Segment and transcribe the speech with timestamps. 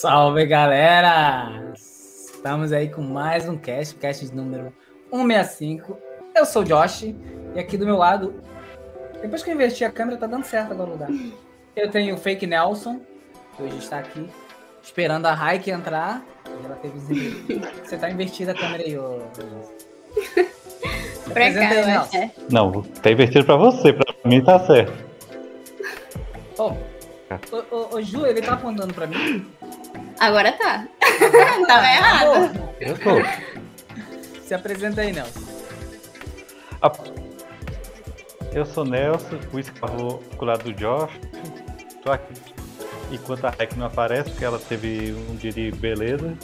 [0.00, 1.74] Salve galera!
[1.74, 4.72] Estamos aí com mais um cast, cast número
[5.10, 5.98] 165.
[6.34, 7.14] Eu sou o Josh
[7.54, 8.42] e aqui do meu lado,
[9.20, 11.10] depois que eu investi a câmera, tá dando certo agora lugar.
[11.76, 13.02] Eu tenho o Fake Nelson,
[13.54, 14.26] que hoje está aqui,
[14.82, 16.24] esperando a Raik entrar.
[16.64, 16.98] Ela teve
[17.84, 19.20] Você tá invertida a câmera aí, ô.
[21.30, 22.16] pra cá, aí, Nelson.
[22.16, 22.30] É.
[22.50, 25.10] Não, tá invertido pra você, pra mim tá certo.
[26.56, 26.72] Oh,
[27.52, 29.46] ô, ô, ô, Ju, ele tá apontando pra mim?
[30.18, 30.86] Agora tá.
[31.20, 32.74] Tava tá errado.
[32.80, 34.42] Eu tô.
[34.42, 35.40] Se apresenta aí, Nelson.
[38.52, 41.12] Eu sou Nelson, o escravo lado do Josh.
[42.02, 42.34] Tô aqui.
[43.12, 46.36] Enquanto a Rec não aparece, porque ela teve um dia de beleza.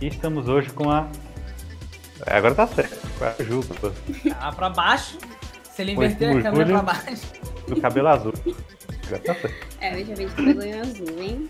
[0.00, 1.08] E estamos hoje com a.
[2.26, 3.92] Agora tá certo, com a Juba.
[4.38, 5.18] Ah, pra baixo.
[5.72, 7.26] Se ele inverter a câmera pra baixo.
[7.66, 8.34] Do cabelo azul.
[9.12, 9.36] Agora tá.
[9.80, 11.48] É, eu vejo cabelo azul, hein?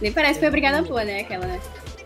[0.00, 1.20] Nem parece que foi obrigada boa, né?
[1.20, 1.60] Aquela, né?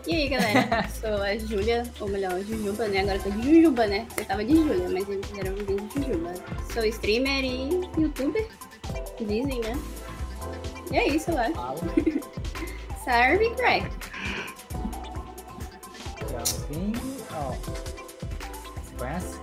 [0.07, 0.87] E aí, galera?
[0.89, 3.01] Sou a Júlia, ou melhor, Jujuba, né?
[3.01, 4.07] Agora tô de Jujuba, né?
[4.09, 6.33] Você tava de Júlia, mas eles fizeram um vídeo de Jujuba.
[6.73, 7.69] Sou streamer e
[8.01, 8.47] youtuber,
[9.19, 9.79] dizem, né?
[10.91, 11.45] E é isso, lá.
[13.03, 13.85] Serve crack.
[18.97, 19.39] Conhece?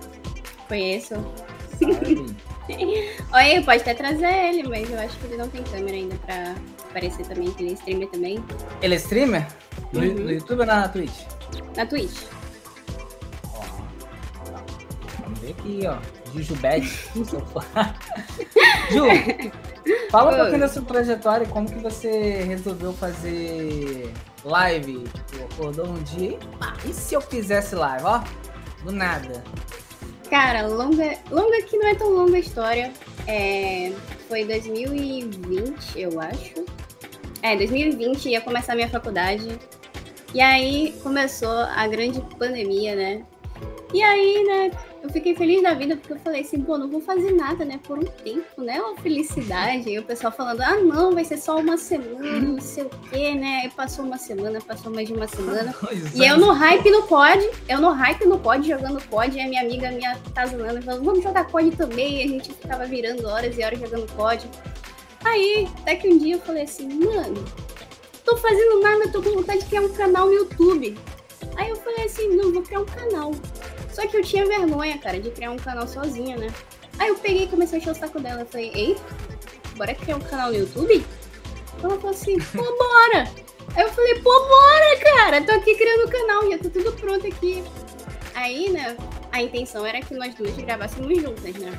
[0.67, 2.37] Conheço.
[2.69, 6.55] Oi, pode até trazer ele, mas eu acho que ele não tem câmera ainda pra
[6.89, 8.43] aparecer também, que ele é streamer também.
[8.81, 9.47] Ele é streamer?
[9.93, 10.13] No, uhum.
[10.13, 11.21] no YouTube ou na Twitch?
[11.75, 12.23] Na Twitch.
[13.53, 13.63] Ó,
[15.21, 15.97] vamos ver aqui, ó.
[16.33, 16.85] Jujubet.
[18.91, 19.05] Ju,
[20.11, 24.11] fala um pouquinho da sua trajetória e como que você resolveu fazer
[24.43, 25.03] live.
[25.29, 28.21] Tipo, acordou um dia e pá, e se eu fizesse live, ó?
[28.83, 29.43] Do nada.
[30.29, 32.91] Cara, longa, longa que não é tão longa a história.
[33.25, 33.93] É,
[34.27, 36.65] foi 2020, eu acho.
[37.41, 39.47] É, 2020 ia começar a minha faculdade.
[40.33, 43.25] E aí começou a grande pandemia, né?
[43.93, 44.71] E aí, né,
[45.01, 47.79] eu fiquei feliz da vida porque eu falei assim, pô, não vou fazer nada, né,
[47.83, 49.89] por um tempo, né, uma felicidade.
[49.89, 53.33] E o pessoal falando, ah, não, vai ser só uma semana, não sei o quê,
[53.33, 53.65] né.
[53.65, 55.75] E passou uma semana, passou mais de uma semana.
[56.13, 59.47] e eu no hype no COD, eu no hype no COD, jogando COD, e a
[59.47, 62.21] minha amiga minha tazanando, falando, vamos jogar COD também.
[62.21, 64.49] E a gente ficava virando horas e horas jogando COD.
[65.23, 67.43] Aí, até que um dia eu falei assim, mano,
[68.23, 70.97] tô fazendo nada, tô com vontade de criar um canal no YouTube.
[71.55, 73.31] Aí eu falei assim, não, vou criar um canal.
[73.97, 76.53] Só que eu tinha vergonha, cara, de criar um canal sozinha, né?
[76.99, 78.41] Aí eu peguei e comecei a encher o saco dela.
[78.41, 78.95] Eu falei, ei,
[79.75, 81.03] bora criar um canal no YouTube?
[81.81, 83.27] Ela falou assim, pô, bora!
[83.75, 85.41] Aí eu falei, pô, bora, cara!
[85.41, 87.63] Tô aqui criando o canal, já tá tudo pronto aqui.
[88.35, 88.95] Aí, né,
[89.31, 91.71] a intenção era que nós duas gravássemos juntas, né?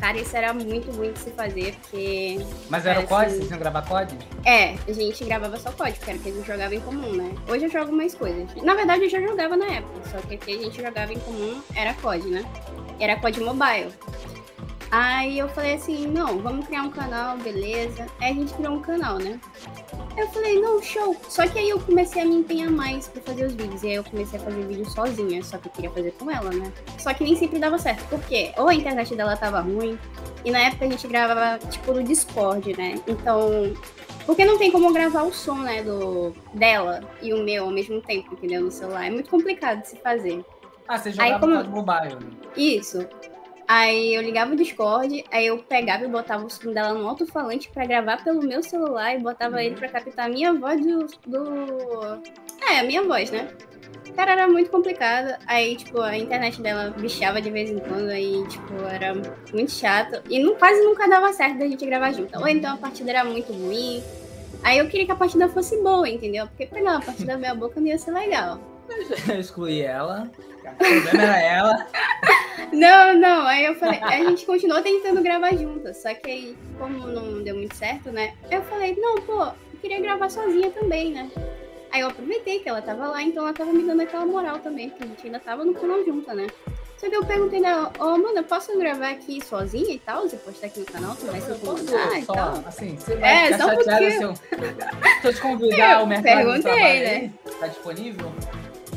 [0.00, 2.40] Cara, isso era muito ruim de se fazer, porque.
[2.70, 3.26] Mas era o COD?
[3.26, 3.36] Assim...
[3.36, 4.16] Vocês iam gravar COD?
[4.46, 7.34] É, a gente gravava só COD, porque era que a gente jogava em comum, né?
[7.46, 8.48] Hoje eu jogo mais coisas.
[8.62, 11.18] Na verdade, eu já jogava na época, só que o que a gente jogava em
[11.18, 12.44] comum era COD, né?
[12.98, 13.92] Era COD Mobile.
[14.90, 18.06] Aí eu falei assim, não, vamos criar um canal, beleza.
[18.20, 19.40] Aí a gente criou um canal, né?
[20.16, 21.16] Aí eu falei, não, show.
[21.28, 23.84] Só que aí eu comecei a me empenhar mais pra fazer os vídeos.
[23.84, 26.50] E aí eu comecei a fazer vídeo sozinha, só que eu queria fazer com ela,
[26.50, 26.72] né?
[26.98, 28.04] Só que nem sempre dava certo.
[28.08, 28.52] Por quê?
[28.56, 29.96] Ou a internet dela tava ruim,
[30.44, 33.00] e na época a gente gravava, tipo, no Discord, né?
[33.06, 33.72] Então.
[34.26, 38.00] Porque não tem como gravar o som, né, do dela e o meu ao mesmo
[38.00, 38.62] tempo, entendeu?
[38.62, 39.06] No celular.
[39.06, 40.44] É muito complicado de se fazer.
[40.86, 41.64] Ah, você jogava aí, como...
[41.64, 42.18] mobile.
[42.56, 43.08] Isso.
[43.70, 47.70] Aí eu ligava o Discord, aí eu pegava e botava o som dela no alto-falante
[47.70, 52.20] para gravar pelo meu celular e botava ele para captar a minha voz do, do.
[52.68, 53.48] É, a minha voz, né?
[54.16, 55.40] Cara, era muito complicado.
[55.46, 60.20] Aí, tipo, a internet dela bichava de vez em quando, aí, tipo, era muito chato.
[60.28, 62.36] E não, quase nunca dava certo da gente gravar junto.
[62.40, 64.02] Ou então a partida era muito ruim.
[64.64, 66.48] Aí eu queria que a partida fosse boa, entendeu?
[66.48, 68.58] Porque pegar uma partida meia boca não ia ser legal.
[69.28, 70.28] Eu excluí ela.
[70.74, 71.86] O problema era ela.
[72.72, 73.46] Não, não.
[73.46, 75.96] Aí eu falei, a gente continuou tentando gravar juntas.
[75.98, 78.34] Só que aí, como não deu muito certo, né?
[78.50, 81.30] Eu falei, não, pô, eu queria gravar sozinha também, né?
[81.92, 84.90] Aí eu aproveitei que ela tava lá, então ela tava me dando aquela moral também,
[84.90, 86.46] porque a gente ainda tava no canal junta, né?
[87.00, 90.26] Só que eu perguntei dela, ô, oh, mano, posso gravar aqui sozinha e tal?
[90.26, 91.16] E postar aqui no canal?
[91.16, 92.62] Tu vai se incomodar e tal?
[92.66, 94.10] Assim, você vai é, só um pouquinho.
[94.10, 97.32] Se eu, se eu te convidar, eu o mercado perguntei, né?
[97.58, 98.30] Tá disponível?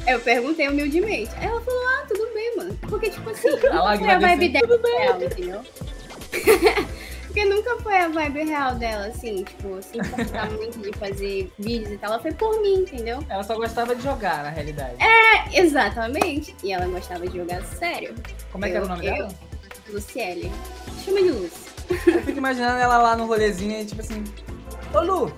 [0.05, 1.31] Eu perguntei humildemente.
[1.37, 2.77] Aí ela falou, ah, tudo bem, mano.
[2.89, 3.69] Porque, tipo assim, não foi
[4.09, 5.61] a vibe dela, entendeu?
[7.33, 11.91] Porque nunca foi a vibe real dela, assim, tipo, se importar muito de fazer vídeos
[11.91, 12.11] e tal.
[12.11, 13.25] Ela foi por mim, entendeu?
[13.27, 14.97] Ela só gostava de jogar, na realidade.
[15.01, 16.55] É, exatamente.
[16.63, 18.13] E ela gostava de jogar sério.
[18.51, 19.35] Como é que era o nome eu, dela?
[19.89, 20.51] Luciele.
[21.03, 21.51] Chama de Luz.
[22.05, 24.23] Eu fico imaginando ela lá no rolezinho e tipo assim,
[24.93, 25.33] ô Lu,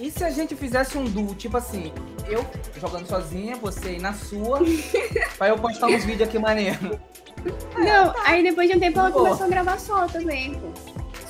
[0.00, 1.92] E se a gente fizesse um duo, tipo assim,
[2.26, 2.44] eu
[2.80, 4.60] jogando sozinha, você ir na sua,
[5.36, 6.98] pra eu postar uns vídeos aqui maneiro.
[7.76, 9.24] Não, aí depois de um tempo ela Boa.
[9.24, 10.68] começou a gravar só também, pô.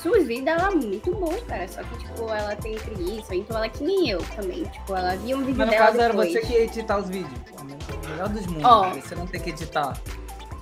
[0.00, 1.68] Suas vidas, ela é muito boa, cara.
[1.68, 4.64] Só que, tipo, ela tem preguiça, então ela é que nem eu também.
[4.64, 6.32] Tipo, ela via um vídeo Mas no dela caso era depois.
[6.32, 7.38] você que ia editar os vídeos.
[7.50, 8.80] Pô, O melhor dos mundos, Ó.
[8.82, 10.00] cara, você não tem que editar.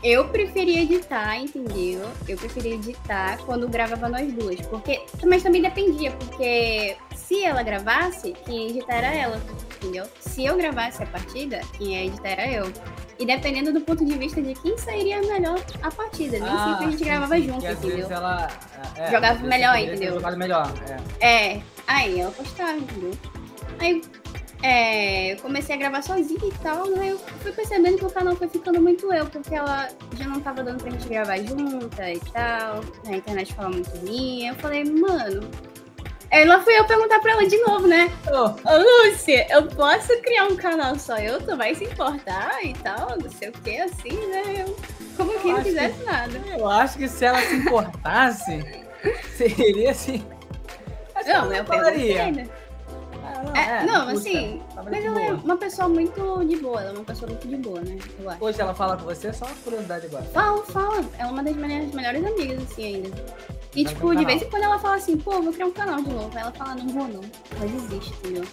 [0.03, 2.09] Eu preferia editar, entendeu?
[2.27, 4.61] Eu preferia editar quando gravava nós duas.
[4.63, 5.03] Porque.
[5.25, 6.97] Mas também dependia, porque
[7.29, 9.41] se ela gravasse, quem ia editar era ela,
[9.77, 10.07] entendeu?
[10.19, 12.73] Se eu gravasse a partida, quem ia editar era eu.
[13.19, 16.39] E dependendo do ponto de vista de quem sairia melhor a partida.
[16.39, 18.11] Nem sempre a gente gravava sim, junto, entendeu?
[18.11, 18.49] ela
[18.97, 20.15] é, Jogava às vezes melhor, entendeu?
[20.15, 20.73] Jogado melhor,
[21.21, 21.55] é.
[21.55, 23.11] É, aí ela postava, entendeu?
[23.79, 24.03] Aí
[24.63, 27.11] é, eu comecei a gravar sozinha e tal, né?
[27.11, 30.65] Eu fui percebendo que o canal foi ficando muito eu, porque ela já não tava
[30.65, 32.81] dando pra gente gravar junta e tal.
[33.07, 34.53] A internet falava muito minha.
[34.53, 35.43] Eu falei, mano.
[36.31, 38.11] Aí lá fui eu perguntar pra ela de novo, né?
[38.27, 41.41] Ô, Lúcia, eu posso criar um canal só eu?
[41.41, 43.17] Tu vai se importar e tal?
[43.23, 44.43] Não sei o que, assim, né?
[44.67, 44.77] Eu,
[45.17, 46.41] como que não acho que- fizesse nada.
[46.59, 48.63] eu acho que se ela se importasse,
[49.37, 50.23] seria assim.
[51.15, 52.15] Ela Não, eu falaria.
[52.17, 52.51] perguntei, né?
[53.43, 55.41] Não, É, é, não, assim, Mas ela é boa.
[55.45, 57.99] uma pessoa muito de boa, ela é uma pessoa muito de boa, né?
[58.21, 58.45] Eu acho.
[58.45, 60.25] Hoje ela fala com você, só uma curiosidade agora.
[60.25, 61.05] Fala, fala.
[61.19, 63.25] É uma das minhas melhores amigas, assim, ainda.
[63.75, 65.71] E, Vai tipo, um de vez em quando ela fala assim, pô, vou criar um
[65.73, 66.31] canal de novo.
[66.35, 67.21] Aí ela fala, não vou não.
[67.57, 68.45] Ela desiste, entendeu?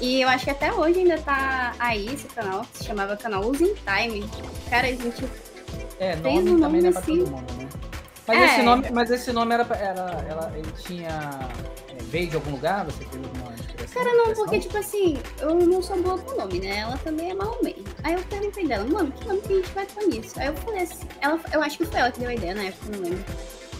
[0.00, 3.42] E eu acho que até hoje ainda tá aí esse canal, que se chamava canal
[3.42, 4.28] Losing Time.
[4.68, 5.24] Cara, a gente.
[6.00, 7.18] É, Fez nome um nome é pra assim.
[7.20, 7.68] mundo, né?
[8.26, 8.44] Mas, É.
[8.44, 11.08] esse nome, mas esse nome era, pra- era ela, ele tinha.
[12.08, 12.84] Veio de algum lugar?
[12.86, 14.02] Você teve alguma inspiração?
[14.02, 16.78] Cara, não, porque, tipo assim, eu não sou boa com nome, né?
[16.78, 17.84] Ela também é mal meio.
[18.02, 20.38] Aí eu perguntei dela, mano, que nome que a gente vai com isso?
[20.40, 22.64] Aí eu falei assim, ela, eu acho que foi ela que deu a ideia na
[22.64, 23.24] época, não lembro.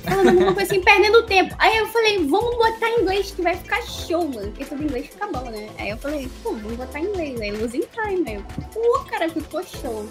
[0.04, 1.54] Ela uma coisa assim, perdendo tempo.
[1.58, 4.48] Aí eu falei, vamos botar em inglês que vai ficar show, mano.
[4.48, 5.68] Porque tudo em inglês fica bom, né?
[5.78, 7.40] Aí eu falei, pô, vamos botar em inglês.
[7.40, 8.24] Aí losing time.
[8.26, 10.08] Aí eu, pô, cara, ficou show.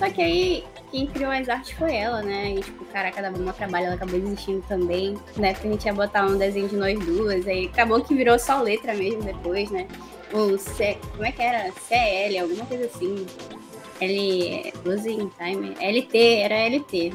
[0.00, 2.54] Só que aí, quem criou as artes foi ela, né?
[2.54, 5.14] E tipo, caraca, dava um trabalho, ela acabou desistindo também.
[5.36, 7.46] Na época a gente ia botar um desenho de nós duas.
[7.46, 9.86] Aí acabou que virou só letra mesmo depois, né?
[10.32, 10.96] O C.
[11.10, 11.70] Como é que era?
[11.86, 13.26] CL, alguma coisa assim.
[14.00, 14.72] L.
[14.86, 15.74] Losing Time.
[15.78, 17.12] LT, era LT.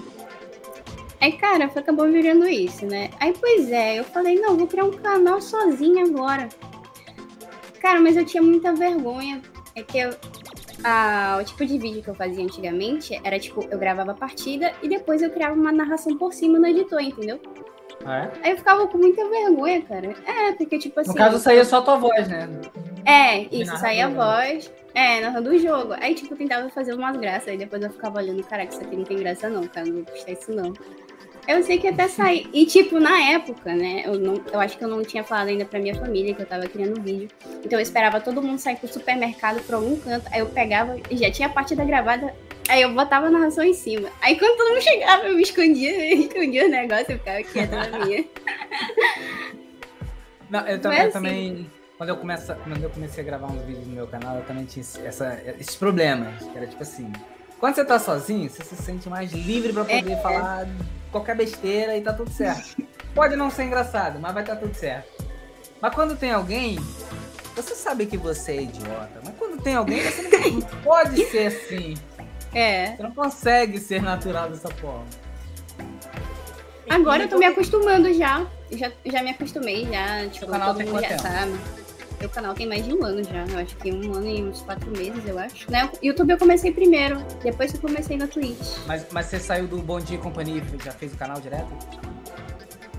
[1.19, 3.09] Aí, cara, foi, acabou virando isso, né?
[3.19, 6.49] Aí, pois é, eu falei, não, vou criar um canal sozinha agora.
[7.81, 9.41] Cara, mas eu tinha muita vergonha.
[9.75, 10.11] É que eu,
[10.83, 14.73] a- o tipo de vídeo que eu fazia antigamente era tipo, eu gravava a partida
[14.81, 17.39] e depois eu criava uma narração por cima no editor, entendeu?
[18.05, 18.31] Ah, é?
[18.43, 20.13] Aí eu ficava com muita vergonha, cara.
[20.27, 21.09] É, porque tipo assim.
[21.09, 22.47] No caso, saía só a tua voz, né?
[23.05, 24.71] É, isso, saía a narrador, voz.
[24.93, 25.93] É, narrando o jogo.
[25.99, 27.47] Aí, tipo, eu tentava fazer umas graças.
[27.49, 29.85] Aí depois eu ficava olhando, caraca, isso aqui não tem graça não, cara.
[29.87, 30.73] Não vou postar isso não.
[31.47, 32.47] Eu sei que até saí.
[32.51, 34.03] E, tipo, na época, né?
[34.05, 36.45] Eu, não, eu acho que eu não tinha falado ainda pra minha família que eu
[36.45, 37.27] tava criando vídeo.
[37.63, 40.27] Então eu esperava todo mundo sair pro supermercado pra algum canto.
[40.31, 42.33] Aí eu pegava e já tinha a partida gravada.
[42.67, 44.09] Aí eu botava a narração em cima.
[44.21, 47.75] Aí quando todo mundo chegava, eu me escondia, eu escondia o negócio, eu ficava quieta
[47.75, 48.25] na minha.
[50.49, 51.11] Não, eu, também, eu assim.
[51.13, 54.43] também- quando eu, começa, quando eu comecei a gravar uns vídeos no meu canal, eu
[54.43, 56.43] também tinha essa, esses problemas.
[56.43, 57.11] Que era tipo assim,
[57.59, 60.01] quando você tá sozinho, você se sente mais livre pra É.
[60.01, 60.67] poder falar
[61.11, 62.75] qualquer besteira e tá tudo certo.
[63.13, 65.25] Pode não ser engraçado, mas vai estar tudo certo.
[65.81, 66.77] Mas quando tem alguém,
[67.55, 69.21] você sabe que você é idiota.
[69.23, 71.93] Mas quando tem alguém, você não pode ser assim.
[72.53, 72.95] É.
[72.95, 75.05] Você não consegue ser natural dessa forma.
[76.89, 78.45] Agora eu tô me acostumando já.
[78.71, 80.27] Já, já me acostumei, já.
[80.29, 81.21] Tipo, canal todo tem quanto já tempo?
[81.21, 81.59] sabe.
[82.25, 83.45] Meu canal tem mais de um ano já.
[83.47, 85.71] Eu acho que um ano e uns quatro meses, eu acho.
[85.71, 85.87] Né?
[86.01, 88.57] YouTube eu comecei primeiro, depois que eu comecei na Twitch.
[88.87, 91.67] Mas, mas você saiu do Bom Dia e Companhia e já fez o canal direto?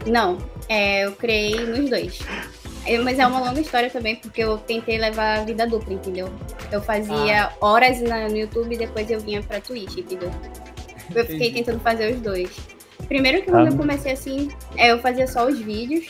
[0.07, 2.21] Não, é, eu criei nos dois.
[2.87, 6.33] Eu- mas é uma longa história também, porque eu tentei levar a vida dupla, entendeu?
[6.71, 10.31] Eu fazia horas na- no YouTube e depois eu vinha pra Twitch, entendeu?
[11.13, 12.49] Eu fiquei tentando fazer os dois.
[13.09, 13.71] Primeiro que quando Ah.
[13.73, 16.09] eu comecei assim, é, eu fazia só os vídeos.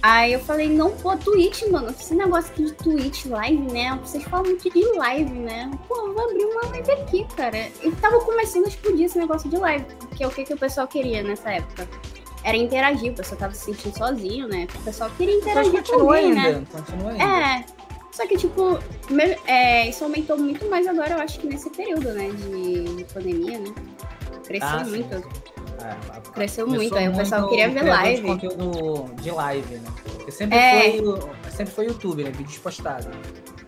[0.00, 3.98] Aí eu falei, não, pô, Twitch, mano, esse negócio aqui de Twitch live, né?
[4.02, 5.70] Vocês falam muito de live, né?
[5.88, 7.68] Pô, eu vou abrir uma live aqui, cara.
[7.82, 10.86] Eu tava começando a explodir esse negócio de live, porque o que, que o pessoal
[10.86, 11.88] queria nessa época?
[12.44, 14.68] Era interagir, o pessoal tava se sentindo sozinho, né?
[14.76, 16.60] O pessoal queria Mas interagir com alguém, ainda.
[16.60, 16.66] né?
[16.70, 17.24] Continua ainda.
[17.24, 17.64] É.
[18.12, 18.78] Só que, tipo,
[19.46, 22.30] é, isso aumentou muito mais agora, eu acho que nesse período, né?
[22.30, 23.74] De, de pandemia, né?
[24.46, 25.16] Cresceu Ah, sim, muito.
[25.18, 25.24] sim.
[25.82, 28.20] É, Cresceu muito, aí o pessoal queria ver live.
[28.22, 29.88] De conteúdo de live, né?
[30.16, 30.98] Porque sempre, É.
[30.98, 32.30] foi, sempre foi YouTube, né?
[32.30, 33.06] Vídeos postados.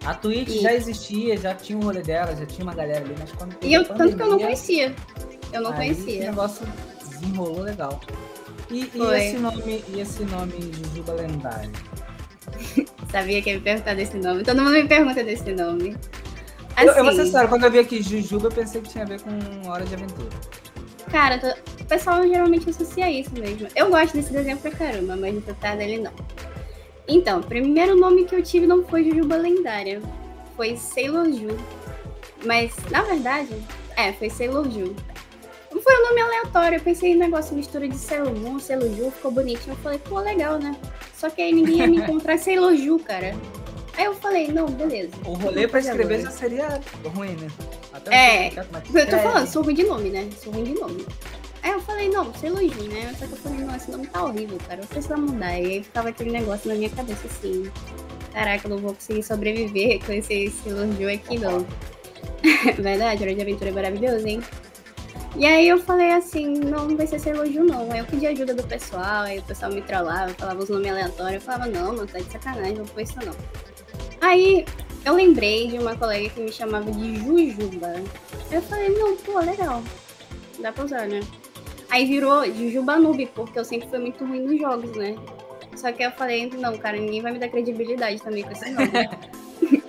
[0.04, 3.14] A Twitch E- já existia, já tinha um rolê dela, já tinha uma galera ali,
[3.18, 4.94] mas quando E eu, a tanto que eu não pandemia, conhecia.
[5.52, 6.30] Eu não aí Esse conhecia.
[6.30, 6.66] negócio
[7.08, 8.00] desenrolou legal.
[8.70, 11.70] E, e esse nome, e esse nome Jujuba Lendário?
[13.10, 14.42] Sabia que ia me perguntar desse nome.
[14.44, 15.96] Todo mundo me pergunta desse nome.
[16.76, 18.88] Assim, eu, eu vou ser Assim, sincero, quando eu vi aqui Jujuba, eu pensei que
[18.88, 20.28] tinha a ver com Hora de Aventura.
[21.10, 23.66] Cara, tô- o pessoal geralmente associa isso mesmo.
[23.74, 26.12] Eu gosto desse desenho pra caramba, mas no total dele não.
[27.08, 30.00] Então, o primeiro nome que eu tive não foi Jujuba Lendária.
[30.56, 31.56] Foi Sailor Ju.
[32.44, 33.50] Mas, na verdade,
[33.96, 34.94] é, foi Sailor Ju.
[35.72, 39.10] Não foi um nome aleatório, eu pensei em negócio mistura de Sailor Moon, Sailor Ju,
[39.10, 39.72] ficou bonitinho.
[39.74, 40.76] Eu falei, pô, legal, né?
[41.14, 43.34] Só que aí ninguém ia me encontrar Sailor Ju, cara.
[43.96, 45.10] Aí eu falei, não, beleza.
[45.24, 46.22] O rolê pra escrever agora.
[46.22, 46.80] já seria
[47.14, 47.48] ruim, né?
[47.92, 49.18] Até É, Eu tô escreve.
[49.22, 50.28] falando, sou ruim de nome, né?
[50.42, 51.06] Sou ruim de nome.
[51.62, 53.14] Aí eu falei, não, você elogia, né?
[53.18, 54.82] Só que eu falei, não, esse nome tá horrível, cara.
[54.82, 55.58] Se vai mudar.
[55.58, 57.70] E aí ficava aquele negócio na minha cabeça assim.
[58.32, 61.66] Caraca, eu não vou conseguir sobreviver com esse, esse elogio aqui, não.
[62.78, 64.40] Verdade, Hora de Aventura é maravilhoso, hein?
[65.36, 67.90] E aí eu falei assim, não, não vai ser esse elogio, não.
[67.92, 71.34] Aí eu pedi ajuda do pessoal, aí o pessoal me trollava, falava os nomes aleatórios.
[71.34, 73.34] Eu falava, não, mano, tá de sacanagem, não foi isso não.
[74.20, 74.64] Aí
[75.04, 77.94] eu lembrei de uma colega que me chamava de Jujuba.
[78.50, 79.82] Eu falei, não, pô, legal.
[80.58, 81.20] Dá pra usar, né?
[81.88, 85.16] Aí virou Jujuba Noob, porque eu sempre fui muito ruim nos jogos, né?
[85.76, 88.90] Só que eu falei, não, cara, ninguém vai me dar credibilidade também com esse nome.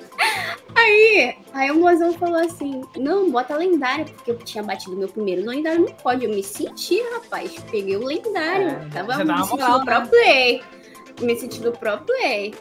[0.76, 5.48] aí, aí o mozão falou assim, não, bota lendário, porque eu tinha batido meu primeiro
[5.48, 6.26] lendário, não pode.
[6.26, 7.54] Eu me senti, rapaz.
[7.70, 8.70] Peguei o lendário.
[8.70, 10.08] É, Tava me sentindo moral, pro né?
[10.08, 10.64] play.
[11.22, 12.56] Me sentindo pro play.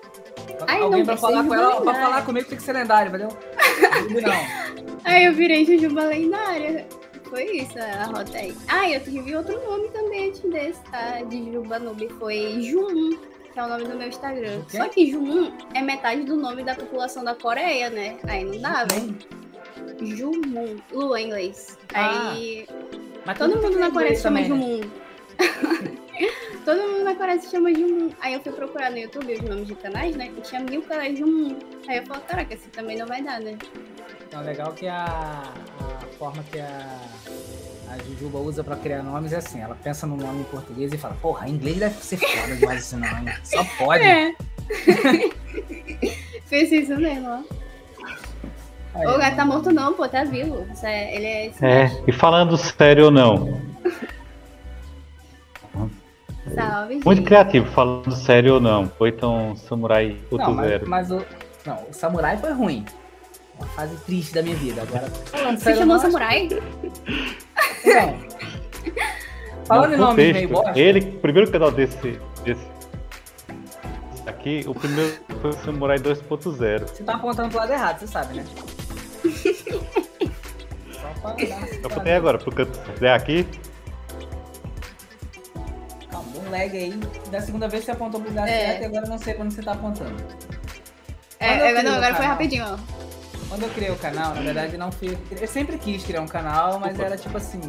[0.67, 2.01] Ai, Alguém não, pra vai falar com ela, pra lendário.
[2.01, 3.29] falar comigo tem que ser lendário, valeu?
[4.11, 5.01] Não.
[5.05, 6.87] Aí eu virei Jujuba lendária.
[7.25, 8.55] Foi isso a rota aí.
[8.69, 11.23] Ah, eu tive outro nome também antes desse, tá?
[11.29, 12.09] De Jujuba Noob.
[12.19, 13.17] Foi Jun,
[13.53, 14.63] que é o nome do meu Instagram.
[14.69, 18.17] Só que Jun é metade do nome da população da Coreia, né?
[18.27, 18.89] Aí não dava.
[20.03, 20.77] Jumun.
[20.93, 21.79] Lua em inglês.
[21.95, 22.33] Ah.
[22.33, 22.67] Aí
[23.25, 24.47] Mas todo mundo na Coreia se chama né?
[24.47, 24.81] Jumun.
[26.65, 28.11] todo mundo na Coreia se chama Jumun.
[28.21, 30.31] Aí eu fui procurar no YouTube os nomes de canais, né?
[30.37, 31.57] E tinha mil canais Jumun.
[31.89, 33.57] Aí eu falei, caraca, esse também não vai dar, né?
[34.27, 35.05] Então, legal que a,
[35.81, 36.99] a forma que a,
[37.91, 40.99] a Jujuba usa pra criar nomes é assim, ela pensa no nome em português e
[40.99, 43.33] fala, porra, em inglês deve ser foda demais esse nome.
[43.43, 44.05] Só pode.
[44.05, 44.33] É.
[46.47, 47.43] Fez isso mesmo, ó.
[48.93, 50.67] Aí, o gato tá morto não, pô, tá vivo.
[50.83, 53.61] É- ele é É, e falando sério ou não,
[56.55, 57.05] Salve, gente.
[57.05, 60.89] muito criativo, falando sério ou não, foi tão Samurai Não, outro mas, zero.
[60.89, 61.25] mas o.
[61.67, 62.85] Não, o samurai foi ruim.
[63.59, 64.83] Uma fase triste da minha vida.
[64.83, 66.49] Agora, falando Você chamou não samurai?
[67.85, 68.19] Não.
[69.67, 70.79] Falando em nome meio bosta.
[70.79, 72.67] Ele, o primeiro canal desse, desse
[74.27, 76.89] aqui, o primeiro foi o Samurai 2.0.
[76.89, 78.45] Você tá apontando pro lado errado, você sabe, né?
[80.93, 83.47] Só pra dar Eu apontei agora, porque se der aqui,
[86.51, 87.01] Calma, um lag aí.
[87.31, 88.67] Da segunda vez você apontou pro lugar É.
[88.67, 90.17] certo e agora eu não sei quando você tá apontando.
[91.39, 92.79] É, criei não, agora foi rapidinho, ó.
[93.49, 95.17] Quando eu criei o canal, na verdade não fui.
[95.41, 97.05] Eu sempre quis criar um canal, mas Opa.
[97.07, 97.61] era tipo assim,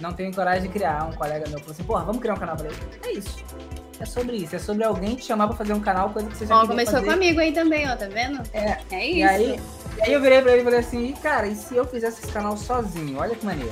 [0.00, 1.06] não tenho coragem de criar.
[1.08, 2.56] Um colega meu falou assim, porra, vamos criar um canal.
[2.58, 3.36] Eu falei, é isso.
[4.00, 6.46] É sobre isso, é sobre alguém te chamar pra fazer um canal, coisa que você
[6.46, 7.12] já Ó, começou fazer.
[7.12, 8.40] comigo aí também, ó, tá vendo?
[8.54, 9.28] É, É E isso.
[9.28, 9.60] aí,
[9.98, 12.32] e aí eu virei pra ele e falei assim, cara, e se eu fizesse esse
[12.32, 13.18] canal sozinho?
[13.18, 13.70] Olha que maneiro.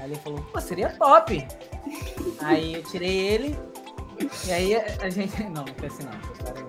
[0.00, 1.46] Aí ele falou, pô, seria top.
[2.40, 3.58] Aí eu tirei ele,
[4.46, 5.42] e aí a, a gente.
[5.44, 6.64] Não, não foi assim não, história.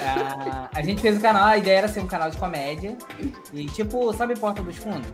[0.00, 2.96] Ah, a gente fez o canal, a ideia era ser um canal de comédia.
[3.52, 5.08] E tipo, sabe Porta dos Fundos?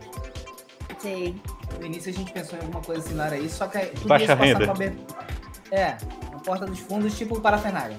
[0.99, 1.35] Sei.
[1.79, 4.25] No início a gente pensou em alguma coisa similar a isso, só que tudo Baixa
[4.25, 4.97] ia se passar renda.
[4.99, 5.75] com a.
[5.75, 5.97] É,
[6.29, 7.97] uma porta dos fundos, tipo parafernália.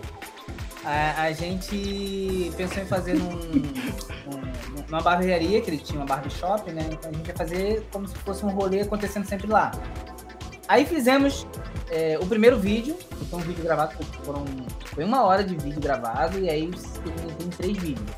[0.85, 6.71] A, a gente pensou em fazer num, num- numa barbearia, que ele tinha uma barbershop,
[6.71, 6.87] né?
[6.93, 9.73] Então a gente ia fazer como se fosse um rolê acontecendo sempre lá.
[10.67, 11.47] Aí fizemos
[11.91, 13.95] é, o primeiro vídeo, que foi um vídeo gravado,
[14.25, 14.45] foram,
[14.87, 18.11] foi uma hora de vídeo gravado, e aí tem, três vídeos.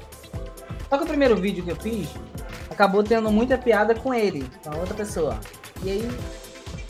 [0.89, 2.09] Só que o primeiro vídeo que eu fiz
[2.71, 5.41] acabou tendo muita piada com ele, com a outra pessoa.
[5.83, 6.09] E aí,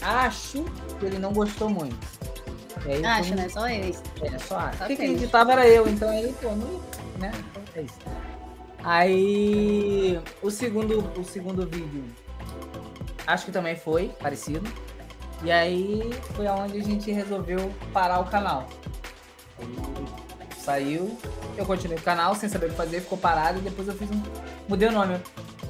[0.03, 0.65] acho
[0.99, 1.97] que ele não gostou muito.
[2.85, 3.49] Aí, Acho, né?
[3.49, 4.03] Só eles.
[4.21, 4.79] É, só acho.
[4.79, 6.81] Só Porque quem editava era eu, então aí, pô, não,
[7.19, 7.33] né?
[7.51, 7.99] Então é isso.
[8.85, 12.05] Aí, o segundo, o segundo vídeo,
[13.27, 14.71] acho que também foi parecido.
[15.43, 18.69] E aí, foi aonde a gente resolveu parar o canal.
[20.59, 21.17] Saiu,
[21.57, 24.11] eu continuei o canal sem saber o que fazer, ficou parado e depois eu fiz
[24.11, 24.23] um.
[24.69, 25.21] Mudei o nome,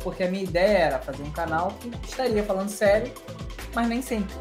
[0.02, 3.12] porque a minha ideia era fazer um canal que estaria falando sério,
[3.74, 4.34] mas nem sempre.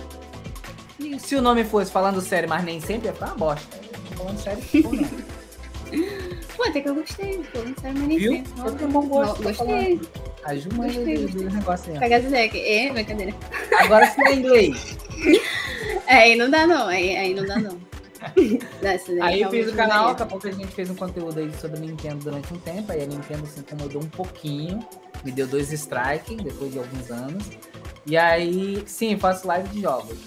[1.00, 3.78] E se o nome fosse falando sério, mas nem sempre, ia ficar uma bosta.
[4.16, 4.64] Falando sério.
[6.56, 7.44] Pô, até que eu gostei.
[7.52, 8.44] Pô, não sabe mais nem Viu?
[8.58, 9.42] Eu tenho um bom gosto.
[9.42, 10.02] Não, Gostei.
[10.44, 12.00] A manja Gostei, do, negócio aí.
[12.00, 12.60] Pegar dizer aqui.
[12.60, 13.34] É, brincadeira.
[13.80, 14.98] Agora se é inglês.
[16.08, 16.88] É, aí não dá não.
[16.88, 17.80] Aí, aí não dá não.
[18.82, 21.40] Nossa, né, Aí eu fiz o canal, daqui a pouco a gente fez um conteúdo
[21.40, 24.80] aí sobre Nintendo durante um tempo, aí a Nintendo se incomodou um pouquinho,
[25.24, 27.44] me deu dois strikes depois de alguns anos.
[28.06, 30.18] E aí, sim, faço live de jogos.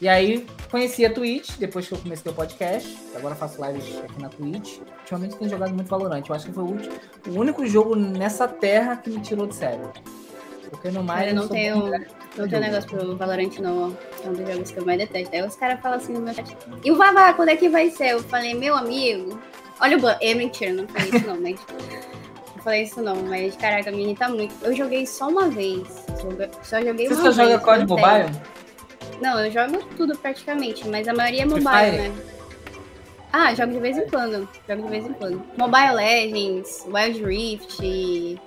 [0.00, 4.22] E aí conheci a Twitch, depois que eu comecei o podcast, agora faço lives aqui
[4.22, 4.78] na Twitch.
[5.00, 6.94] Ultimamente tenho jogado muito Valorant, eu acho que foi o, último,
[7.26, 9.90] o único jogo nessa terra que me tirou de sério.
[10.70, 12.06] Porque no mais Cara, eu não tenho- né?
[12.36, 13.96] Não tem negócio pro Valorant, não.
[14.24, 15.34] É um dos jogos que eu mais detesto.
[15.34, 16.56] Aí os caras falam assim no meu chat.
[16.84, 18.10] E o Vavá, quando é que vai ser?
[18.12, 19.40] Eu falei, meu amigo.
[19.80, 20.16] Olha o ban.
[20.20, 21.58] É mentira, não falei isso não, mas.
[22.58, 24.52] Não falei isso não, mas caraca, me irrita muito.
[24.62, 26.04] Eu joguei só uma vez.
[26.20, 27.50] Joga- Só joguei Você uma só vez.
[27.52, 28.24] joga COD não Mobile?
[28.32, 28.42] tem.
[29.20, 32.12] Não, eu jogo tudo praticamente, mas a maioria é mobile, né?
[33.32, 34.48] Ah, jogo de vez em quando.
[34.68, 35.44] Jogo de vez em quando.
[35.56, 38.40] Mobile Legends, Wild Rift.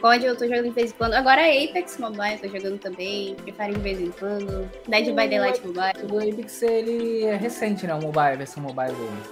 [0.00, 1.14] COD eu tô jogando de vez em quando.
[1.14, 3.36] Agora Apex Mobile eu tô jogando também.
[3.36, 4.70] Free Fire de vez em quando.
[4.88, 6.12] Dead by Daylight Mobile.
[6.12, 7.94] O Apex, ele é recente, né?
[7.94, 9.22] O mobile, a versão mobile dele.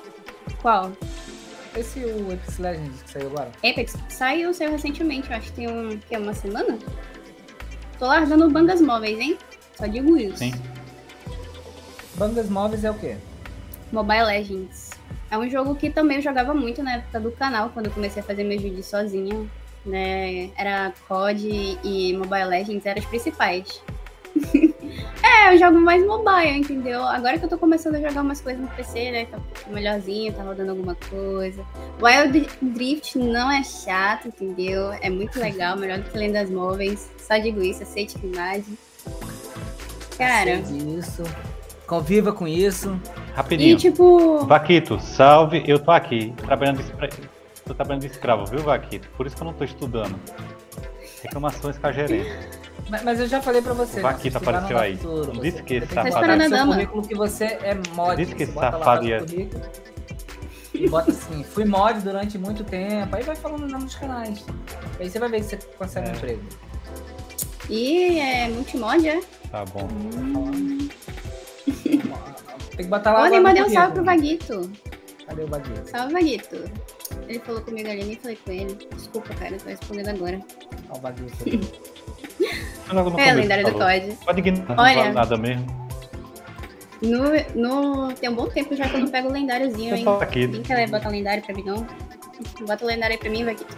[0.62, 0.92] Qual?
[1.76, 3.50] Esse o Apex Legends que saiu agora.
[3.58, 5.28] Apex saiu, saiu recentemente.
[5.30, 6.78] Eu acho que tem um, que é uma semana.
[7.98, 9.36] Tô largando bandas móveis, hein?
[9.80, 10.36] Só digo isso.
[10.36, 10.52] Sim.
[12.16, 13.16] Bandas móveis é o quê?
[13.90, 14.90] Mobile Legends.
[15.30, 18.20] É um jogo que também eu jogava muito na época do canal, quando eu comecei
[18.20, 19.46] a fazer meus vídeos sozinha.
[19.86, 20.50] Né?
[20.58, 23.82] Era COD e Mobile Legends eram os principais.
[25.24, 27.02] é, eu jogo mais mobile, entendeu?
[27.02, 29.24] Agora que eu tô começando a jogar umas coisas no PC, né?
[29.24, 31.64] Tá melhorzinho, tá rodando alguma coisa.
[32.02, 34.92] Wild Drift não é chato, entendeu?
[35.00, 37.10] É muito legal, melhor do que Lendas Móveis.
[37.18, 38.76] Só digo isso, aceite que imagem.
[40.20, 40.50] Cara,
[40.98, 41.22] Isso.
[41.86, 43.00] Conviva com isso.
[43.28, 43.76] e Rapidinho.
[43.76, 44.44] tipo.
[44.46, 46.92] Vaquito, salve, eu tô aqui, trabalhando de,
[47.64, 49.08] tô trabalhando de escravo, viu, Vaquito?
[49.16, 50.14] Por isso que eu não tô estudando.
[51.22, 52.30] Reclamações com a gerente.
[52.88, 53.98] Mas, mas eu já falei pra você.
[53.98, 54.96] O Vaquito se apareceu aí.
[54.96, 56.74] futuro, Não disse que esse safado é- seu dama.
[56.74, 58.16] currículo que você é mod.
[58.16, 59.62] Disse que esse safado ia- currículo
[60.74, 63.16] E bota assim, fui mod durante muito tempo.
[63.16, 64.44] Aí vai falando o nome dos canais.
[65.00, 66.16] Aí você vai ver que você consegue um É.
[66.16, 66.42] emprego.
[67.70, 69.20] E é multimod, é?
[69.48, 69.88] Tá bom.
[72.76, 73.30] Tem que botar lá.
[73.30, 74.62] No mandei um salve pro currículo.
[74.64, 74.72] Vaguito.
[75.26, 75.88] Cadê o Vaguito?
[75.88, 76.56] Salve, Vaguito.
[77.28, 78.76] Ele falou comigo ali, nem falei com ele.
[78.96, 80.40] Desculpa, cara, eu tô respondendo agora.
[80.90, 81.36] Ó, o Vaguito.
[83.18, 83.72] É, lendário do.
[83.72, 84.18] COD.
[84.24, 84.96] Pode ignorar, não Olha.
[84.96, 85.88] vale nada mesmo.
[87.00, 87.22] No,
[87.54, 88.12] no...
[88.14, 90.04] Tem um bom tempo já que eu não pego o lendáriozinho, hein?
[90.20, 90.48] aqui.
[90.48, 91.86] Quem quer botar lendário pra mim, não?
[92.66, 93.76] Bota o lendário aí pra mim, Vaguito.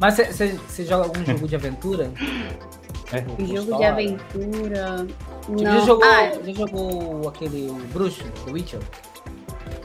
[0.00, 2.10] Mas você- você você joga algum jogo de aventura?
[3.10, 3.20] É.
[3.46, 5.06] Jogo de aventura.
[5.40, 5.80] Tipo, Não.
[5.80, 8.80] Já jogou, Ah, já jogou aquele Bruxo, The Witcher?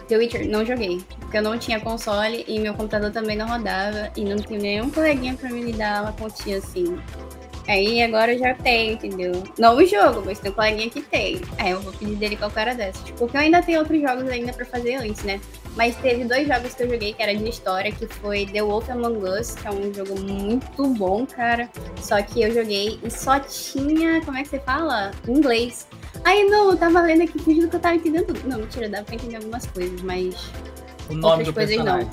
[0.09, 1.01] The Witcher, não joguei.
[1.21, 4.09] Porque eu não tinha console e meu computador também não rodava.
[4.17, 6.97] E não tinha nenhum coleguinha pra me dar uma continha assim.
[7.67, 9.43] Aí agora eu já tenho, entendeu?
[9.57, 11.41] Não o jogo, mas tem um coleguinha que tem.
[11.57, 13.09] Aí eu vou pedir dele qualquer hora dessas.
[13.11, 15.39] Porque eu ainda tenho outros jogos ainda pra fazer antes, né?
[15.75, 18.89] Mas teve dois jogos que eu joguei que era de história, que foi The Wolf
[18.89, 21.69] Among Us, que é um jogo muito bom, cara.
[22.01, 25.11] Só que eu joguei e só tinha, como é que você fala?
[25.27, 25.87] Inglês.
[26.23, 28.47] Aí não, eu tava lendo aqui fingindo que eu tava entendendo tudo.
[28.47, 30.35] Não, mentira, dá pra entender algumas coisas, mas.
[31.09, 32.09] O nome Outras do coisas personagem.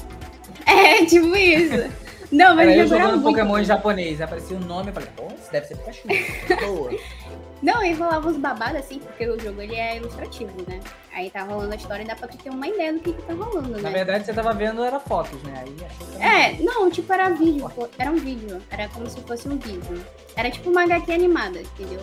[0.67, 2.10] É, tipo isso.
[2.33, 5.27] Não, mas eu era jogando muito Pokémon em japonês, aparecia o nome, eu falei, pô,
[5.27, 6.09] isso deve ser Pikachu.
[6.66, 6.90] Boa.
[7.62, 10.81] Não, e rolava uns babados assim, porque o jogo ele é ilustrativo, né?
[11.12, 13.23] Aí tá rolando a história e dá pra tu ter uma ideia do que que
[13.23, 13.90] tá rolando, Na né?
[13.90, 15.64] verdade, você tava vendo era fotos, né?
[15.66, 15.77] Aí,
[16.20, 20.05] É, não, tipo, era vídeo, era um vídeo, era como se fosse um vídeo.
[20.37, 22.01] Era tipo uma HQ animada, entendeu?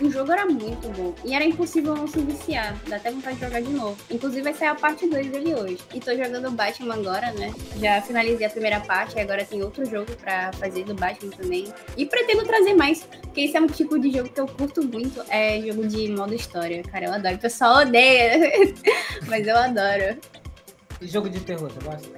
[0.00, 3.44] O jogo era muito bom e era impossível não se viciar, dá até vontade de
[3.44, 3.96] jogar de novo.
[4.08, 5.78] Inclusive vai sair a parte 2 dele hoje.
[5.92, 7.52] E tô jogando Batman agora, né?
[7.80, 11.66] Já finalizei a primeira parte, e agora tem outro jogo pra fazer do Batman também.
[11.96, 15.20] E pretendo trazer mais, porque esse é um tipo de jogo que eu curto muito,
[15.28, 16.80] é jogo de modo história.
[16.84, 17.34] Cara, eu adoro.
[17.34, 18.37] O pessoal odeia,
[19.28, 20.16] mas eu adoro.
[21.00, 22.08] E jogo de terror, você gosta?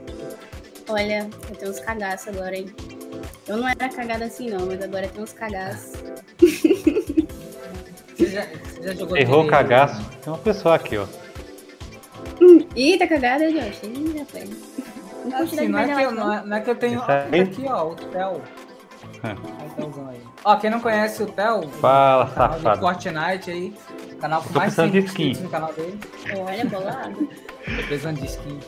[0.89, 2.75] Olha, eu tenho uns cagaços agora, hein?
[3.47, 5.93] Eu não era cagada assim, não, mas agora eu tenho uns cagaços.
[8.17, 10.05] Você já, você já jogou Errou o aquele- cagaço.
[10.23, 11.07] Tem uma pessoa aqui, ó.
[12.77, 13.81] Ih, tá cagada, Josh?
[13.83, 14.51] Ih, já foi.
[15.25, 17.01] Não Assim, não, é que eu, não, é, não é que eu tenho.
[17.01, 17.41] Esse aí?
[17.41, 18.43] Aqui, ó, o Theo.
[19.23, 19.31] É.
[20.11, 20.21] Aí.
[20.45, 22.81] Ó, quem não conhece o Theo, Fala, safado.
[22.81, 23.75] Fortnite aí,
[24.21, 25.23] canal com Tô mais precisando de 100 skin.
[25.31, 25.99] inscritos no canal dele.
[26.37, 27.17] Olha, bolado.
[27.65, 28.61] Tô precisando de skin.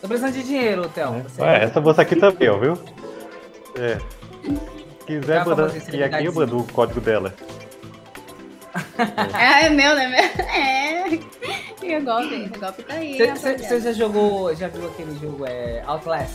[0.00, 0.82] Tô precisando de dinheiro.
[0.88, 2.78] Você- Ué, essa moça aqui também, ó, viu?
[3.78, 3.98] É.
[4.42, 7.34] Se quiser mandar famosa aqui, eu mando o código dela.
[9.38, 10.16] É, é meu, né?
[10.38, 11.08] É.
[11.84, 13.18] E o golpe, o golpe tá aí.
[13.36, 16.32] Você já jogou, já viu aquele jogo é, Outlast?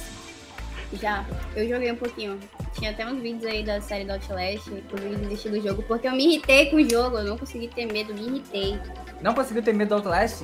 [0.94, 2.40] Já, eu joguei um pouquinho.
[2.74, 6.12] Tinha até uns vídeos aí da série do Outlast, inclusive desistir do jogo, porque eu
[6.14, 8.80] me irritei com o jogo, eu não consegui ter medo, me irritei.
[9.22, 10.44] Não conseguiu ter medo do Outlast?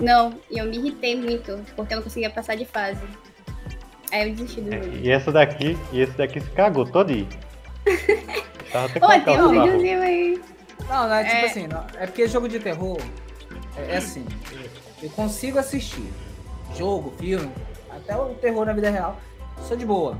[0.00, 3.00] Não, e eu me irritei muito, porque eu não conseguia passar de fase.
[4.12, 4.96] Aí eu desisti do É, jogo.
[4.96, 7.28] E essa daqui, e esse daqui se cagou todinho.
[8.72, 10.40] Tava até com Ô, a tem um videozinho aí.
[10.88, 11.44] Não, não é tipo É.
[11.46, 12.98] assim, não, é porque jogo de terror
[13.76, 14.24] é, é assim,
[15.02, 16.06] eu consigo assistir
[16.76, 17.50] jogo, filme,
[17.90, 19.18] até o terror na vida real,
[19.62, 20.18] sou de boa.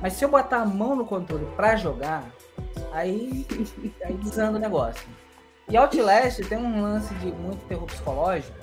[0.00, 2.24] Mas se eu botar a mão no controle pra jogar,
[2.92, 3.46] aí,
[4.04, 5.06] aí desanda o negócio.
[5.68, 8.56] E Outlast tem um lance de muito terror psicológico,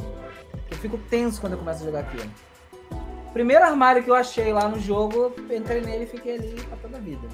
[0.68, 2.30] que eu fico tenso quando eu começo a jogar aquilo.
[3.34, 6.98] Primeiro armário que eu achei lá no jogo, entrei nele e fiquei ali pra toda
[6.98, 7.28] a vida.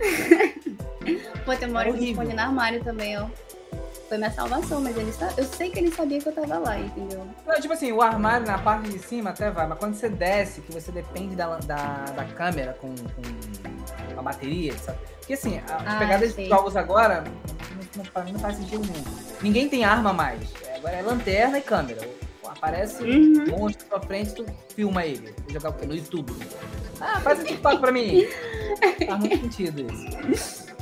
[1.44, 3.26] Pô, tem uma hora É que escondi no armário também, ó.
[4.08, 7.26] Foi minha salvação, mas ele eu sei que ele sabia que eu tava lá, entendeu?
[7.44, 10.60] Não, tipo assim, o armário na parte de cima até vai, mas quando você desce,
[10.60, 14.98] que você depende da, da, da câmera com, com a bateria, sabe?
[15.18, 16.48] Porque assim, as Ah, pegadas sei.
[16.48, 17.24] dos jogos agora,
[17.96, 19.04] não, pra mim não faz sentido nenhum.
[19.42, 20.40] Ninguém tem arma mais.
[20.64, 22.08] É, Agora é lanterna e câmera.
[22.46, 23.44] Aparece Uhum.
[23.54, 25.34] um monstro sua frente, tu filma ele.
[25.42, 25.84] Vou jogar o quê?
[25.84, 26.32] No YouTube.
[27.00, 28.24] Ah, faz um TikTok pra mim.
[29.04, 30.75] Faz muito sentido isso.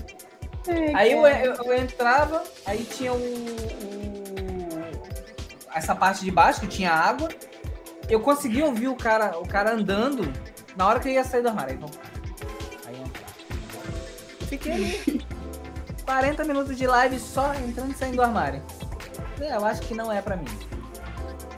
[0.94, 4.84] Aí eu, eu, eu entrava, aí tinha o, o-
[5.74, 7.28] essa parte de baixo que tinha água.
[8.08, 10.30] Eu conseguia ouvir o cara, o cara andando
[10.76, 11.72] na hora que eu ia sair do armário.
[11.72, 11.98] Aí, vamos-
[12.86, 13.32] aí eu entrava.
[14.48, 15.24] Fiquei ali
[16.04, 18.62] 40 minutos de live só entrando e saindo do armário.
[19.40, 20.44] É, eu acho que não é pra mim.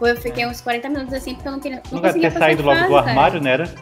[0.01, 1.83] Eu fiquei uns 40 minutos assim, porque eu não queria.
[1.87, 3.51] Não Não vai conseguia ter saído logo do armário, né?
[3.53, 3.75] Era?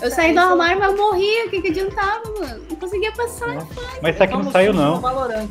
[0.00, 1.46] Eu saí do armário, mas eu morria.
[1.46, 2.66] O que, que adiantava, mano?
[2.68, 3.66] Não conseguia passar.
[4.00, 5.00] Mas isso aqui não saiu, não.
[5.00, 5.48] Valorant.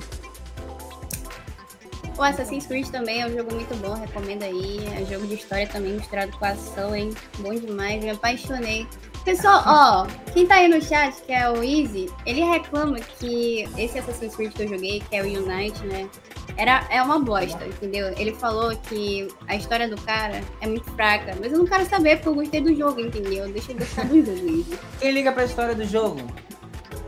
[2.18, 4.86] O Assassin's Creed também é um jogo muito bom, recomendo aí.
[4.96, 7.12] É um jogo de história também misturado com ação, hein?
[7.40, 8.88] Bom demais, me apaixonei.
[9.24, 14.00] Pessoal, ó, quem tá aí no chat, que é o Easy, ele reclama que esse
[14.00, 16.10] Assassin's Creed que eu joguei, que é o Unite, né?
[16.58, 18.08] Era, é uma bosta, entendeu?
[18.18, 22.16] Ele falou que a história do cara é muito fraca, mas eu não quero saber
[22.18, 23.48] porque eu gostei do jogo, entendeu?
[23.50, 24.80] Deixa eu gostar do jogo, Easy.
[25.00, 26.20] Quem liga pra história do jogo?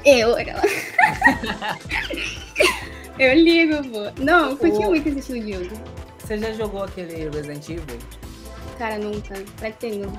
[0.06, 0.62] Eu, aquela.
[3.18, 4.22] eu ligo, pô.
[4.22, 5.82] Não, eu curti O- muito esse estilo de jogo.
[6.20, 7.98] Você já jogou aquele Resident Evil?
[8.78, 9.36] Cara, nunca.
[9.58, 10.12] Pretendo.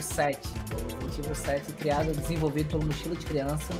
[0.00, 0.48] O 7.
[0.48, 3.72] O Resident Evil 7, criado, desenvolvido pelo Mochila de Criança.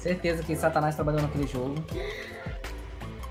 [0.00, 1.74] Certeza que Satanás trabalhou naquele jogo.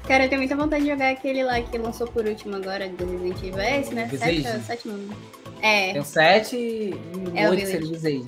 [0.08, 3.06] Cara, eu tenho muita vontade de jogar aquele lá que lançou por último agora, do
[3.06, 3.60] Resident Evil.
[3.60, 4.06] É esse, né?
[4.06, 4.44] Visage?
[4.44, 5.16] Sete, sete não.
[5.62, 7.66] É, Tem o 7 e o É o 8 Village.
[7.66, 8.26] seria o Visage.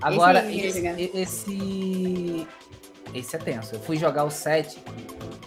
[0.00, 2.46] Agora, esse, esse.
[3.14, 3.74] Esse é tenso.
[3.74, 4.78] Eu fui jogar o 7.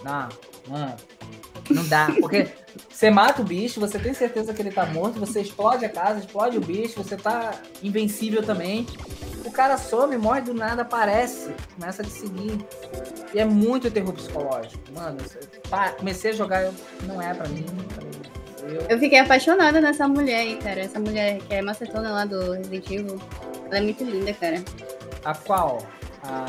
[0.04, 0.28] Não,
[0.68, 0.96] mano.
[1.70, 2.14] Não dá.
[2.20, 2.46] Porque
[3.04, 6.20] você mata o bicho, você tem certeza que ele tá morto, você explode a casa,
[6.20, 8.86] explode o bicho, você tá invencível também.
[9.44, 12.64] O cara some, morre do nada, aparece, começa a te seguir.
[13.34, 14.82] E é muito terror psicológico.
[14.94, 15.18] Mano,
[15.68, 17.66] pá, comecei a jogar, eu, não é pra mim.
[18.62, 20.80] Eu, eu fiquei apaixonada nessa mulher aí, cara.
[20.80, 23.20] Essa mulher que é macetona lá do Resident Evil.
[23.66, 24.64] Ela é muito linda, cara.
[25.26, 25.86] a qual?
[26.22, 26.46] A...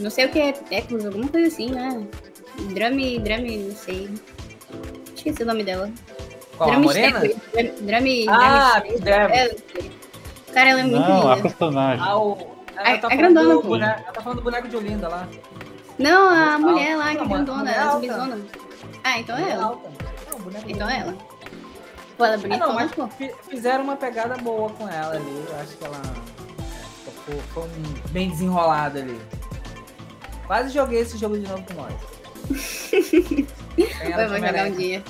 [0.00, 2.04] Não sei o que é Tecnos, alguma coisa assim, né?
[2.72, 4.10] Drame, Drame, não sei.
[5.24, 5.90] Esqueci o nome dela.
[6.58, 6.68] Qual?
[6.68, 7.20] A Drame morena?
[7.20, 9.32] Drame, Drame, Ah, Drame.
[9.34, 9.56] É,
[10.52, 11.48] Cara, ela é muito Não, a linda.
[11.48, 12.04] personagem.
[12.06, 12.36] Ah, o...
[12.76, 15.28] Ela A- tá a falando grandona, boneco, ela tá falando do boneco de Olinda lá.
[15.98, 18.38] Não, a Ah, mulher lá, que é a grandona, a zumbizona.
[19.02, 19.62] Ah, então é Ela.
[19.64, 19.80] Não,
[20.68, 21.14] Então é ela.
[22.18, 23.08] Pô, ela é Ah, bonitona, não, mas pô.
[23.08, 25.44] fi- fizeram uma pegada boa com ela ali.
[25.48, 27.68] Eu acho que ela é, ficou, ficou
[28.10, 29.18] bem desenrolada ali.
[30.46, 31.94] Quase joguei esse jogo de novo com nós.
[34.00, 35.02] Ela Eu vou que jogar um dia.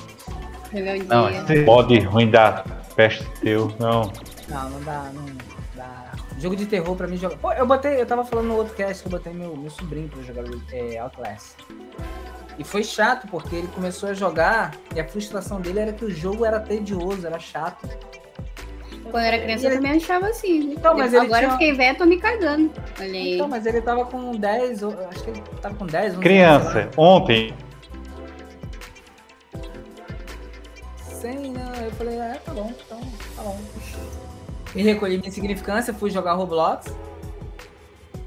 [0.73, 1.41] Jogar um Não, dia.
[1.41, 2.63] esse mod ruim da
[2.95, 4.11] peste teu, não.
[4.49, 5.25] Não, não dá, não
[5.75, 6.11] dá.
[6.39, 7.37] Jogo de terror pra mim joga.
[7.37, 10.09] Pô, eu botei, eu tava falando no outro cast que eu botei meu, meu sobrinho
[10.09, 11.53] pra jogar é, Outlast.
[12.57, 16.09] E foi chato, porque ele começou a jogar e a frustração dele era que o
[16.11, 17.87] jogo era tedioso, era chato.
[19.03, 20.73] Quando eu era criança, E eu ele- também achava assim.
[20.73, 22.71] Então, mas ele Agora eu tinha- fiquei velha, tô me cagando.
[22.99, 23.35] Olha aí.
[23.35, 26.23] Então, mas ele tava com 10, ou- acho que ele tava com 10, 11 anos,
[26.23, 27.53] sei Criança, ontem,
[31.33, 31.85] Né?
[31.85, 32.99] Eu falei, é, tá bom, então,
[33.35, 33.59] tá bom.
[34.73, 36.93] Me recolhi minha insignificância, fui jogar Roblox.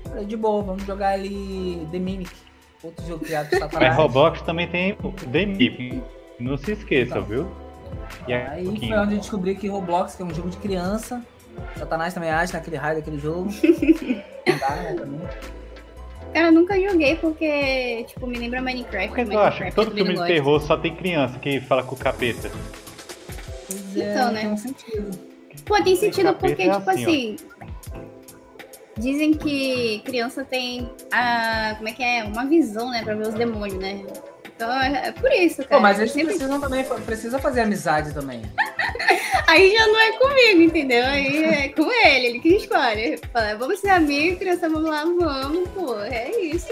[0.04, 2.30] Falei, de boa, vamos jogar ali The Mimic.
[2.82, 3.96] Outro jogo criado por mas Satanás.
[3.96, 4.96] Roblox também tem
[5.32, 6.02] The Mip.
[6.38, 7.24] Não se esqueça, Então.
[7.24, 7.48] viu?
[8.26, 11.22] E aí, um foi onde eu descobri que Roblox, que é um jogo de criança,
[11.76, 13.50] Satanás também age naquele raio daquele jogo.
[14.60, 15.30] Dá, né.
[16.32, 19.08] Cara, eu nunca joguei porque, tipo, me lembra Minecraft.
[19.08, 21.82] Por que tu acha que todo também filme de terror só tem criança que fala
[21.82, 22.50] com o capeta?
[23.96, 24.40] É, Então, não né?
[24.42, 25.18] tem um sentido.
[25.64, 27.36] Pô, tem sentido porque, é tipo assim, assim.
[28.96, 31.74] Dizem que criança tem a.
[31.76, 32.24] Como é que é?
[32.24, 33.02] Uma visão, né?
[33.04, 34.04] Pra ver os demônios, né?
[34.56, 35.68] Então é, é por isso, cara.
[35.76, 38.42] Pô, mas eles Sempre- precisam também, precisa fazer amizade também.
[39.46, 41.04] Aí já não é comigo, entendeu?
[41.06, 43.18] Aí é com ele, ele que escolhe.
[43.32, 45.94] Fala, vamos ser amigos, criança, vamos lá, vamos, pô.
[46.00, 46.66] É isso.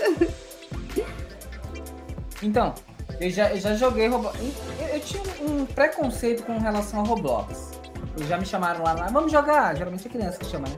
[2.43, 2.75] Então,
[3.21, 4.39] eu já, eu já joguei Roblox.
[4.41, 7.73] Eu, eu tinha um preconceito com relação a Roblox.
[8.17, 9.77] Eles já me chamaram lá, lá, vamos jogar.
[9.77, 10.77] Geralmente é criança que chama, né?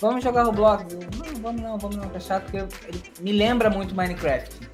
[0.00, 0.92] Vamos jogar Roblox.
[0.92, 4.68] Eu, não, vamos não, vamos não, tá chato, porque ele me lembra muito Minecraft.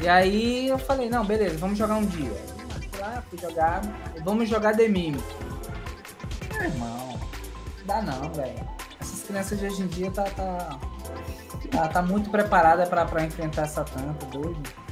[0.00, 2.30] E aí eu falei, não, beleza, vamos jogar um dia.
[2.90, 3.82] Fui lá, fui jogar.
[4.24, 5.22] Vamos jogar The Mime.
[6.52, 7.18] Meu irmão,
[7.78, 8.68] não dá não, velho.
[9.00, 10.78] Essas crianças de hoje em dia tá, tá,
[11.70, 14.87] tá, tá muito preparada pra, pra enfrentar Satã, tá doido.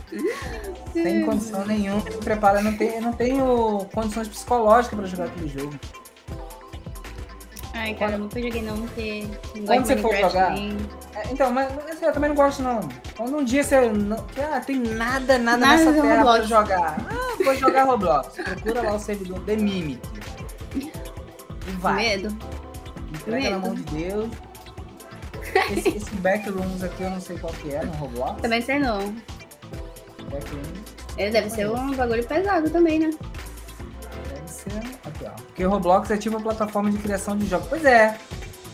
[0.92, 5.48] Sem condição nenhuma, se prepara, não tenho, eu não tenho condições psicológicas pra jogar aquele
[5.48, 5.74] jogo.
[7.74, 10.56] Ai, cara, eu nunca joguei não, porque não Quando você for jogar?
[10.56, 10.72] É,
[11.30, 12.80] Então, mas, mas eu também não gosto não.
[13.16, 16.48] Quando um dia você não, que, ah, tem nada, nada, Nada nessa terra pra Roblox.
[16.48, 16.96] jogar.
[17.10, 18.28] Ah, vou jogar Roblox.
[18.34, 20.00] Procura lá o servidor The Mimic.
[20.74, 20.90] E
[21.78, 21.96] vai.
[21.96, 22.36] Medo.
[23.12, 23.66] Entrega na medo.
[23.66, 24.30] mão de Deus.
[25.76, 28.40] Esse, esse backrooms aqui eu não sei qual que é no Roblox.
[28.40, 29.14] Também sei não.
[31.16, 33.10] Ele deve ser um bagulho pesado também, né?
[34.28, 34.78] deve ser.
[35.04, 35.30] Aqui, ó.
[35.30, 37.68] Porque o Roblox é tipo uma plataforma de criação de jogos.
[37.68, 38.18] Pois é.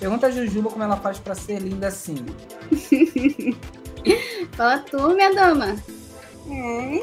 [0.01, 2.27] Pergunta a Jujuba como ela faz pra ser linda assim.
[4.53, 5.77] Fala tu, minha dama.
[6.47, 7.01] Hum.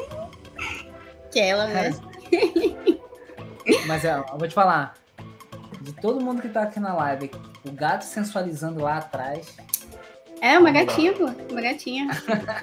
[1.32, 1.94] Que ela, né?
[3.86, 4.94] Mas é, eu vou te falar.
[5.80, 7.30] De todo mundo que tá aqui na live,
[7.66, 9.56] o gato sensualizando lá atrás.
[10.40, 11.28] É, uma gatinha, pô.
[11.50, 12.08] Uma gatinha.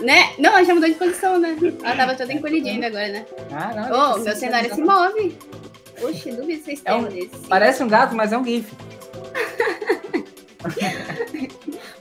[0.02, 0.32] né?
[0.40, 1.56] Não, ela já mudou de posição, né?
[1.84, 3.26] Ela tava toda encolhidinha ainda agora, né?
[3.52, 3.86] Ah, não.
[3.86, 5.38] Ô, tá meu cenário se move.
[6.02, 7.48] Oxe, duvido vocês É um- terem desse.
[7.48, 8.72] Parece um gato, mas é um GIF.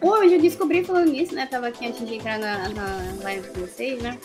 [0.01, 1.47] Pô, eu já descobri falando nisso, né?
[1.47, 4.19] Tava aqui antes de entrar na, na live com vocês, né?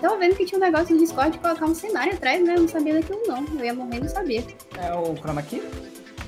[0.00, 2.54] Tava vendo que tinha um negócio no Discord de colocar um cenário atrás, né?
[2.56, 3.44] Eu não sabia daquilo, não.
[3.58, 4.44] Eu ia morrer e não sabia.
[4.78, 5.62] É o Chroma Key?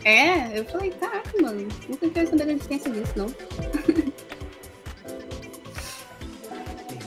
[0.04, 1.66] É, eu falei, caraca, mano.
[1.88, 3.26] Nunca tinha saber da existência disso, não.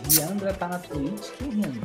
[0.10, 1.30] Riandra tá na Twitch.
[1.38, 1.82] Quem é Riandra?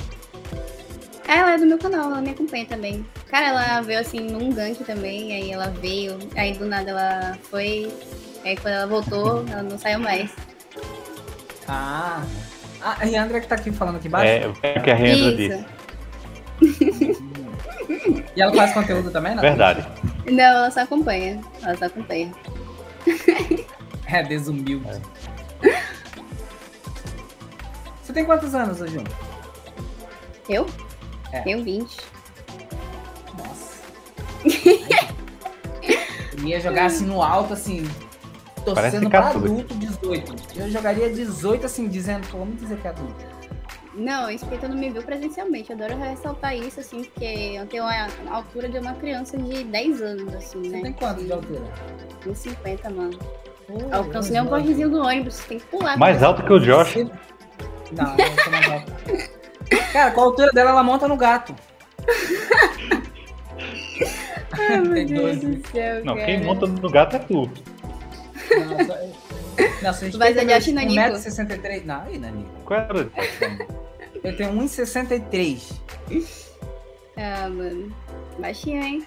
[1.29, 3.07] É, ela é do meu canal, ela me acompanha também.
[3.29, 7.91] Cara, ela veio assim num gank também, aí ela veio, aí do nada ela foi,
[8.45, 10.31] aí quando ela voltou, ela não saiu mais.
[11.69, 12.25] Ah.
[12.83, 14.27] Ah, a Riandra que tá aqui falando aqui embaixo?
[14.27, 15.65] É, o que a Rendra disse.
[18.35, 19.43] E ela faz conteúdo também, não?
[19.43, 19.87] Verdade.
[20.27, 21.41] Não, ela só acompanha.
[21.63, 22.33] Ela só acompanha.
[24.07, 25.01] É, desumilde.
[28.13, 29.05] Você tem quantos anos, Jun?
[30.47, 30.67] Eu?
[31.33, 31.41] É.
[31.41, 31.97] Tenho 20.
[33.39, 33.83] Nossa.
[36.37, 37.89] Eu ia jogar assim no alto, assim,
[38.75, 40.35] Parece torcendo pra adulto 18.
[40.57, 43.25] Eu jogaria 18, assim, dizendo, vamos dizer que é adulto.
[43.95, 45.71] Não, isso porque tu não me viu presencialmente.
[45.71, 50.03] Eu adoro ressaltar isso, assim, porque eu tenho a altura de uma criança de 10
[50.03, 50.83] anos, assim, Você né?
[50.83, 51.63] tem quanto de altura?
[52.27, 53.19] 1,50, mano.
[53.67, 55.97] Pô, Alcanço nem um Deus, portezinho do ônibus, tem que pular.
[55.97, 56.97] Mais alto que o Josh.
[57.93, 58.93] Não, sou mais alto.
[59.93, 61.55] Cara, com a altura dela, ela monta no gato.
[64.53, 65.47] Ai, meu Deus 12.
[65.47, 66.27] do céu, Não, cara.
[66.27, 67.51] quem monta no gato é tu.
[68.51, 68.97] Não, só-
[69.83, 70.05] Não, se
[70.75, 71.17] a meus Nanico?
[71.19, 71.85] 1,63m.
[71.85, 72.51] Não, aí, Nanico.
[72.65, 73.09] Qual era?
[74.23, 75.73] Eu tenho 1,63m.
[77.17, 77.93] Ah, mano.
[78.39, 79.07] Baixinho, hein?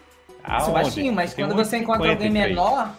[0.63, 2.33] Sou baixinho, mas quando você encontra alguém 1,53.
[2.49, 2.95] menor.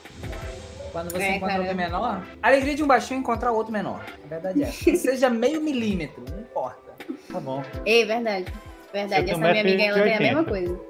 [0.96, 1.58] Quando você É, encontra cara.
[1.68, 2.22] alguém menor.
[2.42, 4.00] A alegria de um baixinho é encontrar outro menor.
[4.24, 4.66] A verdade é.
[4.66, 6.94] Que seja meio milímetro, não importa.
[7.30, 7.62] Tá bom.
[7.84, 8.46] Ei, verdade.
[8.94, 10.20] Verdade, essa minha amiga, ela tem a 1,80.
[10.20, 10.80] mesma coisa.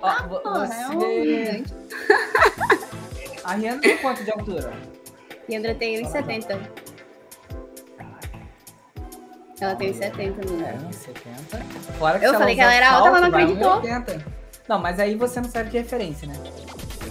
[0.00, 1.24] Ó, Porra, é um você...
[1.24, 1.74] gigante.
[3.42, 4.72] A Rihanna tem quanto de altura?
[5.48, 6.60] E a Andra tem 1,70.
[9.60, 10.64] Ela tem 1,70, mano.
[10.64, 11.60] É, 1,70.
[11.98, 13.82] Fora que Eu falei que ela era alta, ela não acreditou.
[13.82, 14.24] 1,80.
[14.68, 16.34] Não, mas aí você não serve de referência, né?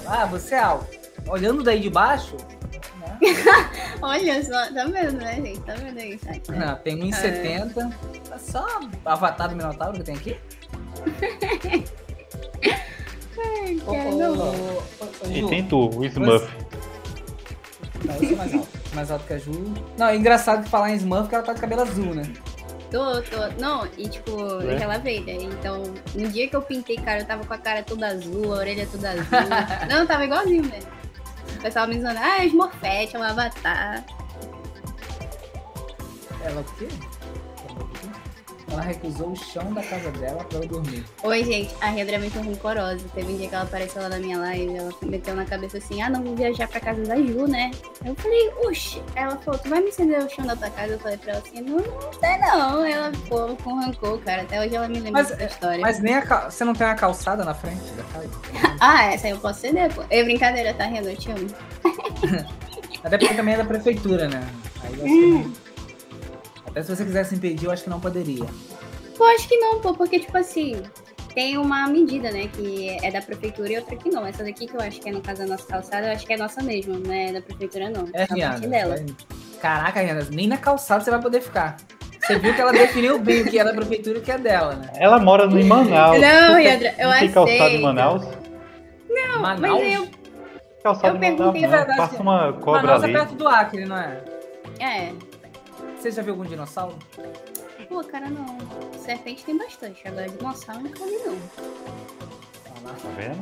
[0.08, 1.01] Ah, você é alto.
[1.28, 2.36] Olhando daí de baixo,
[3.00, 3.18] né?
[4.02, 5.60] Olha só, tá vendo, né, gente?
[5.62, 6.18] Tá vendo aí?
[6.18, 6.54] Tá, tá.
[6.54, 7.94] Não, tem 1,70.
[8.32, 8.66] É só
[9.06, 10.38] avatar do Minotauro que tem aqui.
[13.86, 16.48] Ô, Cara, E tem tu, o Smurf.
[18.06, 18.68] Não, eu sou mais alto.
[18.94, 19.74] Mais alto que a Ju.
[19.98, 22.24] Não, é engraçado falar em Smurf que ela tá de cabelo azul, né?
[22.90, 23.38] Tô, tô.
[23.60, 24.86] Não, e tipo, É?
[24.86, 25.22] né?
[25.44, 28.58] Então, no dia que eu pintei, cara, eu tava com a cara toda azul, a
[28.58, 29.24] orelha toda azul.
[29.90, 31.01] não, tava igualzinho, velho.
[31.58, 34.04] O pessoal me dizendo, ah, Smurfette, é um avatar.
[36.44, 36.88] Ela o quê?
[38.72, 41.04] Ela recusou o chão da casa dela pra eu dormir.
[41.24, 43.06] Oi, gente, a Redra é muito rancorosa.
[43.14, 46.02] Teve um dia que ela apareceu lá na minha live, ela meteu na cabeça assim,
[46.02, 47.72] ah, não, vou viajar pra casa da Ju, né?
[48.06, 49.02] Eu falei, oxe.
[49.16, 50.94] Ela falou, tu vai me acender o chão da tua casa?
[50.94, 52.86] Eu falei pra ela assim, não, não sei não.
[52.86, 54.44] Ela ficou com rancor, cara.
[54.44, 55.80] Até hoje ela me lembra Mas, dessa história.
[55.82, 58.30] mas nem a cal- você não tem uma calçada na frente da casa?
[58.84, 60.04] Ah, essa aí eu posso ceder, pô.
[60.10, 61.12] É brincadeira, tá, Redra?
[61.12, 61.48] Eu te amo.
[63.04, 64.44] Até porque também é da prefeitura, né?
[64.84, 65.06] Aí eu
[65.44, 65.52] acho
[66.74, 68.46] não- Até se você quisesse impedir, eu acho que não poderia.
[69.18, 70.82] Pô, acho que não, pô, porque, tipo assim,
[71.36, 74.26] tem uma medida, né, que é da prefeitura e outra que não.
[74.26, 76.34] Essa daqui que eu acho que é no caso da nossa calçada, eu acho que
[76.34, 78.08] é nossa mesmo, não é da prefeitura, não.
[78.14, 78.68] É, a Rihanna.
[78.68, 78.96] dela.
[78.96, 79.06] vai-
[79.62, 81.78] Caraca, Rihanna, nem na calçada você vai poder ficar.
[82.20, 84.38] Você viu que ela definiu bem o que é da prefeitura e o que é
[84.38, 84.90] dela, né?
[84.96, 86.20] Ela mora em Manaus.
[86.20, 87.82] Não, Não Yandra, eu não tem calçado em.
[87.82, 88.24] Manaus?
[89.40, 89.82] Manaus?
[89.82, 90.08] Mas eu,
[90.84, 91.76] Calçado Eu em Manaus, perguntei- não.
[91.94, 93.14] É Passa uma cobra Manaus ali.
[93.14, 94.18] é perto do Acre, não é?
[94.80, 95.12] é.
[96.02, 96.98] Você já viu algum dinossauro?
[97.88, 98.58] Pô, cara, não.
[98.98, 101.38] Serpente tem bastante, agora dinossauro nunca vi, não.
[102.84, 103.40] Lá, Tá vendo?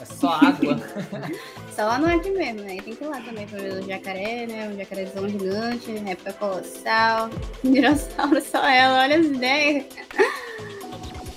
[0.00, 0.76] É só água.
[1.76, 2.78] Só lá no aqui mesmo, né?
[2.82, 4.68] Tem que ir lá também pra ver o jacaré, né?
[4.68, 7.30] O jacarezão gigante, época colossal.
[7.62, 9.86] Dinossauro, só ela, olha as ideias.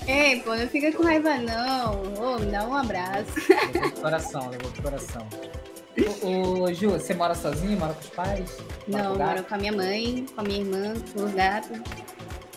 [0.08, 2.02] Ei, pô, não fica com raiva não.
[2.20, 3.32] Ô, me dá um abraço.
[3.48, 5.28] levou pro coração, levou pro coração.
[6.22, 7.78] Ô, ô, Ju, você mora sozinho?
[7.78, 8.50] Mora com os pais?
[8.88, 11.78] Mora Não, com moro com a minha mãe, com a minha irmã, com os gatos.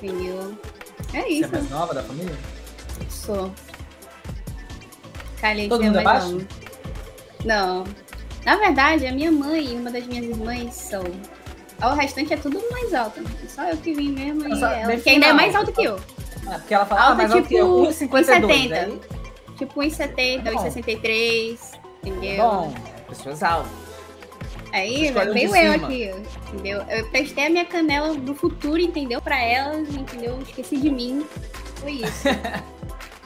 [0.02, 0.58] Entendeu?
[1.00, 1.52] É Você é isso.
[1.52, 2.36] mais nova da família?
[3.10, 3.52] Sou.
[5.40, 6.34] Calhei Todo mundo é mais baixo?
[6.36, 6.48] nova.
[7.46, 7.84] Não.
[8.44, 11.04] Na verdade, a minha mãe e uma das minhas irmãs são.
[11.82, 13.22] O restante é tudo mais alto.
[13.48, 15.68] Só eu que vim mesmo e Nossa, ela, que defina ainda é mais alto.
[15.70, 16.00] alto que eu.
[16.50, 18.26] Ah, porque ela fala, ah, Alta, mas alto que eu, tipo, 1,52.
[18.26, 18.74] 1,70.
[18.74, 19.00] Aí,
[19.58, 20.64] Tipo 1,70, Bom.
[20.64, 21.60] 1,63.
[22.04, 22.38] Entendeu?
[22.38, 22.74] bom,
[23.08, 23.72] pessoas altas.
[24.74, 26.12] Aí um veio eu aqui,
[26.54, 26.82] entendeu?
[26.90, 29.22] Eu testei a minha canela do futuro, entendeu?
[29.22, 30.40] Pra elas, entendeu?
[30.42, 31.26] Esqueci de mim.
[31.78, 32.28] Foi isso.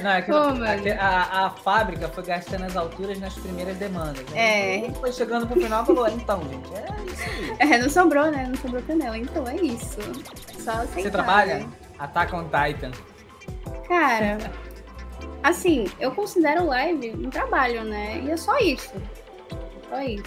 [0.00, 4.24] Não, é que Pô, a, a, a fábrica foi gastando as alturas nas primeiras demandas.
[4.30, 4.38] né?
[4.38, 4.86] É.
[4.88, 7.56] E Foi chegando pro final e falou, então, gente, é isso aí.
[7.72, 8.46] É, não sobrou, né?
[8.48, 9.18] Não sobrou canela.
[9.18, 9.98] Então é isso.
[10.62, 11.02] Só aceitar.
[11.02, 11.58] Você trabalha?
[11.60, 11.68] né?
[11.98, 12.92] Attack on Titan.
[13.88, 14.38] Cara,
[15.42, 18.20] assim, eu considero live um trabalho, né?
[18.24, 18.92] E é só isso.
[19.88, 20.22] Só isso.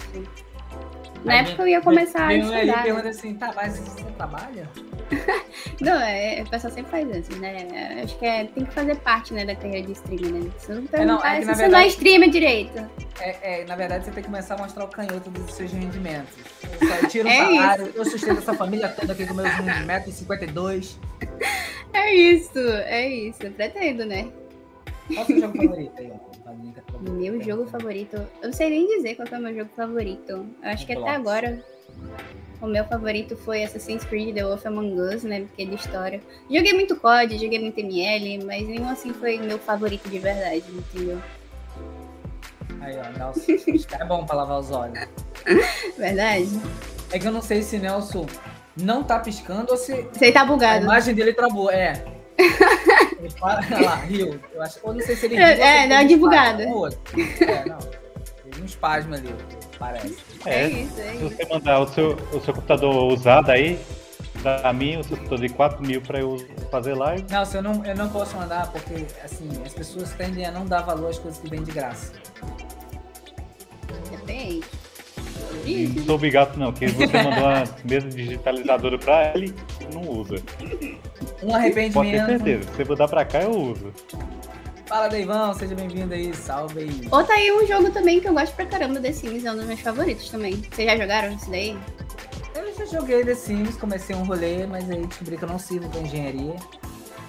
[1.24, 2.82] Na Aí época eu ia começar a um aí estudar.
[2.82, 3.10] pergunta né?
[3.10, 4.70] assim, tá, mas você trabalha?
[5.80, 8.00] Não, é, o pessoal sempre faz antes, né?
[8.02, 10.50] Acho que é, tem que fazer parte, né, da carreira de streamer, né?
[10.56, 12.90] Se não perguntar, é que, se na você não é verdade- streamer direito.
[13.20, 16.32] É, é, na verdade, você tem que começar a mostrar o canhoto dos seus rendimentos.
[17.02, 20.96] Eu tiro um É salário, eu sustento essa família toda aqui com meus 1,52m.
[21.92, 23.42] É isso, é isso.
[23.42, 24.28] Eu pretendo, né?
[25.14, 26.12] Qual é o seu jogo favorito aí.
[27.00, 28.16] Meu jogo favorito.
[28.16, 30.30] Eu não sei nem dizer qual que é o meu jogo favorito.
[30.62, 31.64] Eu acho que até agora
[32.60, 35.40] o meu favorito foi Assassin's Creed The Wolf Among Us, né?
[35.40, 36.20] Porque é de história.
[36.50, 41.18] Joguei muito COD, joguei muito ML, mas nenhum assim foi meu favorito de verdade, entendeu?
[42.80, 43.52] Aí, ó, Nelson.
[43.98, 44.98] É bom pra lavar os olhos.
[45.98, 46.48] Verdade?
[47.12, 48.26] É que eu não sei se Nelson
[48.76, 50.84] não tá piscando ou se Você tá a bugado.
[50.84, 51.70] imagem dele travou.
[51.70, 52.02] É.
[53.18, 54.40] Ele fala, olha lá, riu.
[54.52, 55.44] Eu acho, ou não sei se ele riu.
[55.44, 56.32] É, se é, dá teve de um.
[56.32, 57.78] É, não.
[57.78, 59.34] Teve um espasmo ali,
[59.78, 60.16] parece.
[60.46, 61.36] É, É, isso, é se isso.
[61.36, 63.78] você mandar o seu, o seu computador usado aí,
[64.42, 66.36] pra mim, o seu computador de 4 mil pra eu
[66.70, 70.50] fazer live, Nelson, eu não, eu não posso mandar porque, assim, as pessoas tendem a
[70.50, 72.12] não dar valor às coisas que vêm de graça.
[74.10, 74.64] Depende.
[75.96, 79.54] Não sou obrigado não, porque você mandou uma mesa digitalizadora pra ele,
[79.92, 80.36] não usa.
[81.42, 82.26] Um Pode ter arrependimento.
[82.26, 83.92] certeza, se você mandar pra cá, eu uso.
[84.86, 87.08] Fala, Deivão, seja bem-vindo aí, salve aí.
[87.10, 89.56] Ou tá aí um jogo também que eu gosto pra caramba, The Sims, é um
[89.56, 90.60] dos meus favoritos também.
[90.70, 91.78] Vocês já jogaram isso daí?
[92.56, 95.88] Eu já joguei The Sims, comecei um rolê, mas aí descobri que eu não sirvo
[95.88, 96.56] pra engenharia.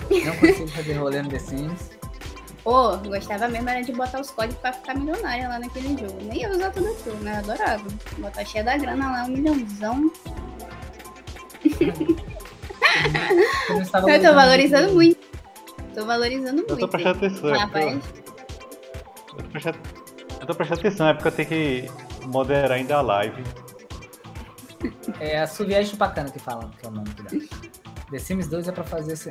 [0.10, 2.01] Não consigo fazer rolê no The Sims.
[2.64, 6.18] Pô, gostava mesmo era de botar os códigos pra ficar milionária lá naquele jogo.
[6.24, 7.34] Nem ia usar tudo aquilo, né?
[7.34, 7.84] Eu adorava.
[8.20, 10.12] Botar cheia da grana lá, um milhãozão.
[13.70, 15.18] Eu, Eu tô valorizando muito.
[15.18, 15.32] muito.
[15.96, 16.88] Tô valorizando Eu tô muito.
[16.90, 19.80] prestando atenção, é eu, Rapaz, eu tô prestando,
[20.40, 21.92] eu tô prestando atenção, é porque eu tenho que
[22.28, 23.44] moderar ainda a live.
[25.20, 27.46] É a Suvier Chupacana que fala, que é o nome que dá.
[28.12, 29.16] The Sims 2 é pra fazer.
[29.16, 29.30] ce-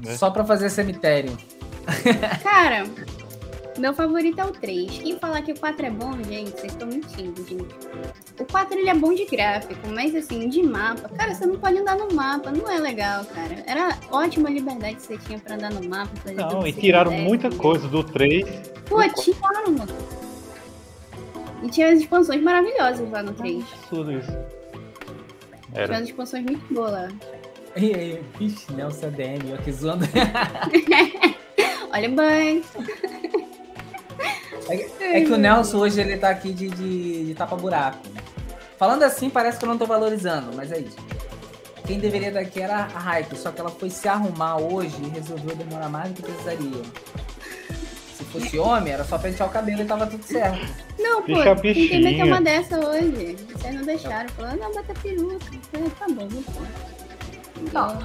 [0.00, 0.16] Né?
[0.16, 1.36] Só pra fazer cemitério.
[2.42, 2.84] Cara,
[3.78, 4.98] meu favorito é o 3.
[4.98, 7.74] Quem falar que o 4 é bom, gente, vocês estão mentindo, gente.
[8.40, 11.78] O 4 ele é bom de gráfico, mas assim, de mapa, cara, você não pode
[11.78, 13.62] andar no mapa, não é legal, cara.
[13.66, 16.10] Era ótima a liberdade que você tinha pra andar no mapa.
[16.16, 17.62] Fazer Não, e tiraram quisesse, muita entendeu?
[17.62, 18.44] coisa do 3.
[18.88, 19.96] Pô, tiraram, mano.
[21.62, 23.64] E tinha as expansões maravilhosas lá no 3.
[23.82, 24.30] Absurdo isso.
[24.30, 25.96] Tinha Era.
[25.98, 27.08] as expansões muito boas lá.
[27.76, 30.06] E aí, ixi, Nelson ADM, eu aqui zoando.
[31.96, 32.62] Olha bem.
[34.68, 37.98] É, é que o Nelson hoje ele tá aqui de, de, de tapa-buraco.
[38.78, 40.96] Falando assim, parece que eu não tô valorizando, mas é isso.
[41.86, 45.08] Quem deveria estar aqui era a Raiko, só que ela foi se arrumar hoje e
[45.08, 46.82] resolveu demorar mais do que precisaria.
[48.14, 50.66] Se fosse homem, era só pentear o cabelo e tava tudo certo.
[50.98, 52.24] Não, pô, Fica tem que meter bichinha.
[52.26, 53.36] uma dessa hoje.
[53.52, 54.28] Vocês não deixaram.
[54.30, 55.38] Falaram, não, bota peruca.
[55.72, 56.66] Falei, tá bom, vou pôr.
[57.72, 57.98] Não,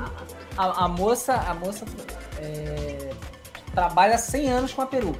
[0.58, 1.84] a, a moça, a moça
[2.40, 3.10] é,
[3.74, 5.20] trabalha 100 anos com a peruca.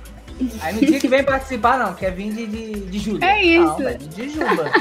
[0.62, 3.26] Aí no dia que vem participar, não, quer vir de, de, de Júlia.
[3.26, 3.80] É isso.
[3.80, 4.72] Não, de Juba.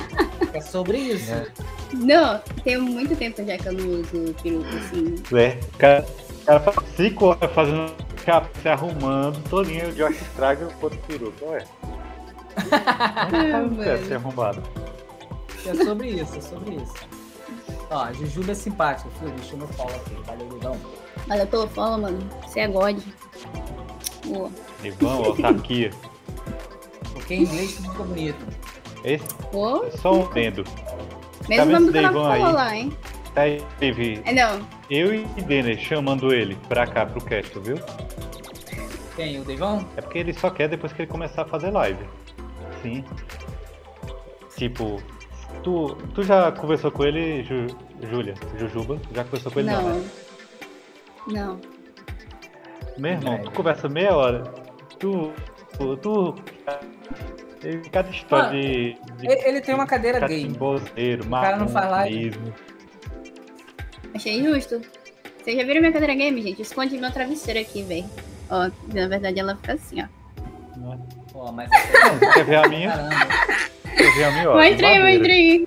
[0.54, 1.32] É sobre isso.
[1.32, 1.46] É.
[1.92, 5.14] Não, tem muito tempo já que eu não uso peruca, assim.
[5.36, 6.06] É, o cara,
[6.42, 7.92] o cara faz 5 horas fazendo
[8.62, 11.64] se arrumando, todinho, o Josh estraga o ponto peruca, ué.
[13.68, 14.62] Não quer ser arrumado.
[15.66, 16.94] É sobre isso, é sobre isso.
[17.90, 19.32] Ó, a Jujuba é simpática, filho.
[19.32, 20.14] Deixa eu meu follow aqui.
[20.24, 20.76] Valeu, Lidão.
[21.28, 22.18] Olha, pelo follow, mano.
[22.46, 22.98] Você é God.
[24.26, 24.50] Boa.
[24.84, 25.90] Ivan, ó, tá aqui.
[27.12, 28.46] Porque em inglês tudo fica bonito.
[29.04, 30.64] Esse Pô, é só um vendo.
[31.48, 32.42] mesmo nome do canal aí?
[32.42, 32.92] lá, hein?
[33.36, 34.60] Aí teve É, não.
[34.90, 37.78] eu e Denner chamando ele pra cá, pro cast, viu?
[39.16, 39.40] Quem?
[39.40, 39.84] O Devon?
[39.96, 42.04] É porque ele só quer depois que ele começar a fazer live.
[42.82, 43.04] Sim.
[44.56, 45.00] Tipo,
[45.62, 47.66] tu, tu já conversou com ele, Ju,
[48.10, 48.34] Júlia?
[48.58, 49.00] Jujuba?
[49.14, 49.94] Já conversou com ele não, Não.
[50.00, 50.04] né?
[51.26, 51.60] Não.
[52.98, 54.42] Meu irmão, tu conversa meia hora.
[54.98, 55.32] Tu.
[55.78, 55.96] Tu.
[55.98, 56.34] tu
[57.62, 59.26] ele- cada história Ah, de, de.
[59.26, 60.44] Ele, tem uma cadeira game.
[60.46, 62.54] catimbozeiro, cara não maconhismo.
[64.14, 64.80] Achei justo.
[65.42, 66.62] Vocês já viram minha cadeira game, gente?
[66.62, 68.04] Esconde meu travesseiro aqui, velho.
[68.50, 70.06] Ó, na verdade ela fica assim, ó.
[70.78, 70.98] né?
[71.32, 71.70] Pô, mas.
[71.70, 72.90] Você Quer ver a minha?
[72.90, 73.26] Caramba.
[73.96, 74.50] Quer ver a minha?
[74.50, 75.04] ó, aí, madeira.
[75.04, 75.66] mostra aí.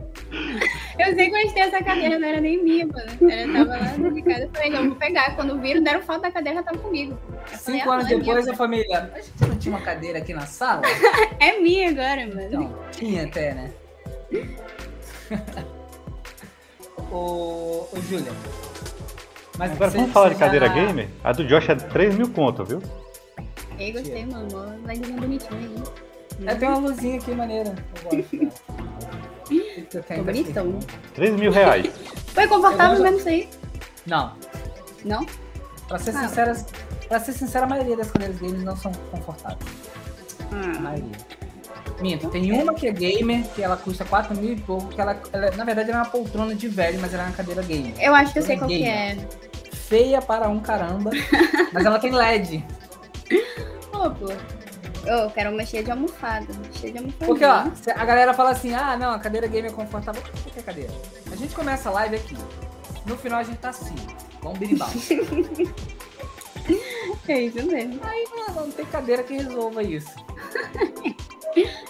[0.98, 3.32] Eu sei que eu tem essa cadeira, não era nem minha, mano.
[3.32, 4.42] Ela tava lá de casa.
[4.42, 5.34] Eu falei, não, vou pegar.
[5.34, 7.18] Quando viram, deram foto da cadeira, tava comigo.
[7.30, 9.12] Eu falei, Cinco ah, anos depois, minha, a família.
[9.14, 10.82] A gente não tinha uma cadeira aqui na sala?
[11.40, 12.42] É minha agora, mano.
[12.42, 13.72] Então, tinha até, né?
[17.10, 18.32] ô, ô, Júlia.
[19.58, 21.08] Mas Agora vamos falar de cadeira já- gamer?
[21.24, 22.82] A do Josh é 3 mil conto, viu?
[23.78, 24.48] Ei, gostei, mano.
[24.52, 26.46] Mó Lagzinha bonitinha aí.
[26.46, 27.74] É, tem uma luzinha aqui maneira.
[28.04, 28.52] Eu gosto
[29.50, 30.20] Ficou aqui?
[30.22, 30.78] bonitão.
[31.14, 31.90] 3 mil reais.
[32.32, 33.48] Foi confortável gosto- mesmo isso aí?
[34.06, 34.32] Não.
[35.04, 35.26] Não?
[35.88, 36.28] Pra ser Ah.
[36.28, 36.64] sincera,
[37.08, 39.58] pra ser sincera, a maioria das cadeiras games não são confortáveis.
[40.52, 41.40] A Ah, maioria.
[42.00, 45.20] Minto, tem uma que é gamer, que ela custa 4 mil e pouco, que ela,
[45.32, 47.92] ela- na verdade, ela é uma poltrona de velho, mas ela é uma cadeira gamer.
[48.00, 49.18] eu acho que eu sei qual que Gamer.
[49.18, 49.76] é.
[49.76, 51.10] Feia para um caramba,
[51.72, 52.64] mas ela tem LED.
[53.90, 54.08] Pô.
[55.10, 56.46] Eu quero uma cheia de almofada.
[56.72, 57.26] Cheia de almofada.
[57.26, 57.64] Porque, ó,
[57.96, 60.22] a galera fala assim, ah, não, a cadeira gamer é confortável.
[60.22, 60.92] O que é cadeira?
[61.32, 62.36] A gente começa a live aqui.
[63.04, 63.94] No final a gente tá assim,
[64.44, 64.88] um birimbau.
[67.26, 68.00] É isso mesmo.
[68.04, 70.14] Aí não, não tem cadeira que resolva isso.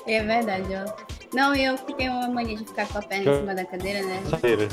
[0.06, 0.92] É verdade, ó.
[1.34, 4.02] Não, eu que tenho uma mania de ficar com a perna em cima da cadeira,
[4.02, 4.22] né?
[4.30, 4.68] Cadeira.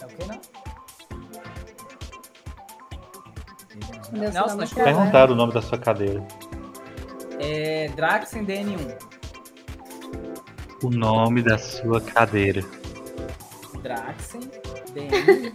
[0.00, 0.40] É o que não?
[4.12, 6.26] Nelson, nós da Perguntaram o nome da sua cadeira.
[7.42, 8.96] É Draxen DN1.
[10.82, 12.62] O nome da sua cadeira.
[13.82, 14.40] Draxen
[14.94, 15.52] DN1.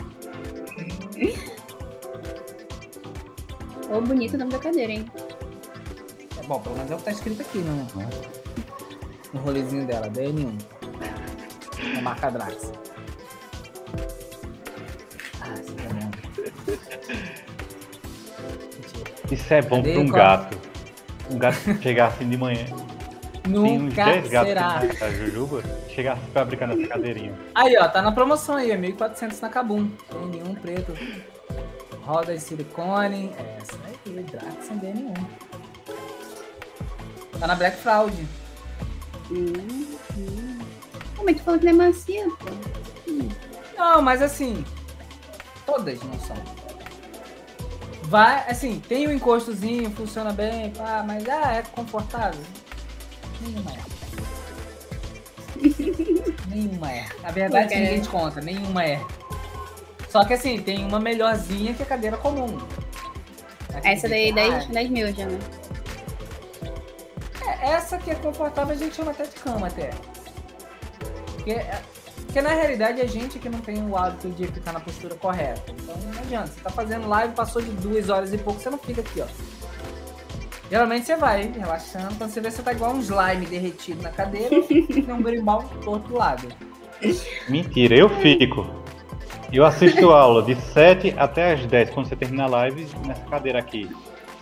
[3.92, 5.06] Ô, bonito o nome da cadeira, hein?
[6.42, 7.88] É bom, pelo menos é o que tá escrito aqui no,
[9.32, 10.58] no rolezinho dela, DN1.
[11.98, 12.72] A marca Draxen.
[15.40, 16.12] Ah, esse é bom.
[19.32, 19.94] Isso é bom Cadê?
[19.94, 20.18] pra um Qual?
[20.18, 20.75] gato.
[21.30, 22.66] Um gato chegar assim de manhã.
[23.44, 24.82] Tem uns Nunca 10 gatos será.
[25.00, 25.64] na Jujuba.
[25.90, 27.34] Chegar assim pra brincar nessa cadeirinha.
[27.54, 29.90] Aí, ó, tá na promoção aí, é 1.400 na Kabum.
[30.12, 30.94] DN1 preto.
[32.02, 33.32] Roda de silicone.
[33.60, 35.14] Essa aí, Draxen DN1.
[37.40, 38.14] Tá na Black Fraud.
[39.32, 39.54] Hum,
[40.18, 40.60] hum.
[41.16, 42.46] Pô, mas tu falou que não é macia, pô.
[43.78, 44.64] Não, mas assim,
[45.66, 46.65] todas não são.
[48.08, 52.40] Vai, assim, tem o encostozinho, funciona bem, pá, mas ah, é confortável.
[53.42, 53.80] Nenhuma é.
[56.48, 57.06] nenhuma é.
[57.22, 57.82] Na verdade, cara.
[57.82, 59.02] ninguém te conta, nenhuma é.
[60.10, 62.58] Só que assim, tem uma melhorzinha que a cadeira comum.
[63.74, 65.40] Aqui Essa daí, tem- 10, 10 mil já, né?
[67.42, 69.90] É, essa que é confortável a gente chama até de cama até.
[71.36, 71.82] Porque, é-
[72.36, 75.72] porque na realidade é gente que não tem o hábito de ficar na postura correta.
[75.72, 76.48] Então não adianta.
[76.48, 79.26] Você tá fazendo live, passou de duas horas e pouco, você não fica aqui, ó.
[80.70, 84.54] Geralmente você vai relaxando, quando você vê você tá igual um slime derretido na cadeira
[84.54, 86.50] e um berimbau do outro lado.
[87.48, 88.70] Mentira, eu fico.
[89.54, 93.60] Eu assisto aula de 7 até as 10, quando você termina a live, nessa cadeira
[93.60, 93.90] aqui,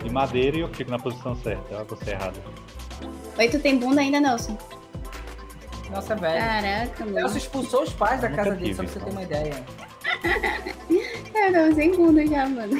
[0.04, 1.76] de madeira, e eu fico na posição certa.
[1.76, 2.40] Olha você errado.
[3.38, 4.58] Oi, tu tem bunda ainda, Nelson?
[5.94, 6.40] Nossa, velho.
[6.40, 7.16] Caraca, mano.
[7.16, 9.12] Nelson expulsou os pais da casa dele, só pra você ter então.
[9.12, 9.54] uma ideia.
[11.36, 12.74] Eu não sem bunda já, mano.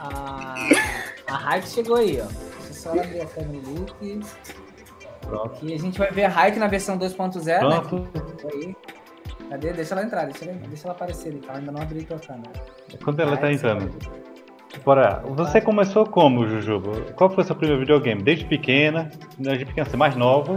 [0.00, 2.24] A, a, a Hike chegou aí, ó.
[2.26, 4.20] Deixa eu só abrir a Family Look.
[5.22, 5.58] Pronto.
[5.62, 8.04] E a gente vai ver a Hike na versão 2.0, né?
[8.52, 8.76] Aí.
[9.50, 9.72] Cadê?
[9.72, 12.52] Deixa ela entrar, deixa ela, deixa ela aparecer ali, ela ainda não abriu a câmera.
[13.04, 14.25] Quando ela tá Hike, entrando.
[14.84, 17.12] Bora, você começou como, Jujuba?
[17.12, 18.22] Qual foi o seu primeiro videogame?
[18.22, 19.10] Desde pequena?
[19.38, 20.56] Desde pequena, você é mais nova?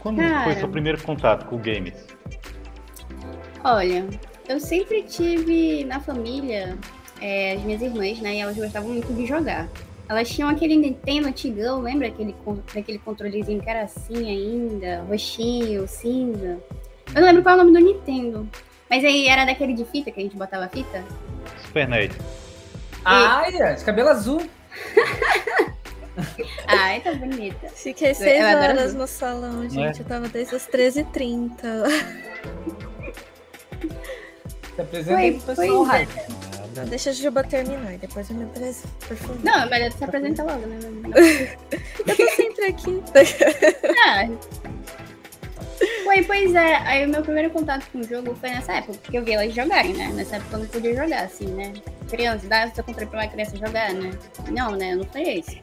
[0.00, 0.44] Quando Cara.
[0.44, 2.06] foi seu primeiro contato com games?
[3.62, 4.04] Olha,
[4.48, 6.76] eu sempre tive na família
[7.20, 8.34] é, as minhas irmãs, né?
[8.36, 9.68] E elas gostavam muito de jogar.
[10.08, 12.34] Elas tinham aquele Nintendo antigão, lembra aquele,
[12.74, 16.58] daquele controlezinho que era assim ainda, roxinho, cinza?
[17.14, 18.48] Eu não lembro qual é o nome do Nintendo.
[18.92, 21.02] Mas aí era daquele de fita que a gente botava fita?
[21.64, 22.12] Super NES.
[23.06, 24.46] Ai, de cabelo azul.
[26.68, 27.70] Ai, tá bonita.
[27.70, 30.00] Fiquei seis horas no salão, gente.
[30.00, 31.56] Eu tava desde as 13h30.
[34.76, 35.86] Se apresenta aí pro pessoal,
[36.88, 39.42] deixa a Juba terminar, depois eu me apresento, por favor.
[39.42, 40.78] Não, é melhor se apresenta logo, né?
[42.06, 43.02] Eu tô sempre aqui.
[44.06, 44.28] Ah.
[46.04, 46.76] Foi, pois é.
[46.76, 49.54] Aí o meu primeiro contato com o jogo foi nessa época, porque eu vi elas
[49.54, 50.10] jogarem, né?
[50.14, 51.72] Nessa época eu não podia jogar, assim, né?
[52.10, 54.10] Criança, dá seu controle pra uma criança jogar, né?
[54.50, 54.92] Não, né?
[54.92, 55.62] Eu não foi esse.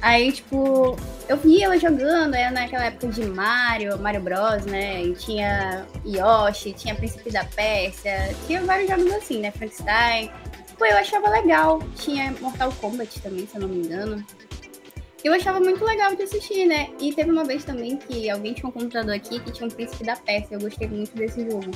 [0.00, 0.96] Aí, tipo,
[1.28, 5.02] eu vi ela jogando, era naquela época de Mario, Mario Bros, né?
[5.02, 9.50] E tinha Yoshi, tinha Príncipe da Pérsia, tinha vários jogos assim, né?
[9.52, 10.30] Frankenstein.
[10.76, 11.80] Pô, eu achava legal.
[11.96, 14.24] Tinha Mortal Kombat também, se eu não me engano.
[15.24, 16.88] Eu achava muito legal de assistir, né?
[17.00, 20.04] E teve uma vez também que alguém tinha um computador aqui que tinha um Príncipe
[20.04, 20.54] da Pérsia.
[20.56, 21.70] Eu gostei muito desse jogo.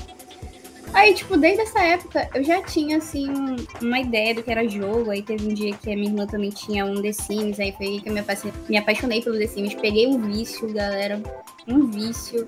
[0.93, 4.67] Aí, tipo, desde essa época eu já tinha, assim, um- uma ideia do que era
[4.67, 5.11] jogo.
[5.11, 7.61] Aí teve um dia que a minha irmã também tinha um The Sims.
[7.61, 9.75] Aí foi aí que eu me apaixonei, me apaixonei pelo The Sims.
[9.75, 11.21] Peguei um vício, galera.
[11.69, 12.47] Um vício.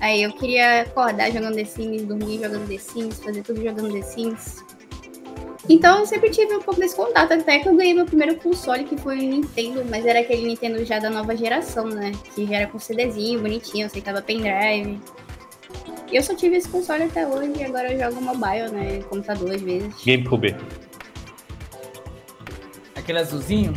[0.00, 4.02] Aí eu queria acordar jogando The Sims, dormir jogando The Sims, fazer tudo jogando The
[4.02, 4.64] Sims.
[5.68, 8.84] Então eu sempre tive um pouco desse contato, até que eu ganhei meu primeiro console,
[8.84, 12.12] que foi o Nintendo, mas era aquele Nintendo já da nova geração, né?
[12.34, 15.00] Que já era com CDzinho, bonitinho, aceitava pendrive.
[16.10, 19.02] E eu só tive esse console até hoje, e agora eu jogo mobile, né?
[19.08, 19.92] Computador às vezes.
[20.04, 20.56] GameCube.
[22.94, 23.74] Aquele azulzinho,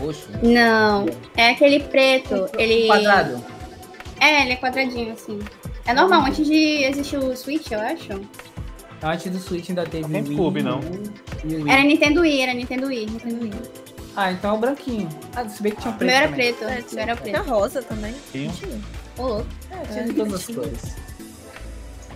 [0.00, 1.06] roxo, Não,
[1.36, 2.86] é aquele preto, ele...
[2.86, 3.44] quadrado.
[4.20, 5.38] É, ele é quadradinho, assim.
[5.86, 8.20] É normal, antes de existir o Switch, eu acho.
[9.04, 10.80] Antes do Switch ainda teve o Wii, não.
[11.44, 11.70] Wii.
[11.70, 13.52] Era Nintendo Wii, era Nintendo Wii, Nintendo Wii.
[14.16, 15.08] Ah, então é o branquinho.
[15.34, 16.54] Ah, se bem que tinha um O preto meu era também.
[16.54, 17.50] preto, É, o meu era Tinha preto.
[17.50, 18.14] rosa também.
[18.32, 18.50] Tinha.
[18.52, 18.80] Tinha.
[19.18, 19.46] Ô, louco.
[19.70, 20.58] É, Tinha de todas as tinha.
[20.58, 20.96] cores.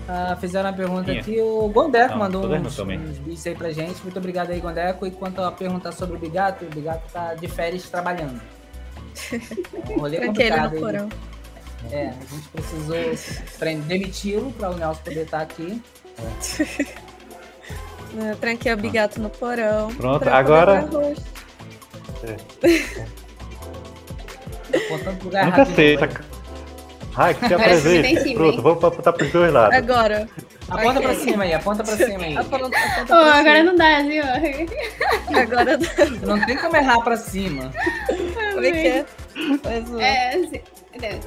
[0.09, 1.21] Ah, fizeram a pergunta Tinha.
[1.21, 4.01] aqui, o Gondeco Não, mandou uns, uns vídeos aí pra gente.
[4.03, 5.07] Muito obrigado aí, Gondeco.
[5.07, 8.41] E quanto a pergunta sobre o Bigato, o Bigato tá de férias trabalhando.
[9.31, 10.81] É um rolê ele complicado no aí.
[10.81, 11.09] porão.
[11.93, 12.97] É, a gente precisou
[13.59, 15.83] pre- demiti-lo para o Nelson poder estar aqui.
[18.19, 19.95] Eu tranquei o bigato no porão.
[19.95, 20.81] Pronto, agora-
[25.23, 25.95] lugar Nunca sei.
[25.95, 26.09] Essa...
[27.17, 28.35] Ai, que se apresente.
[28.35, 29.77] Pronto, vamos apontar pros dois lados.
[29.77, 30.29] Agora.
[30.69, 31.03] Aponta Ok.
[31.03, 32.37] pra cima aí, aponta pra cima aí.
[32.37, 33.63] Aponta, aponta pra agora cima.
[33.65, 34.23] não dá, viu?
[35.37, 35.79] Agora
[36.27, 37.73] Não tem como errar pra cima.
[38.55, 39.05] como é que é?
[39.63, 39.95] Faz.
[39.99, 40.61] É, assim.
[41.03, 41.19] É.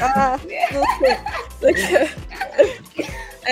[0.00, 0.36] Ah,
[0.72, 2.10] não sei.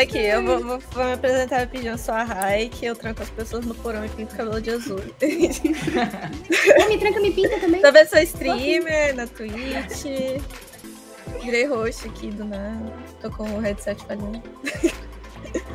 [0.00, 1.92] Aqui, eu vou, vou- vou me apresentar rapidinho.
[1.92, 4.70] Eu sou a Rai, que eu tranco as pessoas no porão e pinto cabelo de
[4.70, 4.98] azul.
[6.88, 7.80] Me tranca, me pinta também.
[7.80, 10.04] Também sou streamer na Twitch.
[11.42, 12.92] Virei roxo aqui do nada.
[13.20, 14.42] Tô com o headset falhando.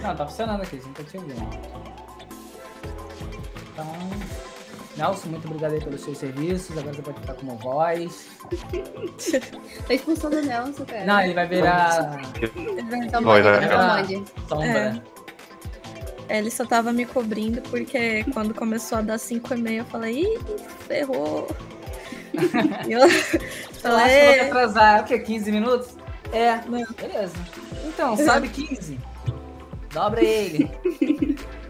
[0.01, 1.49] Não, tá funcionando aqui, a gente tá te ouvindo.
[3.72, 4.09] Então,
[4.97, 6.77] Nelson, muito obrigado aí pelos seus serviços.
[6.77, 8.27] Agora você pode ficar como voz.
[9.87, 11.05] Tô expulsando o Nelson, cara.
[11.05, 12.19] Não, ele vai virar
[13.11, 13.69] Só Voz, mod, é.
[13.69, 14.23] só mod.
[14.47, 15.03] sombra.
[16.29, 20.23] Ele só tava me cobrindo porque quando começou a dar 5 e meia eu falei,
[20.23, 20.39] ih,
[20.87, 21.47] ferrou.
[22.87, 23.39] E eu Eu acho
[23.81, 25.19] que falei, atrasar, o quê?
[25.19, 25.89] 15 minutos?
[26.31, 26.85] É, Não.
[26.93, 27.33] beleza.
[27.85, 28.99] Então, sabe 15?
[29.91, 30.69] Dobra ele.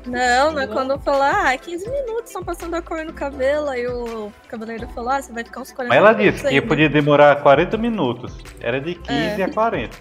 [0.09, 3.69] não, não é quando eu falar, ah, 15 minutos, estão passando a cor no cabelo.
[3.69, 6.55] Aí o cabeleireiro falou, ah, você vai ficar uns 40 Mas ela minutos disse que
[6.55, 6.67] ainda.
[6.67, 8.33] podia demorar 40 minutos.
[8.59, 9.45] Era de 15 É.
[9.45, 9.97] a 40.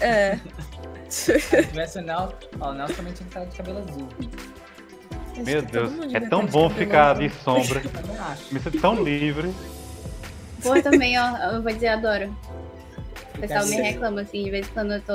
[0.00, 0.38] É.
[1.08, 2.34] Se tivesse o Nelson.
[2.60, 4.08] Ó, o Nelson também tinha que estar de cabelo azul.
[5.32, 7.28] Acho Meu Deus, é tão de bom cabelo ficar azul.
[7.28, 7.82] de sombra.
[8.52, 9.52] Me sinto tão livre.
[10.62, 12.36] Pô, também, ó, eu vou dizer, adoro.
[13.34, 15.12] O pessoal me reclama, assim, de vez em quando eu tô.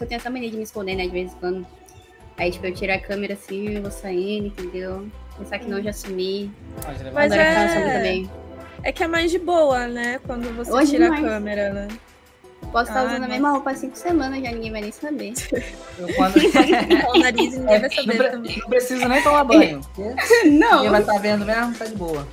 [0.00, 1.02] Eu tenho essa mania de me esconder, né?
[1.04, 1.66] De vez em quando.
[2.40, 5.06] Aí, tipo, eu tiro a câmera assim, eu vou saindo, entendeu?
[5.38, 6.50] Pensar que não, já sumi.
[7.12, 7.92] Mas é- é...
[7.92, 8.30] também.
[8.82, 10.18] É que é mais de boa, né?
[10.26, 11.22] Quando você Hoje tira mais.
[11.22, 11.88] a câmera, né?
[12.72, 15.34] Posso estar Ah, usando a mesma roupa há cinco semanas, já ninguém vai nem saber.
[15.98, 16.36] Eu, quando...
[17.14, 18.58] O nariz ninguém vai não, saber pre- também.
[18.58, 19.80] não preciso nem tomar banho.
[20.46, 20.76] não!
[20.76, 22.26] Ninguém vai estar vendo mesmo, tá de boa.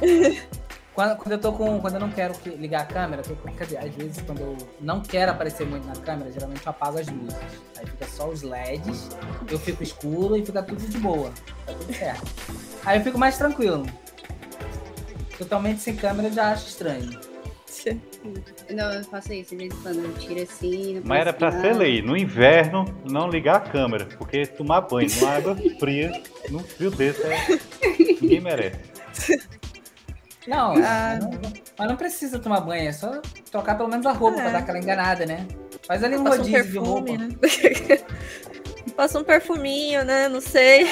[0.94, 1.80] Quando, quando eu tô com.
[1.80, 4.56] Quando eu não quero que- ligar a câmera, que, quer dizer, às vezes quando eu
[4.80, 7.36] não quero aparecer muito na câmera, geralmente eu apago as luzes.
[7.78, 9.08] Aí fica só os LEDs,
[9.50, 11.30] eu fico escuro e fica tudo de boa.
[11.66, 12.26] Tá tudo certo.
[12.84, 13.86] Aí eu fico mais tranquilo.
[15.38, 17.18] Totalmente sem câmera eu já acho estranho.
[18.70, 20.94] Não, eu faço isso, de vez em quando eu tiro assim.
[20.96, 22.02] não Mas era pra ser lei.
[22.02, 24.04] No inverno, não ligar a câmera.
[24.18, 27.58] Porque tomar banho numa água fria, num frio desse, é...
[28.20, 28.78] ninguém merece.
[30.46, 31.18] Não, Ah.
[31.20, 31.30] não-
[31.78, 33.20] mas não precisa tomar banho, é só
[33.50, 34.42] trocar pelo menos a roupa É.
[34.42, 35.46] pra dar aquela enganada, né?
[35.86, 37.04] Faz ali um Passa um rodízio de roupa.
[37.04, 38.04] perfume, né?
[38.96, 40.28] Passa um perfuminho, né?
[40.28, 40.86] Não sei.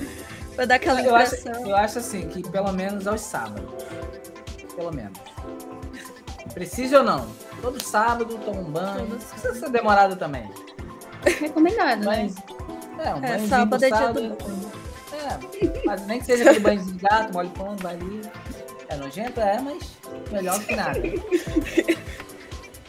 [0.56, 3.68] pra dar aquela Eu acho, eu acho assim, que pelo menos aos sábados.
[4.74, 5.18] Pelo menos.
[6.54, 7.28] Precisa ou não?
[7.60, 8.98] Todo sábado toma um banho.
[8.98, 10.50] Todo Não precisa ser demorado também.
[11.40, 12.04] Recomendado, né?
[12.06, 12.34] Mas.
[13.06, 14.36] É, um É, sábado do é dia.
[15.12, 18.22] É, mas nem que seja aquele banho de gato, molho pão, vai ali.
[18.90, 19.96] É nojento, é, mas
[20.30, 21.00] melhor que nada.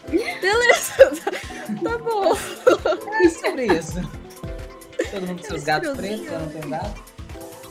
[0.09, 0.95] Beleza,
[1.83, 2.33] tá bom.
[3.23, 4.01] É sobre isso.
[5.11, 7.03] Todo mundo com seus Esse gatos pretos, eu não tenho gato.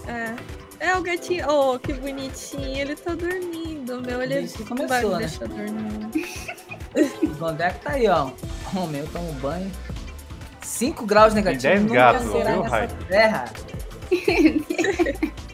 [0.06, 0.34] É.
[0.80, 1.46] É o gatinho.
[1.50, 2.78] Oh, que bonitinho.
[2.78, 4.22] Ele tá dormindo, meu.
[4.22, 5.28] Ele Desde que não vai começou, me né?
[5.28, 7.22] deixar dormir.
[7.22, 8.30] O Gondek tá aí, ó.
[8.74, 9.70] Homem, eu tomo banho.
[10.62, 11.62] 5 graus negativos.
[11.64, 12.88] 10 nunca gatos, será viu, nessa Rai?
[13.08, 13.44] terra.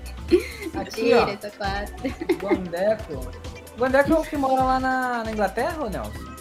[0.81, 1.95] Aqui, tô quatro.
[2.41, 3.31] Gondeco.
[3.79, 6.37] Gondeco é o que mora lá na, na Inglaterra, ou Nelson?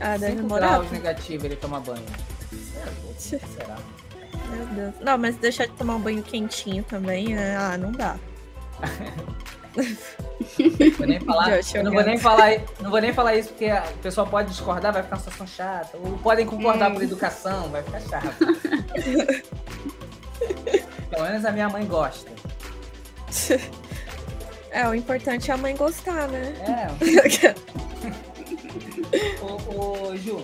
[0.00, 0.68] Ah, deve 5 morar.
[0.68, 2.04] graus negativo ele toma banho.
[3.18, 3.46] Será?
[3.46, 3.76] Será?
[4.50, 4.94] Meu Deus.
[5.00, 7.56] Não, mas deixar de tomar um banho quentinho também, né?
[7.56, 8.16] Ah, não dá.
[10.98, 12.50] Vou nem falar, eu não vou nem falar,
[12.80, 15.96] não vou nem falar isso porque o pessoal pode discordar, vai ficar uma situação chata.
[15.96, 16.94] Ou podem concordar Hum.
[16.94, 18.36] por educação, vai ficar chato.
[21.12, 22.30] Pelo menos a minha mãe gosta.
[24.74, 26.54] É, o importante é a mãe gostar, né?
[26.66, 26.88] É,
[29.44, 30.42] ô, ô, Ju,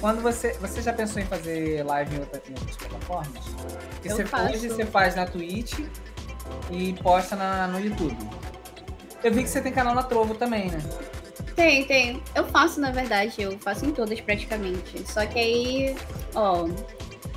[0.00, 0.52] quando você.
[0.60, 3.44] Você já pensou em fazer live em, outra- em outras plataformas?
[3.94, 4.54] Porque você, faço.
[4.54, 5.80] hoje você faz na Twitch
[6.70, 8.16] e posta na, no YouTube.
[9.24, 10.78] Eu vi que você tem canal na Trovo também, né?
[11.56, 12.22] Tem, tem.
[12.36, 15.02] Eu faço, na verdade, eu faço em todas praticamente.
[15.10, 15.96] Só que aí,
[16.36, 16.68] ó.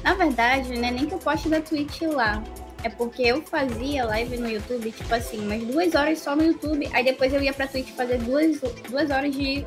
[0.03, 2.43] Na verdade, não é nem que eu poste da Twitch lá.
[2.83, 6.89] É porque eu fazia live no YouTube, tipo assim, umas duas horas só no YouTube.
[6.93, 9.63] Aí depois eu ia pra Twitch fazer duas, duas horas de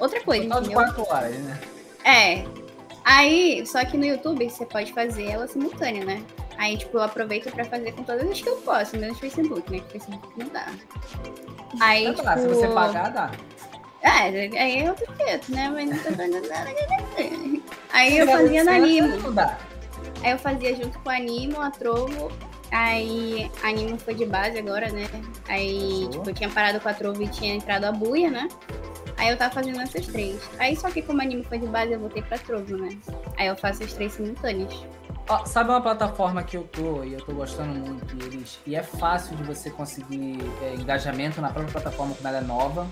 [0.00, 0.70] outra coisa, Total de?
[0.70, 1.60] 4 horas, né?
[2.04, 2.44] É.
[3.04, 6.22] Aí, só que no YouTube você pode fazer ela simultânea, né?
[6.58, 9.80] Aí, tipo, eu aproveito pra fazer com todas as que eu posso, menos Facebook, né?
[9.80, 10.66] Que Facebook não dá.
[11.80, 12.48] Aí, tá, tipo...
[12.48, 13.30] se você pagar, dá.
[14.02, 14.28] É,
[14.58, 15.68] aí é outro jeito, né?
[15.68, 16.70] Mas não tô dando nada.
[17.92, 19.16] Aí eu fazia na Animo.
[19.18, 19.58] Não dá.
[20.26, 22.32] Aí eu fazia junto com a Animo, a Trovo.
[22.72, 25.08] Aí a Animo foi de base agora, né?
[25.48, 26.10] Aí, Show.
[26.10, 28.48] tipo, eu tinha parado com a Trovo e tinha entrado a Buia, né?
[29.16, 30.42] Aí eu tava fazendo essas três.
[30.58, 32.88] Aí só que como a Animo foi de base, eu voltei pra Trovo, né?
[33.38, 34.84] Aí eu faço as três simultâneas.
[35.28, 38.74] Ó, sabe uma plataforma que eu tô e eu tô gostando muito e eles, e
[38.74, 42.88] é fácil de você conseguir é, engajamento na própria plataforma quando ela é nova.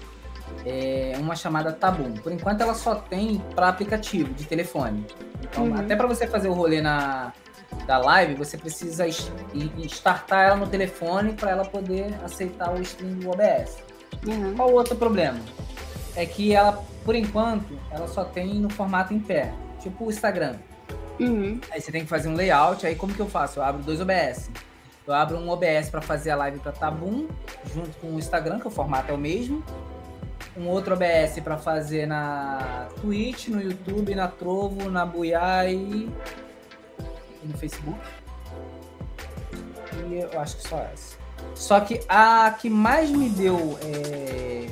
[0.67, 2.13] É uma chamada Tabum.
[2.15, 5.07] Por enquanto ela só tem para aplicativo de telefone.
[5.43, 5.77] Então, Uhum.
[5.77, 7.33] até para você fazer o rolê na
[7.87, 13.31] da live, você precisa startar ela no telefone para ela poder aceitar o stream do
[13.31, 13.79] OBS.
[14.27, 14.55] Uhum.
[14.55, 15.41] Qual o outro problema?
[16.17, 20.55] É que ela, por enquanto, ela só tem no formato em pé, tipo o Instagram.
[21.19, 21.61] Uhum.
[21.71, 22.87] Aí você tem que fazer um layout.
[22.87, 23.59] Aí como que eu faço?
[23.59, 24.51] Eu abro dois OBS.
[25.07, 27.29] Eu abro um OBS para fazer a live para Tabum,
[27.75, 29.63] junto com o Instagram, que o formato é o mesmo.
[30.57, 36.09] Um outro OBS para fazer na Twitch, no YouTube, na Trovo, na Buiá e,
[37.43, 37.99] e no Facebook.
[40.09, 41.17] E eu acho que só essa.
[41.55, 44.67] Só que a que mais me deu é,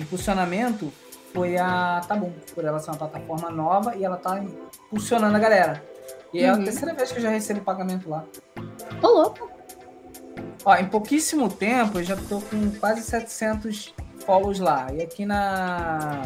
[0.00, 0.92] impulsionamento
[1.32, 5.82] foi a Tabum, por ela ser uma plataforma nova e ela tá impulsionando a galera.
[6.32, 6.64] E é a Uhum.
[6.64, 8.24] terceira vez que eu já recebo pagamento lá.
[9.02, 9.48] Ô, louco.
[10.64, 13.94] Ó, em pouquíssimo tempo eu já tô com quase 700
[14.24, 14.86] follows lá.
[14.92, 16.22] E aqui na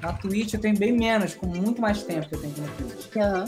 [0.00, 2.68] na Twitch eu tenho bem menos, com muito mais tempo que eu tenho aqui na
[2.68, 3.16] Twitch.
[3.16, 3.44] Aham.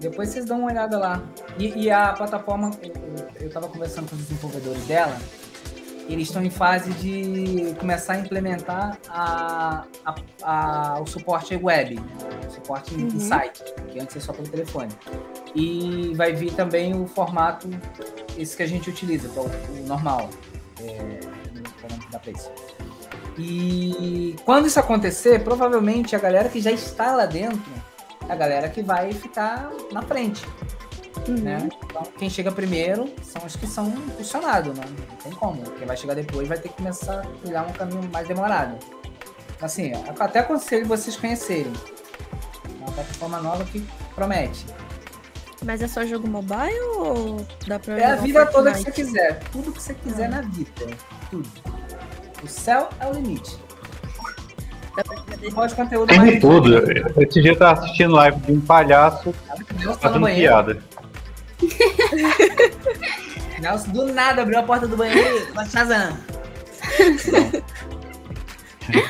[0.00, 1.22] Depois vocês dão uma olhada lá.
[1.58, 5.16] E, e a plataforma, eu, eu- eu tava conversando com os desenvolvedores dela,
[6.08, 11.98] eles estão em fase de começar a implementar a, a, a- o suporte web,
[12.46, 13.18] o suporte em Uhum.
[13.20, 14.92] site, que antes é só pelo telefone.
[15.54, 17.68] E vai vir também o formato,
[18.38, 20.30] esse que a gente utiliza, que é o, o normal,
[20.80, 21.20] é,
[22.10, 22.50] da Place.
[23.36, 27.72] E quando isso acontecer, provavelmente a galera que já está lá dentro
[28.28, 30.44] é a galera que vai ficar na frente
[31.28, 31.68] né?
[31.84, 34.84] Então, quem chega primeiro são os que são funcionados, né?
[35.08, 35.62] Não tem como.
[35.72, 38.78] Quem vai chegar depois vai ter que começar a trilhar um caminho mais demorado.
[39.60, 41.72] Assim, até aconselho vocês conhecerem.
[42.64, 43.84] É uma plataforma nova que
[44.14, 44.64] promete.
[45.64, 49.40] Mas é só jogo mobile ou dá pra É a vida toda que você quiser.
[49.50, 50.86] Tudo que você quiser na vida.
[51.30, 51.48] Tudo.
[52.42, 53.56] O céu é o limite.
[55.54, 56.76] Pode conteúdo Tem mais de tudo.
[57.22, 59.32] Esse dia eu tava assistindo live de um palhaço
[59.74, 60.52] Nelson tá no fazendo banheiro.
[60.52, 60.82] piada.
[63.60, 66.16] Nelson do nada abriu a porta do banheiro e vai Shazam.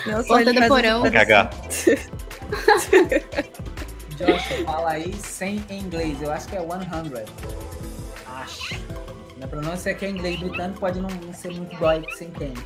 [0.07, 1.01] Não, só Porta do porão.
[1.03, 1.51] Vai cagar.
[4.16, 6.20] Josh, fala aí 100 em inglês.
[6.20, 7.24] Eu acho que é 100.
[8.26, 8.74] Acho.
[9.37, 12.24] Minha pronúncia aqui é inglês britânico, pode não, não ser muito igual aí que você
[12.24, 12.61] entende.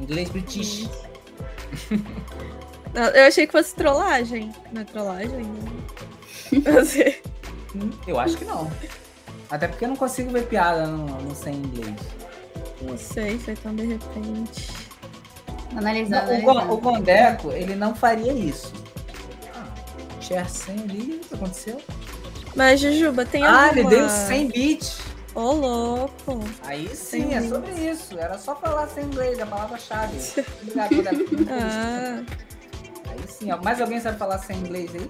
[0.00, 0.88] Inglês british.
[3.14, 4.50] Eu achei que fosse trollagem.
[4.72, 5.46] Não é trollagem?
[6.72, 7.20] Você...
[7.76, 8.70] Hum, Eu acho que não.
[9.50, 11.94] Até porque eu não consigo ver piada no, no 100 em inglês.
[12.82, 14.70] Não sei, foi tão de repente.
[15.76, 16.76] Analisando, Não, o, o.
[16.78, 18.72] Gondeco, ele não faria isso.
[19.54, 19.66] Ah,
[20.20, 21.80] share 100 ali, o que aconteceu?
[22.56, 23.80] Mas, Jujuba, tem Ah, alguma...
[23.80, 24.98] ele deu 100 bits.
[25.38, 26.40] Ô, louco.
[26.64, 28.18] Aí sim, 100 é sobre isso.
[28.18, 30.18] Era só falar sem inglês, a palavra-chave.
[31.48, 32.22] Ah,
[33.10, 33.56] Aí sim, ó.
[33.62, 35.08] Mais alguém sabe falar sem inglês aí?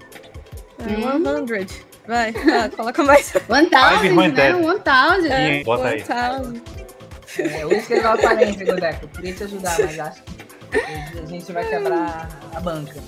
[0.79, 0.99] é 100.
[2.07, 3.33] Vai, ah, coloca mais.
[3.49, 3.69] 1000,
[3.99, 4.27] Five né?
[4.27, 4.53] hundred.
[4.59, 4.69] 1000.
[5.57, 6.03] Sim, bota aí.
[6.03, 6.61] 1000.
[7.39, 9.05] É, eu ia escrever uma aparência, Godeco.
[9.05, 13.01] Eu queria te ajudar, mas acho que a gente vai quebrar a banca.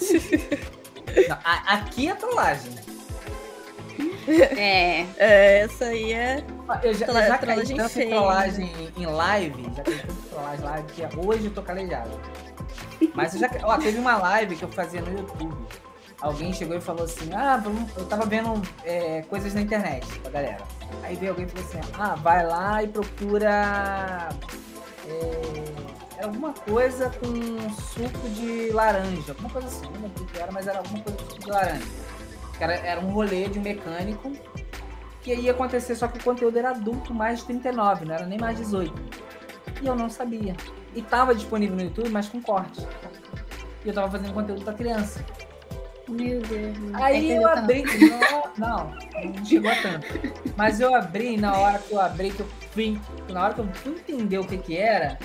[1.28, 2.72] Não, a- aqui é trollagem.
[4.58, 5.06] É.
[5.16, 6.44] É, essa aí é.
[6.82, 8.10] Eu já, eu Trolla- já caí feia.
[8.10, 12.10] trollagem em live, já caí tanto em trollagem live, que hoje eu tô calejado.
[13.14, 13.50] Mas eu já.
[13.62, 15.56] Ó, teve uma live que eu fazia no YouTube.
[16.20, 17.62] Alguém chegou e falou assim: Ah,
[17.96, 20.64] eu tava vendo é, coisas na internet pra galera.
[21.02, 24.28] Aí veio alguém e falou assim: Ah, vai lá e procura.
[25.08, 25.64] É,
[26.18, 29.30] era alguma coisa com suco de laranja.
[29.32, 31.50] Alguma coisa assim, não lembro o que era, mas era alguma coisa com suco de
[31.50, 31.86] laranja.
[32.58, 34.32] Que Era, era um rolê de um mecânico
[35.22, 38.38] que ia acontecer, só que o conteúdo era adulto mais de 39, não era nem
[38.38, 38.92] mais 18.
[39.80, 40.56] E eu não sabia.
[40.94, 42.86] E tava disponível no YouTube, mas com corte.
[43.84, 45.24] E eu tava fazendo conteúdo pra criança.
[46.08, 46.76] Meu Deus.
[46.94, 47.84] Aí É eu abri.
[48.08, 48.94] Não, não,
[49.34, 50.06] não chegou a tanto.
[50.56, 52.98] Mas eu abri, na hora que eu abri, que eu fui.
[53.28, 55.18] Na hora que eu fui entender o que que era,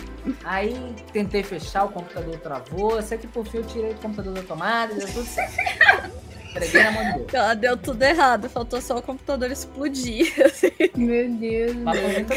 [0.43, 3.01] aí tentei fechar, o computador travou.
[3.01, 6.22] Sei que por fim eu tirei o computador da tomada deu tudo certo.
[6.55, 7.33] Entreguei na mão de Deus.
[7.33, 10.33] Ela deu tudo errado, faltou só o computador explodir.
[10.45, 11.75] assim, Meu Deus.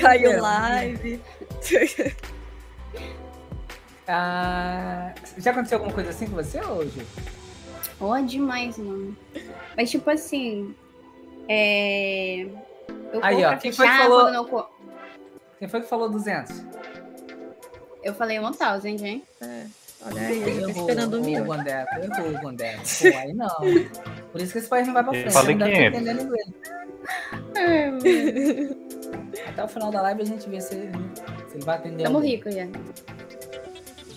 [0.00, 1.20] Caiu live.
[4.08, 7.04] Ah, já aconteceu alguma coisa assim com você hoje?
[8.00, 9.16] Ó, demais, mano.
[9.76, 10.74] Mas, tipo assim.
[11.48, 12.42] É.
[13.12, 14.68] Eu Aí, ó, quem foi que falou- não
[15.58, 16.62] Quem foi que falou 200?
[18.02, 19.24] Eu falei 1000, hein?
[19.40, 19.64] É,
[20.06, 21.44] olha aí, eu tô Errou, esperando o.
[21.44, 22.82] Gondeco, errou o Gondeco.
[23.12, 23.48] Pô, aí não.
[24.32, 25.32] Por isso que esse país não vai pra Eu frente.
[25.32, 26.00] falei não deve 500.
[26.00, 26.48] entendendo inglês.
[27.56, 29.48] É.
[29.50, 30.76] Até o final da live a gente vê se, se
[31.54, 32.04] ele vai atender.
[32.04, 32.32] Tamo alguém.
[32.36, 32.66] rico já.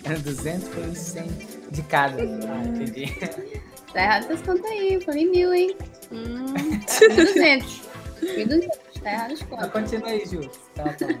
[0.04, 1.26] Era 200 foi os 100
[1.70, 2.22] de cada.
[2.22, 3.12] Ah, entendi.
[3.92, 4.94] Tá errado essas contas aí.
[4.94, 5.76] Eu falei mil, hein?
[6.12, 6.46] Hum,
[6.86, 7.80] 1.200.
[8.22, 8.68] 1.200.
[9.02, 9.70] Tá errado as Mas contas.
[9.70, 10.50] continua aí, Ju.
[10.74, 11.18] Tava falando.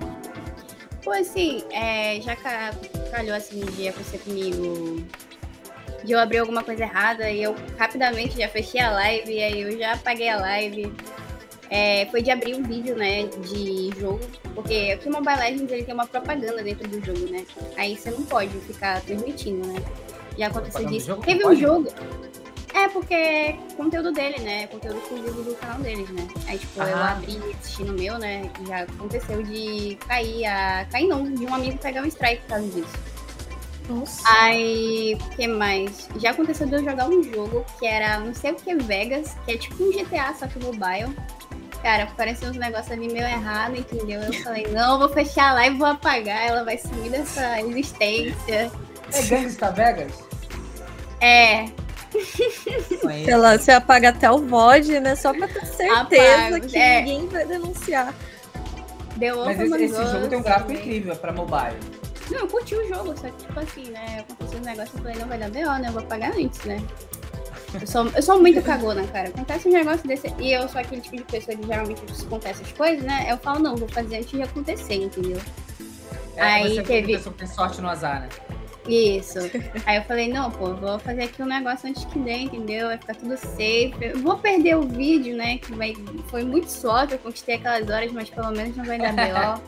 [1.02, 2.36] Pô, assim, é, já
[3.10, 5.04] calhou assim de acontecer comigo
[6.04, 9.60] de eu abrir alguma coisa errada e eu rapidamente já fechei a live e aí
[9.60, 10.92] eu já apaguei a live.
[11.68, 14.18] É, foi de abrir um vídeo, né, de jogo,
[14.56, 17.46] porque aqui o Mobile Legends ele tem uma propaganda dentro do jogo, né?
[17.76, 19.80] Aí você não pode ficar transmitindo, né?
[20.36, 21.16] Já aconteceu disso.
[21.18, 21.60] Teve um pode?
[21.60, 21.88] jogo.
[22.74, 24.66] É, porque é conteúdo dele, né?
[24.68, 26.26] Conteúdo exclusivo do canal deles, né?
[26.46, 27.12] Aí, tipo, eu Ah.
[27.12, 28.50] abri e assisti no meu, né?
[28.62, 30.86] E já aconteceu de cair a.
[30.90, 33.10] Cair não, de um amigo pegar um strike por causa disso.
[33.88, 34.22] nossa.
[34.38, 36.08] Aí, o que mais?
[36.16, 39.50] Já aconteceu de eu jogar um jogo que era não sei o que Vegas, que
[39.52, 41.14] é tipo um GTA, só que mobile.
[41.82, 44.20] Cara, parecia uns negócios ali meio errado, entendeu?
[44.20, 48.70] Eu falei, não, eu vou fechar a live, vou apagar, ela vai sumir dessa existência.
[49.12, 50.12] É Gangsta Vegas?
[51.20, 51.64] É.
[53.24, 55.14] Sei lá, você apaga até o VOD, né?
[55.16, 57.00] Só pra ter certeza Apago, que é.
[57.02, 58.14] ninguém vai denunciar.
[59.18, 60.82] Wolf Mas esse, esse jogo tem um gráfico também.
[60.82, 61.76] incrível, é pra mobile.
[62.30, 64.20] Não, eu curti o jogo, só que, tipo assim, né?
[64.28, 65.88] Aconteceu um negócio, eu falei, não vai dar BO, né?
[65.88, 66.80] Eu vou pagar antes, né?
[67.80, 69.28] Eu sou, eu sou muito cagona, cara.
[69.28, 70.32] Acontece um negócio desse.
[70.38, 73.26] E eu sou aquele tipo de pessoa que geralmente se acontece as coisas, né?
[73.28, 75.38] Eu falo, não, vou fazer antes de acontecer, entendeu?
[76.36, 78.28] É, Aí você teve- pessoa que tem sorte no azar, né?
[78.90, 79.38] Isso.
[79.86, 82.88] Aí eu falei, não, pô, vou fazer aqui um negócio antes que dê, entendeu?
[82.88, 83.94] Vai ficar tudo safe.
[84.00, 85.58] Eu vou perder o vídeo, né?
[85.58, 85.94] Que vai...
[86.28, 89.62] foi muito suave, eu conquistei aquelas horas, mas pelo menos não vai dar BO.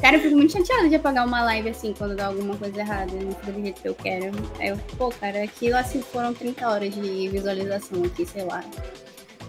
[0.00, 3.12] Cara, eu fico muito chateada de apagar uma live assim quando dá alguma coisa errada,
[3.12, 4.30] não fica do jeito que eu quero.
[4.60, 8.62] Aí eu, pô, cara, aquilo assim foram 30 horas de visualização aqui, sei lá.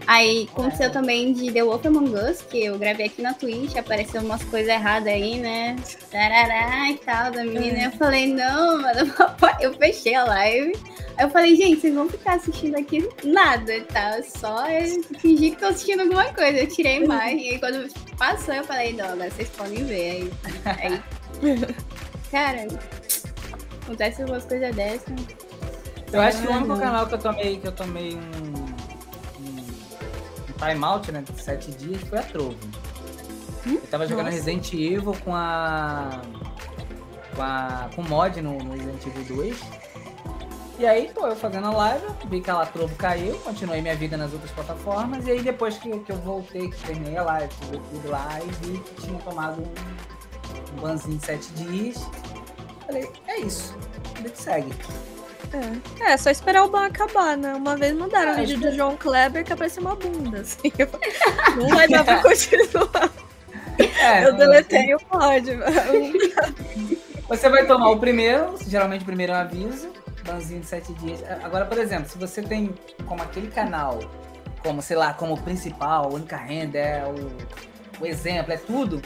[0.08, 4.22] Aí aconteceu também de The Wolf Among Us, que eu gravei aqui na Twitch, apareceu
[4.22, 5.76] umas coisas erradas aí, né?
[6.12, 7.86] Tarará e tal, da menina.
[7.86, 9.12] Eu falei, não, mano,
[9.60, 10.74] eu fechei a live.
[11.18, 14.22] Aí eu falei, gente, vocês vão ficar assistindo aqui nada, tá?
[14.24, 14.66] Só
[15.20, 16.60] fingir que tô assistindo alguma coisa.
[16.60, 20.12] Eu tirei a imagem, e aí quando passou, eu falei, não, agora vocês podem ver.
[20.12, 20.32] Aí,
[20.66, 21.02] aí
[22.30, 22.68] cara,
[23.84, 25.16] acontece umas coisas dessas.
[26.12, 28.65] Eu acho que o único canal que eu tomei, que eu tomei um
[30.66, 32.58] timeout, né, de sete dias, foi a Trovo.
[33.66, 34.38] Eu tava jogando Nossa.
[34.38, 36.22] Resident Evil com a.
[37.36, 37.90] com a.
[37.96, 39.60] com mod no, no Resident Evil 2.
[40.78, 44.18] E aí, pô, eu fazendo a live, vi que a Trovo caiu, continuei minha vida
[44.18, 47.80] nas outras plataformas, e aí depois que, que eu voltei, que terminei a live, eu
[47.80, 52.06] tudo lá, e vi que tinha tomado um, um banzinho de sete dias.
[52.86, 53.74] Falei, é isso,
[54.16, 54.72] vida que segue.
[56.00, 56.14] É.
[56.14, 57.54] é, só esperar o ban acabar, né?
[57.54, 60.72] Uma vez mandaram o vídeo do João Kleber que apareceu uma bunda, assim.
[61.58, 63.12] Não vai dar pra continuar.
[63.78, 65.50] É, Eu deletei o pod.
[67.28, 69.90] Você vai tomar o primeiro, geralmente o primeiro é um aviso,
[70.26, 71.24] banzinho de sete dias.
[71.44, 72.74] Agora, por exemplo, se você tem
[73.08, 74.00] como aquele canal,
[74.62, 79.02] como, sei lá, como principal, a única renda, é o, o exemplo, é tudo,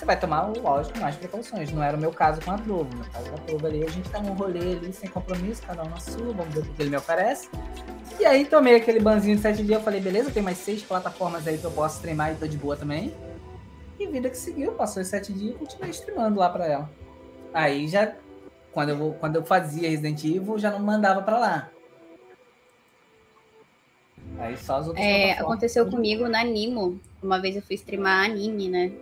[0.00, 1.70] você vai tomar, lógico, mais precauções.
[1.72, 2.96] Não era o meu caso com a Trovo.
[2.96, 5.90] No caso da Trovo ali, a gente tá num rolê ali, sem compromisso, cada um
[5.90, 7.50] na sua, vamos ver o que ele me oferece.
[8.18, 11.46] E aí tomei aquele banzinho de sete dias, eu falei, beleza, tem mais seis plataformas
[11.46, 13.14] aí que eu posso streamar e tô de boa também.
[13.98, 16.90] E vida que seguiu, passou os sete dias e continuei streamando lá pra ela.
[17.52, 18.14] Aí já,
[18.72, 21.70] quando eu, quando eu fazia Resident Evil, já não mandava pra lá.
[24.38, 26.98] Aí só as outras É, aconteceu comigo na Animo.
[27.22, 28.92] Uma vez eu fui streamar anime, né?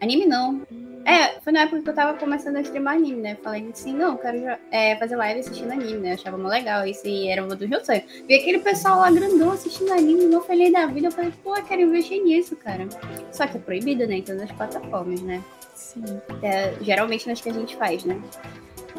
[0.00, 0.62] Anime não.
[1.04, 3.36] É, foi na época que eu tava começando a streamar anime, né?
[3.42, 6.10] Falei assim, não, eu quero é, fazer live assistindo anime, né?
[6.10, 8.04] Eu achava mó legal, isso aí era um dos meus sonhos.
[8.26, 11.06] Vi aquele pessoal lá grandão assistindo anime, não falei da vida.
[11.06, 12.86] Eu falei, pô, eu quero investir nisso, cara.
[13.32, 14.16] Só que é proibido, né?
[14.16, 15.42] Em todas as plataformas, né?
[15.74, 16.20] Sim.
[16.42, 18.20] É, geralmente nas que a gente faz, né?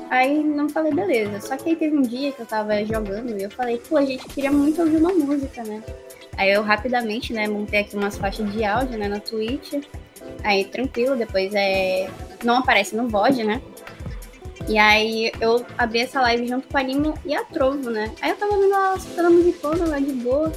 [0.10, 1.39] Aí não falei, beleza.
[1.41, 4.06] Só que aí teve um dia que eu tava jogando e eu falei, pô, a
[4.06, 5.84] gente queria muito ouvir uma música, né?
[6.36, 9.74] Aí eu rapidamente, né, montei aqui umas faixas de áudio, né, na Twitch.
[10.44, 12.10] Aí tranquilo, depois é.
[12.44, 13.62] Não aparece no VOD, né?
[14.68, 18.12] E aí eu abri essa live junto com a Animo e a Trovo, né?
[18.22, 20.52] Aí eu tava vendo ela escutando musicona lá de boa.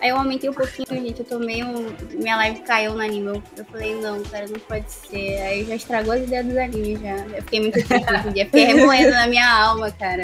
[0.00, 1.20] Aí eu aumentei um pouquinho, gente.
[1.20, 1.92] Eu tomei um.
[2.12, 3.26] Minha live caiu no anime.
[3.28, 5.40] Eu, eu falei, não, cara, não pode ser.
[5.40, 7.16] Aí já estragou as ideias dos animes já.
[7.16, 8.44] Eu fiquei muito triste dia.
[8.44, 10.22] Fiquei remoendo na minha alma, cara.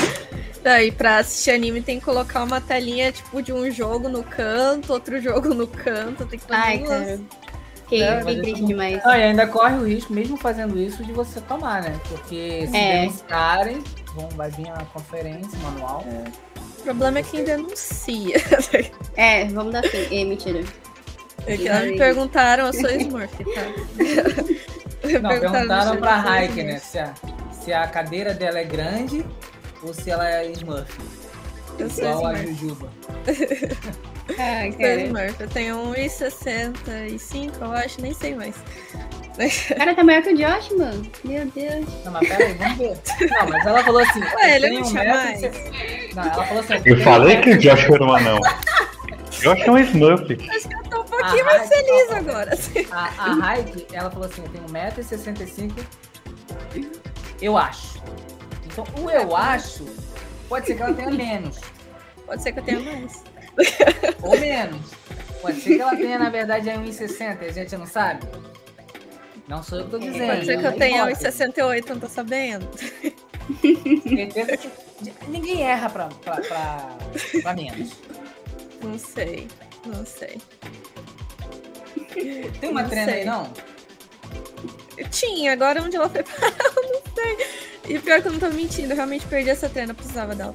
[0.62, 4.92] Daí, pra assistir anime, tem que colocar uma telinha, tipo, de um jogo no canto,
[4.92, 6.26] outro jogo no canto.
[6.26, 6.88] Tem que fazer Ai, duas.
[6.90, 7.20] cara.
[7.92, 9.00] Fiquei, É, fiquei mas triste demais.
[9.04, 12.00] Ah, e ainda corre o risco, mesmo fazendo isso, de você tomar, né?
[12.08, 13.00] Porque se É.
[13.02, 13.84] denunciarem,
[14.14, 16.02] vão, vai vir a conferência, manual.
[16.78, 18.36] O problema é quem denuncia.
[19.14, 20.06] É, vamos dar fim.
[20.10, 20.64] É, mentira.
[21.46, 23.62] É que elas me perguntaram, eu sou Smurf, tá?
[25.04, 26.78] Me Não, perguntaram pra Raik, né?
[26.78, 27.12] Se a,
[27.50, 29.26] se a cadeira dela é grande
[29.82, 30.96] ou se ela é Smurf.
[31.78, 32.34] Eu sou Igual a.
[32.36, 32.88] Jujuba.
[34.28, 34.36] Sou
[35.16, 35.34] cara.
[35.40, 38.54] Eu tenho 1,65, eu acho, nem sei mais.
[39.70, 41.10] O cara tá maior que o Josh, mano.
[41.24, 41.86] Meu Deus.
[42.04, 42.98] Não, mas peraí, vamos ver.
[43.30, 44.20] Não, mas ela falou assim.
[44.20, 45.40] Ué, ele não tenho tinha mais?
[46.14, 46.74] Não, ela falou assim.
[46.74, 48.40] Eu tenho falei um que o metro e- Josh era um anão.
[49.30, 50.22] Josh é um Smurf.
[50.50, 52.52] Acho que eu tô um pouquinho Ah, mais ai, feliz agora.
[52.54, 52.86] assim.
[52.90, 53.04] A,
[53.52, 53.58] a
[53.92, 55.72] ela falou assim: eu tenho 1,65m.
[57.40, 58.02] Eu acho.
[58.66, 59.84] Então, o eu acho,
[60.48, 61.58] pode ser que ela tenha menos.
[62.26, 63.24] Pode ser que eu tenha mais.
[64.22, 64.80] Ou menos.
[65.40, 68.26] Pode ser que ela tenha, na verdade, aí 1,60, a gente não sabe.
[69.48, 70.26] Não sou eu que tô dizendo.
[70.26, 71.44] Pode ser que é eu tenha hipótese.
[71.44, 72.68] 1,68, não tô sabendo.
[73.60, 76.96] Que ninguém erra pra, pra, pra,
[77.42, 77.92] pra menos.
[78.82, 79.48] Não sei.
[79.84, 80.40] Não sei.
[82.60, 83.64] Tem uma Não trena aí, sei.
[84.98, 85.08] Não?
[85.10, 87.46] Tinha, agora onde ela foi parar, eu não sei.
[87.88, 90.54] E pior que eu não tô mentindo, eu realmente perdi essa trena, eu precisava dela.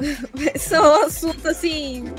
[0.54, 2.12] Esse é um assunto assim.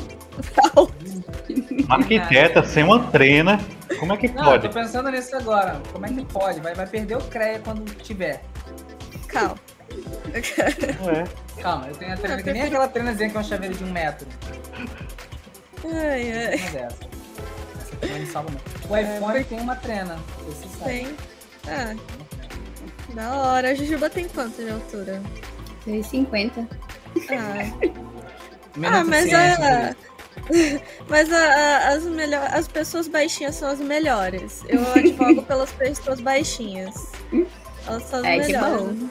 [1.90, 3.60] Arquiteta sem uma trena.
[4.00, 4.66] Como é que Não, pode?
[4.66, 5.82] eu tô pensando nisso agora.
[5.92, 6.60] Como é que pode?
[6.62, 8.44] Vai, vai perder o CREA quando tiver.
[9.28, 9.56] Calma.
[11.02, 11.24] Não é.
[11.62, 13.84] Calma, eu tenho a trena Não, que nem aquela trenazinha que é um chaveiro de
[13.84, 14.28] um metro.
[15.86, 16.56] Ai, ai.
[16.56, 16.98] Uma dessa.
[17.82, 18.90] Essa trena me salva muito.
[18.90, 20.18] O iPhone tem uma trena.
[20.46, 20.92] Você sabe.
[20.92, 21.16] Tem.
[21.68, 21.96] Ah,
[23.14, 23.72] da hora.
[23.72, 25.22] A Jujuba tem quanto de altura?
[25.84, 26.68] 350.
[27.30, 27.72] Ah,
[28.84, 29.96] ah mas a.
[31.10, 34.64] Mas a- a- as, melhor, as pessoas baixinhas são as melhores.
[34.68, 36.94] Eu advogo pelas pessoas baixinhas.
[37.88, 38.76] Elas são as É, que melhores.
[39.00, 39.10] bom.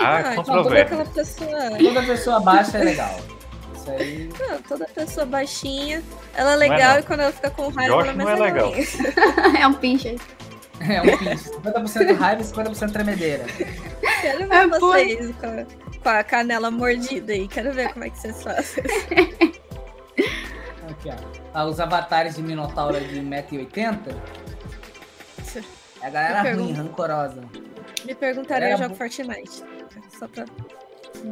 [0.00, 0.82] Ah, Ah, toda controvérsia.
[0.84, 1.78] aquela pessoa.
[1.78, 3.20] Toda pessoa baixa é legal.
[3.76, 4.30] Isso aí.
[4.40, 6.02] Não, toda pessoa baixinha,
[6.34, 7.00] ela é legal não.
[7.00, 8.72] e quando ela fica com raiva, Josh ela é não mais é legal.
[9.60, 10.16] é um pincher.
[10.80, 11.44] É um pinch.
[11.50, 13.44] 50% raiva e 50% tremedeira.
[14.20, 17.46] Quero É, ver vocês com a, com a canela mordida aí.
[17.48, 18.84] Quero ver como é que vocês fazem.
[20.90, 21.14] Aqui, ó.
[21.54, 24.14] Ah, os avatares de Minotauro de 1,80m.
[26.02, 26.74] É a galera ruim, pergunto.
[26.74, 27.44] rancorosa.
[28.04, 29.62] Me perguntaram, eu jogo bu- Fortnite.
[30.18, 30.44] Só pra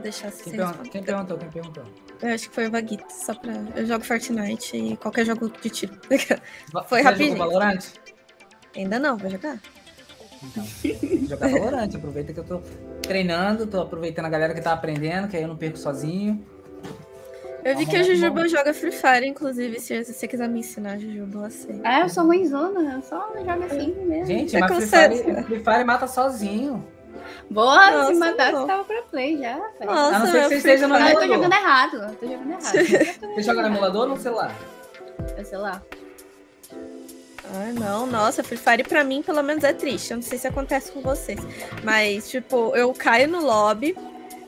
[0.02, 0.54] deixar Quem,
[0.90, 1.36] quem perguntou?
[1.36, 1.84] Quem perguntou?
[2.22, 3.52] Eu acho que foi o Vaguito, só pra.
[3.76, 5.98] Eu jogo Fortnite e qualquer jogo de tiro.
[6.88, 7.36] Foi Você rapidinho.
[7.36, 7.80] jogou Valorant?
[8.76, 9.58] Ainda não, vou jogar.
[10.44, 10.64] Então,
[11.28, 11.94] jogar Valorant.
[11.94, 12.60] Aproveita que eu tô
[13.02, 16.44] treinando, tô aproveitando a galera que tá aprendendo, que aí eu não perco sozinho.
[17.64, 20.58] Eu vi Tá que a tá Jujuba joga Free Fire, inclusive, se você quiser me
[20.60, 21.80] ensinar, Jujuba, eu sei.
[21.84, 24.26] Ah, eu sou ruimzona, eu só jogo assim mesmo.
[24.26, 24.86] Gente, É mas Free.
[25.18, 26.84] Fire, Free Fire mata sozinho.
[27.48, 28.62] Boa, Nossa, se matar, não.
[28.62, 29.56] você tava pra play já.
[29.78, 29.84] cara.
[29.92, 31.36] Nossa, A não ser que eu você esteja no Não, eu tô emulador.
[31.36, 31.96] jogando errado.
[31.98, 33.34] Eu tô jogando errado.
[33.36, 34.52] Você joga no emulador ou no celular?
[35.38, 35.58] Eu sei
[37.54, 40.10] Ai, não, nossa, Free Fire pra mim pelo menos é triste.
[40.10, 41.38] Eu não sei se acontece com vocês.
[41.84, 43.94] Mas, tipo, eu caio no lobby,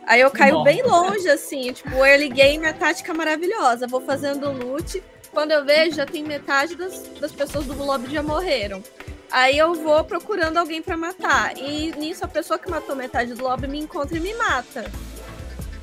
[0.07, 0.65] aí eu caio Nossa.
[0.65, 1.73] bem longe, assim.
[1.73, 3.87] Tipo, o early game é tática maravilhosa.
[3.87, 5.03] Vou fazendo loot.
[5.33, 8.83] Quando eu vejo, já tem metade das, das pessoas do lobby já morreram.
[9.31, 11.59] Aí eu vou procurando alguém pra matar.
[11.59, 14.85] E nisso, a pessoa que matou metade do lobby me encontra e me mata.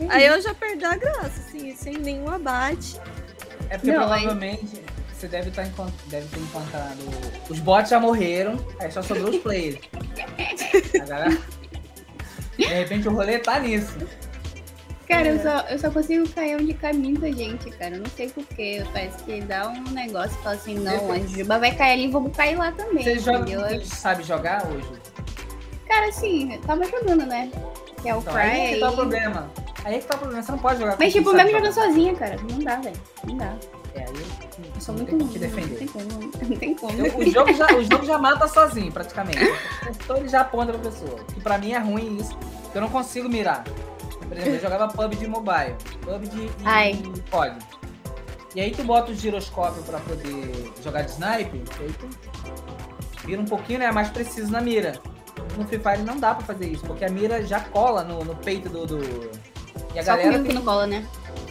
[0.10, 2.98] Aí eu já perdi a graça, assim, sem nenhum abate.
[3.70, 4.82] É porque Não, aí- provavelmente
[5.22, 6.98] você deve, estar encont- deve ter encontrado.
[7.50, 9.80] Os bots já morreram, aí só sobrou os players.
[11.00, 11.38] A galera-
[12.58, 13.96] De repente o rolê tá nisso.
[15.08, 15.32] Cara, É.
[15.34, 17.96] eu só, eu só consigo cair onde cai muita gente, cara.
[17.96, 18.84] Eu não sei porquê.
[18.94, 22.36] Parece que dá um negócio e fala assim, não, a Juba vai cair ali, vamos
[22.36, 23.04] cair lá também.
[23.04, 24.88] Você joga, você sabe jogar hoje?
[25.88, 27.52] Cara, assim, tava jogando, né?
[28.02, 28.80] Que é o Então, Fry aí que aí.
[28.80, 29.52] tá o problema.
[29.84, 32.38] Aí que tá o problema, você não pode jogar Mas, tipo, mesmo jogando sozinha, cara,
[32.50, 32.96] não dá, velho.
[33.28, 33.54] Não dá.
[33.96, 34.14] É, aí
[34.76, 35.76] Eu sou muito tem como te Não defender.
[35.78, 36.06] tem como.
[36.50, 37.06] Não tem como.
[37.06, 39.40] Eu- o, jogo já, o jogo já mata sozinho, praticamente.
[39.90, 41.20] Então ele já aponta pra pessoa.
[41.36, 43.64] E pra mim é ruim isso, porque eu não consigo mirar.
[44.28, 47.04] Por exemplo, eu jogava PUBG Mobile, PUBG e Ai.
[47.30, 47.58] COD.
[48.56, 52.10] E aí tu bota o giroscópio pra poder jogar de sniper, e aí tu
[53.28, 55.00] vira um pouquinho, né, mais preciso na mira.
[55.58, 58.36] No Free Fire não dá pra fazer isso, porque a mira já cola no, no
[58.36, 58.86] peito do...
[58.86, 59.32] do-
[59.94, 60.56] E a Só galera comigo que tem...
[60.56, 61.06] não cola, né?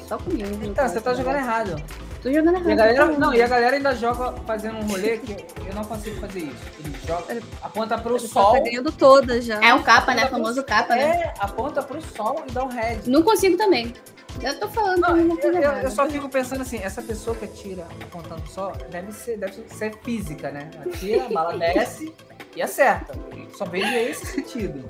[0.09, 0.59] Só comigo.
[0.59, 1.83] que Então, você tá jogando errado.
[2.23, 2.69] Tô jogando errado.
[2.69, 5.33] E a galera, tá não, e a galera ainda joga fazendo um rolê que
[5.67, 6.65] eu não consigo fazer isso.
[6.79, 8.53] Ele joga, aponta pro Ele sol.
[8.53, 9.59] tá ganhando todas já.
[9.65, 10.23] É o capa, né?
[10.25, 11.03] aponta O famoso capa, né?
[11.03, 13.09] É, aponta pro sol e dá um head.
[13.09, 13.95] Não consigo também.
[14.43, 17.35] Eu tô falando Não, uma eu, coisa eu- eu só fico pensando assim, essa pessoa
[17.35, 20.71] que atira apontando pro sol deve ser, deve ser física, né?
[20.87, 22.15] Atira, a bala desce
[22.55, 23.13] e acerta.
[23.57, 24.85] Só vejo esse sentido.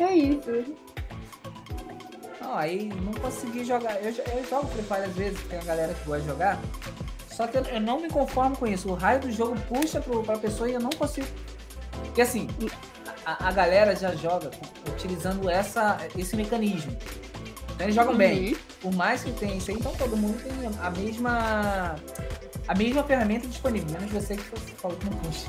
[0.00, 0.64] É isso.
[2.48, 4.02] Não, aí não consegui jogar.
[4.02, 6.58] Eu, eu jogo Free Fire às vezes, tem a galera que gosta de jogar.
[7.30, 8.88] Só que eu, eu não me conformo com isso.
[8.88, 11.26] O raio do jogo puxa pro, pra pessoa e eu não consigo.
[11.92, 12.48] Porque assim,
[13.26, 14.50] a, a galera já joga
[14.88, 16.96] utilizando essa, esse mecanismo.
[17.74, 18.52] Então eles jogam bem.
[18.52, 18.58] Uhum.
[18.80, 21.96] Por mais que tenha isso aí, então todo mundo tem a mesma.
[22.66, 24.42] A mesma ferramenta disponível, menos você que
[24.76, 25.48] falou que não puxa.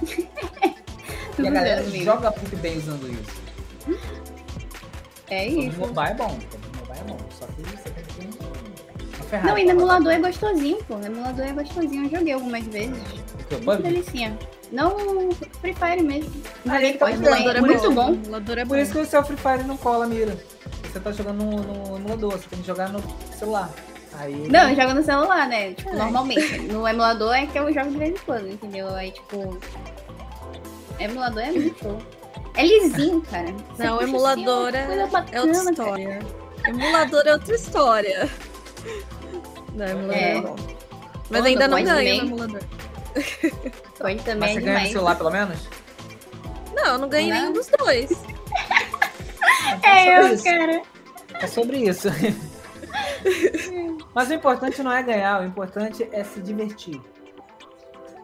[1.38, 3.42] E a galera bem, joga muito bem usando isso.
[5.30, 5.80] É O isso.
[5.80, 6.69] mobile é bom, o
[7.00, 7.18] é bom.
[7.32, 8.46] Só que você tem que ter
[9.16, 9.48] uma ferrada.
[9.50, 10.98] Não, e no emulador é gostosinho, pô.
[10.98, 12.06] No emulador é gostosinho.
[12.06, 12.98] Eu joguei algumas vezes.
[13.66, 14.38] Muito delicinha.
[14.72, 16.32] Não o Free Fire mesmo.
[16.68, 17.44] Ah, então, pode então, também.
[17.44, 18.14] por É muito bom.
[18.14, 18.70] Emulador é bom.
[18.70, 20.38] Por isso que o seu Free Fire não cola a mira.
[20.84, 23.02] Você tá jogando no, no emulador, você tem que jogar no
[23.38, 23.70] celular.
[24.18, 24.48] Aí.
[24.50, 25.74] Não, eu jogo no celular, né?
[25.74, 25.96] Tipo, É.
[25.96, 26.60] normalmente.
[26.62, 28.90] No emulador é que eu jogo de vez em quando, entendeu?
[28.94, 29.58] Aí, tipo.
[31.00, 31.98] Emulador é muito show.
[32.56, 33.54] É lisinho, cara.
[33.76, 36.20] Você Não, assim, emulador uma é, coisa é outra cara.
[36.68, 38.30] Emulador é outra história.
[39.74, 40.42] Não, emulador é, É.
[40.42, 40.56] bom.
[41.30, 42.22] Mas Quando ainda não também.
[42.22, 42.62] no emulador.
[44.02, 45.68] Mas também você é ganha no celular pelo menos?
[46.76, 47.40] Não, eu não ganhei Não.
[47.42, 48.10] nenhum dos dois.
[49.84, 50.44] É sobre eu, isso.
[50.44, 50.82] cara.
[51.42, 52.08] É sobre isso.
[54.16, 57.00] Mas o importante não é ganhar, o importante é se divertir.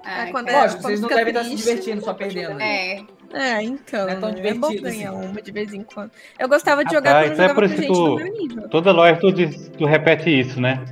[0.04, 0.60] Ah, É, quando cara.
[0.62, 2.56] Lógico, quando vocês não devem estar se divertindo, só perdendo.
[2.56, 2.94] né?
[2.98, 4.06] É, É, então.
[4.06, 4.36] Não é tão é bom
[4.70, 5.26] divertido ganhar assim.
[5.28, 6.12] uma de vez em quando.
[6.40, 8.16] Eu gostava de Ah, jogar tá, quando eu é jogava por com isso gente tu-
[8.16, 8.70] meu nível.
[8.70, 10.84] Toda live tu, diz- tu repete isso, né?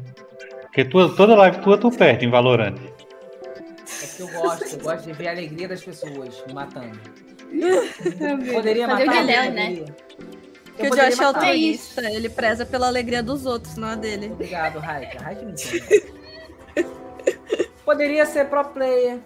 [0.63, 2.75] Porque tu, toda live tua tu perde em Valorant.
[2.75, 6.99] É que eu gosto, eu gosto de ver a alegria das pessoas me matando.
[8.51, 9.85] Poderia Fazer o matar, Dedéu, eu né?
[10.75, 14.31] Que o Josh é altruísta, ele preza pela alegria dos outros, não a dele.
[14.33, 15.17] Obrigado, Raik.
[15.17, 15.53] Raik me.
[17.85, 19.19] Poderia ser pro player,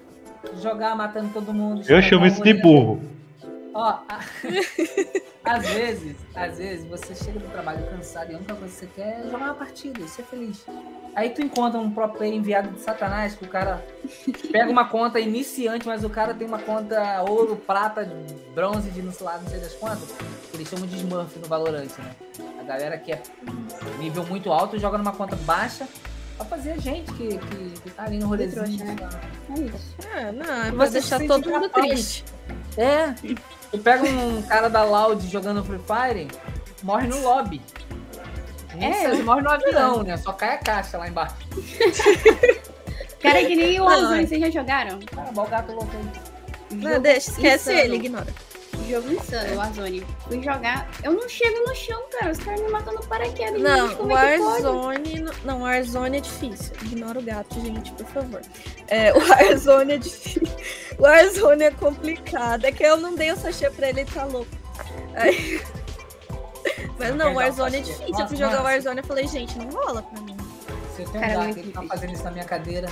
[0.61, 1.81] jogar matando todo mundo.
[1.87, 3.01] Eu chamo isso de burro.
[3.73, 4.19] Ó, a-
[5.45, 8.87] às vezes, às vezes você chega do trabalho cansado e a única coisa que você
[8.87, 10.65] quer é jogar uma partida e ser feliz.
[11.15, 13.85] Aí tu encontra um pro player enviado de satanás, que o cara
[14.51, 18.11] pega uma conta iniciante, mas o cara tem uma conta ouro, prata,
[18.53, 20.13] bronze, de não sei lá, não sei das quantas.
[20.53, 22.15] Eles chamam de Smurf no Valorant, né?
[22.59, 23.21] A galera que é
[23.99, 25.87] nível muito alto joga numa conta baixa
[26.37, 28.85] pra fazer gente que, que, que tá ali no rolezinho.
[28.85, 28.95] né?
[29.49, 29.95] é isso.
[30.15, 32.23] É, não, é pra você deixar todo mundo triste.
[32.77, 33.13] É.
[33.71, 36.27] Tu pega um cara da Loud jogando Free Fire,
[36.83, 37.61] morre no lobby.
[38.75, 39.03] Nem É.
[39.11, 40.15] ele morre no avião, né?
[40.17, 41.35] Só cai a caixa lá embaixo.
[43.19, 44.27] Cara, que nem o Warzone, é.
[44.27, 44.99] vocês já jogaram?
[45.17, 46.77] Olha o gato louco aí.
[46.77, 47.79] Não, deixa, esquece insano.
[47.79, 48.27] ele, ignora.
[48.89, 50.05] Jogo insano, o Warzone.
[50.27, 52.31] Fui jogar, eu não chego no chão, cara.
[52.31, 53.61] Os caras me matando no paraquedas.
[53.61, 54.63] Não, gente, como é que pode?
[54.63, 55.19] Warzone.
[55.21, 56.73] não- Não, Warzone é difícil.
[56.83, 58.41] Ignora o gato, gente, por favor.
[58.87, 60.43] É, o Warzone é difícil.
[60.97, 62.65] O Warzone é complicado.
[62.65, 64.51] É que eu não dei o sachê pra ele, ele tá louco.
[65.15, 65.61] Aí-
[66.99, 68.09] Mas Não Warzone é difícil.
[68.09, 68.63] Nossa, eu fui jogar.
[68.63, 70.35] Warzone e falei, gente, não rola pra mim.
[70.95, 72.87] Se eu tenho Cara, um gato ele tá fazendo isso na minha cadeira.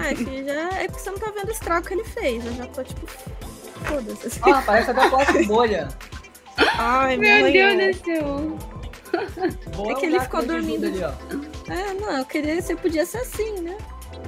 [0.00, 2.44] Ah, que já é porque você não tá vendo o estrago que ele fez.
[2.46, 3.06] Eu já tô tipo.
[3.84, 4.40] Foda-se.
[4.42, 5.88] Ó, parece até plástico bolha.
[6.78, 7.90] Ai, Meu Deus é.
[7.92, 8.58] do céu.
[9.76, 10.86] Boa É que ele ficou dormindo.
[10.86, 11.10] Ali, ó.
[11.72, 12.60] É, não, eu queria.
[12.60, 13.76] Você podia ser assim, né?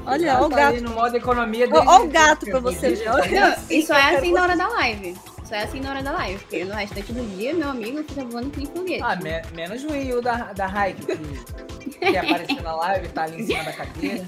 [0.07, 0.83] Olha, Já ó o tá gato.
[0.83, 3.51] no modo economia ó o gato pra você ver, olha.
[3.51, 5.17] Não, isso é assim na hora da live.
[5.45, 6.39] Isso é assim na hora da live.
[6.39, 9.03] Porque no restante do dia, meu amigo fica voando que nem foguete.
[9.03, 13.43] Ah, me- menos o Will da, da Raik, que, que apareceu na live, tá ali
[13.43, 14.25] em cima da cadeira.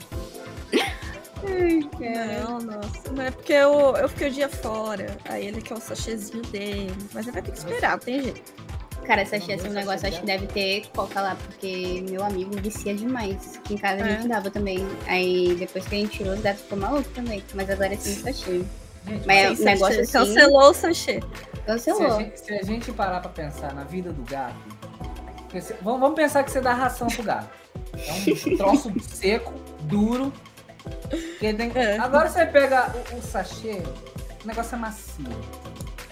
[1.45, 2.40] Ai, cara.
[2.45, 3.12] Não, nossa.
[3.12, 5.16] Não é porque eu, eu fiquei o dia fora.
[5.24, 6.93] Aí ele quer o sachêzinho dele.
[7.12, 8.53] Mas ele vai ter que esperar, não tem jeito.
[9.07, 12.53] Cara, essa cheia, esse Essa negócio acho que deve ter coca lá, porque meu amigo
[12.62, 13.57] vicia demais.
[13.57, 14.16] Aqui em casa a É.
[14.16, 14.86] gente dava também.
[15.09, 17.43] Aí depois que a gente tirou, os gatos ficou maluco também.
[17.55, 18.64] Mas agora sim tá cheio.
[19.05, 20.18] Gente, Mas é Sem um negócio sachê.
[20.18, 20.34] assim.
[20.34, 21.20] Cancelou o sachê.
[21.20, 22.20] Se a, Cancelou.
[22.20, 24.55] gente, se a gente parar pra pensar na vida do gato,
[25.82, 27.49] vamos pensar que você dá ração pro gato.
[27.95, 28.12] É
[28.53, 30.32] um troço seco, duro.
[31.74, 31.98] É.
[31.98, 33.82] Agora você pega o, o sachê,
[34.42, 35.26] o negócio é macio.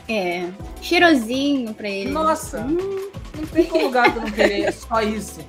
[0.08, 0.48] É.
[0.82, 2.10] Cheirosinho pra ele.
[2.10, 5.40] Nossa, Hum, não tem como o gato não querer só isso.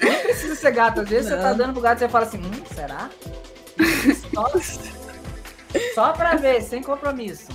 [0.00, 1.00] Nem precisa ser gato.
[1.00, 1.56] Às vezes você tá Não.
[1.56, 3.10] dando pro gato e você fala assim, hum, será?
[4.32, 4.52] Só,
[5.94, 7.46] só pra ver, sem compromisso.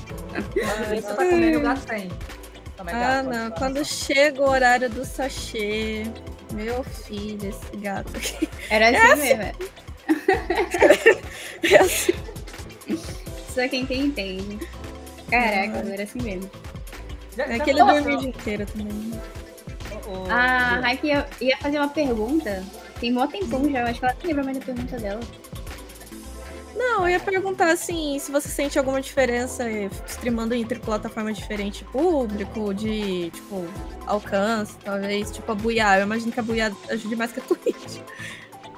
[0.54, 3.44] Você tá comendo o gato Ah, gato, pode não.
[3.48, 3.84] falar Quando só.
[4.06, 6.04] chega o horário do sachê.
[6.52, 8.48] Meu filho, esse gato aqui.
[8.70, 9.42] Era assim mesmo.
[9.42, 9.54] é.
[11.64, 12.14] É assim.
[13.54, 14.60] Só quem tem entende.
[15.30, 16.50] Caraca, era assim mesmo.
[17.38, 19.12] Já- É já que ele falou, dorme o dia inteiro também.
[20.08, 22.64] o- o- A Raik ia, ia fazer uma pergunta.
[23.00, 25.20] Tem mó tempão já, eu acho que ela não lembra mais da pergunta dela.
[26.76, 31.84] Não, eu ia perguntar assim, se você sente alguma diferença eh, streamando entre plataformas diferentes,
[31.92, 33.66] público, de, tipo,
[34.08, 35.98] alcance, talvez, tipo, a Buiá.
[36.00, 38.00] Eu imagino que a Buiá ajude mais que a Twitch.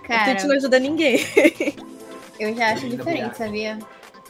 [0.08, 1.20] Cara, Twitch não ajuda ninguém.
[2.40, 3.80] eu já acho diferente, sabia?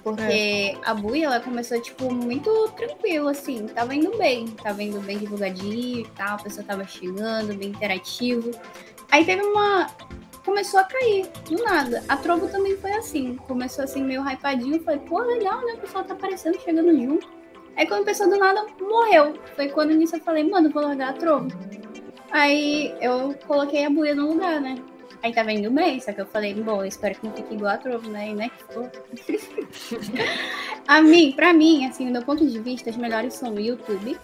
[0.06, 3.66] Porque a Bui, ela começou, tipo, muito tranquilo, assim.
[3.68, 4.46] Tava indo bem.
[4.48, 6.36] Tava indo bem divulgadinho e tal.
[6.36, 8.52] A pessoa tava chegando, bem interativo.
[9.12, 9.88] Aí teve uma...
[10.46, 12.04] Começou a cair, do nada.
[12.08, 13.36] A Trovo também foi assim.
[13.48, 14.80] Começou assim, meio hypadinho.
[14.84, 15.74] Falei, pô, legal, né?
[15.74, 17.28] O pessoal tá aparecendo, chegando junto.
[17.76, 19.34] Aí quando começou do nada, morreu.
[19.56, 21.48] Foi quando nisso eu falei, mano, vou largar a Trovo.
[22.30, 24.76] Aí eu coloquei a buia no lugar, né?
[25.26, 27.74] Aí tava indo bem, só que eu falei, bom, eu espero que não fique igual
[27.74, 28.30] a Trovo, né?
[28.30, 28.88] E né, ficou.
[30.88, 34.16] a mim, pra mim, assim, do meu ponto de vista, as melhores são o YouTube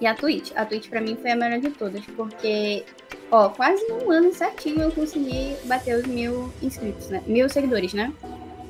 [0.00, 0.52] e a Twitch.
[0.56, 2.82] A Twitch pra mim foi a melhor de todas, porque,
[3.30, 7.22] ó, quase um ano certinho eu consegui bater os mil inscritos, né?
[7.26, 8.10] Mil seguidores, né?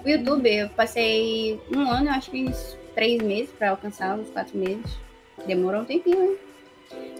[0.04, 4.28] O YouTube, eu passei um ano, eu acho que uns três meses pra alcançar os
[4.30, 4.98] quatro meses.
[5.46, 6.36] Demorou um tempinho, né?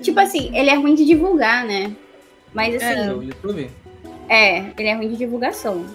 [0.02, 1.94] Tipo assim, ele é ruim de divulgar, né?
[2.52, 3.70] Mas assim, O YouTube?
[4.28, 5.86] É, ele é ruim de divulgação.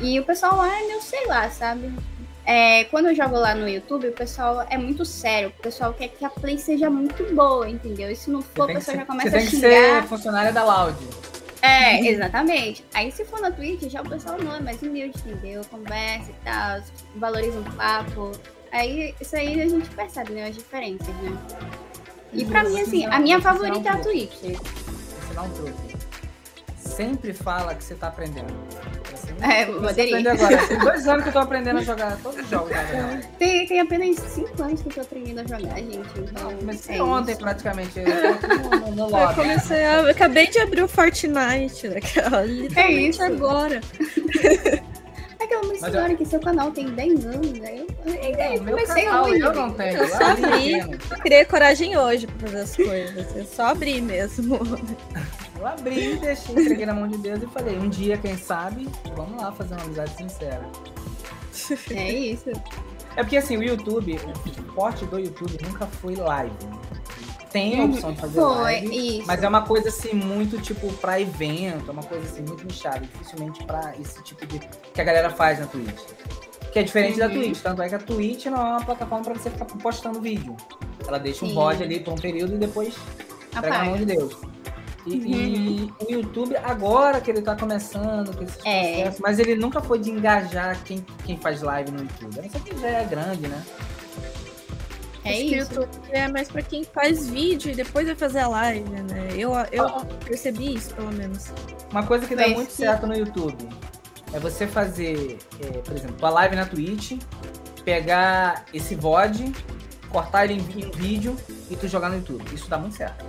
[0.00, 1.92] E o pessoal lá é meio, sei lá, sabe?
[2.46, 5.52] É, quando eu jogo lá no YouTube, o pessoal é muito sério.
[5.58, 8.10] O pessoal quer que a play seja muito boa, entendeu?
[8.10, 10.02] E se não Você for, o pessoal já começa você a tem que xingar.
[10.02, 10.96] ser funcionária da Loud.
[11.62, 12.84] É, exatamente.
[12.94, 15.62] Aí se for na Twitch, já o pessoal não é mais humilde, entendeu?
[15.70, 16.80] Conversa e tal,
[17.16, 18.32] valoriza um papo.
[18.72, 20.48] Aí isso aí a gente percebe, né?
[20.48, 21.36] As diferenças, né?
[22.32, 24.42] E pra mim, assim, a minha favorita é a Twitch.
[24.42, 25.89] Ensinar um truque.
[26.90, 28.52] Sempre fala que você tá aprendendo.
[29.10, 30.58] Você É, aprende agora.
[30.68, 32.68] Tem dois anos que eu tô aprendendo a jogar todos os jogos.
[32.70, 33.28] Verdade.
[33.38, 35.98] Tem, tem apenas 5 anos que eu tô aprendendo a jogar, gente.
[36.18, 37.40] Então, Comecei é ontem isso.
[37.40, 37.98] praticamente.
[37.98, 39.94] Eu aqui no, no Eu comecei a.
[40.02, 42.00] Eu acabei de abrir o Fortnite, né?
[42.46, 43.22] Literalmente isso.
[43.22, 43.80] agora.
[45.38, 47.78] É aquela uma Mas história que seu canal tem 10 anos, né?
[48.04, 49.40] Eu, eu, eu Meu comecei canal, hoje.
[49.40, 49.96] eu não tenho.
[49.96, 50.78] Eu só abri.
[50.80, 53.36] Eu criei coragem hoje pra fazer as coisas.
[53.36, 54.58] Eu só abri mesmo.
[55.60, 59.40] Eu abri, deixei, entreguei na mão de Deus e falei, um dia, quem sabe, vamos
[59.40, 60.66] lá fazer uma amizade sincera.
[61.90, 62.50] É isso.
[63.16, 66.54] É porque assim, o YouTube, o forte do YouTube nunca foi live.
[67.52, 67.90] Tem a Uhum.
[67.92, 69.26] opção de fazer Foi, live, isso.
[69.26, 73.00] mas é uma coisa assim muito tipo pra evento, é uma coisa assim muito nichada,
[73.00, 76.00] dificilmente pra esse tipo de que a galera faz na Twitch.
[76.72, 77.32] Que é diferente da Uhum.
[77.34, 80.56] Twitch, tanto é que a Twitch não é uma plataforma pra você ficar postando vídeo.
[81.06, 81.54] Ela deixa um Sim.
[81.54, 82.94] VOD ali por um período e depois
[83.48, 84.06] entrega na mão Apaga.
[84.06, 84.36] de Deus.
[85.06, 88.62] E, e o YouTube, agora que ele tá começando com esses Uhum.
[88.70, 88.92] É.
[88.94, 92.38] processos, mas ele nunca foi de engajar quem, quem faz live no YouTube.
[92.38, 93.62] A não ser que já é grande, né?
[95.24, 95.74] É Acho que o isso.
[95.74, 99.28] YouTube é mais pra quem faz vídeo e depois vai fazer a live, né?
[99.36, 101.46] Eu, eu percebi isso, pelo menos.
[101.90, 103.68] Uma coisa que dá muito esse- certo no YouTube
[104.32, 107.18] é você fazer, é, por exemplo, tua live na Twitch,
[107.84, 109.52] pegar esse VOD,
[110.08, 111.36] cortar ele em vídeo
[111.70, 112.44] e tu jogar no YouTube.
[112.54, 113.24] Isso dá muito certo.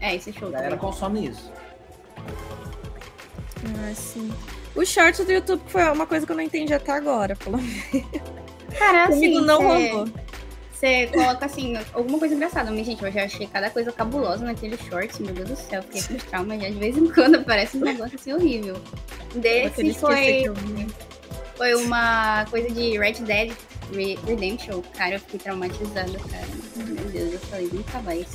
[0.00, 0.48] É, isso é show.
[0.48, 0.90] A galera também.
[0.92, 1.52] consome isso.
[3.64, 4.32] Ah, sim.
[4.74, 7.74] Os shorts do YouTube foi uma coisa que eu não entendi até agora, pelo menos.
[8.78, 10.08] Cara, assim, não cê- rolou.
[10.72, 12.70] Você coloca assim, alguma coisa engraçada.
[12.70, 15.82] Mas, gente, eu já achei cada coisa cabulosa naquele shorts, meu Deus do céu.
[15.82, 18.76] Fiquei com trauma já de vez em quando aparece um negócio assim horrível.
[19.34, 20.86] Desse foi, vi.
[21.56, 23.52] foi uma coisa de Red Dead
[23.94, 24.82] Re- Redemption.
[24.94, 26.46] Cara, eu fiquei traumatizada, cara.
[26.76, 28.26] Meu Deus, eu falei, nunca mais.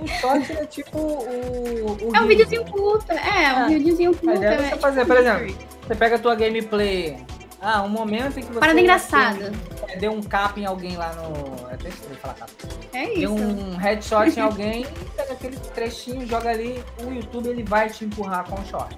[0.00, 1.92] O short é tipo o.
[1.92, 2.26] o É um reel.
[2.28, 3.16] videozinho curto, é,
[3.52, 4.42] um Ah, videozinho a curto.
[4.42, 5.56] é é você tipo fazer, por um exemplo.
[5.86, 7.18] Você pega a tua gameplay.
[7.62, 8.60] Ah, um momento em que você.
[8.60, 9.52] Parada engraçada.
[9.88, 11.68] é, Deu um cap em alguém lá no.
[11.70, 12.50] É até estranho falar cap.
[12.94, 13.44] É Deu isso.
[13.44, 18.44] um headshot em alguém, pega aquele trechinho, joga ali, o YouTube ele vai te empurrar
[18.48, 18.96] com o short.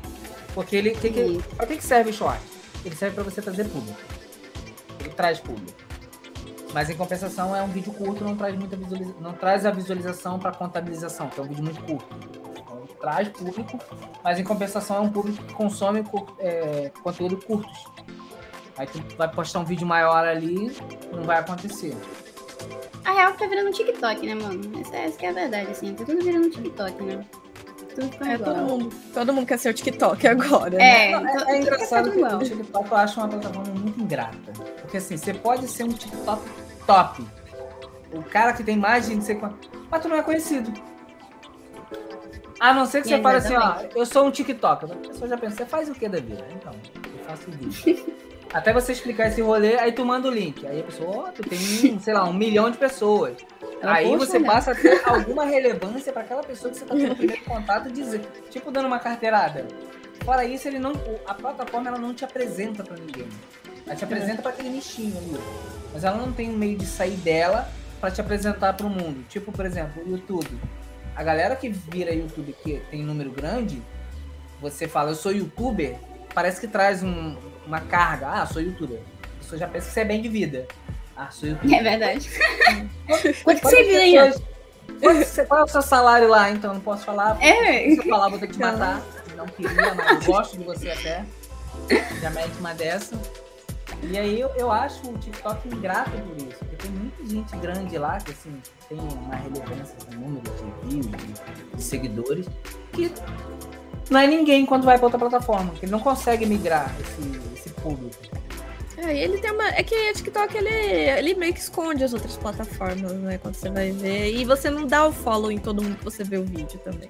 [0.55, 0.93] Porque ele.
[0.93, 2.41] Que, que, pra que, que serve o short?
[2.85, 3.99] Ele serve pra você trazer público.
[5.01, 5.73] Ele traz público.
[6.73, 9.21] Mas em compensação é um vídeo curto, não traz muita visualização.
[9.21, 12.07] Não traz a visualização para contabilização, que é um vídeo muito curto.
[12.61, 13.79] Então, traz público,
[14.25, 16.05] mas em compensação é um público que consome
[16.39, 17.85] é, conteúdo curtos.
[18.79, 20.75] Aí tu vai postar um vídeo maior ali,
[21.13, 21.95] não vai acontecer.
[23.05, 24.81] A real que tá virando um TikTok, né, mano?
[24.81, 25.95] Essa, essa que é a verdade, assim.
[25.95, 27.25] Tá tudo virando um TikTok, né?
[28.27, 30.71] É, todo mundo, todo mundo quer ser o TikTok agora.
[30.79, 30.83] né?
[30.83, 34.53] É, É, então, é engraçado tudo que o TikTok eu acho uma plataforma muito ingrata.
[34.81, 36.43] Porque assim, você pode ser um TikTok
[36.87, 37.25] top.
[38.13, 39.69] O cara que tem mais de não sei quanto.
[39.91, 40.73] Mas tu não é conhecido.
[42.61, 44.85] A não ser que você fale assim, ó, eu sou um TikTok.
[44.85, 46.47] A pessoa já pensa, você faz o que da vida?
[46.55, 48.23] Então, eu faço vídeo.
[48.55, 50.65] Até você explicar esse rolê, aí tu manda o link.
[50.67, 53.35] Aí a pessoa, ó, tu tem, sei lá, um milhão de pessoas.
[53.81, 54.47] Ela, Aí você né?
[54.47, 57.91] passa a ter alguma relevância para aquela pessoa que você tá tendo o primeiro contato
[57.91, 59.67] dizer, tipo dando uma carteirada.
[60.23, 63.27] Fora isso, ele não, o- a plataforma ela não te apresenta para ninguém.
[63.87, 65.37] Ela te apresenta para aquele nichinho ali.
[65.93, 67.69] Mas ela não tem um meio de sair dela
[68.01, 69.25] para te apresentar para o mundo.
[69.29, 70.49] Tipo, por exemplo, o YouTube.
[71.15, 73.83] A galera que vira YouTube que tem número grande,
[74.61, 75.97] você fala, eu sou youtuber,
[76.35, 77.37] parece que traz um-
[77.67, 78.29] uma carga.
[78.29, 78.99] Ah, sou youtuber.
[78.99, 80.67] A pessoa já pensa que você é bem de vida.
[81.17, 81.79] Ah, sou youtuber.
[81.79, 82.31] É verdade.
[83.45, 84.35] Quanto que você ganha?
[85.49, 86.75] Qual é o seu salário lá, então?
[86.75, 87.37] Não posso falar.
[87.43, 87.91] É.
[87.91, 89.03] Se eu falar, vou ter que te matar.
[89.37, 91.25] Não queria, mas eu gosto de você até.
[92.21, 93.17] Já mete uma dessa.
[94.03, 96.59] E aí eu, eu acho o TikTok ingrato por isso.
[96.59, 101.07] Porque tem muita gente grande lá que assim, tem uma relevância no número de views,
[101.77, 102.47] de, seguidores,
[102.93, 103.13] que
[104.11, 105.73] não é ninguém quando vai para outra plataforma.
[105.75, 108.17] Que não consegue migrar esse, esse público.
[109.05, 109.69] É, ele tem uma.
[109.69, 113.39] É que o TikTok ele, ele meio que esconde as outras plataformas, né?
[113.39, 114.33] Quando você vai ver.
[114.35, 117.09] E você não dá o follow em todo mundo que você vê o vídeo também.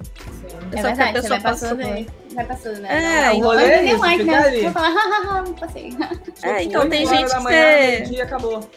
[0.73, 1.93] É Só que a verdade, pessoa vai passando passou.
[1.95, 2.07] aí.
[2.35, 2.89] Vai passando, né?
[2.91, 4.61] É, Não, o não, rolê eu é isso, um like, né?
[4.63, 5.97] Vou falar, hahaha, passei.
[6.43, 8.71] É, então tem gente que manhã, você- acabou.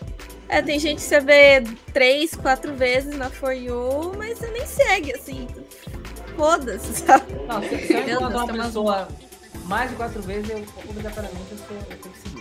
[0.49, 1.63] É, tem gente que você vê
[1.93, 5.47] três, quatro vezes na For You, mas você nem segue, assim.
[6.35, 7.33] Foda-se, sabe?
[7.47, 9.07] Não, se, eu encontrar uma pessoa
[9.63, 12.34] mais de quatro vezes, eu obrigatoriamente eu, eu tenho que seguir.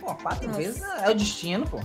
[0.00, 0.58] Pô, quatro Nossa.
[0.58, 1.78] vezes é o destino, pô.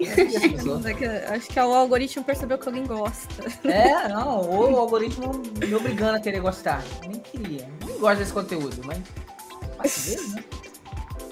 [0.00, 3.28] É Acho que o algoritmo percebeu que alguém gosta.
[3.68, 6.84] É, não, ou o algoritmo me obrigando a querer gostar.
[7.02, 7.68] Nem queria.
[7.84, 8.98] Nem gosto desse conteúdo, mas.
[9.76, 10.44] Quatro vezes, né?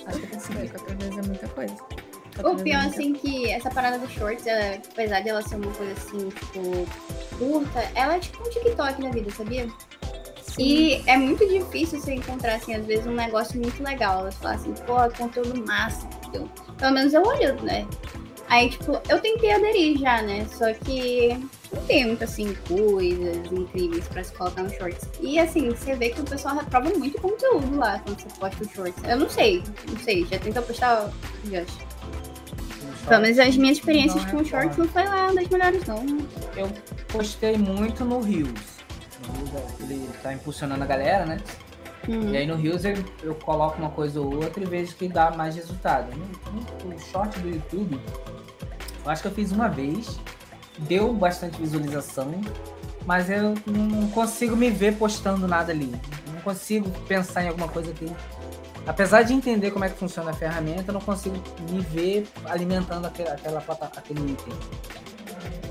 [0.07, 0.71] Acho que eu É, seguir.
[0.71, 1.75] quatro vezes é muita coisa.
[1.75, 5.73] O Quatro pior, é assim, que essa parada dos shorts, ela, apesar dela ser uma
[5.73, 6.87] coisa assim, tipo,
[7.39, 9.67] curta, ela é tipo um TikTok na vida, sabia?
[10.59, 14.21] E é muito difícil você encontrar, assim, às vezes, um negócio muito legal.
[14.21, 16.09] Elas falam assim, pô, conteúdo massa.
[16.37, 16.51] Entendeu?
[16.79, 17.87] Pelo menos eu olho, né?
[18.49, 20.47] Aí, tipo, eu tentei aderir já, né?
[20.49, 21.37] Só que
[21.75, 25.09] não tem muito, assim, coisas incríveis pra se colocar no shorts.
[25.21, 28.69] E, assim, você vê que o pessoal reprova muito conteúdo lá quando você posta o
[28.69, 29.03] shorts.
[29.03, 30.25] Eu não sei, não sei.
[30.27, 31.11] Já tentou postar,
[31.45, 31.77] Josh?
[33.09, 34.49] Pelo menos as minhas experiências Não com recordo.
[34.49, 36.05] shorts não foi lá das melhores, não.
[36.57, 36.71] Eu
[37.09, 38.77] postei muito no Reels,
[39.81, 41.39] ele tá impulsionando a galera, né?
[42.09, 42.31] Hum.
[42.33, 45.55] E aí no Reels eu, coloco uma coisa ou outra e vejo que dá mais
[45.57, 46.09] resultado.
[46.17, 48.01] No, no short do YouTube,
[49.05, 50.19] eu acho que eu fiz uma vez,
[50.79, 52.41] deu bastante visualização,
[53.05, 55.93] mas eu não consigo me ver postando nada ali.
[56.33, 58.11] Não consigo pensar em alguma coisa que.
[58.87, 61.37] Apesar de entender como é que funciona a ferramenta, eu não consigo
[61.71, 64.55] me ver alimentando aquela, plata- aquele item.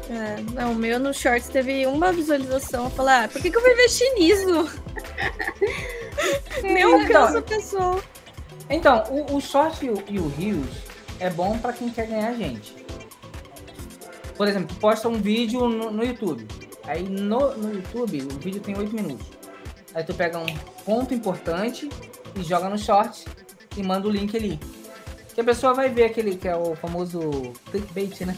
[0.10, 2.90] É, não, o meu no Shorts teve uma visualização.
[2.90, 4.82] Falei, ah, por que, que eu vou investir nisso?
[6.62, 8.04] Nem alcança a pessoa.
[8.70, 10.76] Então, o, o short e o, e o Reels
[11.20, 12.76] é bom pra quem quer ganhar gente.
[14.36, 16.48] Por exemplo, posta um vídeo no, no YouTube.
[16.84, 19.28] Aí no, no YouTube o vídeo tem 8 minutos.
[19.94, 20.46] Aí tu pega um
[20.84, 21.90] ponto importante
[22.36, 23.26] e joga no short
[23.78, 24.60] e manda o link ali.
[25.34, 27.20] Que a pessoa vai ver aquele que é o famoso
[27.72, 28.38] clickbait, né?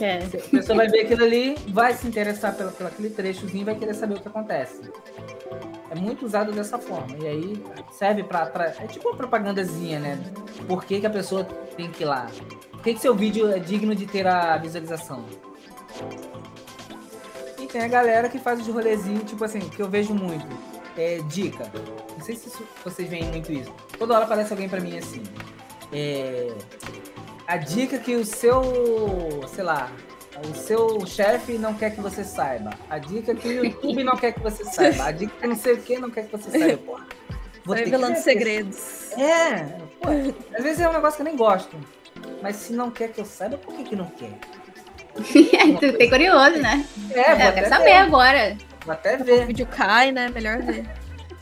[0.00, 0.18] É.
[0.18, 3.94] A pessoa vai ver aquilo ali, vai se interessar pelo, pelo aquele trechozinho vai querer
[3.94, 4.80] saber o que acontece.
[5.90, 7.16] É muito usado dessa forma.
[7.22, 8.42] E aí serve pra.
[8.42, 10.18] atra- É tipo uma propagandazinha, né?
[10.66, 11.44] Por que, que a pessoa
[11.76, 12.26] tem que ir lá?
[12.72, 15.24] Por que, que seu vídeo é digno de ter a visualização?
[17.58, 20.46] E tem a galera que faz os rolezinhos, tipo assim, que eu vejo muito.
[20.96, 21.70] É dica.
[22.16, 23.72] Não sei se isso- vocês veem muito isso.
[23.98, 25.22] Toda hora aparece alguém pra mim assim.
[25.92, 26.52] É,
[27.48, 28.62] a dica que o seu,
[29.54, 29.90] sei lá,
[30.48, 32.70] o seu chefe não quer que você saiba.
[32.90, 35.04] A dica que o YouTube não quer que você saiba.
[35.04, 36.76] A dica que não sei o que não quer que você saiba.
[36.78, 37.06] Porra,
[37.64, 39.12] vou que revelando segredos.
[39.18, 39.64] É,
[40.00, 40.10] pô,
[40.56, 41.74] às vezes é um negócio que eu nem gosto.
[42.42, 44.30] Mas se não quer que eu saiba, por que, que não quer?
[45.18, 46.84] tu fiquei curioso, né?
[47.12, 47.92] É, É, eu quero saber ver.
[47.94, 48.56] agora.
[48.84, 49.46] Vou até O ver.
[49.46, 50.28] vídeo cai, né?
[50.28, 50.84] Melhor ver.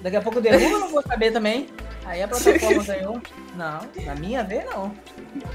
[0.00, 1.66] Daqui a pouco derruba, eu não vou saber também.
[2.06, 3.20] Aí a plataforma ganhou.
[3.54, 4.94] Não, na minha vez não.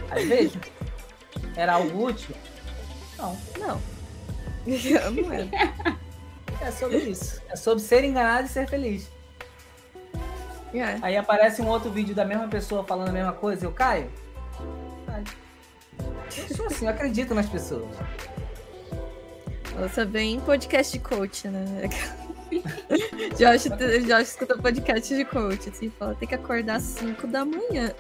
[0.10, 0.60] Aí vejo.
[1.56, 2.36] Era algo útil?
[3.18, 3.38] Não.
[3.57, 3.82] Não.
[4.65, 5.49] Não é.
[6.61, 7.41] É sobre isso.
[7.49, 9.10] É sobre ser enganado e ser feliz.
[10.73, 10.98] É.
[11.02, 14.10] Aí aparece um outro vídeo da mesma pessoa falando a mesma coisa, eu caio?
[15.06, 15.26] Caio.
[16.49, 17.95] Eu sou assim, eu acredito nas pessoas.
[19.78, 21.90] Nossa, bem podcast de coach, né?
[23.38, 23.69] Josh,
[24.06, 27.94] Josh escuta podcast de coach, assim, fala, tem que acordar às 5 da manhã.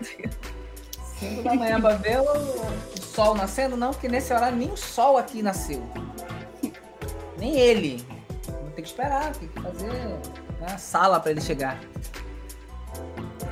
[1.19, 3.75] 5 da manhã pra ver o, sol nascendo?
[3.77, 5.83] Não, porque nesse horário nem o sol aqui nasceu.
[7.37, 8.05] Nem ele.
[8.47, 9.91] Vou ter que esperar, tem que fazer
[10.61, 11.79] a sala pra ele chegar.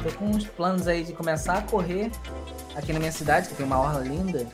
[0.04, 2.12] Tô com uns planos aí de começar a correr
[2.76, 4.48] aqui na minha cidade, que tem uma orla linda.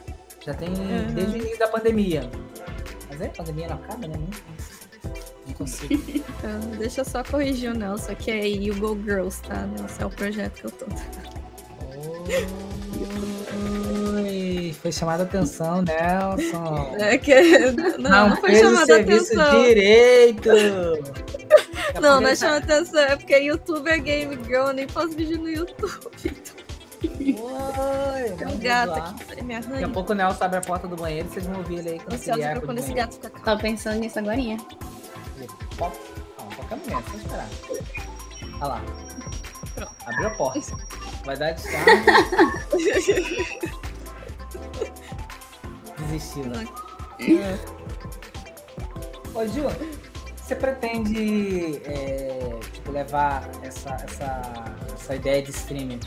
[0.44, 1.14] Já tem Uhum.
[1.14, 2.30] desde o início da pandemia.
[3.10, 4.16] Mas é, pandemia não acaba, né?
[4.18, 4.28] Não,
[5.48, 5.94] não consigo.
[5.94, 9.68] Então, deixa eu só corrigir o Nelson, que é You Go Girls, tá?
[9.68, 10.86] Nelson é o projeto que eu tô.
[14.16, 16.96] Oi, foi chamada a atenção, Nelson.
[17.00, 17.34] É que.
[18.00, 19.64] Não, não, foi fez o chamada a serviço atenção.
[19.64, 20.50] direito.
[22.02, 25.38] Não, não é chamada atenção, é porque YouTube é Game Girl, eu nem faço vídeo
[25.38, 26.02] no YouTube.
[27.10, 29.16] Oi, Tem um gato lá.
[29.30, 31.80] aqui, me Daqui a pouco o Nelson abre a porta do banheiro, vocês vão ouvir
[31.80, 33.10] ele aí quando ele Ansiosa pra do quando esse banheiro.
[33.12, 33.46] gato fica calmo.
[33.46, 34.36] Tava pensando nisso agora.
[34.38, 34.58] Não,
[36.56, 37.48] qualquer momento, só esperar.
[38.62, 38.82] Olha lá.
[39.76, 39.92] Pronto.
[40.06, 40.78] Abriu a porta.
[41.26, 41.92] Vai dar descarga.
[46.00, 46.46] Desistiu.
[47.20, 47.60] É.
[49.34, 49.64] Ô, Ju,
[50.38, 56.00] você pretende é, tipo, levar essa, essa, essa ideia de streaming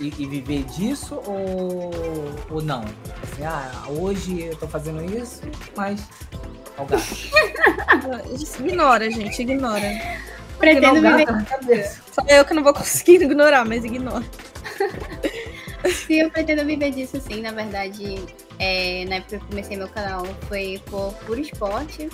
[0.00, 1.90] e, e viver disso ou,
[2.50, 2.84] ou não?
[3.22, 5.42] Assim, ah, hoje eu tô fazendo isso,
[5.76, 6.02] mas.
[8.58, 9.90] Ignora, gente, ignora.
[10.58, 11.90] Pretendo viver.
[12.10, 14.24] Só eu que não vou conseguir ignorar, mas ignora.
[15.84, 18.18] Se eu pretendo viver disso, sim, na verdade,
[18.58, 22.08] é, na época que eu comecei meu canal foi por puro esporte.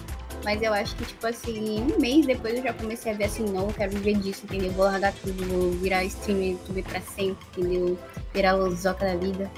[0.44, 3.44] Mas eu acho que, tipo assim, um mês depois eu já comecei a ver assim,
[3.44, 4.70] não, eu quero viver disso, entendeu?
[4.72, 7.98] Vou largar tudo, vou virar streamer YouTube pra sempre, entendeu?
[8.32, 9.50] Virar lozoca da vida.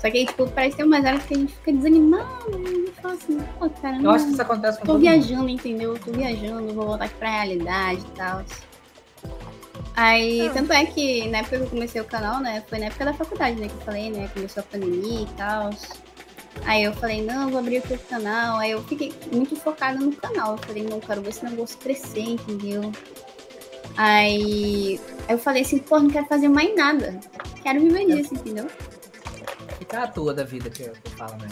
[0.00, 2.50] Só que aí, tipo, parece ter umas horas que a gente fica desanimado.
[2.62, 5.10] E fala assim, pô, cara, Eu não, acho que isso acontece com tô todo mundo.
[5.10, 5.98] viajando, entendeu?
[5.98, 8.44] Tô viajando, vou voltar aqui pra realidade e tal.
[9.96, 10.50] Aí, Ah.
[10.52, 12.62] tanto é que na época que eu comecei o canal, né?
[12.68, 13.66] Foi na época da faculdade, né?
[13.68, 14.30] Que eu falei, né?
[14.32, 15.70] Começou a pandemia e tal.
[16.64, 18.58] Aí eu falei, não, eu vou abrir o canal.
[18.58, 20.52] Aí eu fiquei muito focada no canal.
[20.52, 22.92] Eu falei, não, quero ver esse negócio crescer, entendeu?
[23.96, 27.18] Aí, eu falei assim, pô, não quero fazer mais nada.
[27.62, 28.66] Quero viver disso, entendeu?
[29.78, 31.48] Fica à toa da vida que eu, que eu falo, né?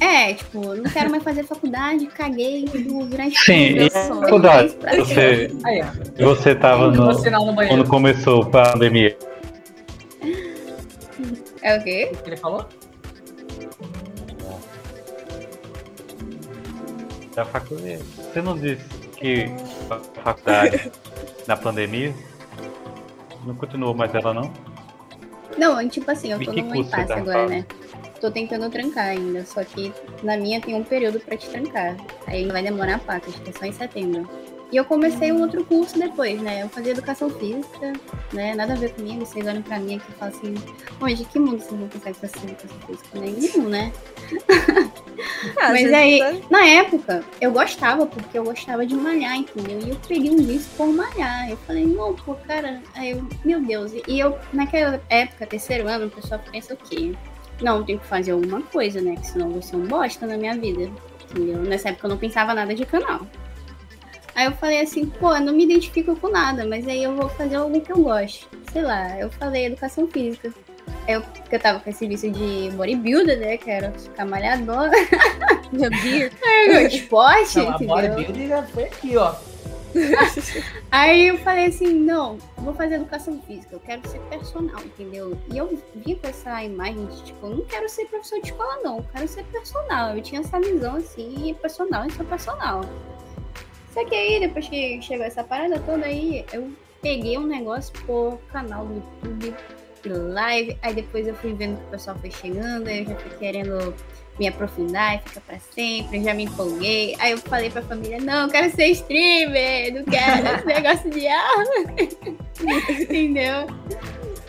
[0.00, 4.76] É, tipo, não quero mais fazer faculdade, caguei, vou virar Sim, e faculdade?
[4.84, 5.82] É Você, Aí,
[6.16, 7.22] você tava no, no
[7.68, 9.18] quando começou a pandemia.
[11.62, 12.10] É o quê?
[12.12, 12.64] O que ele falou?
[17.38, 18.02] Da faculdade.
[18.02, 18.84] Você não disse
[19.16, 19.44] que
[19.88, 20.90] a faculdade
[21.46, 22.12] na pandemia
[23.46, 24.52] não continuou mais ela não?
[25.56, 27.64] Não, tipo assim, eu tô que num curso você impasse tá agora, né?
[28.20, 31.96] Tô tentando trancar ainda, só que na minha tem um período pra te trancar.
[32.26, 34.28] Aí vai demorar pra acho que é só em setembro.
[34.72, 36.64] E eu comecei um outro curso depois, né?
[36.64, 37.92] Eu fazia educação física,
[38.32, 38.52] né?
[38.56, 40.54] Nada a ver comigo, vocês olham pra mim aqui e falam assim,
[41.00, 43.20] onde que mundo vocês vão conseguir fazer educação física?
[43.20, 43.92] Nenhum, né?
[45.56, 49.78] Ah, Mas aí, vezes, na época, eu gostava, porque eu gostava de malhar, entendeu?
[49.80, 51.50] E eu peguei um vício por malhar.
[51.50, 53.92] Eu falei, não, pô, cara, aí eu, meu Deus.
[54.06, 57.14] E eu, naquela época, terceiro ano, o pessoal pensa o quê?
[57.60, 59.16] Não, tem que fazer alguma coisa, né?
[59.16, 60.90] Que senão eu vou ser um bosta na minha vida.
[61.30, 61.58] Entendeu?
[61.62, 63.26] Nessa época eu não pensava nada de canal.
[64.34, 67.28] Aí eu falei assim, pô, eu não me identifico com nada, mas aí eu vou
[67.28, 68.48] fazer algo que eu gosto.
[68.72, 70.52] Sei lá, eu falei educação física.
[71.06, 73.56] Eu, porque eu tava com esse vício de bodybuilder, né?
[73.56, 74.90] Que era ficar malhadona.
[75.72, 76.92] Meu Deus.
[76.92, 79.34] Esporte, Não, a bodybuilding já foi aqui, ó.
[80.90, 85.38] Aí eu falei assim, não, vou fazer educação física, eu quero ser personal, entendeu?
[85.50, 88.80] E eu vim com essa imagem de, tipo, eu não quero ser professor de escola,
[88.82, 90.16] não, eu quero ser personal.
[90.16, 92.82] Eu tinha essa visão, assim, personal e sou personal.
[93.92, 96.70] Só que aí, depois que chegou essa parada toda aí, eu
[97.00, 99.54] peguei um negócio por canal do YouTube,
[100.16, 103.94] live, aí depois eu fui vendo que o pessoal foi chegando, eu já fui querendo
[104.38, 107.16] me aprofundar e ficar pra sempre, já me empolguei.
[107.18, 111.26] Aí eu falei pra família, não, eu quero ser streamer, não quero esse negócio de
[111.26, 111.64] arma.
[113.00, 113.66] Entendeu?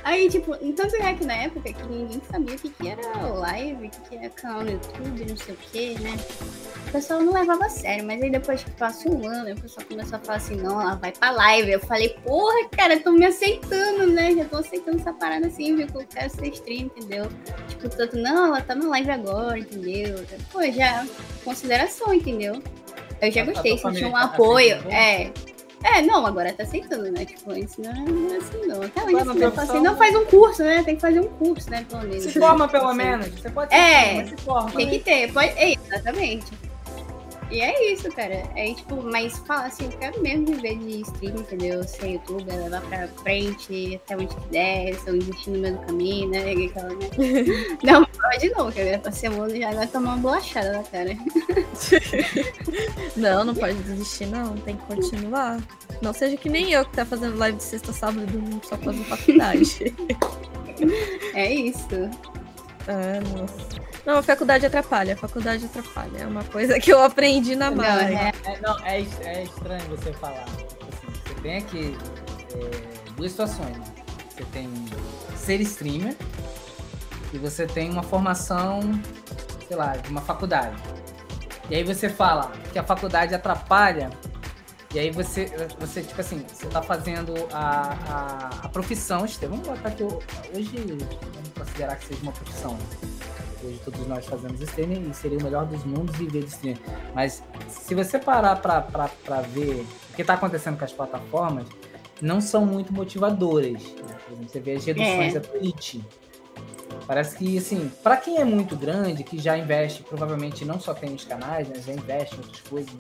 [0.10, 3.86] Aí, tipo, tanto é que na época que ninguém sabia o que, que era live,
[3.86, 6.18] o que, que era canal no YouTube, não sei o que, né?
[6.88, 9.86] O pessoal não levava a sério, mas aí depois que passou um ano, o pessoal
[9.88, 11.74] começou a falar assim, não, ela vai pra live.
[11.74, 14.34] Eu falei, porra, cara, estão me aceitando, né?
[14.34, 15.86] Já tô aceitando essa parada assim, viu?
[15.86, 17.28] Que eu quero ser stream, entendeu?
[17.68, 20.26] Tipo, tanto, não, ela tá na live agora, entendeu?
[20.52, 21.06] Pô, já,
[21.44, 22.64] consideração, entendeu?
[23.22, 24.76] Eu já a gostei, senti um tá apoio.
[24.78, 24.92] aceitando?
[24.92, 25.32] É.
[25.84, 27.26] É, não, agora tá aceitando, né?
[27.26, 28.82] Tipo, isso não é, não é assim, não.
[28.84, 29.84] Até hoje não assim, eu falo assim, opção.
[29.84, 30.84] não faz um curso, né?
[30.84, 31.86] Tem que fazer um curso, né?
[31.90, 32.24] Pelo menos.
[32.24, 32.98] Se forma pelo Assim.
[32.98, 33.28] menos.
[33.28, 34.72] Você pode É, ser, mas se forma.
[34.72, 35.48] Tem que ter, pode.
[35.58, 36.46] É, exatamente.
[37.52, 38.44] E é isso, cara.
[38.56, 41.84] É tipo, mas fala assim, eu quero mesmo viver de stream, entendeu?
[41.84, 46.30] Ser youtuber, levar pra frente, até onde der, se eu investir no meio do caminho,
[46.30, 46.52] né?
[46.70, 47.10] Aquela, né?
[47.84, 51.18] Não, pode não, que agora pra ser mundo já vai tomar uma bolachada na cara.
[53.16, 54.56] Não, não pode desistir, não.
[54.58, 55.60] Tem que continuar.
[56.02, 58.78] Não seja que nem eu que tá fazendo live de sexta, sábado e domingo só
[58.78, 59.94] fazendo faculdade.
[61.34, 61.88] É isso.
[62.88, 63.89] ah, nossa.
[64.10, 65.14] Não, a faculdade atrapalha.
[65.14, 66.18] A faculdade atrapalha.
[66.18, 68.12] É uma coisa que eu aprendi na Não, marra.
[68.12, 70.46] é, É, não, é, é estranho você falar.
[70.46, 71.96] Assim, você tem aqui
[72.56, 73.78] é, duas situações.
[73.78, 73.84] Né?
[74.32, 74.68] Você tem
[75.36, 76.16] ser streamer
[77.32, 78.80] e você tem uma formação,
[79.68, 80.76] sei lá, de uma faculdade.
[81.70, 84.10] E aí você fala que a faculdade atrapalha.
[84.92, 89.78] E aí você, você tipo assim, você tá fazendo a, a, a profissão, Estevam, vamos
[89.78, 90.20] botar que eu,
[90.56, 90.98] hoje,
[91.36, 92.76] vamos considerar que seja uma profissão.
[93.64, 96.80] Hoje todos nós fazemos streaming e seria o melhor dos mundos viver de streaming.
[97.14, 98.80] Mas se você parar pra
[99.42, 101.66] ver o que tá acontecendo com as plataformas,
[102.22, 103.74] não são muito motivadoras.
[103.84, 104.16] né?
[104.26, 105.40] Por exemplo, você vê as reduções É.
[105.40, 105.96] da Twitch.
[107.06, 111.14] Parece que, assim, para quem é muito grande, que já investe, provavelmente não só tem
[111.16, 111.76] os canais, né?
[111.86, 113.00] Já investe em outras coisas, não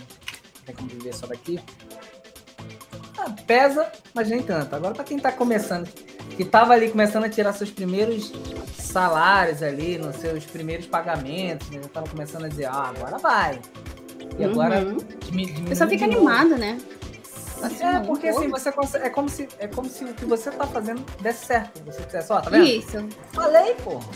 [0.65, 1.59] tem como viver só daqui.
[3.17, 4.75] Ah, pesa, mas nem tanto.
[4.75, 5.87] Agora, para quem tá começando,
[6.35, 8.31] que tava ali começando a tirar seus primeiros
[8.77, 11.79] salários ali, nos seus primeiros pagamentos, né?
[11.83, 13.59] Já tava começando a dizer, ah, agora vai.
[14.37, 14.97] E agora Uhum.
[15.25, 16.77] dimi- O diminui pessoal fica animado, né?
[17.61, 20.23] Assim, É, um porque assim, você consegue, é como se é como se o que
[20.25, 21.83] você tá fazendo desse certo.
[21.83, 22.63] Você dissesse, ó, tá vendo?
[22.65, 23.05] Isso.
[23.33, 24.07] Falei, porra.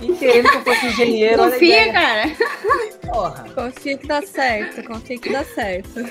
[0.00, 2.22] E querendo que eu fosse engenheiro, Confia, cara.
[3.12, 3.44] Porra.
[3.54, 6.08] Confia que dá certo, confia que dá certo.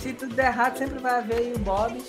[0.00, 2.08] Se tudo der errado, sempre vai haver aí o Bob's,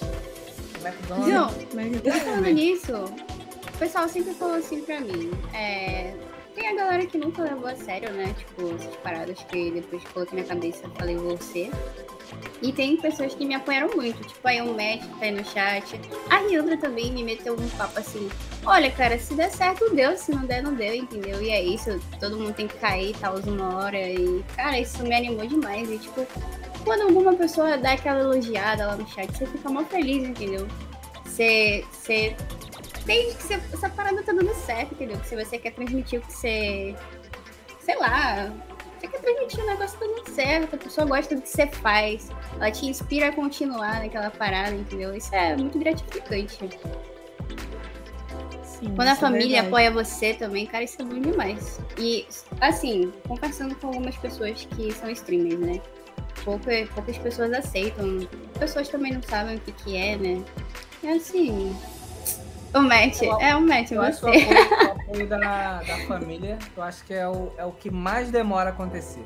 [0.86, 1.28] McDonald's.
[1.28, 6.14] Não, Mas E falando nisso, o pessoal sempre falou assim pra mim, é,
[6.56, 8.36] tem a galera que nunca levou a sério, né?
[8.38, 11.70] Tipo, essas paradas que depois coloquei na cabeça falei você.
[12.62, 15.44] E tem pessoas que me apoiaram muito, tipo aí o Matt que tá aí no
[15.44, 16.00] chat.
[16.30, 18.30] A Ryandra também me meteu um papo assim,
[18.66, 21.42] olha, cara, se der certo, deu, se não der, não deu, entendeu?
[21.42, 23.98] E é isso, todo mundo tem que cair tal, uma hora.
[23.98, 25.90] E, cara, isso me animou demais.
[25.90, 26.26] E tipo,
[26.84, 30.68] quando alguma pessoa dá aquela elogiada lá no chat, você fica mal feliz, entendeu?
[31.26, 32.36] Você, você
[33.00, 35.18] entende que você, essa parada tá dando certo, entendeu?
[35.20, 36.96] Que se você quer transmitir o que você.
[37.80, 38.52] Sei lá.
[39.00, 42.30] Você quer transmitir o negócio tá dando certo, a pessoa gosta do que você faz,
[42.56, 45.16] ela te inspira a continuar naquela parada, entendeu?
[45.16, 46.70] Isso é muito gratificante.
[48.64, 51.80] Sim, Quando a é família é apoia você também, cara, isso é bom demais.
[51.98, 52.28] E,
[52.60, 55.82] assim, conversando com algumas pessoas que são streamers, né?
[56.44, 58.28] Pouca, poucas pessoas aceitam.
[58.60, 60.44] Pessoas também não sabem o que, que é, né?
[61.04, 61.76] É assim,
[62.74, 64.26] o match, é um match eu você.
[64.26, 67.92] o apoio, o apoio da, da família, eu acho que é o, é o que
[67.92, 69.24] mais demora a acontecer.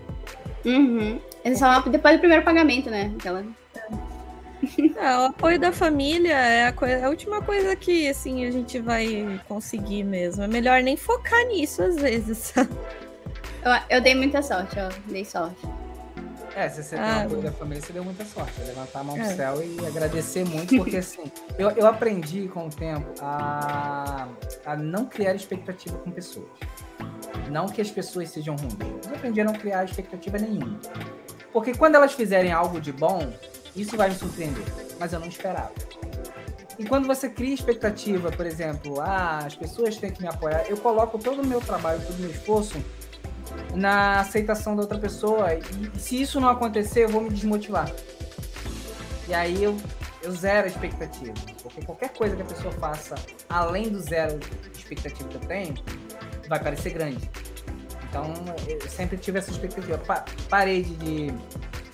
[0.65, 1.19] Uhum.
[1.43, 3.13] É só depois do primeiro pagamento, né?
[3.19, 3.45] Aquela...
[4.97, 8.79] É, o apoio da família é a, coisa, a, última coisa que assim a gente
[8.79, 10.43] vai conseguir mesmo.
[10.43, 12.51] É melhor nem focar nisso às vezes.
[12.57, 14.89] eu, eu dei muita sorte, ó.
[15.07, 15.67] Dei sorte.
[16.55, 18.53] É, se você ah, tem apoio da família, você deu muita sorte.
[18.61, 19.25] Levantar a mão é.
[19.35, 21.29] céu e agradecer muito, porque assim,
[21.59, 24.25] eu, eu aprendi com o tempo a,
[24.65, 26.47] a não criar expectativa com pessoas.
[27.51, 29.05] Não que as pessoas sejam ruins.
[29.05, 30.79] Eu aprendi a não criar expectativa nenhuma.
[31.51, 33.33] Porque quando elas fizerem algo de bom,
[33.75, 34.63] isso vai me surpreender.
[34.97, 35.73] Mas eu não esperava.
[36.79, 40.77] E quando você cria expectativa, por exemplo, ah, as pessoas têm que me apoiar, eu
[40.77, 42.77] coloco todo o meu trabalho, todo o meu esforço
[43.75, 45.53] na aceitação da outra pessoa.
[45.53, 47.91] E, se isso não acontecer, eu vou me desmotivar.
[49.27, 49.75] E aí eu,
[50.23, 51.33] eu zero a expectativa.
[51.61, 53.15] Porque qualquer coisa que a pessoa faça
[53.49, 55.75] além do zero de expectativa que eu tenho,
[56.47, 57.29] vai parecer grande.
[58.09, 58.33] Então
[58.67, 59.97] eu sempre tive essa expectativa.
[59.97, 61.31] Pa parei de,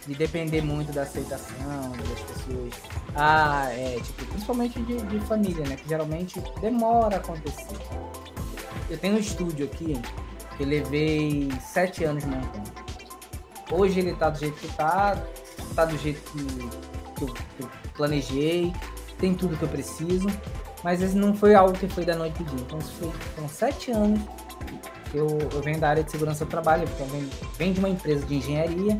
[0.05, 2.73] de depender muito da aceitação das pessoas.
[3.15, 5.75] Ah, é, tipo, principalmente de, de família, né?
[5.75, 7.77] Que geralmente demora a acontecer.
[8.89, 9.99] Eu tenho um estúdio aqui
[10.59, 12.71] eu levei sete anos montando.
[13.71, 15.17] Hoje ele tá do jeito que tá,
[15.75, 16.45] tá do jeito que,
[17.15, 18.73] que, eu, que eu planejei,
[19.17, 20.27] tem tudo que eu preciso,
[20.83, 22.59] mas esse não foi algo que foi da noite pro dia.
[22.59, 24.19] Então isso foi, foram sete anos
[25.11, 27.89] que eu, eu venho da área de segurança do trabalho, então venho, venho de uma
[27.89, 28.97] empresa de engenharia,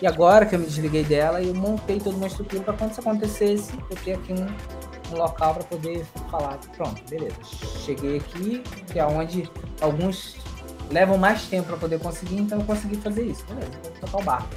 [0.00, 3.00] e agora que eu me desliguei dela, eu montei toda uma estrutura para quando isso
[3.00, 7.36] acontecesse, eu ter aqui um, um local para poder falar, pronto, beleza,
[7.84, 9.48] cheguei aqui, que é onde
[9.80, 10.36] alguns
[10.92, 13.44] levam mais tempo para poder conseguir, então eu consegui fazer isso.
[13.46, 14.48] Beleza, vou tocar o barco.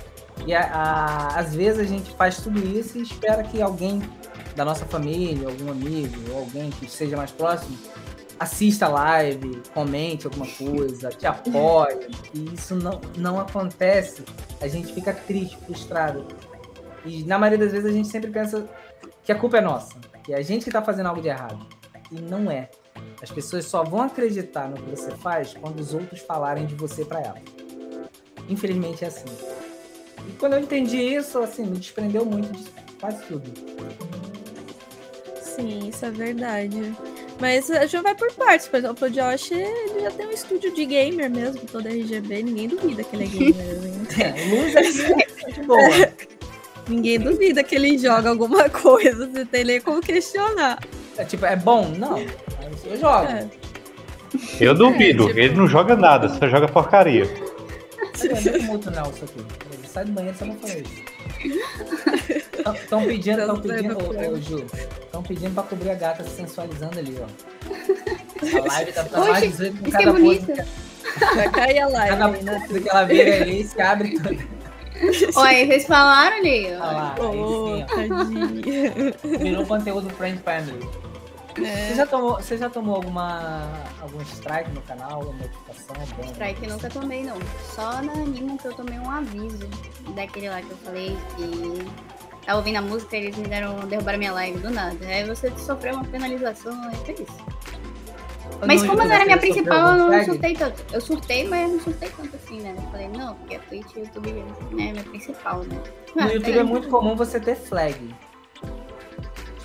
[0.45, 4.02] E a, a, às vezes a gente faz tudo isso e espera que alguém
[4.56, 7.78] da nossa família, algum amigo, alguém que seja mais próximo,
[8.40, 12.07] assista a live, comente alguma coisa, te apoie.
[12.34, 14.24] E isso não, não acontece.
[14.62, 16.28] A gente fica triste, frustrado.
[17.06, 18.68] E na maioria das vezes a gente sempre pensa
[19.24, 21.66] que a culpa é nossa, que é a gente que está fazendo algo de errado.
[22.12, 22.70] E não é.
[23.22, 27.04] As pessoas só vão acreditar no que você faz quando os outros falarem de você
[27.04, 27.42] para elas.
[28.50, 29.26] Infelizmente é assim.
[30.28, 32.70] E quando eu entendi isso, assim, me desprendeu muito de
[33.00, 33.52] quase tudo.
[35.42, 36.94] Sim, isso é verdade.
[37.40, 38.68] Mas a gente vai por partes.
[38.68, 42.44] Por exemplo, o Josh ele já tem um estúdio de gamer mesmo, todo RGB.
[42.44, 43.56] Ninguém duvida que ele é gamer.
[43.56, 44.06] Né?
[45.56, 45.80] é, é boa.
[46.88, 49.28] Ninguém duvida que ele joga alguma coisa.
[49.28, 50.80] Você tem nem como questionar.
[51.18, 51.90] É tipo, é bom?
[51.90, 52.18] Não.
[52.86, 53.26] Eu jogo.
[53.26, 53.49] É.
[54.60, 55.40] Eu duvido, é, tipo...
[55.40, 57.24] ele não joga nada, só joga porcaria.
[58.24, 59.45] É muito não, isso aqui.
[59.88, 61.16] Sai do banheiro só não falar isso.
[62.76, 64.66] Estão pedindo, estão pedindo, ô, ô, Ju,
[65.02, 67.26] estão pedindo pra cobrir a gata se sensualizando ali, ó.
[68.57, 70.45] A live tá ficando mais 18 com cada pose.
[71.36, 72.18] Vai cair a live.
[72.18, 72.66] Cada né?
[72.68, 74.56] pose que ela vira ali, se abre tudo.
[75.36, 76.66] Olha, vocês falaram ali.
[76.68, 81.05] Olha lá, oh, aí, Virou conteúdo Friend Family.
[81.64, 81.88] É.
[81.88, 83.69] Você, já tomou, você já tomou alguma
[84.02, 85.95] algum strike no canal, alguma notificação?
[86.32, 87.38] Strike eu nunca tomei, não.
[87.73, 89.68] Só na Animo que eu tomei um aviso
[90.15, 94.18] daquele lá que eu falei que tava ouvindo a música e eles me deram, derrubaram
[94.18, 95.06] minha live do nada.
[95.06, 97.45] Aí você sofreu uma penalização, e foi isso.
[98.65, 100.86] Mas como não era minha principal, eu não surtei tanto.
[100.94, 102.73] Eu surtei, mas não surtei tanto assim, né?
[102.77, 105.82] Eu falei, não, porque a Twitch e o YouTube né, é minha principal, né?
[106.15, 108.15] No ah, YouTube é muito comum você ter flag.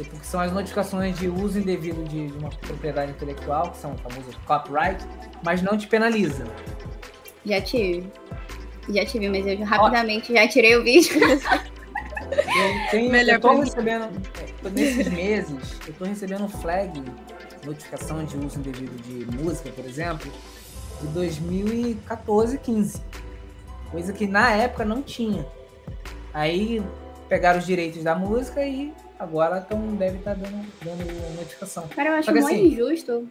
[0.03, 3.93] Tipo, que são as notificações de uso indevido de, de uma propriedade intelectual, que são
[3.93, 5.05] o famoso copyright,
[5.45, 6.47] mas não te penaliza.
[7.45, 8.11] Já tive.
[8.89, 11.21] Já tive, mas eu rapidamente Ó, já tirei o vídeo.
[12.31, 14.09] Eu, tenho, Melhor eu tô recebendo,
[14.73, 17.03] nesses meses, eu tô recebendo flag,
[17.65, 20.31] notificação de uso indevido de música, por exemplo,
[21.01, 23.03] de 2014, 15.
[23.91, 25.45] Coisa que na época não tinha.
[26.33, 26.81] Aí
[27.29, 31.87] pegaram os direitos da música e agora tão, deve estar tá dando, dando notificação.
[31.89, 33.29] Cara, eu acho muito assim, injusto.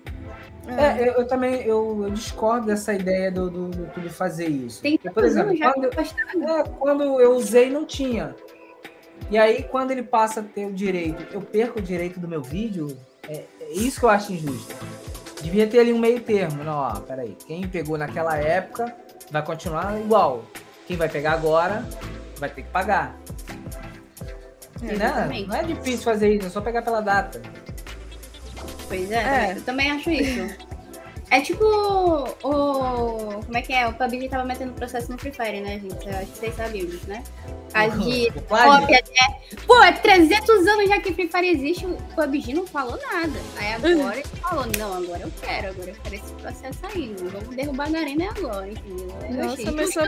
[0.68, 4.82] É, eu, eu, também eu, eu, discordo dessa ideia do, do, do YouTube fazer isso.
[4.84, 8.36] Tem Porque, por exemplo, quando, é, quando eu usei não tinha.
[9.32, 12.42] E aí, quando ele passa a ter o direito, eu perco o direito do meu
[12.42, 12.96] vídeo,
[13.28, 14.76] é, é isso que eu acho injusto.
[15.42, 16.64] Devia ter ali um meio termo.
[16.64, 17.36] Não, ó, peraí.
[17.48, 18.96] Quem pegou naquela época
[19.32, 20.46] vai continuar igual.
[20.86, 21.84] Quem vai pegar agora
[22.38, 23.18] vai ter que pagar.
[24.82, 25.46] É, né?
[25.48, 27.42] Não é difícil fazer isso, é só pegar pela data.
[28.88, 29.54] Pois é, é.
[29.58, 30.70] eu também acho isso.
[31.32, 33.44] É tipo o.
[33.46, 33.88] Como é que é?
[33.88, 36.08] O PUBG tava metendo processo no Free Fire, né, gente?
[36.08, 37.24] Eu acho que vocês sabiam disso, né?
[37.74, 38.96] As de cópia.
[38.98, 43.40] É, pô, é 300 anos já que Free Fire existe, o PUBG não falou nada.
[43.58, 47.16] Aí agora ele falou: não, agora eu quero, agora eu quero esse processo aí.
[47.20, 49.16] Vamos derrubar a arena agora, entendeu?
[49.30, 50.02] Eu Nossa, mas só...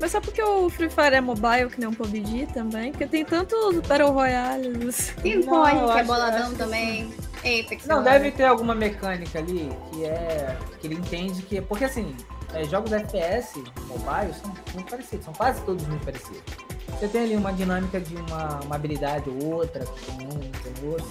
[0.00, 3.24] Mas só porque o Free Fire é mobile, que nem um PUBG também, porque tem
[3.24, 5.14] tantos Battle Royales.
[5.22, 7.14] Tem o COD, que é boladão também.
[7.38, 7.86] Apex.
[7.86, 10.56] Não, deve ter alguma mecânica ali que é.
[10.80, 11.60] que ele entende que.
[11.60, 12.14] Porque assim,
[12.52, 13.54] é, jogos FPS
[13.86, 16.42] mobile são muito parecidos, são quase todos muito parecidos.
[16.88, 20.88] Você tem ali uma dinâmica de uma, uma habilidade ou outra, que tem um, tem
[20.88, 21.06] outro.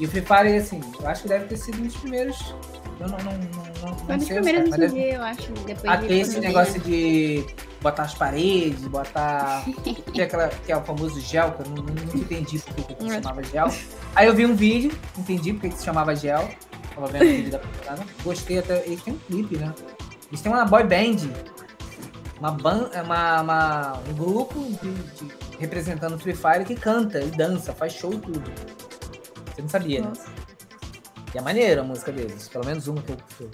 [0.00, 2.54] E o Free Fire, assim, eu acho que deve ter sido um dos primeiros.
[3.02, 5.52] Eu não, não, não, não, Foi um dos primeiros surgir, eu acho.
[5.66, 7.44] Depois ter esse negócio de
[7.80, 9.64] botar as paredes, botar.
[10.12, 13.02] que, é aquela, que é o famoso gel, que eu não, não entendi porque que
[13.02, 13.72] se chamava gel.
[14.14, 16.48] Aí eu vi um vídeo, entendi porque que se chamava gel.
[16.94, 18.06] Tava vendo o vídeo da propaganda.
[18.22, 18.86] Gostei até.
[18.86, 19.74] Eles têm um clipe, né?
[20.28, 21.28] Eles têm uma boy band.
[22.38, 27.72] Uma, ban, uma, uma um grupo de, de, representando Free Fire que canta e dança,
[27.72, 28.42] faz show e tudo.
[29.54, 30.12] Você não sabia, né?
[31.34, 33.50] E é maneiro a música deles, pelo menos uma que eu.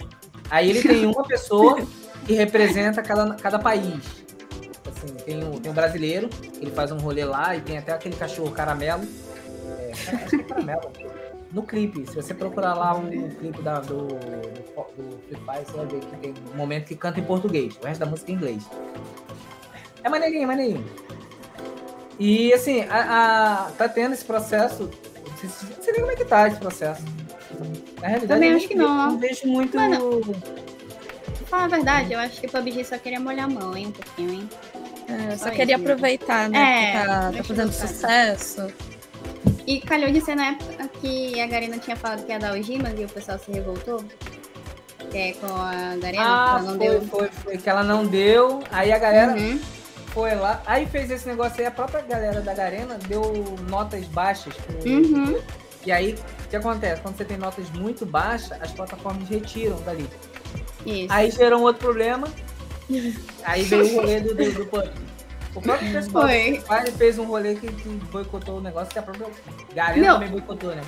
[0.49, 1.79] Aí ele tem uma pessoa
[2.25, 4.25] que representa cada, cada país.
[4.85, 6.29] Assim, tem o, tem o brasileiro,
[6.59, 9.03] ele faz um rolê lá e tem até aquele cachorro caramelo.
[9.67, 9.91] É,
[10.35, 10.91] é caramelo.
[11.51, 15.99] No clipe, se você procurar lá um clipe da, do, do, do você vai ver
[15.99, 18.63] que tem um momento que canta em português, o resto da música é em inglês.
[20.03, 20.85] É maneirinho, é maneirinho.
[22.19, 24.91] E assim, a, a, tá tendo esse processo.
[25.41, 27.03] Não sei nem como é que tá esse processo.
[28.01, 29.11] Na realidade, Também acho que não.
[29.11, 29.75] Não vejo muito.
[29.75, 30.21] Mano,
[31.49, 33.91] falar a verdade, eu acho que o PUBG só queria molhar a mão, hein, um
[33.91, 34.49] pouquinho, hein?
[35.07, 36.59] É, só, só queria isso, aproveitar, né?
[36.59, 38.73] É, que tá, tá fazendo sucesso.
[39.65, 42.61] E calhou de ser na época que a Garena tinha falado que ia dar o
[42.61, 44.03] Gimas e o pessoal se revoltou.
[45.09, 47.01] Que é com a Garena, ah, que ela não foi, deu.
[47.07, 48.63] Foi, foi, que ela não deu.
[48.71, 49.59] Aí a galera uhum.
[50.07, 50.61] foi lá.
[50.67, 53.33] Aí fez esse negócio aí, a própria galera da Garena deu
[53.67, 54.53] notas baixas.
[54.55, 54.87] Pro...
[54.87, 55.39] Uhum.
[55.85, 56.15] E aí,
[56.49, 56.99] o que acontece?
[57.03, 60.09] Quando você tem notas muito baixas, as plataformas retiram dali.
[60.83, 61.13] Isso.
[61.13, 62.27] Aí gerou um outro problema.
[63.45, 65.09] Aí veio o rolê do, do, do.
[65.53, 66.27] O próprio pessoal
[66.97, 69.27] fez um rolê que, que, boicotou o negócio, que a própria
[69.75, 70.81] Garena também boicotou, né?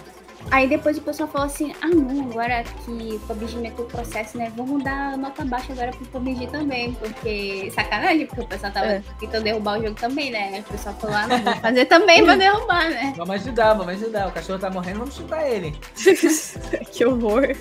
[0.49, 4.38] Aí depois o pessoal falou assim, ah não, agora que o PUBG meteu o processo,
[4.38, 4.51] né?
[4.55, 9.03] Vamos dar nota baixa agora pro PUBG também, porque sacanagem, porque o pessoal tava é.
[9.19, 10.63] tentando derrubar o jogo também, né?
[10.68, 13.13] O pessoal falou, ah, não, vou fazer também pra derrubar, né?
[13.15, 14.27] Vamos ajudar, vamos ajudar.
[14.27, 15.76] O cachorro tá morrendo, vamos chutar ele.
[16.91, 17.55] que horror.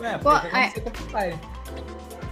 [0.00, 1.44] Ué, Pô, é...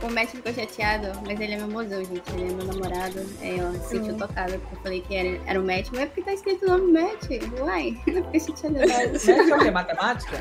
[0.02, 2.22] O Matt ficou chateado, mas ele é meu mozão, gente.
[2.32, 3.20] Ele é meu namorado.
[3.40, 5.90] É, ó, se sentiu tocado porque eu falei que era, era o Matt.
[5.92, 7.28] Mas é porque tá escrito o nome Matt.
[7.60, 8.78] Uai, não fiquei chateado.
[8.78, 9.70] Matt é o quê?
[9.70, 10.38] Matemática?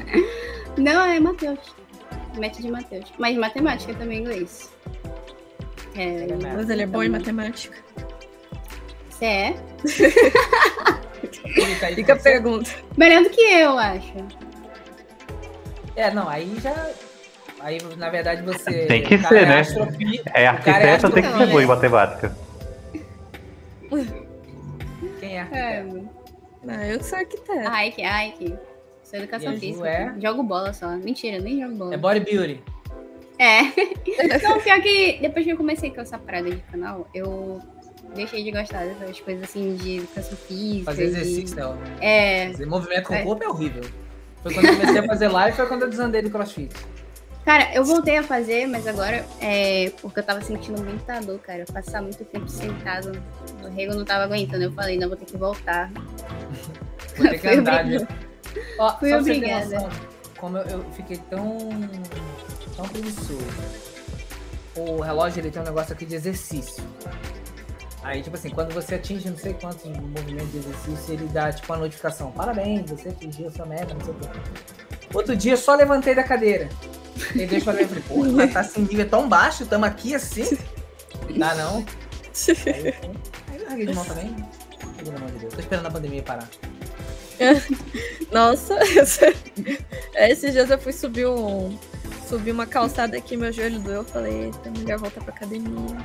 [0.78, 1.60] Não, é Matheus.
[2.40, 3.14] Matt de Matheus.
[3.20, 4.72] Mas matemática também em inglês.
[5.96, 6.26] É,
[6.56, 7.78] mas ele é bom em matemática.
[9.10, 9.56] Você é?
[11.94, 12.72] Fica a pergunta.
[12.98, 14.14] Melhor do que eu, acho.
[15.96, 16.90] É, não, aí já.
[17.64, 18.86] Aí, na verdade, você.
[18.86, 19.62] Tem que ser, é né?
[20.34, 22.36] É arquiteto, é tem que ser bom em matemática.
[25.20, 25.98] Quem é arquiteto?
[25.98, 26.12] É,
[26.64, 27.68] não, eu sou arquiteto.
[27.68, 28.56] Ai, que, ai, que.
[29.04, 29.88] Sou educação física.
[29.88, 30.14] É?
[30.20, 30.90] Jogo bola só.
[30.90, 31.94] Mentira, nem jogo bola.
[31.94, 32.62] É bodybuilding.
[33.38, 33.64] É.
[34.44, 37.60] Não, pior que depois que eu comecei com essa parada de canal, eu
[38.14, 40.86] deixei de gostar dessas coisas assim de educação física.
[40.86, 41.62] Fazer exercício, de...
[41.62, 41.78] não.
[42.00, 42.52] É.
[42.52, 43.84] Fazer movimento com o corpo é horrível.
[44.44, 46.72] Foi quando eu comecei a fazer live, foi quando eu desandei do crossfit.
[47.46, 51.66] Cara, eu voltei a fazer, mas agora é porque eu tava sentindo muita dor, cara.
[51.66, 53.12] Passar muito tempo sentado,
[53.64, 54.64] o rego não tava aguentando.
[54.64, 55.92] Eu falei, não, vou ter que voltar.
[57.18, 58.08] Vou ter que andar, viu?
[58.80, 59.66] Ó, Fui obrigada.
[59.66, 59.90] Noção,
[60.38, 61.58] como eu, eu, fiquei tão,
[62.76, 63.46] tão preguiçoso.
[64.78, 66.82] O relógio ele tem um negócio aqui de exercício.
[68.02, 71.72] Aí, tipo assim, quando você atinge não sei quantos movimentos de exercício, ele dá, tipo,
[71.72, 72.32] uma notificação.
[72.32, 74.30] Parabéns, você atingiu sua meta, não sei o quê.
[75.14, 76.70] Outro dia, só levantei da cadeira.
[77.36, 80.16] Ele deixa pra mim, eu falei, pô, mas tá assim, nível tão baixo, tamo aqui
[80.16, 80.58] assim?
[81.38, 81.86] Dá não.
[82.66, 82.96] Aí
[83.50, 84.36] aí eu larguei de mão também.
[85.04, 85.54] Pelo amor de Deus.
[85.54, 86.48] Tô esperando a pandemia parar.
[88.32, 88.78] Nossa,
[90.16, 91.78] esses dias eu fui subir um.
[92.28, 93.98] Subir uma calçada aqui, meu joelho doeu.
[93.98, 95.98] Eu falei, eita, melhor voltar pra academia.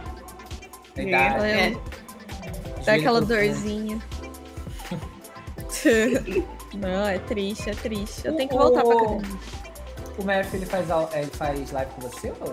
[0.96, 1.70] Ela É.
[1.70, 3.26] Dá Joelho aquela profundo.
[3.26, 3.98] dorzinha.
[6.74, 8.26] Não, é triste, é triste.
[8.26, 9.38] Eu tenho que voltar pra academia.
[10.18, 12.52] O Mef, ele faz, ele faz live com você ou...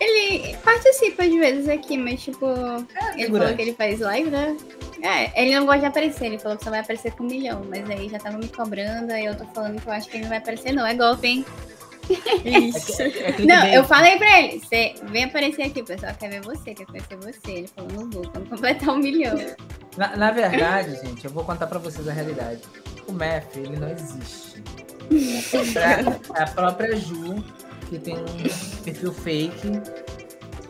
[0.00, 3.38] Ele participa às vezes aqui, mas tipo, ele figurante.
[3.38, 4.56] falou que ele faz live, né?
[5.00, 7.62] É, ele não gosta de aparecer, ele falou que só vai aparecer com um milhão,
[7.68, 10.24] mas aí já tava me cobrando, aí eu tô falando que eu acho que ele
[10.24, 10.86] não vai aparecer, não.
[10.86, 11.44] É golpe, hein?
[12.44, 13.02] Ixi.
[13.02, 13.46] É clickbait.
[13.46, 16.86] Não, eu falei pra ele, você vem aparecer aqui, o pessoal quer ver você, quer
[16.86, 17.50] conhecer você.
[17.50, 19.36] Ele falou, não vou, quando completar um milhão.
[19.96, 22.60] Na, na verdade, gente, eu vou contar pra vocês a realidade.
[23.06, 24.62] O Mef, ele não existe.
[26.36, 27.42] É a, própria, é Ju,
[27.88, 29.80] que tem um perfil fake,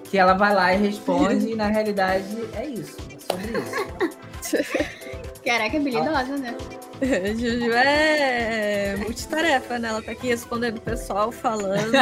[0.04, 2.96] que ela vai lá e responde, e na realidade é isso.
[3.10, 4.92] É sobre isso.
[5.44, 6.56] Caraca, habilidosa, né?
[7.36, 9.88] Juju é multitarefa, né?
[9.88, 11.92] Ela tá aqui respondendo o pessoal, falando.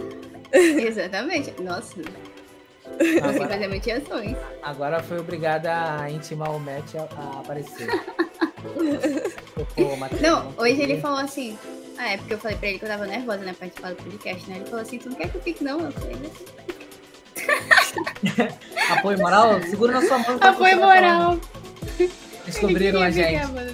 [0.52, 1.52] Exatamente.
[1.60, 1.94] Nossa,
[2.98, 4.36] você Agora, fazer mutiações.
[4.62, 7.88] agora foi obrigada a intimar o Matt a, a aparecer.
[9.74, 11.58] Pô, Não, hoje ele falou assim.
[11.98, 13.54] Ah, é porque eu falei pra ele que eu tava nervosa, né?
[13.58, 14.56] Participar do podcast, né?
[14.56, 15.80] Ele falou assim: Tu não quer que eu fique, não?
[15.80, 16.16] Eu falei:
[18.90, 19.60] Apoio moral?
[19.62, 20.34] Segura na sua mão.
[20.36, 21.38] enquanto Apoio moral.
[22.44, 23.34] Descobriram a gente.
[23.40, 23.70] ficar, mano.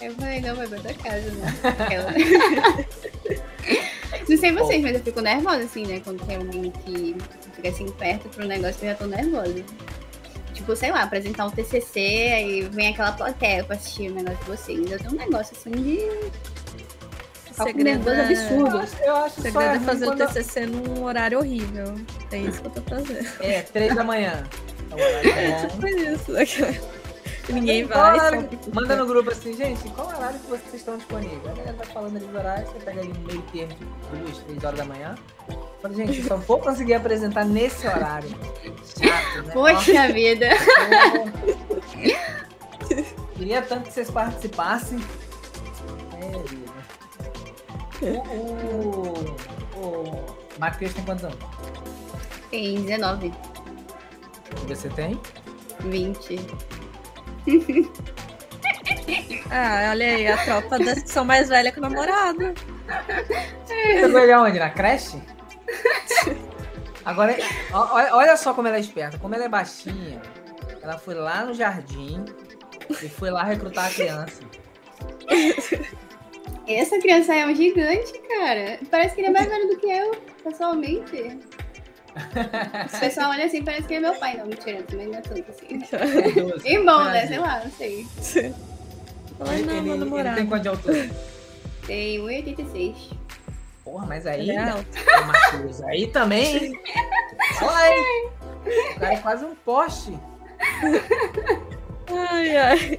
[0.00, 1.54] Eu falei: Não, vai pra tua casa, né?
[1.64, 2.12] Aquela-
[4.28, 6.00] Não sei vocês, mas eu fico nervosa, assim, né?
[6.04, 7.16] Quando tem alguém que
[7.54, 9.64] fica assim perto pro negócio que eu já tô nervosa.
[10.54, 11.98] Tipo, sei lá, apresentar um TCC,
[12.34, 14.90] aí vem aquela plateia pra assistir o negócio de vocês.
[14.90, 15.98] Eu tenho um negócio assim de.
[17.58, 18.76] Com Segredo nervoso é- absurdo.
[18.76, 21.94] Eu acho, eu só segredo é fazer o TCC num horário horrível.
[22.32, 23.26] É isso que eu tô fazendo.
[23.40, 24.44] É, três da manhã.
[24.90, 25.80] É o horário bom.
[25.80, 26.32] Foi isso.
[27.52, 27.98] Ninguém vai.
[28.14, 31.40] horário que- Manda no grupo assim, gente, qual horário que vocês estão disponíveis?
[31.46, 34.38] A galera vai falando ali os horários, você pega ali no meio termo, tipo, duas,
[34.38, 35.14] três horas da manhã.
[35.80, 38.28] Fala, gente, só vou conseguir apresentar nesse horário.
[38.84, 39.52] Chato, né?
[39.54, 40.48] Poxa vida.
[40.50, 41.32] Nossa,
[43.36, 44.98] Queria tanto que vocês participassem.
[46.20, 46.72] É, vida.
[48.00, 50.24] O, o, o
[50.58, 51.38] Matheus tem quantos anos?
[52.50, 53.32] Tem 19,
[54.62, 55.20] E Você tem?
[55.80, 56.38] 20.
[59.50, 62.52] Ah, olha aí, a tropa das que são mais velhas que o namorado.
[63.66, 64.58] Você pegou ele aonde?
[64.58, 65.22] Na creche?
[67.04, 67.34] Agora,
[67.72, 69.18] olha só como ela é esperta.
[69.18, 70.20] Como ela é baixinha,
[70.82, 72.24] ela foi lá no jardim
[72.90, 74.42] e foi lá recrutar a criança.
[76.68, 78.78] Essa criança é um gigante, cara.
[78.90, 80.14] Parece que ele é mais velho do que eu,
[80.44, 81.38] pessoalmente.
[82.94, 84.36] O pessoal olha assim, parece que é meu pai.
[84.36, 85.80] Não, mentira, também não é tanto assim.
[85.92, 86.68] É doze.
[86.68, 87.26] Irmão, né?
[87.26, 88.06] Sei lá, não sei.
[89.40, 91.10] Ai, não, Ele, ele tem quanto de altura?
[91.86, 93.12] Tem 1,86.
[93.84, 94.86] Porra, mas aí, Ele é alto.
[95.86, 96.78] aí também?
[97.62, 98.28] Olha aí.
[98.96, 100.12] O cara é quase um poste.
[102.10, 102.98] Ai, ai.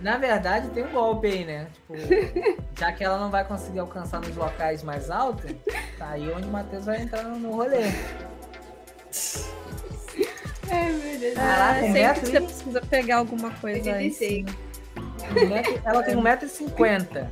[0.00, 1.66] Na verdade, tem um golpe aí, né?
[1.74, 1.94] Tipo,
[2.78, 5.50] já que ela não vai conseguir alcançar nos locais mais altos,
[5.98, 7.82] tá aí onde o Matheus vai entrar no rolê.
[10.70, 11.34] Ai, meu Deus.
[11.34, 14.06] Caraca, um sempre você precisa pegar alguma coisa aí.
[14.08, 14.46] 86.
[15.30, 17.26] Um metro- ela tem 1,50m.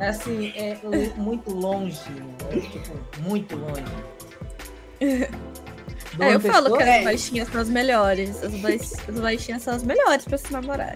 [0.00, 0.76] É assim, é
[1.16, 2.00] muito longe.
[2.50, 3.84] É, tipo, muito longe.
[6.20, 8.42] É, eu Duas falo que as baixinhas são as melhores.
[8.42, 10.94] As, baix- as baixinhas são as melhores pra se namorar.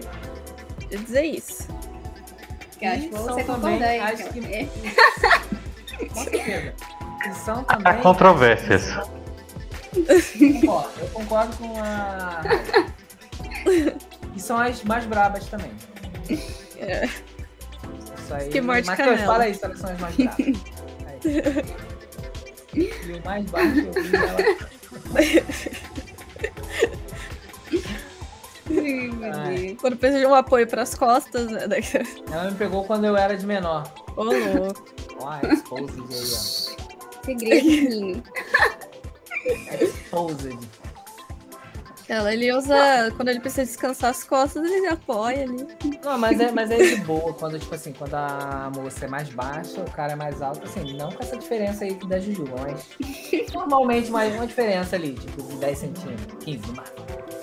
[0.91, 1.67] Eu dizer isso.
[2.81, 3.99] Eu acho que São você também, concorda aí.
[3.99, 4.33] acho cara.
[4.33, 4.67] que- É.
[6.07, 6.73] Com certeza.
[7.27, 8.01] E são Há também.
[8.03, 8.83] controvérsias.
[10.67, 12.41] Ó, eu concordo com a.
[14.35, 15.71] E são as mais brabas também.
[16.77, 17.05] É.
[17.05, 18.49] Isso aí.
[18.49, 19.25] Que morde Matheus, canela.
[19.33, 20.37] fala aí são as mais brabas.
[22.77, 24.37] E o mais baixo eu vi ela.
[28.69, 29.77] Deus.
[29.79, 31.61] Quando precisa de um apoio pras costas, né?
[32.31, 33.91] Ela me pegou quando eu era de menor.
[34.15, 34.85] Ô, louco.
[35.19, 36.75] Ó, a exposed aí,
[37.25, 38.23] Segredo, menino.
[38.59, 39.83] ó.
[39.83, 40.57] Exposed.
[42.09, 43.11] Ela, ele usa.
[43.15, 45.67] Quando ele precisa descansar as costas, ele apoia ali.
[46.03, 47.33] Não, mas é, mas é de boa.
[47.33, 50.95] Quando, tipo assim, quando a moça é mais baixa, o cara é mais alto, assim,
[50.95, 52.87] não com essa diferença aí da Juju, mas
[53.53, 56.91] normalmente mais uma diferença ali, tipo, de 10 centímetros, 15, mais.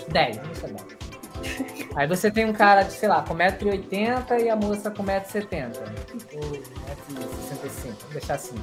[0.09, 1.05] 10, deixa 10.
[1.97, 5.77] Aí você tem um cara, de, sei lá, com 1,80m e a moça com 1,70m.
[6.35, 8.57] Ou 1,65m, vamos deixar assim.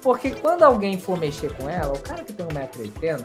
[0.00, 3.24] Porque quando alguém for mexer com ela, o cara que tem 1,80m,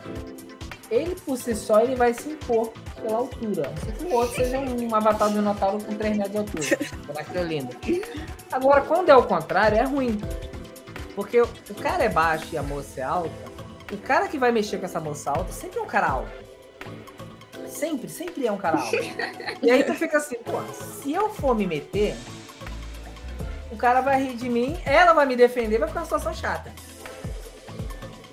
[0.91, 3.73] ele por si só ele vai se impor pela altura.
[3.83, 6.63] Se que o outro seja um avatar do Natal com 3 metros de altura.
[7.07, 7.75] Boneco é lindo.
[8.51, 10.19] Agora, quando é o contrário, é ruim.
[11.15, 13.31] Porque o cara é baixo e a moça é alta,
[13.91, 16.31] o cara que vai mexer com essa moça alta sempre é um cara alto.
[17.67, 18.97] Sempre, sempre é um cara alto.
[19.61, 22.15] E aí tu fica assim, pô, se eu for me meter,
[23.71, 26.73] o cara vai rir de mim, ela vai me defender, vai ficar uma situação chata.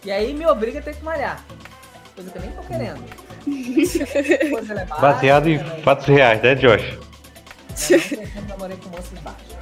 [0.05, 1.45] E aí me obriga a ter que malhar.
[2.19, 3.05] Coisa que eu nem tô querendo.
[4.71, 6.99] É baixa, Baseado em é- fatos reais, né, Josh?
[8.11, 9.57] eu namorei com moças baixas.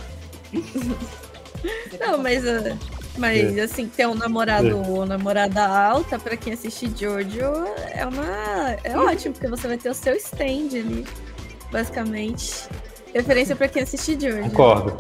[2.01, 2.77] Não, mas, uh,
[3.19, 8.77] mas assim, ter um namorado ou namorada alta, pra quem assiste Jojo, é uma.
[8.83, 11.07] É ótimo, porque você vai ter o seu stand ali,
[11.71, 12.67] basicamente.
[13.17, 14.43] Referência pra quem assiste Jojo.
[14.51, 14.97] Concordo.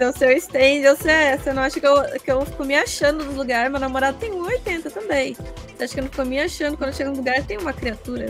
[0.00, 0.58] O seu stand.
[0.82, 3.70] Eu sei, você não acha que eu, que eu fico me achando nos lugares?
[3.70, 5.34] Meu namorado tem 1,80 também.
[5.34, 6.76] Você acha que eu não fico me achando?
[6.76, 8.26] Quando eu chego no lugar, tem uma criatura.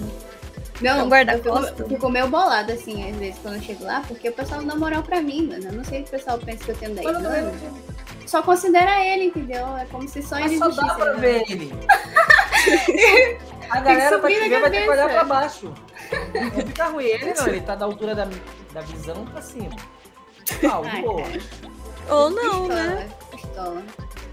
[0.80, 4.02] Não, É um guarda eu fico- meio bolado, assim, às vezes, quando eu chego lá,
[4.06, 5.64] porque o pessoal não dá moral pra mim, mano.
[5.66, 7.54] Eu não sei se o pessoal pensa que eu tenho 10 Mas, anos.
[8.26, 9.76] Só considera ele, entendeu?
[9.76, 10.88] É como se só mas ele só existisse.
[10.88, 11.20] dá pra né?
[11.20, 11.72] ver ele.
[13.72, 15.72] A galera pra subir te ver vai ter que olhar pra baixo.
[16.54, 17.06] Não fica ruim.
[17.06, 18.28] Ele não, ele tá da altura da,
[18.72, 19.70] da visão pra cima.
[20.60, 21.22] Pau, Ai, boa.
[22.10, 23.08] Ou não, pistola, né?
[23.30, 23.82] Pistola.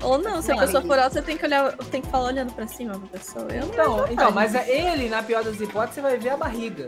[0.02, 2.54] Ou não, se a pessoa for alta, você tem que olhar, tem que falar olhando
[2.54, 3.48] pra cima pra pessoa.
[3.50, 6.38] Eu não Então, então, mas é ele, na pior das hipóteses, você vai ver a
[6.38, 6.88] barriga.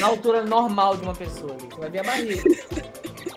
[0.00, 1.54] Na altura normal de uma pessoa.
[1.58, 2.42] Você vai ver a barriga.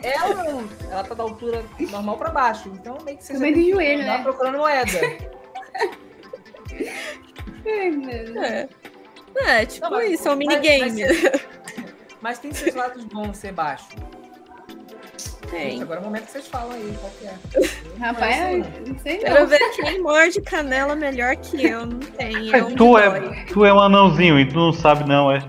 [0.01, 0.69] Ela não.
[0.89, 2.69] Ela tá da altura normal pra baixo.
[2.69, 4.23] Então meio que você já tem que joelho, andar né?
[4.23, 4.91] procurando moeda.
[7.65, 8.43] Ai, mano.
[8.43, 8.69] É.
[9.37, 11.03] É, tipo Não, mas- isso, é um mas- minigame.
[11.03, 11.41] Mas,
[12.21, 13.87] mas tem seus lados bons ser baixo.
[15.49, 15.71] Tem.
[15.71, 18.05] Gente, agora é o momento que vocês falam aí, qual que é.
[18.05, 19.47] Rapaz, Mas, eu não sei Quero não.
[19.47, 21.85] ver quem morde canela melhor que eu.
[21.85, 22.47] Não tem.
[22.47, 25.39] Eu Mas tu é, tu é um anãozinho e tu não sabe não, é?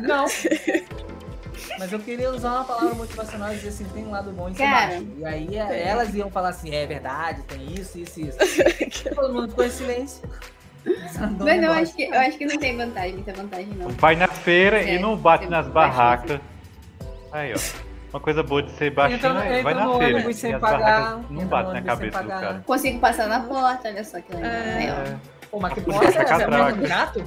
[0.00, 0.24] Não.
[1.78, 4.54] Mas eu queria usar uma palavra motivacional e dizer assim, tem um lado bom em
[4.54, 5.06] ser baixo.
[5.18, 8.38] E aí é, elas iam falar assim, é verdade, tem isso, isso, isso.
[9.14, 10.22] Todo mundo ficou em silêncio.
[11.20, 13.88] Andou Mas eu acho, que, eu acho que não tem vantagem, muita vantagem, não.
[13.90, 16.40] Vai na feira e É, não bate eu nas barracas.
[17.32, 17.58] Aí, ó.
[18.10, 20.14] Uma coisa boa de ser baixinho Entra é vai na no feira.
[20.16, 22.62] ônibus sem e as pagar, não no batem na cabeça do cara.
[22.66, 24.50] Consigo passar na porta, olha só que legal.
[24.50, 24.84] É.
[24.86, 25.16] É.
[25.50, 26.42] Pô, mas que Podia porra é?
[26.42, 26.74] É droga.
[26.74, 27.24] um gato?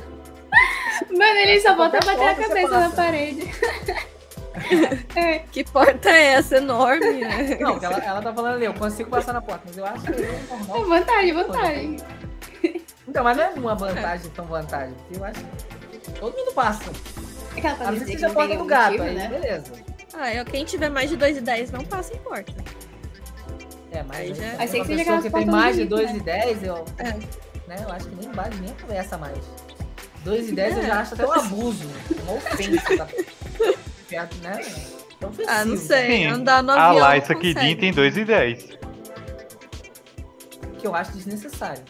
[1.09, 2.95] Mano, ele só volta a bater a você cabeça na passa.
[2.95, 3.51] parede.
[5.51, 6.57] Que porta é essa?
[6.57, 7.57] Enorme, né?
[7.59, 10.11] Não, ela, ela tá falando ali, eu consigo passar na porta, mas eu acho que
[10.11, 10.85] é É normal.
[10.87, 11.97] vantagem, vantagem.
[13.11, 15.39] Então, mas não é uma vantagem tão vantagem, porque eu acho
[15.99, 16.89] que todo mundo passa.
[17.57, 19.27] Aquela pra dizer ser que que seja a porta do gato, motivo, aí né?
[19.27, 19.73] beleza.
[20.13, 22.53] Ah, eu, quem tiver mais de 2,10 não passa em porta.
[23.91, 26.63] É, mas Aí já- Aí uma que seja pessoa que tem mais de bonitas, 2,10,
[26.63, 27.03] eu, É.
[27.67, 29.37] né, eu acho que nem vale nem a conversa mais.
[30.23, 30.85] 2,10 eu É.
[30.87, 31.89] já acho até um abuso,
[32.23, 33.07] uma ofensa.
[34.07, 34.61] Perto, né?
[35.19, 35.49] É ofensivo.
[35.49, 36.07] Ah, não sei.
[36.07, 36.95] Sim, Andar no avião.
[37.03, 37.75] Laís não aqui consegue.
[37.75, 38.63] tem 2 e 10.
[40.79, 41.83] Que eu acho desnecessário.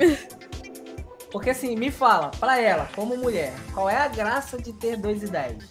[1.30, 5.62] Porque assim, me fala, pra ela, como mulher, qual é a graça de ter 2,10?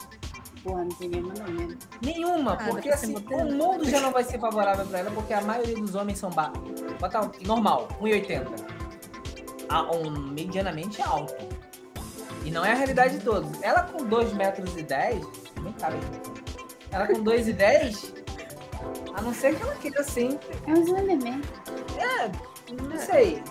[0.63, 1.77] Porra, não tem nenhuma não, né?
[2.01, 5.41] Nenhuma, Ah, porque assim, o mundo já não vai ser favorável pra ela, porque a
[5.41, 6.51] maioria dos homens são ba...
[6.99, 8.47] Bota um- normal, 1,80.
[9.69, 11.35] Ah, Um medianamente alto.
[12.45, 13.61] E não é a realidade de todos.
[13.61, 15.25] Ela com 2 metros e 10,
[15.61, 15.97] nem cabe.
[16.91, 18.13] Ela com 2 e 10,
[19.13, 21.41] a não ser que ela queira sempre, É um Slenderman.
[22.89, 23.43] não sei.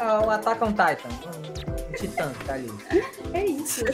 [0.00, 2.70] O Attack on Titan, um, um titã que tá ali.
[3.34, 3.84] É isso.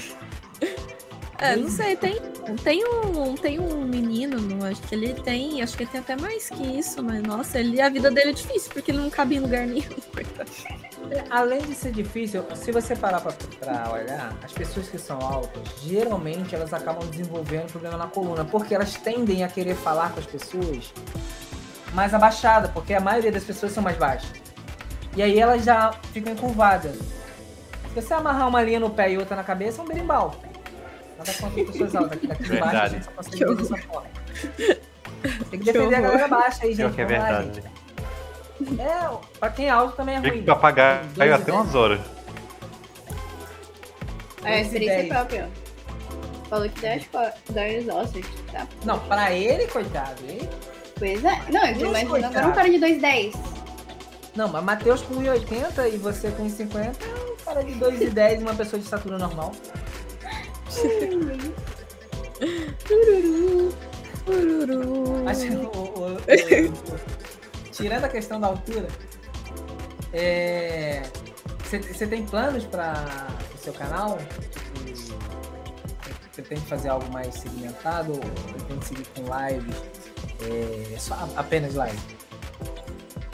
[1.39, 2.19] É, não sei, tem,
[2.65, 6.17] tem, um, tem um menino, não, acho que ele tem, acho que ele tem até
[6.17, 9.37] mais que isso, mas nossa, ele, a vida dele é difícil, porque ele não cabe
[9.37, 9.85] em lugar nenhum.
[11.29, 15.63] Além de ser difícil, se você parar pra, pra olhar, as pessoas que são altas,
[15.83, 20.27] geralmente elas acabam desenvolvendo problema na coluna, porque elas tendem a querer falar com as
[20.27, 20.93] pessoas
[21.93, 24.46] mais abaixada, porque a maioria das pessoas são mais baixas.
[25.17, 26.95] E aí elas já ficam encurvadas.
[26.97, 30.35] Se você amarrar uma linha no pé e outra na cabeça, é um berimbau.
[31.19, 32.13] Nada contra as pessoas altas.
[32.13, 32.95] Aqui, daqui de baixo a Verdade.
[32.95, 34.09] gente só consegue Que ver dessa forma.
[35.51, 36.95] Tem que defender a galera baixa aí, Pior gente.
[36.97, 37.55] que é lá, verdade.
[37.55, 38.81] gente.
[38.81, 40.43] É, pra quem é alto também é ruim.
[40.43, 41.57] pra pagar Dois caiu até dez.
[41.59, 42.01] umas horas.
[44.45, 45.09] É experiência dez.
[45.09, 45.49] própria.
[46.49, 48.67] Falou que dói co- dói os ossos, tá?
[48.85, 50.23] Não, pra ele, coitado.
[50.29, 50.49] Ele...
[50.99, 51.41] Pois é.
[51.51, 53.35] Não, eu tô imaginando agora um cara de 2,10.
[54.37, 58.43] Não, mas Matheus com 1,80 e você com 1,50 é um cara de 2,10 e
[58.43, 59.53] uma pessoa de estatura normal.
[62.87, 63.73] Tururu.
[64.27, 65.25] Ururu.
[65.25, 68.89] Mas, o- o- o- o- tirando a questão da altura,
[70.13, 71.03] é,
[71.65, 74.19] você tem planos para o seu canal?
[74.19, 74.67] Tipo,
[76.33, 78.13] Você tem que fazer algo mais segmentado?
[78.13, 79.75] Ou pretende seguir com lives?
[80.43, 81.99] É, só apenas live?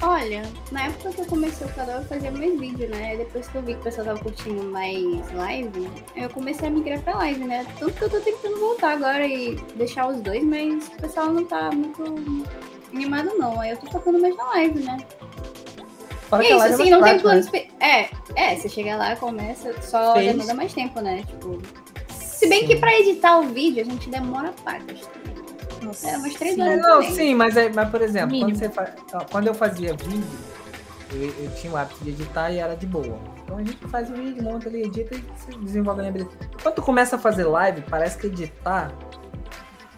[0.04, 0.42] Olha,
[0.72, 3.16] na época que eu comecei o canal, eu fazia mais vídeo, né?
[3.16, 7.00] Depois que eu vi que o pessoal tava curtindo mais live, eu comecei a migrar
[7.02, 7.64] pra live, né?
[7.78, 11.44] Tanto que eu tô tentando voltar agora e deixar os dois, mas o pessoal não
[11.44, 12.02] tá muito
[12.92, 13.60] animado, não.
[13.60, 14.98] Aí eu tô focando mais na live, né?
[16.28, 17.18] Fora E é isso, live assim, não tem né?
[17.20, 17.48] planos.
[17.48, 20.32] pe- É, é, você chega lá, começa, só Fez.
[20.32, 21.22] demanda mais tempo, né?
[21.28, 21.62] Tipo.
[22.10, 22.66] Se bem Sim.
[22.66, 25.08] que pra editar o vídeo a gente demora pacas.
[25.82, 26.08] Nossa.
[26.10, 26.60] É, umas três Sim.
[26.62, 26.82] É, horas.
[26.82, 27.12] não, também.
[27.14, 30.24] sim, mas, é- mas por exemplo, quando, fa- ó, quando eu fazia vídeo,
[31.12, 33.18] eu, eu tinha o hábito de editar e era de boa.
[33.44, 36.36] Então a gente faz o vídeo, monta ali, edita e se desenvolve a habilidade.
[36.62, 38.92] Quando tu começa a fazer live, parece que editar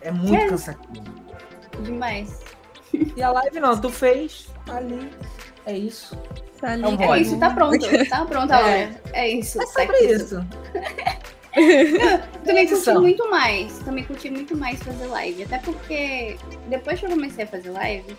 [0.01, 0.49] é muito É.
[0.49, 1.05] cansativo.
[1.83, 2.41] Demais.
[3.17, 5.11] E a live não, tu fez ali,
[5.67, 6.17] é isso.
[6.61, 7.79] Tá ali, É um É isso, tá pronto.
[8.09, 8.63] Tá pronto a É.
[8.87, 9.01] hora.
[9.13, 9.61] É isso.
[9.61, 10.45] É sobre isso.
[12.45, 13.79] Também curti muito mais.
[13.81, 15.43] Também curti muito mais fazer live.
[15.45, 16.37] Até porque
[16.69, 18.17] depois que eu comecei a fazer live,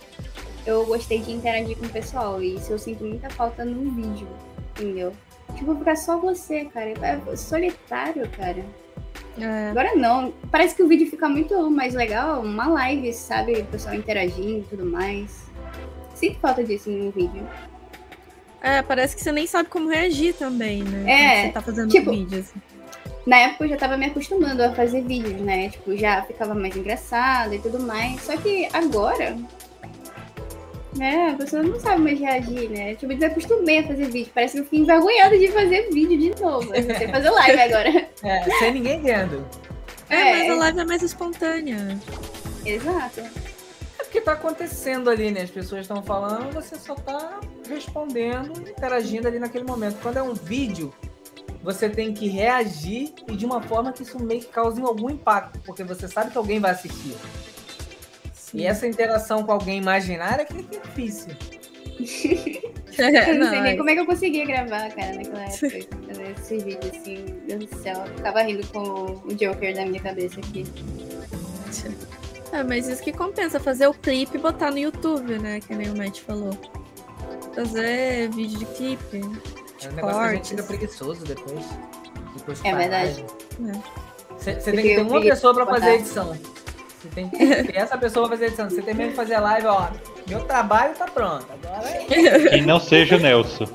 [0.65, 2.41] eu gostei de interagir com o pessoal.
[2.41, 4.27] E isso eu sinto muita falta no vídeo.
[4.77, 5.13] Entendeu?
[5.55, 6.93] Tipo, ficar só você, cara.
[7.01, 8.65] É solitário, cara.
[9.39, 10.33] É, Agora não.
[10.49, 12.41] Parece que o vídeo fica muito mais legal.
[12.41, 13.53] Uma live, sabe?
[13.59, 15.45] O pessoal interagindo e tudo mais.
[16.13, 17.45] Sinto falta disso no vídeo.
[18.61, 21.03] é, parece que você nem sabe como reagir também, né?
[21.05, 22.39] É, Quando você tá fazendo tipo, vídeo.
[22.39, 22.61] assim.
[23.25, 25.69] Na época eu já tava me acostumando a fazer vídeos, né?
[25.69, 28.21] Tipo, já ficava mais engraçado e tudo mais.
[28.21, 29.35] Só que agora,
[30.95, 32.95] né, a pessoa não sabe mais reagir, né?
[32.95, 34.31] Tipo, eu desacostumei a fazer vídeo.
[34.33, 36.73] Parece que eu fiquei envergonhada de fazer vídeo de novo.
[36.75, 38.09] Eu sei fazer live agora.
[38.23, 39.45] É, sem ninguém vendo.
[40.09, 40.31] É, É.
[40.47, 41.97] mas a live é mais espontânea.
[42.63, 43.21] Exato.
[43.99, 45.41] É porque tá acontecendo ali, né?
[45.41, 49.97] As pessoas estão falando, você só tá respondendo, interagindo ali naquele momento.
[50.01, 50.93] Quando é um vídeo,
[51.65, 55.59] você tem que reagir e de uma forma que isso meio que cause algum impacto,
[55.65, 57.15] porque você sabe que alguém vai assistir.
[58.33, 58.59] Sim.
[58.59, 61.35] E essa interação com alguém imaginária que que é difícil.
[62.97, 65.43] É, Eu não, não, sei nem é- como é que eu conseguia gravar, cara, naquela
[65.43, 65.97] época.
[66.07, 68.05] Fazer esse vídeo assim, meu Deus do céu.
[68.05, 70.63] Eu ficava rindo com o Joker da minha cabeça aqui.
[72.53, 75.59] É, mas isso que compensa, fazer o clipe e botar no YouTube, né?
[75.59, 76.57] Que nem o Matt falou.
[77.53, 79.21] Fazer vídeo de clipe.
[79.85, 81.65] É um negócio que a gente fica preguiçoso depois.
[82.35, 83.25] depois que É verdade.
[84.37, 86.37] Você Eu tem que ter uma pessoa pra de fazer a edição.
[87.01, 88.69] Você tem que ter essa pessoa pra fazer a edição.
[88.69, 89.89] Você termina de fazer a live, ó.
[90.27, 91.45] Meu trabalho tá pronto.
[91.49, 92.49] Agora é.
[92.49, 93.65] Que não seja o Nelson.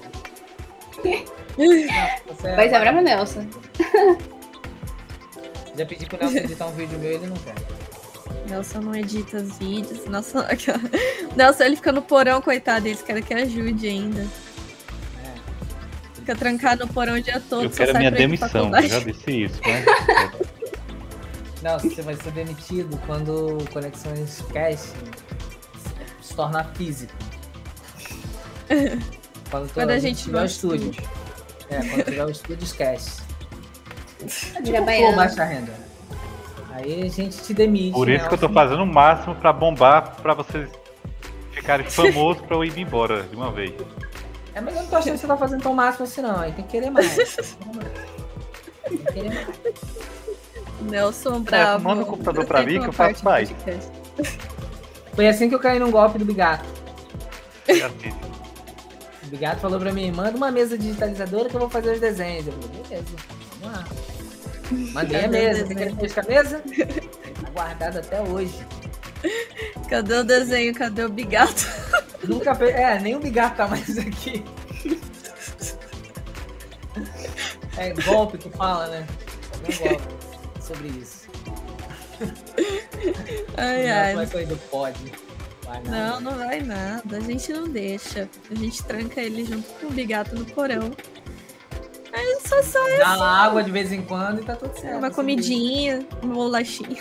[0.96, 3.46] Você Pois é, bravo Nelson.
[5.76, 7.54] Já pedi pro Nelson editar um vídeo meu e ele não quer.
[8.48, 10.04] Nelson não edita os vídeos.
[10.06, 10.80] Nossa, aquela...
[11.36, 14.26] Nelson, ele fica no porão, coitado, eles querem que ajude ainda.
[16.30, 17.64] Fica trancado no porão o dia todo.
[17.64, 19.84] Eu quero minha demissão, eu já disse isso, né?
[21.60, 24.92] Não, você vai ser demitido quando o Conexões Cast
[26.22, 27.12] se tornar físico.
[29.50, 30.92] Quando, Quando a gente tiver o vai estúdio.
[31.68, 33.22] É, quando tiver o estúdio esquece.
[34.54, 35.72] É tipo pô, baixa renda.
[36.70, 37.92] Aí a gente te demite.
[37.92, 38.54] Por isso que eu tô Nelson.
[38.54, 40.70] fazendo o máximo pra bombar, pra vocês
[41.50, 43.74] ficarem famosos pra eu ir embora de uma vez.
[44.54, 46.38] É, mas eu não tô achando que você tá fazendo tão máximo assim, não.
[46.38, 47.14] Aí tem que querer mais.
[48.88, 49.48] Tem que querer mais.
[50.82, 51.84] Nelson bravo.
[51.84, 53.52] manda o computador pra mim que eu faço mais.
[55.14, 56.64] Foi assim que eu caí num golpe do Bigato.
[57.68, 57.86] É.
[57.86, 62.46] O Bigato falou pra mim, manda uma mesa digitalizadora que eu vou fazer os desenhos.
[62.46, 63.04] Eu falei, beleza,
[63.60, 63.84] vamos lá.
[64.92, 65.64] Mandei a o mesa.
[65.64, 66.62] O que que com a mesa?
[67.42, 68.66] Tá guardado até hoje.
[69.88, 70.74] Cadê o desenho?
[70.74, 71.66] Cadê o bigato?
[72.26, 72.74] Nunca fez.
[72.74, 74.44] É, nem o Bigato tá mais aqui.
[77.76, 79.06] É golpe que fala, né?
[79.52, 80.14] É um golpe
[80.60, 81.28] sobre isso.
[83.56, 84.14] Ai, Não, ai.
[84.14, 84.94] vai sair do pod.
[85.64, 85.82] Vai.
[85.84, 87.16] Não, não vai nada.
[87.16, 88.28] A gente não deixa.
[88.50, 90.90] A gente tranca ele junto com o bigato no porão.
[92.12, 94.98] Aí só sai Dá uma água de vez em quando e tá tudo certo.
[94.98, 95.16] uma assim.
[95.16, 96.98] comidinha, um bolachinho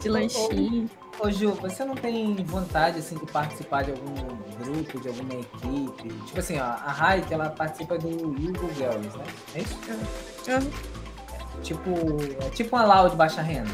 [0.00, 0.88] de lanchinho.
[1.18, 4.14] Ô Ju, você não tem vontade assim de participar de algum
[4.62, 6.08] grupo, de alguma equipe?
[6.26, 9.24] Tipo assim, ó, a Raik, ela participa do Yugo Girls, né?
[9.54, 9.78] É isso?
[10.48, 10.60] Ah,
[11.62, 11.90] Tipo,
[12.46, 13.70] é tipo uma Lau de baixa renda.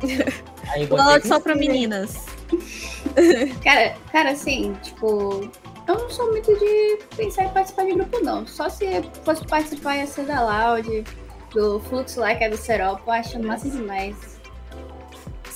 [0.70, 2.26] Aí você só pra meninas.
[3.62, 5.50] Cara, cara, assim, tipo,
[5.86, 8.46] Eu não sou muito de pensar em participar de grupo, não.
[8.46, 8.86] Só se
[9.24, 11.04] fosse participar ia ser da Loud,
[11.52, 14.37] do Fluxo lá, que é do Serop, eu acho massa demais.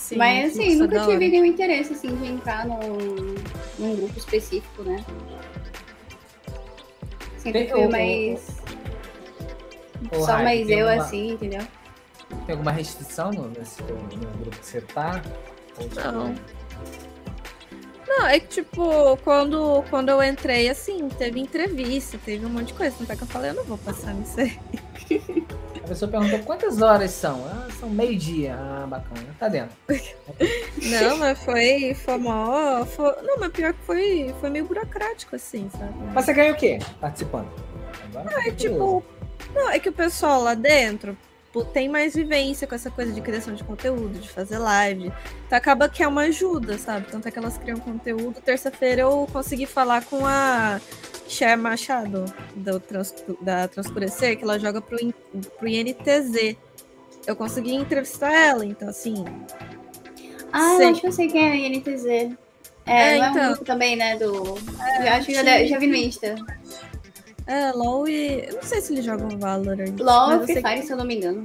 [0.02, 3.36] Sim, Mas assim, é nunca tive nenhum interesse assim, de entrar num,
[3.78, 4.96] num grupo específico, né?
[7.38, 8.56] Sempre Tem fui o- mais.
[10.12, 11.60] o Só Raik, mais eu uma- assim, entendeu?
[12.46, 13.94] Tem alguma restrição no, nesse no
[14.40, 15.22] grupo que você tá?
[15.78, 16.34] Ou, tipo, Não.
[18.08, 22.74] Não, é que tipo, quando, quando eu entrei, assim, teve entrevista, teve um monte de
[22.74, 22.94] coisa.
[22.98, 24.58] Não é que eu falei, eu não vou passar nisso aí.
[25.82, 27.44] A pessoa perguntou quantas horas são?
[27.46, 28.54] Ah, são meio-dia.
[28.56, 29.26] Ah, bacana.
[29.38, 29.76] Tá dentro.
[30.82, 32.84] Não, mas foi, foi mó.
[32.84, 35.92] Foi, não, mas pior que foi, foi meio burocrático, assim, sabe?
[36.14, 37.48] Mas você ganha o quê participando?
[38.04, 39.02] Agora É tipo.
[39.54, 41.16] Não, é que o pessoal lá dentro
[41.52, 45.12] pô, tem mais vivência com essa coisa de criação de conteúdo, de fazer live.
[45.46, 47.06] Então acaba que é uma ajuda, sabe?
[47.10, 48.40] Tanto é que elas criam conteúdo.
[48.40, 50.80] Terça-feira eu consegui falar com a
[51.28, 52.24] Cher Machado,
[52.56, 54.98] do Trans, da Transcurecer, que ela joga pro,
[55.58, 56.56] pro INTZ.
[57.26, 59.24] Eu consegui entrevistar ela, então assim.
[60.50, 60.86] Ah, Sei.
[60.86, 62.06] eu acho que eu sei quem é a INTZ.
[62.06, 62.30] É,
[62.84, 63.42] É, não é então.
[63.42, 64.16] um grupo também, né?
[64.16, 64.24] Do.
[64.24, 66.34] eu acho que já, já vi no Insta.
[67.47, 68.47] É, LOL e.
[68.48, 69.98] Eu não sei se eles jogam Valorant.
[69.98, 71.43] LOL mas e Free sei que- Fire, se eu não me engano.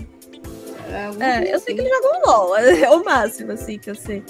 [0.89, 1.03] É,
[1.49, 1.89] É, eu sei que assim.
[1.89, 4.23] eles jogam LOL, é o máximo, assim, que eu sei.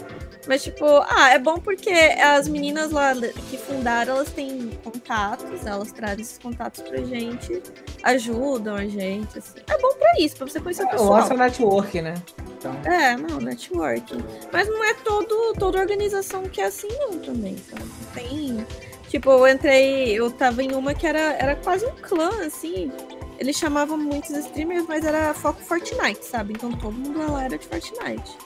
[0.47, 3.13] Mas, tipo, ah, é bom porque as meninas lá
[3.49, 7.61] que fundaram, elas têm contatos, elas trazem esses contatos pra gente,
[8.01, 9.59] ajudam a gente, assim.
[9.69, 11.17] É bom pra isso, pra você conhecer o O pessoal.
[11.19, 12.13] nosso é network, né?
[12.57, 14.23] Então, É, não, networking.
[14.51, 17.83] Mas não é todo, toda organização que é assim, não, também, sabe?
[18.15, 18.65] Tem.
[19.09, 22.91] Tipo, eu entrei, eu tava em uma que era, era quase um clã, assim.
[23.39, 26.53] Eles chamavam muitos streamers, mas era foco Fortnite, sabe?
[26.53, 28.37] Então todo mundo lá era de Fortnite.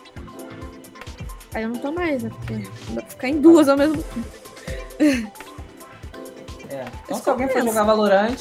[1.54, 2.30] Aí eu não tô mais, né?
[2.30, 4.28] Porque não dá pra ficar em duas ao mesmo tempo.
[6.70, 6.86] é.
[7.04, 8.38] Então, Isso se alguém for jogar Valorant,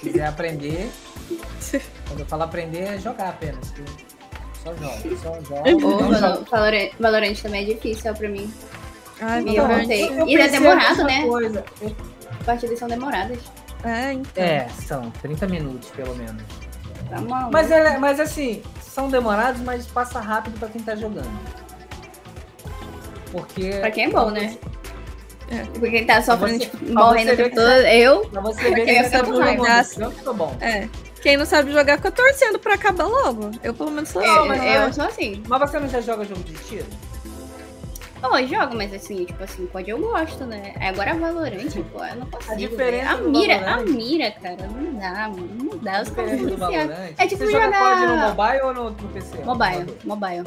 [0.00, 0.90] quiser aprender,
[2.06, 3.72] quando eu falo aprender, é jogar apenas.
[4.62, 5.80] Só jogo, só jogo.
[6.10, 8.52] Valo- Valorant, Valorant também é difícil, pra mim.
[9.20, 9.78] Me Valorant.
[9.78, 10.08] voltei.
[10.20, 11.22] eu E é demorado, né?
[11.26, 11.64] Coisa.
[11.80, 11.96] Eu-
[12.44, 13.38] partidas são demoradas.
[13.84, 14.42] É, então.
[14.44, 16.42] É, são 30 minutos, pelo menos.
[17.08, 17.52] Tá maluco.
[17.52, 21.30] Mas, é, mas assim, são demorados, mas passa rápido pra quem tá jogando.
[23.32, 23.70] Porque.
[23.80, 24.56] Pra quem é bom, né?
[25.50, 25.64] É.
[25.64, 27.68] Porque quem tá sofrendo, você- tipo, morrendo o tempo todo.
[27.68, 30.14] Eu, Pra você ver que tá jogando.
[30.26, 30.56] Eu bom.
[30.60, 30.88] É.
[31.22, 33.50] Quem não sabe jogar fica torcendo pra acabar logo.
[33.62, 34.48] Eu, pelo menos, sou eu, assim.
[34.48, 34.92] mas eu, não é.
[34.92, 35.42] sou assim.
[35.48, 36.86] Mas você não já joga jogo de tiro?
[38.22, 40.74] Não, eu jogo, mas assim, tipo assim, pode eu gosto, né?
[40.80, 42.56] Agora Valorant, pô, eu não consigo.
[42.56, 43.10] diferença velho.
[43.10, 45.48] a do mira, Valorant- a mira, cara, não dá, mano.
[45.54, 46.02] Não dá.
[46.02, 46.40] Os caras.
[46.58, 47.12] Valorant.
[47.16, 49.36] É tipo você joga jogar- COD no mobile ou no, no PC?
[49.44, 50.44] Mobile, mobile.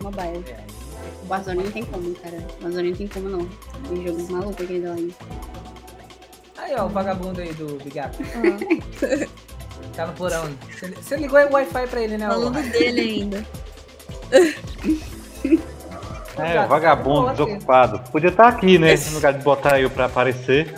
[0.00, 0.44] Mobile.
[0.48, 0.64] É.
[1.24, 2.36] O Warzone não tem como, cara.
[2.60, 3.48] O Warzone não tem como, não.
[3.88, 5.14] Tem jogo maluco aquele da live.
[6.56, 8.18] Aí, ó, o vagabundo aí do Bigato.
[8.22, 9.26] Ah,
[9.94, 10.48] Tá no porão.
[10.96, 12.26] Você, ligou o Wi-Fi pra ele, né?
[12.28, 13.46] falando dele ainda.
[16.38, 18.10] É, Gato, vagabundo, desocupado.
[18.10, 18.94] Podia estar aqui, né?
[18.96, 20.74] No lugar de botar eu pra aparecer.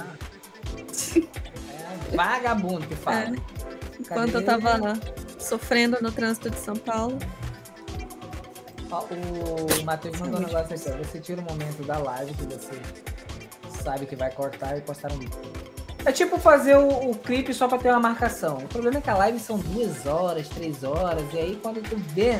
[2.12, 3.18] É, vagabundo que fala.
[3.18, 3.32] É.
[4.00, 4.62] Enquanto eu Cadê?
[4.62, 4.98] tava
[5.38, 7.18] sofrendo no trânsito de São Paulo.
[8.90, 11.04] Ó, o Matheus mandou um negócio aqui, ó.
[11.04, 12.80] Você tira o momento da live que você
[13.82, 15.38] sabe que vai cortar e postar um vídeo.
[16.04, 18.58] É tipo fazer o, o clipe só pra ter uma marcação.
[18.58, 21.96] O problema é que a live são duas horas, três horas, e aí quando tu
[22.14, 22.38] vê,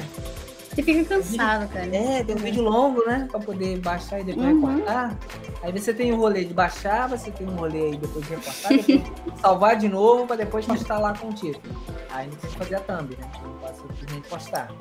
[0.71, 1.85] Você fica cansado, cara.
[1.97, 3.27] é, tem um vídeo longo, né?
[3.29, 4.67] Pra poder baixar e depois Uhum.
[4.77, 5.19] recortar.
[5.63, 8.73] Aí você tem o rolê de baixar, você tem um rolê aí depois de recortar,
[8.77, 9.03] depois
[9.41, 11.61] salvar de novo pra depois postar lá com o título.
[12.11, 13.31] Aí tem que fazer a thumb, né?
[13.43, 14.73] Não pode simplesmente postar.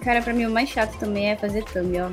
[0.00, 2.10] Cara, pra mim o mais chato também é fazer thumb, ó.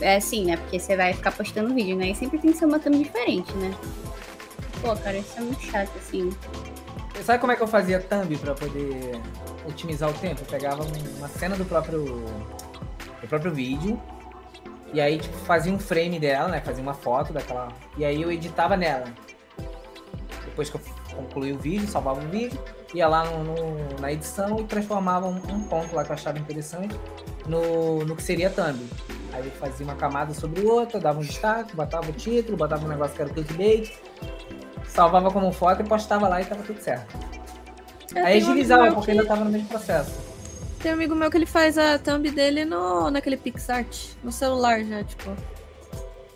[0.00, 0.56] É assim, né?
[0.56, 2.10] Porque você vai ficar postando vídeo, né?
[2.10, 3.74] E sempre tem que ser uma thumb diferente, né?
[4.80, 6.30] Pô, cara, isso é muito chato, assim.
[7.24, 9.20] Sabe como é que eu fazia thumb pra poder
[9.66, 10.42] otimizar o tempo?
[10.42, 14.00] Eu pegava um- uma cena do próprio do próprio vídeo
[14.92, 16.60] e aí tipo, fazia um frame dela, né?
[16.60, 19.06] Fazia uma foto daquela e aí eu editava nela.
[20.44, 20.80] Depois que eu
[21.16, 22.58] concluí o vídeo, salvava o vídeo,
[22.94, 26.38] ia lá no, no- na edição e transformava um, um ponto lá que eu achava
[26.38, 26.94] interessante
[27.46, 28.78] no, no que seria thumb.
[29.32, 32.84] Aí eu fazia uma camada sobre o outro, dava um destaque, botava o título, botava
[32.84, 33.92] um negócio que era o clickbait,
[34.88, 37.14] salvava como foto e postava lá e tava tudo certo.
[38.14, 40.12] É, Aí tem um agilizava, meu porque que- ainda tava no mesmo processo.
[40.80, 44.82] Tem um amigo meu que ele faz a thumb dele no, naquele PixArt, no celular
[44.84, 45.30] já, tipo.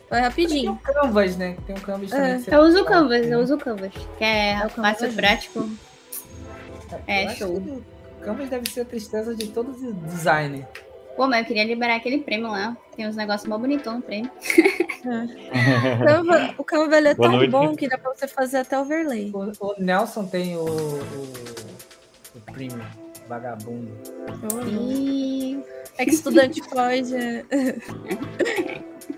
[0.08, 0.72] Vai Tem rapidinho.
[0.72, 1.56] um Canvas, né?
[1.66, 2.32] Tem um Canvas também.
[2.32, 2.38] É.
[2.40, 3.92] você Eu uso o Canvas, eu uso o Canvas.
[4.18, 5.70] Que é, É, o Canvas fácil, é prático.
[7.06, 7.56] É, Eu acho show.
[7.56, 7.84] o
[8.24, 9.72] Canvas deve ser a tristeza de todo
[10.08, 10.66] designer.
[11.20, 12.74] Pô, mas eu queria liberar aquele prêmio lá.
[12.96, 14.30] Tem uns negócios mó bonitão no prêmio.
[16.02, 17.50] Canva- o Canva é tão noite.
[17.50, 19.30] bom que dá pra você fazer até overlay.
[19.34, 20.98] O, o Nelson tem o, o,
[22.36, 22.80] o premium,
[23.28, 23.90] vagabundo.
[24.66, 25.62] E...
[25.98, 27.14] É que estudante pode.
[27.14, 27.44] é.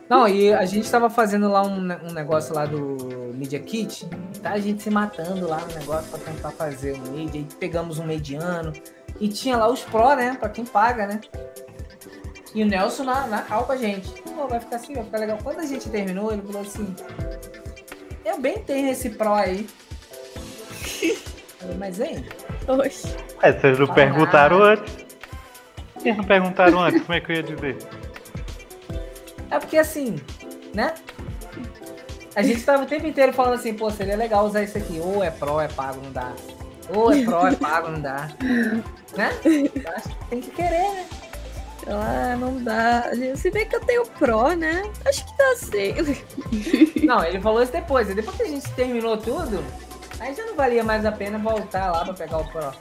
[0.08, 4.08] Não, e a gente tava fazendo lá um, um negócio lá do Media Kit,
[4.42, 8.00] tá a gente se matando lá no negócio pra tentar fazer um media, aí pegamos
[8.00, 8.72] um mediano,
[9.20, 11.20] e tinha lá os Pro, né, pra quem paga, né?
[12.54, 14.10] E o Nelson na, na cal com a gente.
[14.22, 15.38] Pô, vai ficar assim, vai ficar legal.
[15.42, 16.94] Quando a gente terminou, ele falou assim,
[18.24, 19.66] eu bem tenho esse Pro aí.
[21.02, 21.16] Eu
[21.58, 22.26] falei, Mas, hein,
[22.68, 23.16] Oxe.
[23.42, 24.72] É, vocês não Fala perguntaram nada.
[24.72, 25.06] antes.
[25.96, 27.78] Vocês não perguntaram antes, como é que eu ia dizer?
[29.50, 30.20] É porque assim,
[30.74, 30.94] né?
[32.34, 34.98] A gente tava o tempo inteiro falando assim, pô, seria legal usar isso aqui.
[35.00, 36.32] Ou é pro, é pago, não dá.
[36.94, 38.28] Ou é pro, é pago, não dá.
[39.14, 39.30] Né?
[39.44, 41.06] Eu acho que tem que querer, né?
[41.88, 43.10] Ah, não dá.
[43.36, 44.82] Se bem que eu tenho Pro, né?
[45.04, 47.02] Acho que dá sim.
[47.06, 48.06] Não, ele falou isso depois.
[48.14, 49.62] Depois que a gente terminou tudo,
[50.20, 52.72] aí já não valia mais a pena voltar lá pra pegar o pro.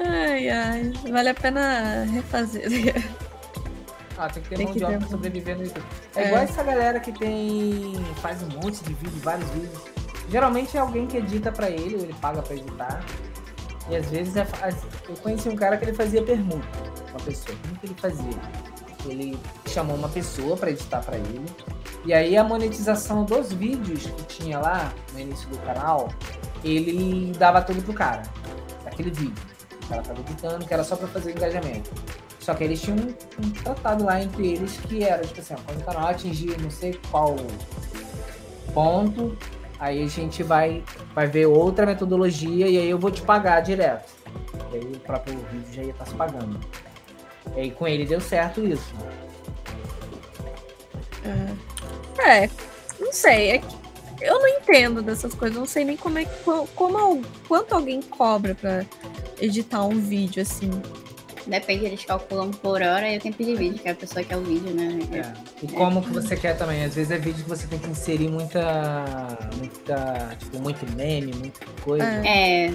[0.00, 0.92] Ai, ai.
[1.10, 2.94] Vale a pena refazer.
[4.18, 5.84] Ah, tem que ter Tem mão que de obra pra sobreviver no YouTube.
[6.16, 6.26] É, É.
[6.26, 7.94] igual essa galera que tem.
[8.20, 9.80] faz um monte de vídeo, vários vídeos.
[10.28, 13.04] Geralmente é alguém que edita pra ele, ou ele paga pra editar.
[13.90, 14.46] E às vezes é
[15.08, 16.66] eu conheci um cara que ele fazia permuta
[17.10, 17.56] com a pessoa.
[17.62, 18.40] Como que ele fazia?
[19.06, 21.44] Ele chamou uma pessoa pra editar pra ele.
[22.04, 26.08] E aí a monetização dos vídeos que tinha lá no início do canal,
[26.64, 28.22] ele dava tudo pro cara.
[28.86, 29.42] Aquele vídeo.
[29.84, 31.90] O cara tava editando, que era só pra fazer engajamento.
[32.38, 35.58] Só que eles tinham um, um tratado lá entre eles que era, tipo assim, ó,
[35.64, 37.36] quando o canal atingir não sei qual
[38.74, 39.36] ponto,
[39.82, 40.82] aí a gente vai,
[41.14, 44.12] vai ver outra metodologia e aí eu vou te pagar direto.
[44.72, 46.58] E aí o próprio vídeo já ia estar se pagando.
[47.56, 48.94] E aí com ele deu certo isso.
[52.18, 52.48] É,
[53.00, 53.50] não sei.
[53.52, 53.66] É que
[54.20, 55.58] eu não entendo dessas coisas.
[55.58, 56.42] Não sei nem como é que.
[56.44, 58.84] co- Como, quanto alguém cobra pra
[59.40, 60.70] editar um vídeo assim.
[61.46, 64.42] Depende, eles calculam por hora e o tempo de vídeo, que a pessoa quer o
[64.42, 64.98] vídeo, né?
[65.62, 66.84] E como que você quer também?
[66.84, 68.60] Às vezes é vídeo que você tem que inserir muita.
[69.56, 70.36] muita.
[70.38, 72.04] tipo, muito meme, muita coisa.
[72.04, 72.66] É.
[72.66, 72.72] É,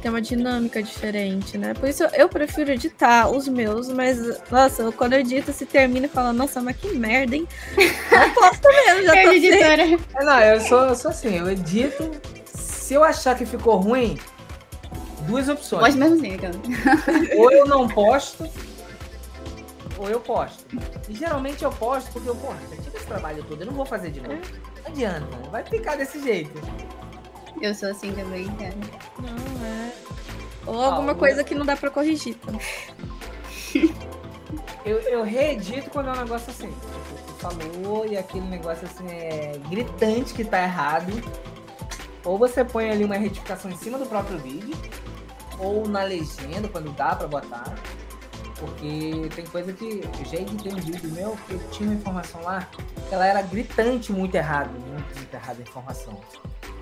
[0.00, 1.74] Tem uma dinâmica diferente, né?
[1.74, 4.18] Por isso eu, eu prefiro editar os meus, mas,
[4.50, 7.46] nossa, eu- quando eu edito, se termina e fala, nossa, mas que merda, hein?
[8.12, 9.46] Não posso mesmo, já eu tô sem.
[9.46, 9.82] editora.
[10.14, 12.08] É, não, eu sou, eu sou assim, eu edito.
[12.44, 14.16] Se eu achar que ficou ruim,
[15.26, 15.80] duas opções.
[15.82, 16.54] Pode mesmo assim, cara.
[17.38, 18.48] Ou eu não posto,
[19.98, 20.64] ou eu posto.
[21.08, 23.84] E geralmente eu posto porque eu, porra, já tive esse trabalho todo, eu não vou
[23.86, 24.40] fazer de novo.
[24.82, 26.60] Não adianta, vai ficar desse jeito.
[27.60, 28.74] Eu sou assim também, cara.
[29.18, 29.92] Não, é.
[30.66, 32.36] Ou alguma Ah, coisa que não dá pra corrigir.
[34.84, 36.68] Eu, eu reedito quando é um negócio assim.
[36.68, 36.88] Tipo,
[37.26, 41.12] Você falou e aquele negócio assim é gritante que tá errado.
[42.24, 44.76] Ou você põe ali uma retificação em cima do próprio vídeo,
[45.60, 47.74] ou na legenda, quando dá pra botar.
[48.58, 52.68] Porque tem coisa que editei um vídeo meu que tinha uma informação lá
[53.08, 56.20] que ela era gritante muito errado, muito, muito errada a informação.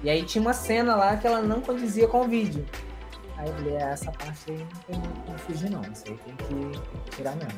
[0.02, 2.66] E aí tinha uma cena lá que ela não condizia com o vídeo.
[3.36, 6.18] Aí eu falei, "É, essa parte aí não tem muito como fugir não, isso aí
[6.24, 7.52] tem que tirar mesmo.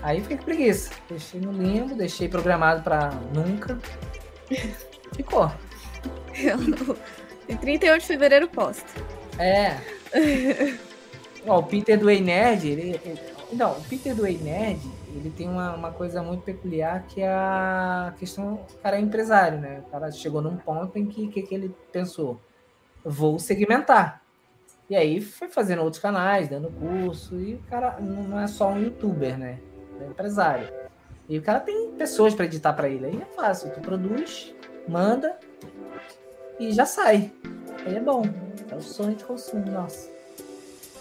[0.00, 0.90] Aí fiquei com preguiça.
[1.08, 3.78] Deixei no limbo, deixei programado pra nunca.
[5.14, 5.50] Ficou.
[6.34, 6.96] Eu não-
[7.46, 8.84] Em 31 de fevereiro posto.
[9.38, 9.76] É.
[11.46, 13.20] Ó, o Peter do Ei Nerd, ele, ele-
[13.52, 14.80] Não, o Peter do Ei Nerd,
[15.14, 18.54] ele tem uma, uma coisa muito peculiar que é a questão.
[18.54, 19.82] O cara é empresário, né?
[19.86, 22.40] O cara chegou num ponto em que, que, que ele pensou?
[23.04, 24.22] Vou segmentar.
[24.88, 28.70] E aí foi fazendo outros canais, dando curso, e o cara não não é só
[28.70, 29.58] um youtuber, né?
[30.00, 30.68] É empresário.
[31.28, 33.06] E o cara tem pessoas para editar para ele.
[33.06, 33.70] Aí é fácil.
[33.70, 34.54] Tu produz,
[34.86, 35.38] manda
[36.58, 37.32] e já sai.
[37.86, 38.22] Aí é bom.
[38.74, 40.10] É o sonho de consumo, nossa.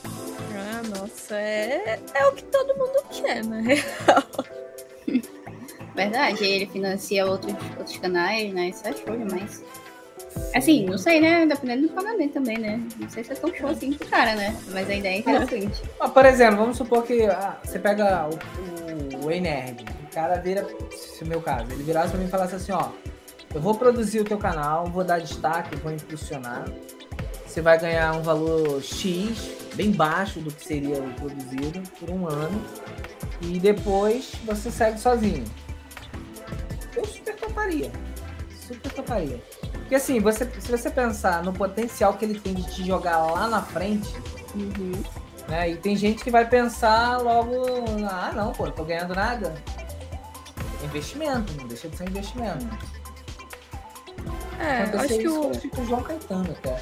[0.05, 3.63] Ah, nossa, é, é o que todo mundo quer, né?
[5.95, 8.69] Verdade, ele financia outros, outros canais, né?
[8.69, 9.63] Isso é show demais.
[10.53, 11.47] Assim, não sei, né?
[11.47, 12.79] Dependendo do pagamento tambe né?
[12.99, 14.55] Não sei se é tão show assim pro cara, né?
[14.71, 15.81] Mas a ideia é interessante.
[15.99, 20.35] Ah, por exemplo, vamos supor que ah, você pega o, o, o Nerd, o cara
[20.35, 22.89] vira, se é o meu caso, ele virasse pra mim e falasse assim, ó,
[23.53, 26.65] eu vou produzir o teu canal, vou dar destaque, vou impulsionar,
[27.53, 32.27] você vai ganhar um valor X, bem baixo do que seria o produzido, por um
[32.27, 32.63] ano,
[33.41, 35.45] e depois você segue sozinho.
[36.95, 37.91] Eu super toparia,
[38.67, 39.41] super toparia.
[39.71, 43.47] Porque assim, você, se você pensar no potencial que ele tem de te jogar lá
[43.47, 44.13] na frente,
[44.55, 45.03] Uhum.
[45.47, 45.71] Né?
[45.71, 47.65] E tem gente que vai pensar logo,
[48.09, 49.53] ah, não, pô, não tô ganhando nada.
[50.83, 52.65] Investimento, não deixa de ser investimento.
[54.59, 55.85] É, eu acho que o.
[55.85, 56.79] João Caetano até.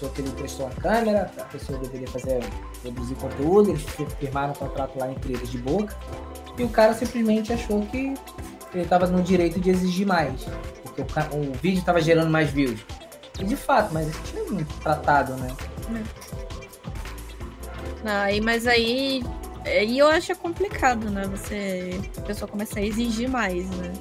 [0.00, 2.40] Pessoa que ele prestou a câmera, a pessoa deveria fazer,
[2.80, 3.84] produzir conteúdo, eles
[4.18, 5.94] firmaram um contrato lá entre eles de boca,
[6.56, 8.14] e o cara simplesmente achou que
[8.72, 10.46] ele estava no direito de exigir mais,
[10.82, 11.04] porque o,
[11.36, 12.80] o vídeo estava gerando mais views.
[13.38, 15.54] E de fato, mas isso tinha um tratado, né?
[18.02, 19.22] Aí, mas aí,
[19.66, 21.26] aí eu acho complicado, né?
[21.26, 23.92] Você, a pessoa começa a exigir mais, né?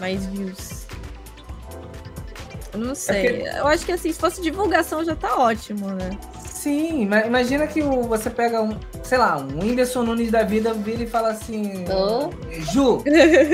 [0.00, 0.75] Mais views.
[2.76, 3.26] Não sei.
[3.26, 3.58] É porque...
[3.58, 6.10] Eu acho que assim, se fosse divulgação já tá ótimo, né?
[6.48, 11.06] Sim, imagina que você pega um, sei lá, um Whindersson Nunes da vida vira e
[11.06, 12.30] fala assim: oh.
[12.72, 13.04] Ju,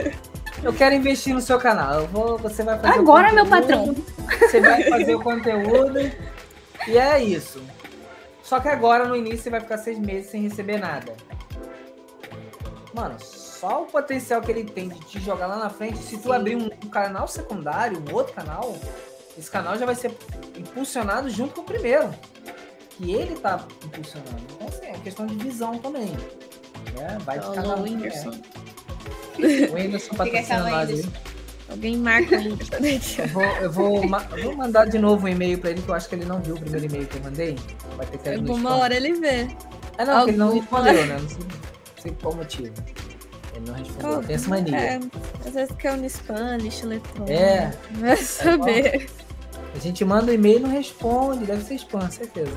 [0.65, 2.01] eu quero investir no seu canal.
[2.01, 3.94] Eu vou, você vai fazer Agora, meu patrão.
[4.40, 5.99] Você vai fazer o conteúdo.
[6.89, 7.62] E é isso.
[8.43, 11.15] Só que agora, no início, você vai ficar seis meses sem receber nada.
[12.94, 16.24] Mano, só o potencial que ele tem de te jogar lá na frente, se tu
[16.24, 16.32] Sim.
[16.32, 18.77] abrir um canal secundário, um outro canal,
[19.39, 20.17] esse canal já vai ser
[20.57, 22.11] impulsionado junto com o primeiro
[22.91, 24.43] que ele tá impulsionando.
[24.55, 26.11] Então, assim, é questão de visão também.
[26.97, 27.19] Né?
[27.25, 27.83] Vai de cada um.
[27.83, 28.31] Whindersson.
[29.71, 31.05] O Whindersson patrocinando nós aí.
[31.71, 34.03] Alguém marca o eu vou, eu, vou,
[34.43, 36.55] vou mandar de novo um e-mail pra ele, que eu acho que ele não viu
[36.55, 37.57] o primeiro e-mail que eu mandei.
[37.97, 39.49] Vai ter que ir Alguma hora ele vê.
[39.97, 41.19] É, não, ele não respondeu, né?
[41.19, 42.75] Não sei, não sei qual motivo.
[43.55, 44.19] Ele não respondeu.
[44.19, 44.77] Oh, Tem essa mania.
[44.77, 45.01] É,
[45.47, 47.33] às vezes quer no spam, lixo eletrônico.
[47.33, 47.73] É.
[47.93, 48.87] Vai saber.
[48.87, 49.07] É,
[49.74, 51.44] a gente manda um e-mail e não responde.
[51.44, 52.53] Deve ser spam, certeza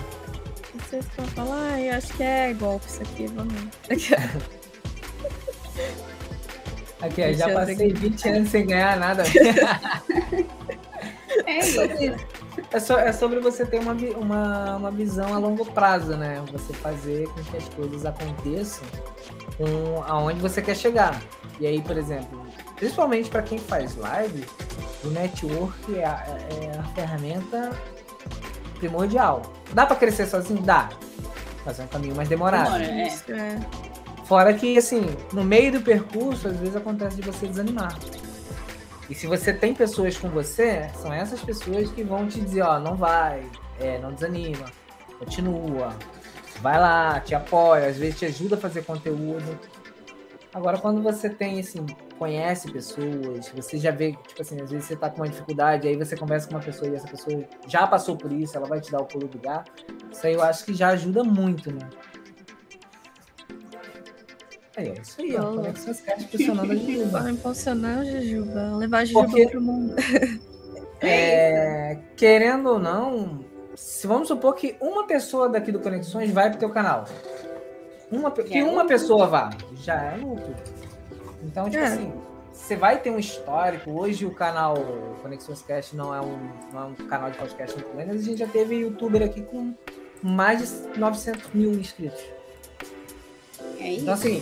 [0.78, 3.54] vocês vão falar, ah, eu acho que é golpe isso aqui, vamos.
[7.02, 9.24] Aqui, aqui já passei 20 anos sem ganhar nada.
[11.46, 11.82] é isso.
[12.72, 16.42] É, so, é sobre você ter uma, uma, uma visão a longo prazo, né?
[16.52, 18.88] Você fazer com que as coisas aconteçam
[19.58, 21.22] com aonde você quer chegar.
[21.60, 24.46] E aí, por exemplo, principalmente para quem faz live,
[25.04, 26.26] o network é a,
[26.62, 27.72] é a ferramenta
[28.80, 29.42] primordial.
[29.74, 30.62] Dá para crescer sozinho?
[30.62, 30.90] Dá.
[31.66, 32.78] Mas é um caminho mais demorado.
[32.78, 33.08] Demora, é.
[33.30, 33.60] é.
[34.26, 37.96] Fora que, assim, no meio do percurso, às vezes acontece de você desanimar.
[39.10, 42.80] E se você tem pessoas com você, são essas pessoas que vão te dizer, ó,
[42.80, 43.46] não vai,
[43.80, 44.66] é, não desanima,
[45.20, 45.94] continua,
[46.60, 49.60] vai lá, te apoia, às vezes te ajuda a fazer conteúdo.
[50.56, 51.86] Agora, quando você tem, assim,
[52.18, 55.98] conhece pessoas, você já vê, tipo assim, às vezes você tá com uma dificuldade, aí
[55.98, 58.90] você conversa com uma pessoa e essa pessoa já passou por isso, ela vai te
[58.90, 59.69] dar o pulo do gato.
[60.10, 61.90] Isso aí eu acho que já ajuda muito, né?
[64.77, 65.56] É, é isso aí, ó.
[65.56, 67.19] Conexões Cast pressionando a Jujuba.
[67.19, 69.95] Vai impulsionar a Jujuba, levar a Jujuba Porque, pro mundo.
[71.03, 73.44] é, querendo ou não,
[73.76, 77.03] se vamos supor que uma pessoa daqui do Conexões vai pro teu canal.
[78.11, 80.56] Uma, que uma pessoa vá, já é lucro.
[81.44, 81.88] Então, tipo é.
[81.88, 82.14] assim,
[82.52, 83.91] você vai ter um histórico.
[83.91, 84.76] Hoje o canal
[85.22, 86.38] Conexões Cast não é um,
[86.72, 89.41] não é um canal de podcast muito grande, mas a gente já teve youtuber aqui
[89.41, 89.73] com
[90.22, 90.60] mais
[90.94, 92.23] de 900 mil inscritos.
[93.80, 94.02] É isso.
[94.02, 94.41] Então, assim,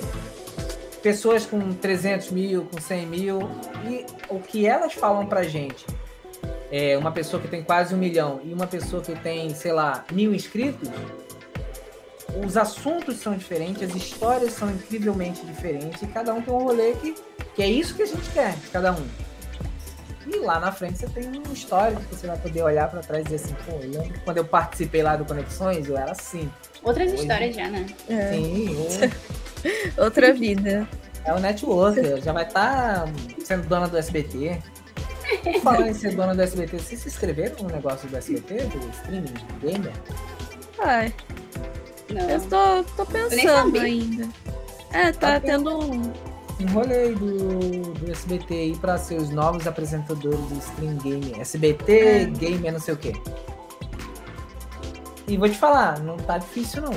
[1.01, 3.39] pessoas com 300 mil, com 100 mil,
[3.85, 5.85] e o que elas falam pra gente,
[6.71, 10.05] é uma pessoa que tem quase um milhão e uma pessoa que tem, sei lá,
[10.11, 10.89] mil inscritos,
[12.35, 16.93] os assuntos são diferentes, as histórias são incrivelmente diferentes, e cada um tem um rolê
[16.93, 17.15] que,
[17.55, 19.05] que é isso que a gente quer, de cada um.
[20.25, 23.21] E lá na frente você tem uma história que você vai poder olhar para trás
[23.21, 26.49] e dizer assim, pô, eu quando eu participei lá do Conexões, eu era assim.
[26.81, 27.85] Outras Hoje, histórias já, né?
[28.09, 28.31] É.
[28.31, 28.87] Sim.
[29.97, 30.87] Outra vida.
[31.25, 34.59] É o network, já vai estar tá sendo dona do SBT.
[35.61, 39.33] Falando em ser dona do SBT, vocês se inscreveram no negócio do SBT, do streaming
[39.61, 39.93] gamer?
[40.79, 41.13] Ai.
[42.13, 42.29] Não.
[42.29, 44.29] Eu tô, tô pensando ainda.
[44.91, 46.13] É, tá, tá tendo um.
[46.59, 51.33] Um rolê do, do SBT aí pra ser os novos apresentadores do Stream Game.
[51.39, 52.25] SBT é.
[52.25, 53.13] Game é não sei o quê.
[55.27, 56.93] E vou te falar, não tá difícil não.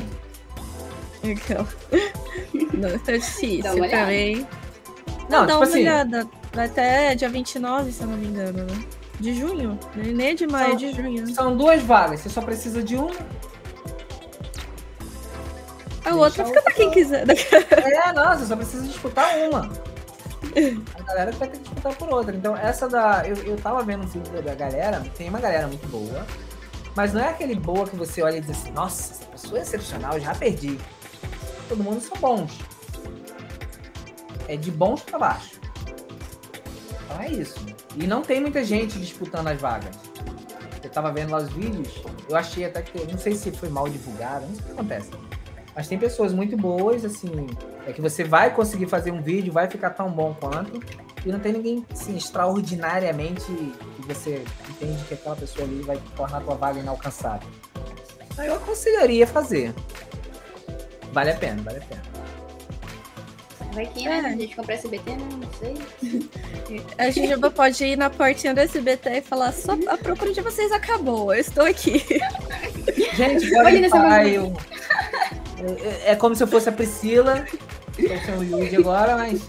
[1.25, 1.67] Então.
[2.75, 4.47] não tá difícil também.
[5.29, 6.29] Não, não dá tipo uma assim, olhada.
[6.53, 8.85] Vai até dia 29, se eu não me engano, né?
[9.19, 9.79] De junho.
[9.97, 11.27] Nem é de maio, é de junho.
[11.35, 13.15] São duas vagas, você só precisa de uma
[16.07, 17.27] a outra fica pra quem quiser.
[17.71, 19.71] É, não, você só precisa disputar uma.
[20.99, 22.35] A galera vai ter que disputar por outra.
[22.35, 23.27] Então, essa da.
[23.27, 26.27] Eu, eu tava vendo um vídeo da galera, tem uma galera muito boa,
[26.95, 29.63] mas não é aquele boa que você olha e diz assim, nossa, essa pessoa é
[29.63, 30.79] excepcional, eu já perdi.
[31.69, 32.59] Todo mundo são bons.
[34.49, 35.61] É de bons pra baixo.
[37.05, 37.59] Então é isso.
[37.97, 39.97] E não tem muita gente disputando as vagas.
[40.93, 41.89] tava vendo lá os vídeos,
[42.29, 43.05] eu achei até que.
[43.11, 45.11] Não sei se foi mal divulgado, não sei o que acontece.
[45.77, 47.47] Mas tem pessoas muito boas, assim.
[47.87, 50.81] É que você vai conseguir fazer um vídeo, vai ficar tão bom quanto.
[51.25, 56.39] E não tem ninguém, assim, extraordinariamente que você entende que aquela pessoa ali vai tornar
[56.39, 57.49] a tua vaga inalcançável.
[58.39, 59.75] Aí eu aconselharia fazer.
[61.13, 62.03] Vale a pena, vale a pena.
[63.77, 64.23] Vai que, né?
[64.25, 64.27] É.
[64.27, 65.29] A gente compra SBT, né?
[65.39, 66.31] Não sei.
[66.97, 70.73] A Jujuba pode ir na portinha do SBT e falar: só a procura de vocês
[70.73, 71.99] acabou, eu estou aqui.
[73.15, 74.57] Gente, Pode pode nessa eu.
[76.05, 77.45] É, é como se eu fosse a Priscila.
[78.79, 79.43] Agora, mas.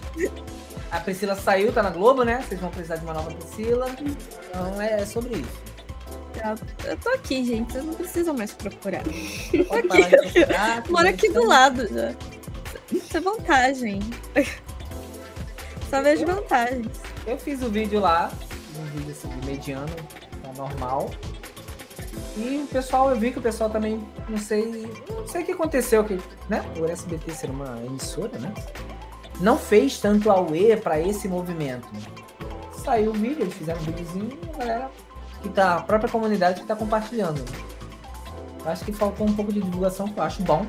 [0.91, 2.44] A Priscila saiu, tá na Globo, né?
[2.48, 3.88] Vocês vão precisar de uma nova Priscila.
[4.49, 5.68] Então é sobre isso.
[6.86, 9.04] Eu tô aqui, gente, vocês não precisam mais procurar.
[9.04, 12.14] De procurar, que Moro aqui do lado já.
[12.98, 13.99] Isso é vantagem.
[15.90, 16.88] Só vejo vantagens.
[17.26, 18.32] Eu fiz o vídeo lá,
[18.78, 19.95] um vídeo assim, de mediano,
[20.44, 21.11] tá normal.
[22.36, 25.52] E o pessoal, eu vi que o pessoal também, não sei, não sei o que
[25.52, 26.19] aconteceu, que,
[26.49, 26.64] né?
[26.76, 28.53] Por SBT ser uma emissora, né?
[29.40, 31.88] Não fez tanto auê pra esse movimento.
[32.84, 34.91] Saiu o vídeo, eles fizeram um videozinho e a galera
[35.41, 37.44] que tá, a própria comunidade que tá compartilhando.
[38.65, 40.65] Eu Acho que faltou um pouco de divulgação, que eu acho bom.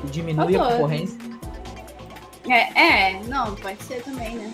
[0.00, 1.18] Que diminui a concorrência.
[2.50, 4.52] É, é, não, pode ser também, né?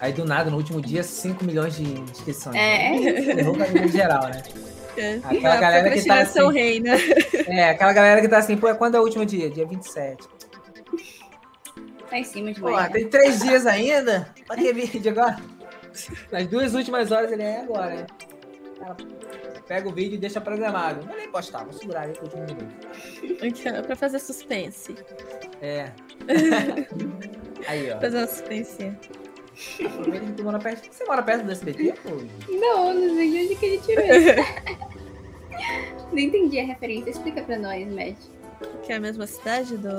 [0.00, 2.56] Aí do nada, no último dia, 5 milhões de inscrições.
[2.56, 3.34] É, é isso.
[3.36, 4.42] Ferrou com a vida geral, né?
[4.96, 6.90] É, Aquela a galera que tá assim- reina.
[7.46, 9.48] É, aquela galera que tá assim, pô, quando é o último dia?
[9.48, 10.26] Dia 27.
[12.10, 12.90] Tá em cima de Pô, manhã.
[12.90, 14.28] tem três dias ainda?
[14.46, 15.36] Pra que vídeo agora?
[16.30, 18.06] Nas duas últimas horas ele é agora, né?
[19.66, 21.00] Pega o vídeo e deixa programado.
[21.00, 23.86] Não vou nem postar, vou segurar aí pro último minuto.
[23.86, 24.94] pra fazer suspense.
[25.62, 25.90] É.
[27.68, 28.00] aí, ó.
[28.00, 28.98] Fazer uma.
[29.86, 30.92] Aproveita que tu mora perto.
[30.92, 32.10] Você mora perto do SBT, pô?
[32.52, 34.28] Não, não sei de onde que ele tirou isso.
[36.10, 37.10] não entendi a referência.
[37.10, 38.16] Explica pra nós, Matt.
[38.82, 39.96] Que é a mesma cidade do,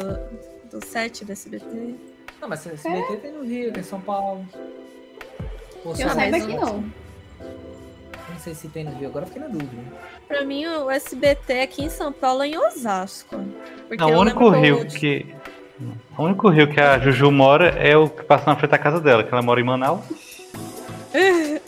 [0.69, 1.95] do set do SBT.
[2.41, 4.45] Não, mas SBT tem no Rio, tem em São Paulo.
[5.81, 6.83] Pô, Que eu saiba que não.
[8.29, 9.81] Não sei se tem no Rio, agora eu fiquei na dúvida.
[10.27, 13.37] Pra mim, o SBT aqui em São Paulo é em Osasco.
[13.87, 15.35] Porque Não, eu o único que rio eu- que.
[16.17, 18.99] O único rio que a Juju mora é o que passa na frente da casa
[18.99, 20.01] dela, que ela mora em Manaus.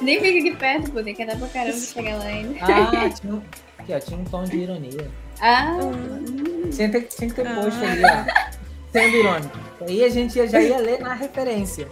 [0.00, 1.02] Nem fica aqui perto, pô.
[1.02, 2.58] Tem que andar pra caramba pra chegar lá ainda.
[2.60, 3.42] Ah, tinha um,
[3.78, 5.10] aqui, ó, tinha um tom de ironia.
[5.40, 5.76] Ah,
[6.74, 7.54] Tinha, que ter- tinha que ter Ah.
[7.54, 8.24] posto ali, ó.
[8.92, 9.58] Sendo irônico.
[9.88, 11.88] Aí a gente já ia ler na referência.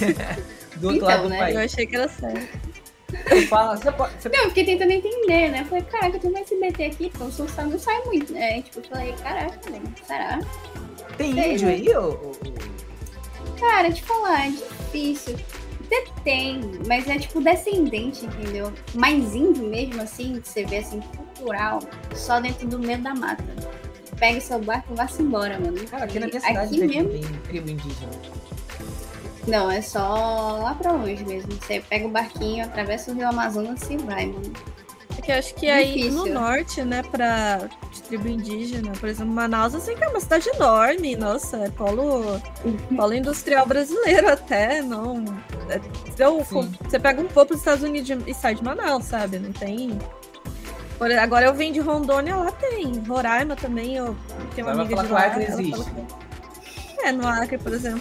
[0.76, 1.36] do outro Então, lado do né?
[1.50, 1.72] Eu país.
[1.72, 2.48] achei que era sério.
[3.26, 5.60] Você fala, você pode, você- Não, eu fiquei tentando entender, né?
[5.62, 8.60] Eu falei, caraca, tem um SBT aqui, pô, o sai- não sai muito, né?
[8.62, 9.80] Tipo, eu falei, caraca, né?
[10.06, 10.38] Será?
[11.18, 11.74] Tem Sei, índio né?
[11.74, 12.32] aí, ô?
[13.60, 15.36] Cara, te falar, é difícil.
[15.86, 18.72] Até tem, mas é tipo descendente, entendeu?
[18.94, 21.80] Mais índio mesmo, assim, que você vê assim, cultural,
[22.14, 23.44] só dentro do meio da mata.
[24.18, 25.78] Pega o seu barco e vá-se embora, mano.
[25.88, 27.10] Cara, aqui na minha Aqui cidade tem, mesmo?
[27.10, 28.12] tem tribo indígena.
[29.46, 31.52] Não, é só lá pra longe mesmo.
[31.52, 34.52] Você pega o barquinho, atravessa o rio Amazonas e vai, mano.
[35.28, 36.32] Porque acho que aí no Difícil.
[36.32, 40.48] norte, né, pra de tribo indígena, por exemplo, Manaus, eu sei que é uma cidade
[40.54, 42.40] enorme, nossa, é polo,
[42.96, 45.22] polo industrial brasileiro até, não.
[45.68, 45.78] É,
[46.88, 49.38] você pega um pouco dos Estados Unidos e sai de Manaus, sabe?
[49.38, 49.98] Não tem.
[50.96, 52.90] Por- agora eu venho de Rondônia, lá tem.
[53.06, 54.16] Roraima também, eu
[54.54, 55.26] tenho uma amiga de lá.
[55.26, 55.84] Acre existe.
[55.90, 58.00] que- É, no Acre, por exemplo.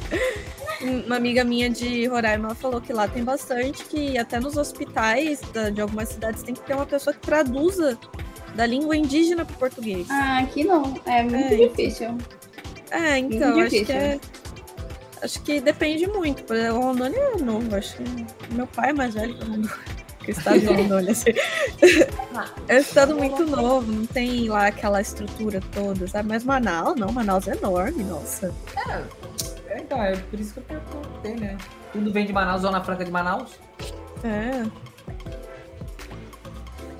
[1.06, 5.40] Uma amiga minha de Roraima falou que lá tem bastante, que até nos hospitais
[5.72, 7.98] de algumas cidades tem que ter uma pessoa que traduza
[8.54, 10.06] da língua indígena para português.
[10.10, 10.94] Ah, aqui não.
[11.06, 12.18] É muito É, difícil.
[12.90, 13.94] é, então, muito acho que difícil.
[13.96, 14.20] é.
[15.22, 16.42] Acho que depende muito.
[16.42, 18.04] Por exemplo, Rondônia é novo, acho que
[18.54, 19.70] meu pai é mais velho que o Rondônia.
[20.24, 21.30] Que o estado de Rondônia, assim.
[22.68, 26.28] É um estado muito novo, não tem lá aquela estrutura toda, sabe?
[26.28, 28.52] Mas Manaus, não, Manaus é enorme, nossa.
[28.88, 29.02] É,
[29.78, 31.56] então, é por isso que eu perguntei, né?
[31.92, 33.52] Tudo vem de Manaus, Zona Franca de Manaus.
[34.24, 34.64] É.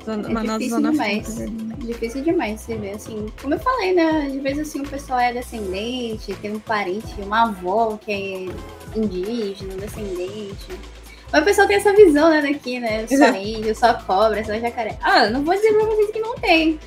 [0.04, 1.34] Zona, É Manaus, difícil Zona demais.
[1.34, 1.52] Franca.
[1.86, 3.26] Difícil demais você ver, assim.
[3.40, 4.28] Como eu falei, né?
[4.30, 9.74] De vez assim o pessoal é descendente, tem um parente, uma avó que é indígena,
[9.76, 10.66] descendente.
[11.30, 13.06] Mas o pessoal tem essa visão, né, daqui, né?
[13.06, 14.98] Só índio, só cobra, só jacaré.
[15.00, 16.78] Ah, eu não vou dizer pra vocês que não tem.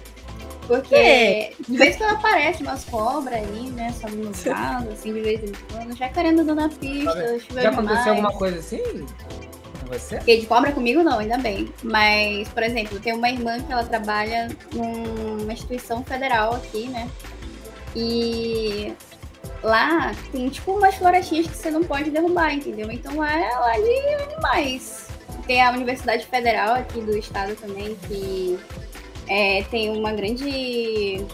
[0.68, 1.52] Porque É.
[1.68, 3.94] de vez em quando aparece umas cobras aí, né?
[4.00, 5.96] Sobe no assim, de vez em quando.
[5.96, 8.08] Jacaré andando na pista, choveu Já aconteceu demais.
[8.08, 8.80] alguma coisa assim
[9.86, 10.18] com você?
[10.18, 11.72] Porque de cobra comigo não, ainda bem.
[11.84, 17.08] Mas, por exemplo, tem uma irmã que ela trabalha numa instituição federal aqui, né?
[17.96, 18.94] E
[19.64, 22.92] lá tem tipo umas florestinhas que você não pode derrubar, entendeu?
[22.92, 25.08] Então lá é lá de animais.
[25.48, 28.60] tem a Universidade Federal aqui do estado também, que
[29.28, 31.26] é, tem uma grande.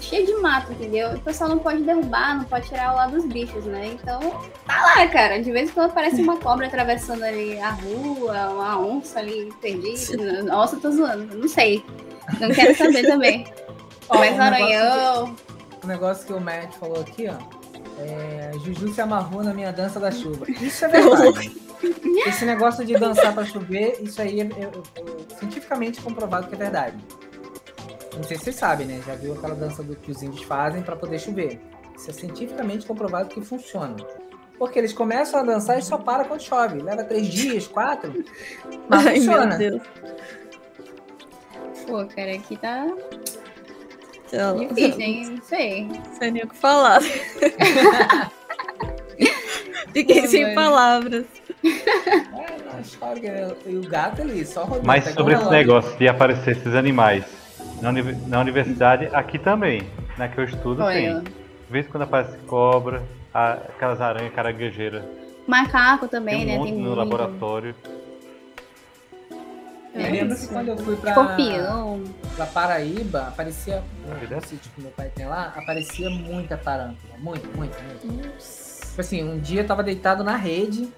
[0.00, 1.10] cheia de mato, entendeu?
[1.14, 3.92] O pessoal não pode derrubar, não pode tirar o lado dos bichos, né?
[3.94, 4.20] Então,
[4.66, 5.40] tá lá, cara.
[5.42, 10.42] De vez em quando aparece uma cobra atravessando ali a rua, uma onça ali perdida.
[10.42, 11.84] Nossa, eu tô zoando, não sei.
[12.40, 13.46] Não quero saber também.
[14.08, 15.36] Ó, Mas um Aranhão.
[15.82, 17.60] O negócio que o Matt falou aqui, ó.
[17.98, 20.44] É, Juju se amarrou na minha dança da chuva.
[20.50, 21.56] Isso é verdade.
[22.26, 26.58] Esse negócio de dançar pra chover, isso aí é, é- é cientificamente comprovado que é
[26.58, 26.96] verdade.
[28.16, 29.00] Não sei se vocês sabem, né?
[29.06, 31.60] Já viu aquela dança do que os índios fazem pra poder chover.
[31.96, 33.96] Isso é cientificamente comprovado que funciona.
[34.58, 36.82] Porque eles começam a dançar e só para quando chove.
[36.82, 38.12] Leva três dias, quatro.
[38.88, 39.56] Mas Ai, funciona.
[39.56, 39.82] meu Deus.
[41.86, 42.86] Pô, cara, aqui tá
[44.58, 45.24] difícil, hein?
[45.30, 45.84] Não sei.
[45.86, 47.00] Não sei nem o que falar.
[49.92, 50.54] Fiquei Pô, sem mano.
[50.54, 51.24] palavras.
[51.64, 53.54] É, né?
[53.66, 54.86] E o gato ali, só rodando.
[54.86, 57.24] Mas sobre esse negócio de aparecer esses animais
[57.82, 59.82] na, uni- na universidade, aqui também,
[60.16, 61.10] na que eu estudo, tem.
[61.14, 61.20] Olha.
[61.22, 65.04] De vez em quando aparece cobra, a- aquelas aranhas caranguejeiras.
[65.46, 66.56] Macaco Tem também, um né?
[66.58, 66.96] monte Tem no muito.
[66.98, 67.74] laboratório.
[69.92, 72.04] Eu É lembro que quando eu fui pra, Escorpião.
[72.36, 73.82] pra Paraíba, aparecia.
[74.30, 77.14] No sítio que meu pai tem lá, aparecia muita tarântula.
[77.18, 78.20] Muito, muito, muito.
[78.30, 80.88] Tipo assim, um dia eu tava deitado na rede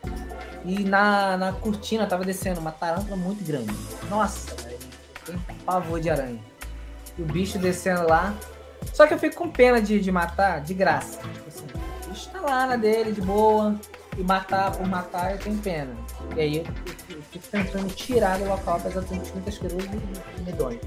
[0.64, 3.72] e na, na cortina tava descendo uma tarântula muito grande.
[4.08, 4.78] Nossa, velho.
[5.24, 6.38] Tem pavor de aranha.
[7.18, 8.34] E o bicho descendo lá.
[8.92, 11.18] Só que eu fico com pena de, de matar de graça.
[11.20, 11.64] Tipo assim,
[12.06, 13.74] o bicho tá lá na dele, de boa.
[14.18, 15.94] E matar por matar, eu tenho pena.
[16.36, 19.88] E aí eu, eu- eu fico tentando tirar do local, apesar de ser muito asqueroso
[20.38, 20.80] e medonho.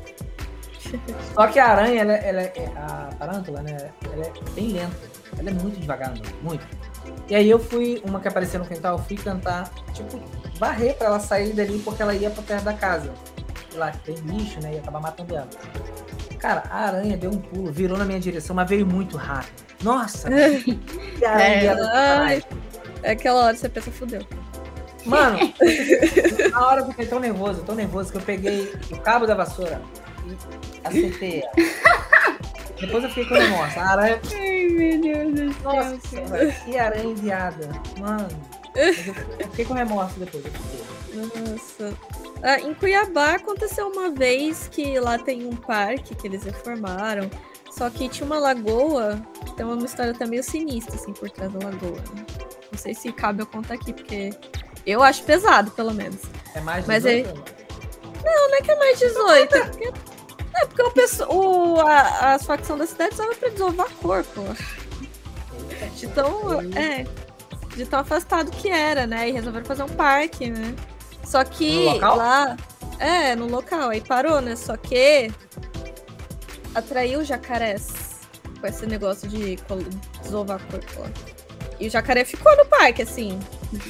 [1.33, 2.71] Só que a aranha, ela, ela é.
[2.75, 3.89] A tarântula, né?
[4.11, 4.95] Ela é bem lenta.
[5.39, 6.65] Ela é muito devagar, muito.
[7.27, 10.21] E aí eu fui, uma que apareceu no quintal, eu fui cantar, tipo,
[10.59, 13.11] varrer pra ela sair dali porque ela ia pra perto da casa.
[13.73, 14.73] E lá tem bicho, né?
[14.73, 15.49] Ia acabar matando ela.
[16.37, 19.65] Cara, a aranha deu um pulo, virou na minha direção, mas veio muito rápido.
[19.81, 20.29] Nossa!
[21.17, 22.43] que aranha É, ai,
[23.01, 24.21] é aquela hora você pensa, fudeu.
[25.05, 25.37] Mano,
[26.51, 29.81] na hora eu fiquei tão nervoso, tão nervoso, que eu peguei o cabo da vassoura
[30.25, 31.51] e acertei ela.
[32.85, 33.79] Depois eu fiquei com remorso.
[33.79, 34.21] Aranha.
[34.33, 35.73] Ai, meu Deus do céu.
[35.73, 36.25] Nossa, cara.
[36.27, 37.69] velho, que aranha enviada.
[37.99, 38.27] Mano.
[38.75, 39.13] Mas eu,
[39.49, 40.43] fiquei com remorso depois.
[41.13, 41.93] Nossa.
[42.43, 47.29] Ah, em Cuiabá aconteceu uma vez que lá tem um parque que eles reformaram.
[47.71, 51.51] Só que tinha uma lagoa que tem uma história até meio sinistra, assim, por trás
[51.51, 51.97] da lagoa.
[52.15, 52.25] né?
[52.71, 54.31] Não sei se cabe eu contar aqui, porque
[54.85, 56.21] eu acho pesado, pelo menos.
[56.53, 57.55] É mais de Mas 18 aí- anos.
[58.23, 59.55] Não, não é que é mais 18.
[59.55, 59.93] É porque,
[60.57, 64.41] é porque o o, a, as facções da cidade usavam pra desovar corpo.
[65.95, 67.05] De tão, é,
[67.75, 69.29] de tão afastado que era, né?
[69.29, 70.75] E resolveram fazer um parque, né?
[71.23, 72.55] Só que lá.
[72.99, 73.89] É, no local.
[73.89, 74.55] Aí parou, né?
[74.55, 75.31] Só que
[76.73, 77.87] atraiu jacarés
[78.59, 79.57] com esse negócio de
[80.21, 81.09] desovar corpo lá.
[81.79, 83.37] E o jacaré ficou no parque, assim.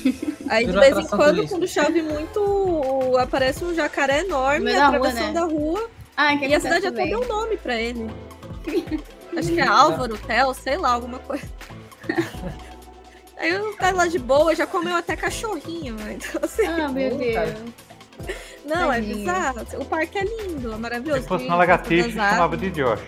[0.49, 1.49] Aí de vez em quando, turística.
[1.49, 5.39] quando chove muito, aparece um jacaré enorme atravessando né?
[5.39, 5.89] a rua.
[6.17, 8.09] Ah, que E a cidade até deu um nome pra ele.
[9.37, 11.43] Acho que é Álvaro, Theo, sei lá, alguma coisa.
[13.37, 16.17] Aí o cara lá de boa já comeu até cachorrinho, né?
[16.23, 17.53] Então, assim, Ah, meu Deus.
[18.65, 19.61] não, é bizarro.
[19.77, 21.23] O parque é lindo, é maravilhoso.
[21.23, 23.01] Se fosse uma lagartixa, chamava de Josh.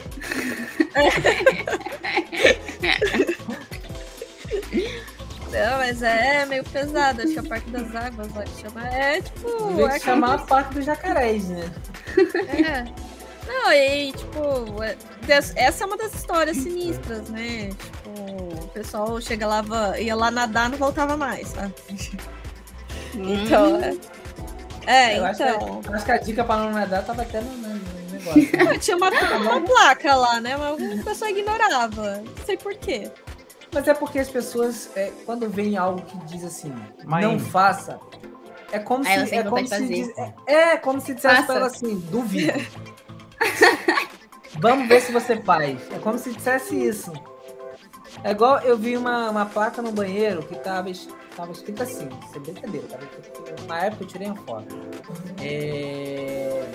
[5.65, 7.21] Não, mas é meio pesado.
[7.21, 8.87] Acho que é o Parque das Águas lá que chama.
[8.87, 9.67] É tipo.
[9.69, 11.71] Devia é se chamar a parte dos jacarés, né?
[12.49, 13.07] É.
[13.47, 14.97] Não, e tipo, é-
[15.55, 17.69] essa é uma das histórias sinistras, né?
[17.69, 18.09] Tipo,
[18.63, 19.63] o pessoal chega lá,
[19.99, 21.73] ia lá nadar, não voltava mais, sabe?
[23.15, 23.97] Então, é.
[24.85, 25.81] É, Eu acho, então.
[25.81, 28.41] que, eu acho que a dica pra não nadar tava até no, no- no negócio.
[28.65, 28.77] né?
[28.79, 30.55] Tinha uma, uma placa lá, né?
[30.55, 32.17] Mas o pessoal ignorava.
[32.25, 33.11] Não sei porquê.
[33.77, 36.73] Mas é porque as pessoas, é, quando veem algo que diz assim,
[37.05, 37.99] não faça,
[38.71, 39.35] é como Aí se.
[39.35, 41.45] É como se, diz- é, é como se dissesse Faça.
[41.45, 42.59] pra ela assim, duvido.
[44.59, 45.79] Vamos ver se você faz.
[45.91, 47.13] É como se dissesse isso.
[48.23, 50.89] É igual eu vi uma, uma placa no banheiro que tava,
[51.35, 54.75] tava escrito assim, isso é brincadeira, tava escrito- na época eu tirei uma foto.
[55.39, 56.65] É,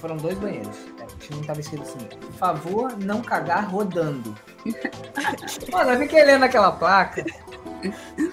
[0.00, 0.76] Foram dois banheiros.
[0.98, 4.34] É, tinha um que tava escrito assim, por favor, não cagar rodando.
[5.70, 7.24] Mano, eu fiquei lendo aquela placa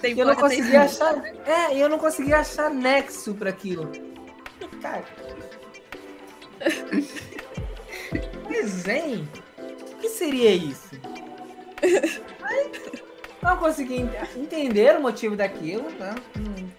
[0.00, 1.14] Tem e eu não conseguia achar.
[1.46, 3.90] É, e eu não conseguia achar nexo pra aquilo.
[4.80, 5.04] Cara.
[8.48, 9.28] Mas, hein?
[9.92, 10.98] O que seria isso?
[12.42, 12.72] Aí,
[13.42, 16.14] não consegui ent- entender o motivo daquilo, né?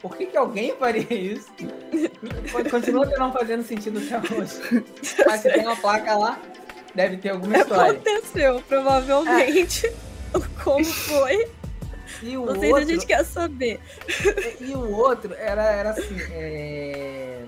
[0.02, 1.49] Por que, que alguém faria isso?
[2.69, 4.84] Continua não fazendo sentido até hoje.
[5.26, 6.40] Mas se tem uma placa lá,
[6.94, 7.91] deve ter alguma história.
[7.91, 9.91] Aconteceu, provavelmente.
[10.64, 11.48] Como foi?
[12.22, 13.80] E o Não sei se outro, a gente quer saber.
[14.60, 16.18] e o outro era, era assim.
[16.31, 17.44] é,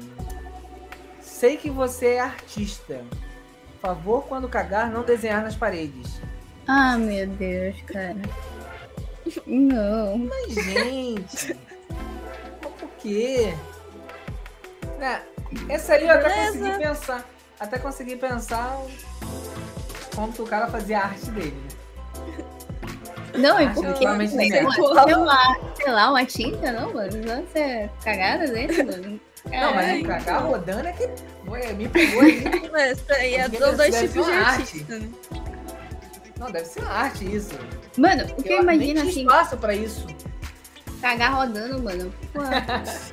[1.21, 3.01] Sei que você é artista.
[3.81, 6.21] Favor, quando cagar, não desenhar nas paredes.
[6.67, 8.15] Ah, meu Deus, cara.
[9.45, 10.17] Não.
[10.17, 11.53] Mas, gente.
[12.61, 13.53] por quê?
[14.97, 15.21] Né,
[15.69, 16.59] Essa aí eu até Beleza.
[16.59, 17.29] consegui pensar.
[17.59, 18.77] Até consegui pensar
[20.15, 21.55] como que o cara fazia a arte dele.
[23.33, 23.39] né?
[23.39, 23.93] Não, e por que?
[23.93, 24.63] totalmente Sei
[25.17, 25.43] lá,
[25.75, 27.11] sei uma tinta, não, mano.
[27.25, 29.19] Não ser cagada dentro, mano.
[29.49, 31.09] Não, mas cagar rodando é que
[31.73, 32.69] me pegou ali.
[32.71, 35.09] Mas isso aí é dois tipos de uma artista, né?
[36.41, 37.51] Não, deve ser uma arte isso.
[37.97, 40.07] Mano, o que eu nem imagino tinha assim, espaço pra isso.
[40.99, 42.11] cagar rodando, mano.
[42.33, 42.39] Pô,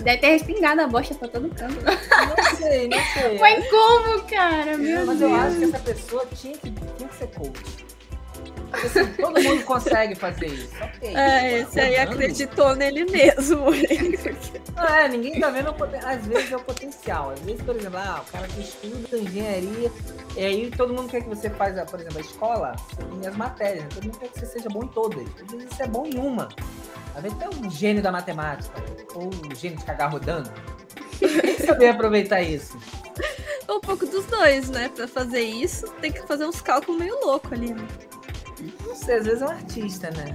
[0.02, 1.76] deve ter respingado a bosta pra todo canto.
[1.84, 3.38] Não sei, não sei.
[3.38, 4.78] Mas como, cara?
[4.78, 5.74] Meu Mas eu acho que Deus.
[5.74, 7.87] essa pessoa tinha que, tinha que ser coach.
[8.72, 10.74] Assim, todo mundo consegue fazer isso.
[10.80, 11.16] Ok.
[11.16, 12.12] É, esse aí Rodando.
[12.12, 13.66] acreditou nele mesmo.
[14.76, 15.74] Não, é, ninguém tá vendo
[16.04, 17.30] às vezes é o potencial.
[17.30, 19.90] Às vezes, por exemplo, ah, o cara que estuda engenharia,
[20.36, 23.84] e aí todo mundo quer que você faça, por exemplo, a escola, tem as matérias,
[23.84, 23.88] né?
[23.94, 25.26] todo mundo quer que você seja bom em todas.
[25.42, 26.48] Às vezes você é bom em uma.
[27.16, 28.80] Às vezes tem um gênio da matemática,
[29.14, 30.52] ou um gênio de cagar rodando.
[31.18, 32.78] Tem que saber aproveitar isso.
[33.68, 34.88] um pouco dos dois, né?
[34.94, 37.86] Pra fazer isso, tem que fazer uns cálculos meio loucos ali, né?
[38.86, 40.34] Não sei, às vezes é um artista, né?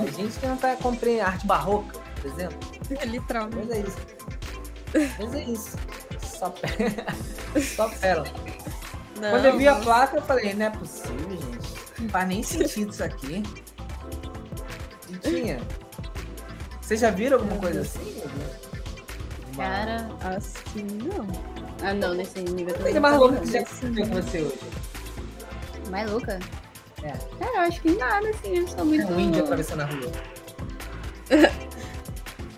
[0.00, 2.58] A gente que não tá compreendendo arte barroca, por exemplo.
[3.06, 3.66] Literalmente.
[3.66, 3.96] Mas é isso.
[5.18, 5.76] Mas é isso.
[6.38, 6.70] Só, pé-
[7.76, 8.28] Só pérola.
[9.20, 11.74] Não, Quando eu vi a placa, eu falei, não é possível, gente.
[12.00, 13.42] Não faz nem sentido isso aqui.
[15.10, 15.60] E tinha.
[16.80, 18.22] Vocês já viram alguma coisa assim?
[19.56, 21.26] Cara, Assim, não.
[21.86, 24.58] ah não, nesse nível coisa mais louca que já aconteceu com você hoje.
[25.90, 26.40] Mais louca?
[27.04, 27.12] É.
[27.38, 29.12] Cara, eu acho que nada, assim, eu sou É muito...
[29.12, 30.12] um índio atravessando a rua.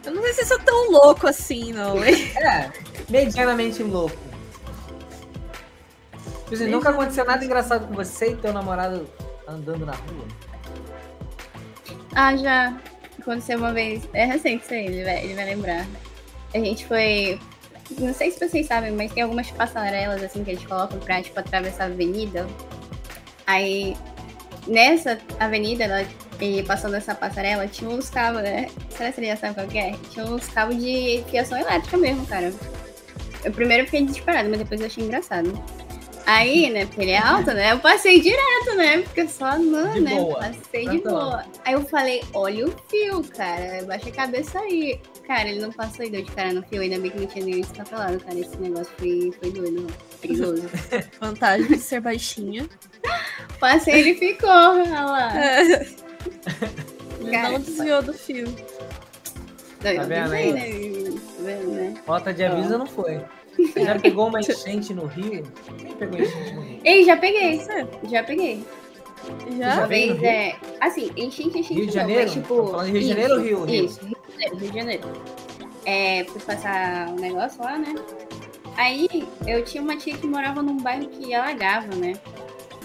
[0.06, 1.96] Eu não sei se isso é tão louco assim, não.
[2.06, 2.70] É,
[3.08, 4.16] medianamente louco.
[6.44, 9.08] Tipo assim, nunca aconteceu nada engraçado com você e teu namorado
[9.48, 10.24] andando na rua?
[12.14, 12.80] Ah, já.
[13.18, 14.08] Aconteceu uma vez.
[14.12, 15.86] É recente isso aí, ele vai, ele vai lembrar.
[16.54, 17.40] A gente foi.
[17.98, 21.38] Não sei se vocês sabem, mas tem algumas passarelas assim que eles colocam pra tipo,
[21.40, 22.46] atravessar a avenida.
[23.44, 23.96] Aí
[24.66, 26.06] nessa avenida, ela,
[26.40, 28.68] e passando essa passarela, tinha uns cabos, né?
[28.90, 29.94] Será que você já sabe qual que é?
[30.10, 32.52] Tinha uns cabos de fiação elétrica mesmo, cara.
[33.44, 35.52] Eu primeiro fiquei desesperada, mas depois eu achei engraçado.
[36.26, 37.70] Aí, né, porque ele é alto, né?
[37.70, 39.02] Eu passei direto, né?
[39.02, 40.16] Porque só não, De né?
[40.16, 40.34] boa.
[40.40, 41.44] Passei de boa.
[41.64, 43.84] Aí eu falei, olha o fio, cara.
[43.84, 45.00] Baixa a cabeça aí.
[45.24, 47.44] Cara, ele não passou e deu de cara no fio, ainda bem que não tinha
[47.44, 48.40] ninguém escapelado, cara.
[48.40, 49.86] Esse negócio foi, foi doido,
[50.26, 50.68] perigoso.
[51.20, 52.68] Vantagem de ser baixinha.
[53.60, 55.38] Passei ele ficou, olha lá.
[55.38, 55.86] É,
[57.30, 58.46] Cara, não desviou do fio.
[59.82, 60.52] Não, eu Tá vendo pensei, aí?
[60.52, 61.20] né?
[61.20, 61.94] Tá vendo, né?
[62.04, 63.20] Falta de aviso não foi.
[63.56, 65.44] Você já pegou uma enchente no rio?
[65.78, 66.80] Quem pegou enchente no rio?
[66.84, 67.60] Ei, já peguei,
[68.08, 68.64] já peguei.
[69.58, 70.24] Já vez, Rio?
[70.26, 70.56] é.
[70.80, 71.74] Assim, enchente, enchente.
[71.74, 72.22] Rio de não, Janeiro?
[72.22, 73.64] Mas, tipo, Rio de Janeiro ou Rio?
[73.64, 73.84] Rio?
[73.86, 75.12] Isso, Rio de Janeiro, Rio de Janeiro.
[75.84, 77.94] É, fui passar um negócio lá, né?
[78.76, 82.14] Aí eu tinha uma tia que morava num bairro que alagava, né?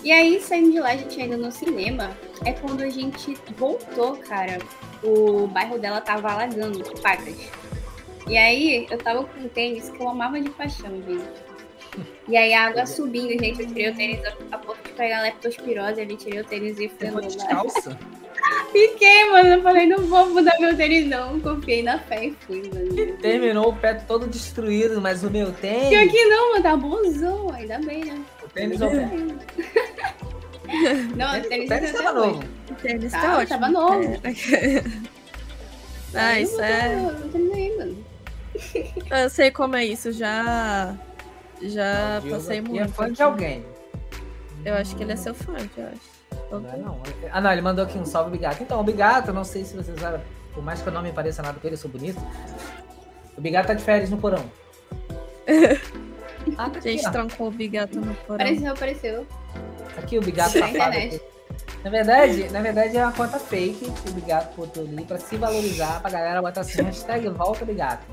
[0.03, 2.17] E aí, saindo de lá, a gente ido no cinema.
[2.43, 4.57] É quando a gente voltou, cara.
[5.03, 7.35] O bairro dela tava alagando, pacas.
[8.27, 11.51] E aí, eu tava com um tênis que eu amava de paixão, gente.
[12.27, 15.21] E aí a água subindo, gente, eu tirei o tênis a, a ponto de pegar
[15.21, 17.27] leptospirose, ali tirei o tênis e fui andando.
[17.27, 17.99] descalça?
[18.71, 19.49] Fiquei, mano.
[19.49, 21.39] Eu falei, não vou mudar meu tênis, não.
[21.39, 23.17] Confiei na fé e fui, mano.
[23.17, 26.11] Terminou o pé todo destruído, mas o meu Pior tênis.
[26.11, 26.63] que não, mano.
[26.63, 27.53] Tá bonzão.
[27.53, 28.21] Ainda bem, né?
[28.43, 29.09] O tênis é o pé.
[31.17, 32.29] Não, o O tênis, tênis até tava hoje.
[32.33, 32.43] novo.
[32.69, 33.47] O tênis Tá, tá ótimo.
[33.59, 34.03] tava novo.
[34.23, 34.83] É.
[36.13, 36.95] Ah, isso não é.
[36.97, 38.05] não mano.
[39.09, 40.93] Eu sei como é isso, já.
[41.61, 42.83] Já O Diogo passei aqui muito.
[42.83, 43.65] É fã de alguém.
[44.65, 46.10] Eu acho que ele é seu fã, eu acho.
[46.59, 47.01] Não, é não.
[47.31, 48.61] Ah, não, ele mandou aqui um salve, Bigato.
[48.63, 50.21] Então, o Bigato, não sei se vocês sabem,
[50.53, 52.19] por mais que eu não me pareça nada com ele, eu sou bonito.
[53.37, 54.43] O Bigato tá de férias no porão.
[56.57, 57.11] Ah, tá A aqui, gente ó.
[57.11, 58.35] trancou o bigato no porão.
[58.35, 59.27] Apareceu, apareceu.
[59.95, 60.75] Aqui o Bigato Na safado.
[60.97, 61.21] internet.
[61.83, 65.37] Na verdade, na verdade é uma conta fake que o Bigato botou ali pra se
[65.37, 68.03] valorizar, pra galera botar assim, hashtag volta Bigato.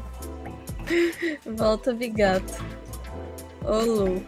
[1.57, 2.53] Volta bigato.
[3.65, 4.23] Ô, Lu.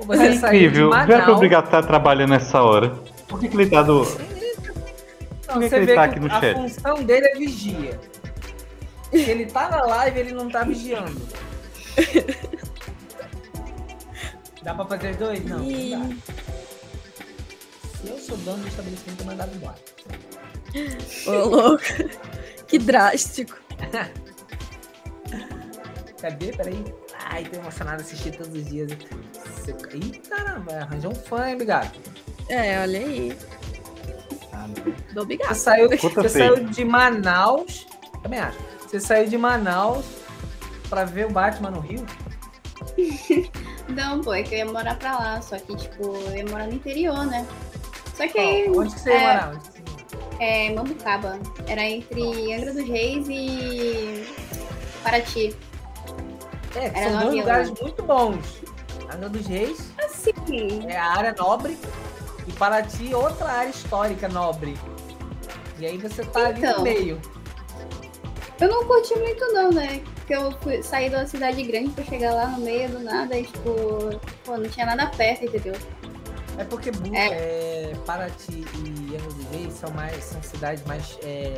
[0.00, 0.92] Você É incrível.
[0.92, 2.90] Já que o Manaus, Obrigado tá trabalhando nessa hora.
[3.28, 4.00] Por que, que ele tá do.
[4.00, 6.54] não, Por que você que ele vê tá que aqui no a chat?
[6.56, 7.98] função dele é vigia.
[9.10, 11.16] Se ele tá na live, ele não tá vigiando.
[14.62, 15.44] Dá pra fazer dois?
[15.44, 15.94] Não, Ih.
[15.96, 16.16] não dá.
[18.02, 19.76] Se eu sou dono do estabelecimento, eu mandava embora.
[21.26, 21.84] Ô, louco.
[22.66, 23.56] Que drástico.
[26.20, 26.52] Cadê?
[26.52, 26.84] Peraí.
[27.30, 28.90] Ai, tô emocionado assistir todos os dias.
[29.66, 31.58] Seu- Ih, caramba, arranjou um fã, hein?
[32.48, 33.36] É, olha aí.
[34.52, 35.54] Ah, Do Você obrigado.
[35.54, 37.86] saiu, você saiu de Manaus.
[38.22, 38.58] Também acho.
[38.86, 40.04] Você saiu de Manaus
[40.88, 42.06] pra ver o Batman no Rio?
[43.88, 46.66] Não, pô, é que eu ia morar pra lá, só que, tipo, eu ia morar
[46.66, 47.46] no interior, né?
[48.14, 49.62] Só que aí, Ó, Onde que você ia é, ia morar?
[50.40, 51.38] é Mambucaba.
[51.66, 54.24] Era entre Angra dos Reis e
[55.02, 55.56] Paraty.
[56.74, 58.62] É, que Era são dois lugares muito bons.
[59.14, 61.78] Angra dos Reis Assim, é a área nobre
[62.46, 64.76] e Paraty outra área histórica nobre.
[65.78, 66.82] E aí você tá ali no Então.
[66.82, 67.20] meio.
[68.60, 70.00] eu não curti muito não, né?
[70.16, 73.36] Porque eu fui, saí de uma cidade grande pra chegar lá no meio do nada
[73.38, 73.70] e, tipo,
[74.44, 75.74] pô, não tinha nada perto, entendeu?
[76.58, 81.18] É porque Bu- é, Paraty e Angra dos Reis são, mais, são cidades mais.
[81.22, 81.52] é,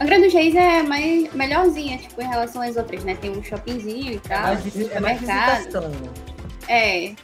[0.00, 3.16] Angra dos Reis é mais, melhorzinha, tipo, em relação às outras, né?
[3.16, 5.90] Tem um shoppingzinho e tal, mais, visi- é mais visitação.
[6.68, 7.14] É.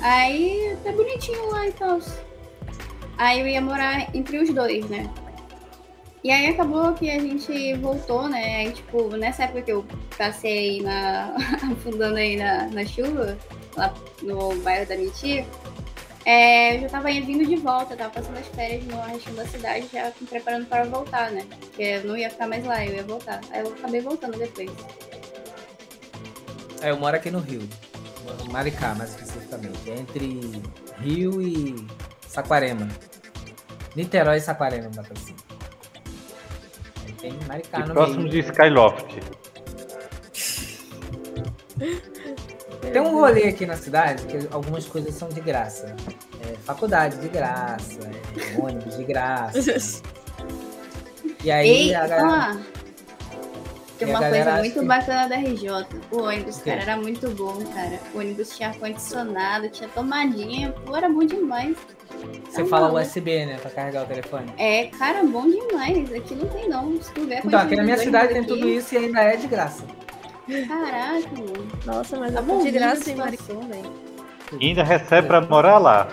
[0.00, 1.98] Aí tá bonitinho lá e tal.
[3.18, 5.10] Aí eu ia morar entre os dois, né?
[6.22, 8.56] E aí acabou que a gente voltou, né?
[8.56, 9.86] Aí, tipo, nessa época que eu
[10.18, 11.34] passei na.
[11.72, 13.38] afundando aí na, na chuva,
[13.76, 15.46] lá no bairro da minha tia,
[16.24, 19.86] é, eu já tava vindo de volta, tava passando as férias no restinho da cidade,
[19.92, 21.46] já me preparando para voltar, né?
[21.60, 23.40] Porque eu não ia ficar mais lá, eu ia voltar.
[23.52, 24.68] Aí eu acabei voltando depois.
[26.82, 27.62] É, eu moro aqui no Rio.
[28.50, 29.90] Maricá, mais especificamente.
[29.90, 30.62] É entre
[31.00, 31.86] Rio e
[32.28, 32.88] Saquarema.
[33.94, 35.38] Niterói e Saquarema, dá pra cima.
[37.04, 38.30] Aí tem Maricá E no próximo meio.
[38.30, 39.20] de Skyloft.
[42.92, 45.94] Tem um rolê aqui na cidade que algumas coisas são de graça.
[46.40, 50.02] É, faculdade de graça, é, ônibus de graça.
[51.44, 52.60] E aí Ei, a galera.
[53.96, 55.68] Ah, tem E a uma coisa muito que- bacana da RJ.
[56.10, 57.98] O ônibus, cara, era muito bom, cara.
[58.14, 61.76] O ônibus tinha ar-condicionado, tinha tomadinha, pô, era bom demais.
[62.48, 62.92] Você Tá fala.
[62.92, 63.56] USB, né?
[63.60, 64.46] Pra carregar o telefone.
[64.56, 66.12] É, cara, bom demais.
[66.14, 67.00] Aqui não tem não.
[67.02, 69.36] Se tu ver Então, aqui na minha cidade tem ônibus tudo isso e ainda é
[69.36, 69.84] de graça.
[69.84, 70.66] aqui.
[70.66, 71.68] Caraca, mano.
[71.84, 73.38] Nossa, mas Tá é bom de graça, em hein, Mari?
[73.68, 73.92] velho.
[74.60, 76.08] Ainda recebe pra morar lá.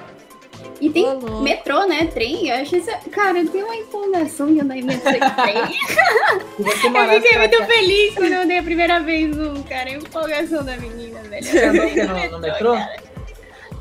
[0.82, 1.06] E tem
[1.42, 2.06] metrô, né?
[2.08, 2.50] Trem.
[2.50, 2.92] Eu achei isso...
[3.12, 5.56] Cara, eu tenho uma empolgação de andar em metrô e trem.
[6.60, 9.90] Eu fiquei muito feliz quando eu andei a primeira vez um, cara.
[9.90, 11.44] A empolgação da menina, velho.
[11.44, 12.04] Você andou o quê?
[12.04, 12.76] no, no metrô?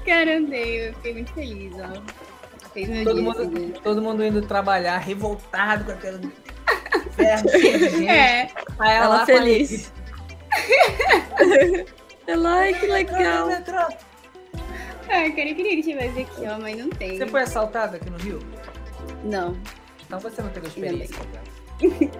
[0.04, 2.02] Cara, andei, eu fiquei muito feliz, ó.
[2.72, 6.32] Todo dia, mundo, assim, todo mundo indo trabalhar, revoltado com aquele
[7.14, 8.08] ferro cheio de gente.
[8.08, 9.92] É, Aí Ela lá feliz.
[12.26, 13.48] Ela, ai, que legal.
[13.48, 13.78] metrô.
[15.08, 17.18] Ah, eu queria, queria que tivesse aqui, ó, mas não tem.
[17.18, 18.38] Você foi assaltado aqui no Rio?
[19.24, 19.56] Não.
[20.06, 21.16] Então você não teve experiência.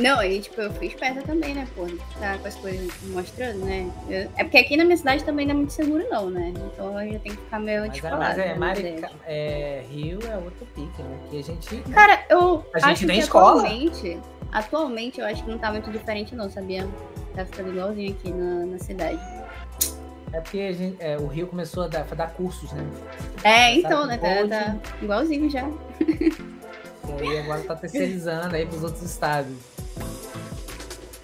[0.00, 1.86] Não, e tipo, eu fui esperta também, né, pô?
[2.18, 3.90] Tá com as coisas mostrando, né?
[4.08, 6.54] Eu- É porque aqui na minha cidade também não é muito seguro, não, né?
[6.56, 8.18] Então eu já tenho que ficar meio Mas, é, descolada.
[8.24, 11.18] mas é, né, Marica, mas é, Rio é outro pique, né?
[11.28, 11.76] Que a gente.
[11.92, 13.60] Cara, eu A gente acho tem que escola.
[13.62, 14.18] atualmente,
[14.52, 16.88] atualmente eu acho que não tá muito diferente não, sabia?
[17.34, 19.20] Tá ficando igualzinho aqui na, na cidade.
[20.32, 22.84] É porque a gente- é, o Rio começou a dar, a dar cursos, né?
[23.42, 24.44] É, então, Sabe, né?
[24.48, 25.68] Tá, tá igualzinho já.
[26.00, 29.52] E aí agora tá terceirizando aí pros outros estados.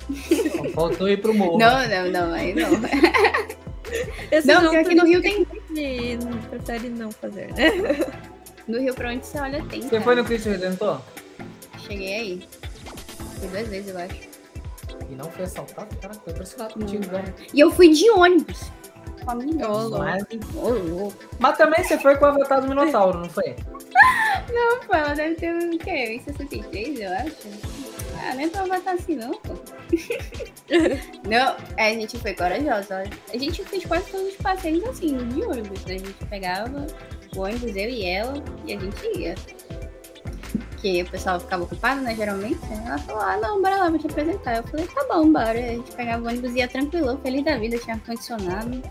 [0.75, 1.59] Faltou ir pro morro.
[1.59, 2.71] Não, não, não, aí não.
[4.31, 5.47] Esse Não, não porque aqui no Rio tem.
[5.77, 6.19] E
[6.51, 7.71] prefere não fazer, né?
[8.67, 9.83] No Rio, pra onde você olha, tem.
[9.83, 10.03] Você cara.
[10.03, 11.01] foi no Cristo Redentor?
[11.87, 12.49] Cheguei aí.
[13.39, 14.29] Fui duas vezes, eu acho.
[15.09, 15.95] E não foi assaltado?
[15.97, 16.85] Cara, tô impressionado Não.
[16.87, 17.33] contigo, velho.
[17.55, 18.73] E eu fui de ônibus.
[19.25, 19.69] Com a menina.
[19.69, 21.15] Ô, louco.
[21.39, 23.57] Mas, também você foi com o Avatar do Minotauro, não foi?
[24.53, 25.91] Não, pô, ela deve ter o quê?
[25.91, 27.77] Em 63, eu acho.
[28.23, 29.55] Ah, nem pra matar assim, não, pô.
[31.29, 32.99] não, é, a gente foi corajosa.
[32.99, 33.11] olha.
[33.33, 35.95] A gente fez quase todos os passeios assim, de ônibus, né?
[35.95, 36.87] A gente pegava
[37.35, 39.35] o ônibus, eu e ela, e a gente ia.
[40.81, 42.61] Que o pessoal ficava ocupado, né, geralmente.
[42.71, 44.57] Ela falou, ah, não, bora lá, vou te apresentar.
[44.57, 45.51] Eu falei, tá bom, bora.
[45.51, 48.83] A gente pegava o ônibus e ia tranquilo, feliz da vida, tinha ar-condicionado.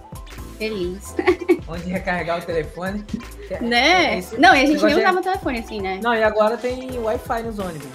[0.57, 1.15] Feliz.
[1.67, 3.03] Onde recarregar o telefone.
[3.49, 4.15] É- Né?
[4.15, 5.99] é esse- Não, e a gente nem é- usava telefone assim, né?
[6.01, 7.83] Não, e agora tem Wi-Fi nos ônibus.
[7.87, 7.91] Né?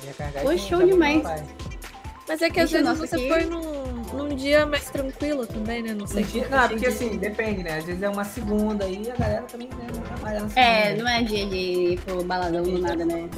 [0.00, 1.22] De recarregar Pô, e show demais.
[1.24, 1.44] Wi-Fi.
[2.26, 5.82] Mas é que às Gente, vezes você que- foi num, num dia mais tranquilo também,
[5.82, 5.92] né?
[5.92, 6.22] Não sei.
[6.24, 7.76] Um dia- Não, que porque assim, depende, né?
[7.78, 11.02] Às vezes é uma segunda aí a galera também né, não trabalha na É, segunda.
[11.02, 13.28] não é dia de ir pro baladão do nada, né?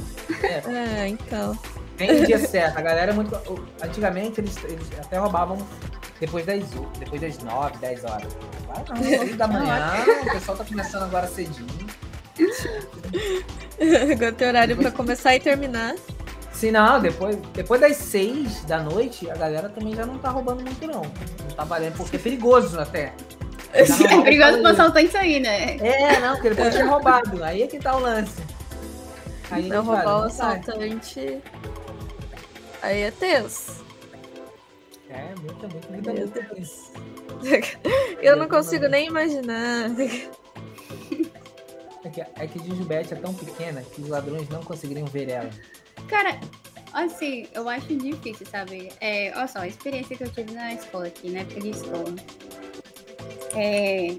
[0.41, 1.57] É, então.
[1.97, 2.77] Tem o dia certo.
[2.77, 3.35] A galera é muito.
[3.83, 5.57] Antigamente eles, eles até roubavam
[6.19, 6.63] depois das,
[6.99, 8.37] depois das 9, 10 horas.
[8.69, 11.87] Ah, não, 8 da manhã, o pessoal tá começando agora cedinho.
[14.11, 14.87] Agora tem horário depois...
[14.87, 15.95] pra começar e terminar.
[16.51, 20.63] Sim, não, depois, depois das 6 da noite, a galera também já não tá roubando
[20.63, 21.01] muito, não.
[21.01, 23.13] Não tá valendo, porque é perigoso até.
[23.73, 23.83] É
[24.23, 25.75] perigoso pro assaltante sair, né?
[25.77, 27.43] É, não, porque ele pode ser roubado.
[27.43, 28.41] Aí é que tá o lance.
[29.51, 31.41] Aí não roubar o assaltante.
[32.81, 33.85] Aí é tenso.
[35.09, 36.91] É, muita, muita, muita, muita isso.
[38.21, 39.91] Eu não consigo nem imaginar.
[42.03, 45.49] É que, é que Jujubete é tão pequena que os ladrões não conseguiriam ver ela.
[46.07, 46.39] Cara,
[46.93, 48.91] assim, eu acho difícil, sabe?
[49.01, 52.15] É, olha só, a experiência que eu tive na escola aqui, na época de escola.
[53.55, 54.15] É,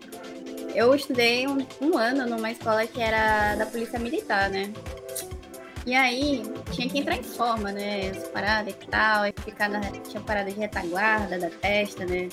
[0.75, 4.73] eu estudei um, um ano numa escola que era da Polícia Militar, né?
[5.89, 8.10] E aí, tinha que entrar em forma, né?
[8.10, 9.81] As paradas e tal, e ficar na.
[9.81, 12.28] Tinha parada de retaguarda da testa, né?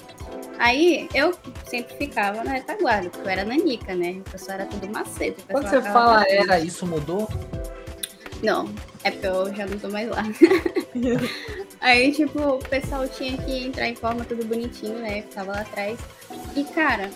[0.59, 1.33] Aí eu
[1.65, 4.21] sempre ficava na retaguarda, porque eu era nanica, né?
[4.27, 5.41] O pessoal era tudo macete.
[5.49, 7.29] Quando você fala era, isso mudou?
[8.43, 8.69] Não,
[9.05, 10.23] é porque eu já não tô mais lá.
[11.79, 15.21] Aí, tipo, o pessoal tinha que entrar em forma tudo bonitinho, né?
[15.21, 15.97] Ficava lá atrás.
[16.57, 17.09] E, cara,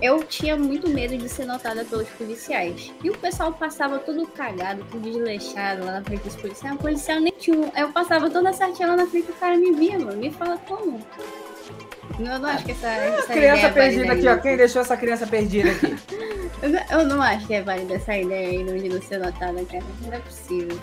[0.00, 2.92] eu tinha muito medo de ser notada pelos policiais.
[3.02, 6.76] E o pessoal passava tudo cagado, tudo desleixado lá na frente dos policiais.
[6.76, 7.70] O policial nem tinha um.
[7.76, 10.18] Eu passava toda certinha lá na frente, o cara me via, mano.
[10.18, 11.00] Me fala como.
[12.18, 12.86] Eu não acho que essa.
[12.86, 14.36] Ah, essa criança perdida aqui, ó.
[14.38, 15.96] Quem deixou essa criança perdida aqui?
[16.90, 19.84] eu não acho que é válida essa ideia aí de não ser notada, cara.
[20.02, 20.78] Não é possível.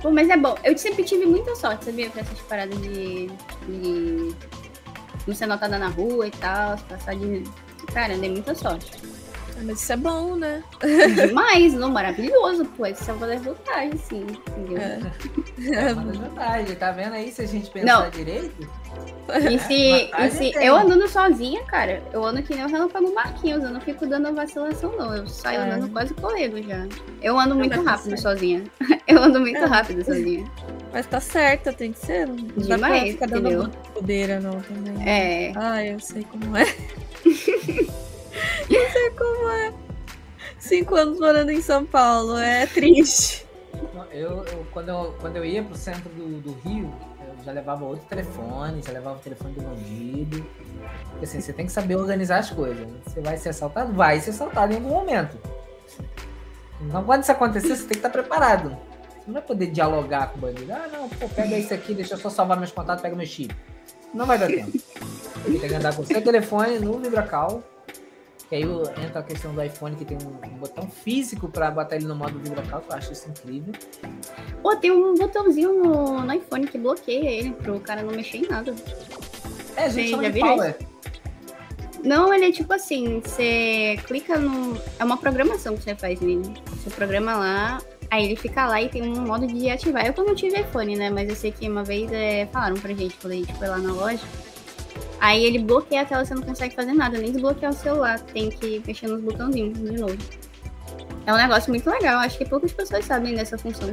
[0.00, 0.54] Pô, mas é bom.
[0.62, 2.10] Eu sempre tive muita sorte, sabia?
[2.10, 3.26] Com essas paradas de.
[3.66, 4.34] de
[5.26, 7.42] não ser notada na rua e tal, passar de
[7.96, 8.92] Cara, dei muita sorte.
[9.58, 10.62] Ah, mas isso é bom, né?
[11.14, 12.84] Demais, não, maravilhoso, pô.
[12.84, 14.26] Isso é uma das vantagens, sim.
[14.50, 14.76] Entendeu?
[14.76, 15.88] É.
[15.88, 18.10] é uma das vantagens, tá vendo aí se a gente pensar não.
[18.10, 18.68] direito?
[19.50, 23.64] E se, e se eu andando sozinha, cara, eu ando que nem o relâmpago Marquinhos,
[23.64, 25.16] eu não fico dando vacilação, não.
[25.16, 25.70] Eu saio é.
[25.70, 26.86] andando quase correndo já.
[27.22, 28.62] Eu ando muito rápido tá sozinha.
[29.08, 29.64] Eu ando muito é.
[29.64, 30.44] rápido sozinha.
[30.92, 32.26] Mas tá certo, tem que ser.
[32.26, 35.08] Não Demais, dá pra ficar dando bobeira, não, também.
[35.08, 35.52] É.
[35.54, 36.66] Ah, eu sei como é.
[38.70, 39.72] eu sei como é.
[40.58, 43.46] Cinco anos morando em São Paulo, é triste.
[44.10, 47.84] Eu, eu, quando, eu, quando eu ia pro centro do, do Rio, eu já levava
[47.84, 50.46] outro telefone, já levava o telefone do bandido.
[51.10, 52.88] Porque assim, você tem que saber organizar as coisas.
[53.04, 53.92] Você vai ser assaltado?
[53.92, 55.36] Vai ser assaltado em algum momento.
[56.80, 58.70] Então, quando isso acontecer, você tem que estar preparado.
[58.70, 60.72] Você não vai poder dialogar com o bandido.
[60.72, 63.54] Ah, não, pô, pega isso aqui, deixa eu só salvar meus contatos, pega meu chip.
[64.16, 64.72] Não vai dar tempo.
[65.44, 67.62] Tem que andar com seu telefone no VibraCal.
[68.48, 72.06] Que aí entra a questão do iPhone que tem um, botão físico para botar ele
[72.06, 73.74] no modo VibraCal, que eu acho isso incrível.
[74.62, 78.48] Pô, tem um botãozinho no, no iPhone que bloqueia ele, pro cara não mexer em
[78.48, 78.74] nada.
[79.76, 80.76] É, gente chama de power.
[82.04, 84.80] Não, ele é tipo assim, você clica no.
[84.98, 86.54] É uma programação que você faz nele.
[86.70, 90.06] Você programa lá, aí ele fica lá e tem um modo de ativar.
[90.06, 91.10] Eu não tive iPhone, né?
[91.10, 93.78] Mas eu sei que uma vez é, falaram pra gente quando a gente foi lá
[93.78, 94.22] na loja
[95.20, 98.20] Aí ele bloqueia a tela, você não consegue fazer nada, nem desbloquear o celular.
[98.20, 100.16] Tem que mexer nos botãozinhos de novo.
[101.26, 103.88] É um negócio muito legal, acho que poucas pessoas sabem dessa função.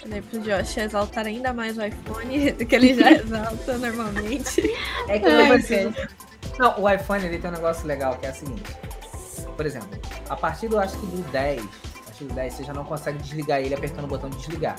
[0.00, 4.74] Falei pro Josh exaltar ainda mais o iPhone do que ele já exalta normalmente.
[5.08, 5.94] É que não preciso.
[6.58, 8.76] Não, o iPhone ele tem um negócio legal que é o seguinte.
[9.56, 9.88] Por exemplo,
[10.28, 11.62] a partir do acho que do 10,
[12.24, 14.76] 10, você já não consegue desligar ele apertando o botão de desligar.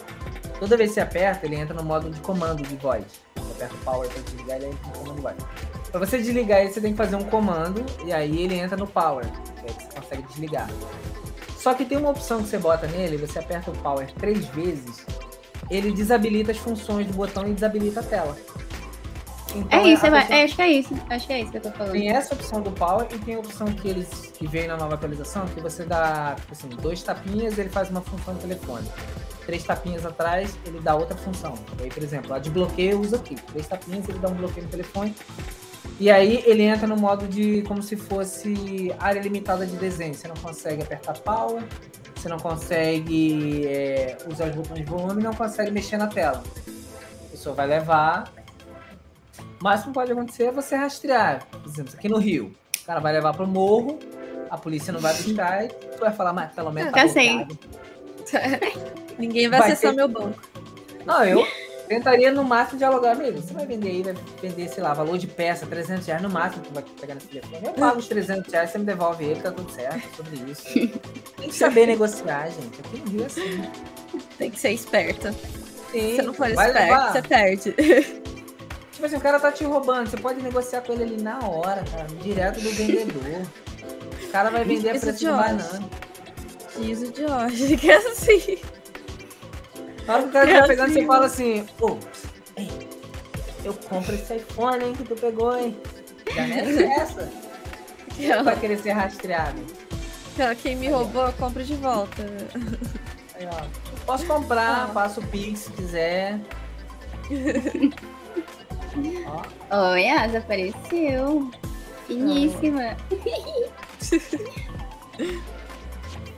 [0.60, 3.04] Toda vez que você aperta, ele entra no modo de comando de voz.
[3.36, 5.36] Você aperta o power para desligar, ele entra no comando de voz.
[5.92, 8.88] Para você desligar ele, você tem que fazer um comando e aí ele entra no
[8.88, 10.70] power, que você consegue desligar.
[11.58, 15.06] Só que tem uma opção que você bota nele, você aperta o power três vezes,
[15.70, 18.38] ele desabilita as funções do botão e desabilita a tela.
[19.56, 20.36] Então, é isso, é, pessoa...
[20.36, 20.94] é, acho que é isso.
[21.10, 21.92] Acho que é isso que eu tô falando.
[21.94, 24.96] Tem essa opção do Power e tem a opção que eles que veio na nova
[24.96, 28.88] atualização, que você dá, tipo assim, dois tapinhas e ele faz uma função de telefone
[29.48, 31.56] três tapinhas atrás, ele dá outra função.
[31.80, 33.36] E aí, por exemplo, a de bloqueio usa aqui.
[33.36, 35.16] Três tapinhas, ele dá um bloqueio no telefone.
[36.00, 40.14] E aí ele entra no modo de como se fosse área limitada de desenho.
[40.14, 41.64] Você não consegue apertar power,
[42.16, 46.44] você não consegue é, usar os botões de volume, não consegue mexer na tela.
[47.26, 48.32] A pessoa vai levar.
[49.60, 51.46] O máximo que pode acontecer é você rastrear.
[51.48, 52.54] Por exemplo, aqui no Rio.
[52.82, 54.00] O cara vai levar pro morro,
[54.50, 57.60] a polícia não vai buscar e tu vai falar, mas pelo menos tá bloqueado.
[59.18, 59.98] Ninguém vai, vai acessar ter...
[59.98, 60.40] meu banco.
[61.06, 61.46] Não, eu
[61.88, 63.42] tentaria no máximo dialogar, amigo.
[63.42, 66.64] Você vai vender aí, vai vender, sei lá, valor de peça, 300 reais no máximo
[66.64, 67.66] que vai pegar nesse telefone.
[67.66, 70.64] Eu pago os 300 reais, você me devolve ele, tá tudo certo é sobre isso.
[71.38, 72.80] Tem que saber negociar, gente.
[72.80, 73.64] Aqui no Rio é assim.
[74.38, 75.32] Tem que ser esperta.
[75.92, 77.14] Sim, Se você não for esperto, levar.
[77.14, 77.76] você perde.
[78.98, 80.10] Tipo assim, o cara tá te roubando.
[80.10, 82.08] Você pode negociar com ele ali na hora, cara.
[82.20, 83.48] Direto do vendedor.
[84.24, 85.90] O cara vai vender a Isso preço de banana.
[86.80, 87.12] Diz o
[87.78, 88.58] que é assim.
[90.08, 91.02] Na hora que o cara É tá pegando, assim.
[91.02, 91.68] você fala assim,
[92.56, 92.90] ei,
[93.64, 95.80] eu compro esse iPhone, hein, que tu pegou, hein?
[96.36, 97.22] Já nessa essa.
[98.20, 99.62] É que vai querer ser rastreado?
[100.64, 102.26] Quem me roubou, eu compro de volta.
[103.36, 103.64] Aí, ó.
[104.08, 104.92] Posso comprar, Ah.
[104.92, 106.40] faço o Pix se quiser.
[109.94, 111.50] Oi, Asa, apareceu.
[112.08, 112.96] Finíssima.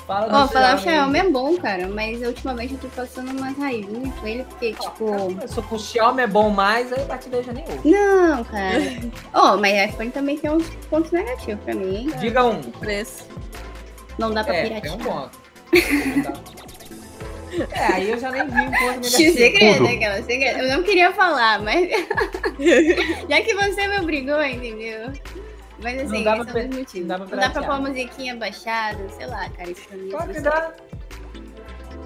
[0.08, 1.20] fala Ó, do falar o Xiaomi.
[1.20, 5.06] É bom, cara, mas ultimamente eu tô passando umas raivinhas com ele, porque, tipo.
[5.06, 7.90] Começou com o Xiaomi é bom mais, aí a partir daí já nem ouve.
[7.90, 8.80] Não, cara.
[9.34, 12.12] Ó, mas iPhone também tem uns pontos negativos pra mim, hein?
[12.20, 12.60] Diga um.
[12.60, 13.26] O preço.
[14.18, 14.96] Não dá pra É, tem piratear.
[14.96, 15.40] um ponto.
[17.58, 17.66] Não.
[17.72, 19.38] É, aí eu já nem vi um ponto negativo.
[19.38, 19.90] segredo, Tudo.
[19.96, 20.60] aquela, segredo.
[20.60, 21.90] Eu não queria falar, mas.
[23.30, 25.12] Já que você me obrigou, entendeu?
[25.82, 26.94] Mas assim, Não dá pra motivos.
[26.96, 27.76] não dá Não pra dá pra pôr piratear.
[27.76, 30.10] a musiquinha baixada, sei lá, cara, isso pra mim.
[30.10, 30.74] Claro que dá.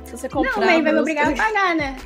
[0.05, 0.51] Se você comprar.
[0.51, 1.97] Não, mas vai me obrigar a pagar, né?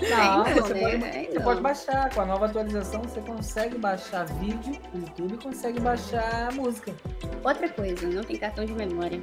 [0.00, 0.80] Não, Aí você, né?
[0.80, 1.42] pode, você não.
[1.42, 2.14] pode baixar.
[2.14, 6.92] Com a nova atualização, você consegue baixar vídeo no YouTube consegue baixar música.
[7.44, 9.20] Outra coisa, não tem cartão de memória.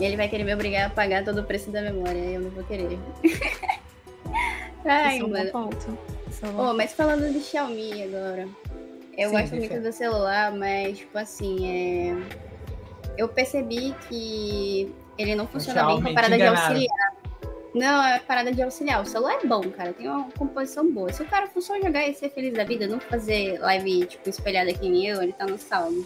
[0.00, 2.40] E ele vai querer me obrigar a pagar todo o preço da memória, aí eu
[2.40, 2.98] não vou querer.
[4.84, 5.50] Ai, é um mano.
[5.50, 5.98] ponto.
[6.42, 8.48] É um Oh, mas falando de Xiaomi agora.
[9.16, 12.16] Eu Sim, gosto muito do celular, mas, tipo assim, é...
[13.16, 17.18] eu percebi que ele não funciona bem com a parada de auxiliar.
[17.74, 19.02] Não, é parada de auxiliar.
[19.02, 19.92] O celular é bom, cara.
[19.92, 21.12] Tem uma composição boa.
[21.12, 24.28] Se o cara for só jogar e ser feliz da vida, não fazer live, tipo,
[24.28, 26.04] espelhada que nem eu, ele tá no salmo.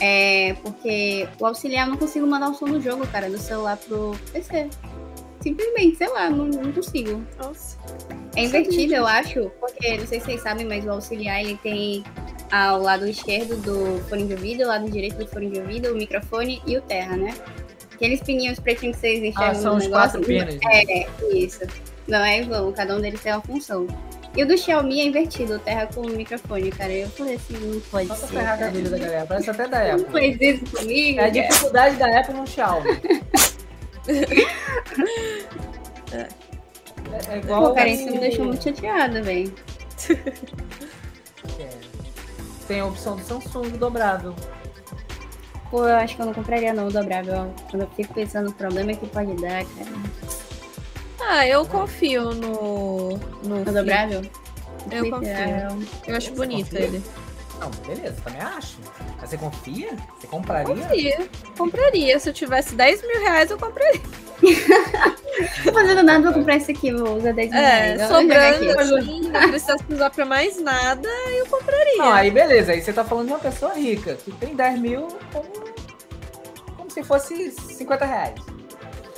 [0.00, 3.76] É, porque o auxiliar eu não consigo mandar o som do jogo, cara, do celular
[3.76, 4.68] pro PC.
[5.40, 7.22] Simplesmente, sei lá, não, não consigo.
[7.38, 7.78] Nossa.
[8.36, 12.04] É invertido, eu acho, porque não sei se vocês sabem, mas o auxiliar ele tem
[12.50, 15.96] ao lado esquerdo do fone de ouvido, ao lado direito do fone de ouvido, o
[15.96, 17.34] microfone e o terra, né?
[17.94, 20.10] Aqueles pininhos pretinhos que vocês enxergam Ah, são no os negócio.
[20.12, 20.54] quatro pinos.
[20.54, 20.60] né?
[20.72, 21.60] É, isso.
[22.06, 23.86] Não é vão, cada um deles tem uma função.
[24.38, 26.92] E o do Xiaomi é invertido, o terra com o microfone, cara.
[26.92, 28.32] Eu falei assim, não pode pra ser.
[28.34, 29.26] com a vida da galera.
[29.26, 30.12] Parece até da Não Apple.
[30.12, 31.18] faz isso comigo.
[31.18, 31.48] É a cara.
[31.48, 32.88] dificuldade da Apple no Xiaomi.
[36.10, 37.68] É, é igual.
[37.68, 39.52] Pô, cara, isso me deixou muito chateada, velho.
[41.58, 41.70] É.
[42.68, 44.34] Tem a opção do Samsung dobrável.
[45.70, 47.52] Pô, eu acho que eu não compraria não o dobrável.
[47.68, 49.90] Quando eu fico pensando no problema que pode dar, cara.
[51.30, 53.18] Ah, eu confio no.
[53.44, 54.22] No, dobrável?
[54.90, 55.86] Eu confio.
[56.06, 56.80] Eu acho Você bonito confia?
[56.86, 57.02] ele.
[57.60, 58.78] Não, beleza, também acho.
[59.20, 59.90] Mas você confia?
[60.18, 60.74] Você compraria?
[60.74, 61.28] Confia.
[61.56, 62.18] Compraria.
[62.18, 64.00] Se eu tivesse 10 mil reais, eu compraria.
[64.40, 68.00] Não tô fazendo nada pra comprar esse aqui, vou usar 10 mil reais.
[68.00, 68.80] É, vou sobrando aqui.
[68.80, 71.98] assim, não precisasse usar pra mais nada, eu compraria.
[71.98, 72.72] Não, aí beleza.
[72.72, 75.48] Aí você tá falando de uma pessoa rica, que tem 10 mil como,
[76.76, 78.57] como se fosse 50 reais.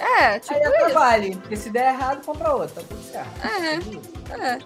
[0.01, 1.37] É, tipo aí até vale.
[1.37, 2.75] Porque se der errado, compra outro.
[2.77, 3.31] Tá tudo certo.
[3.45, 4.55] É.
[4.55, 4.59] É.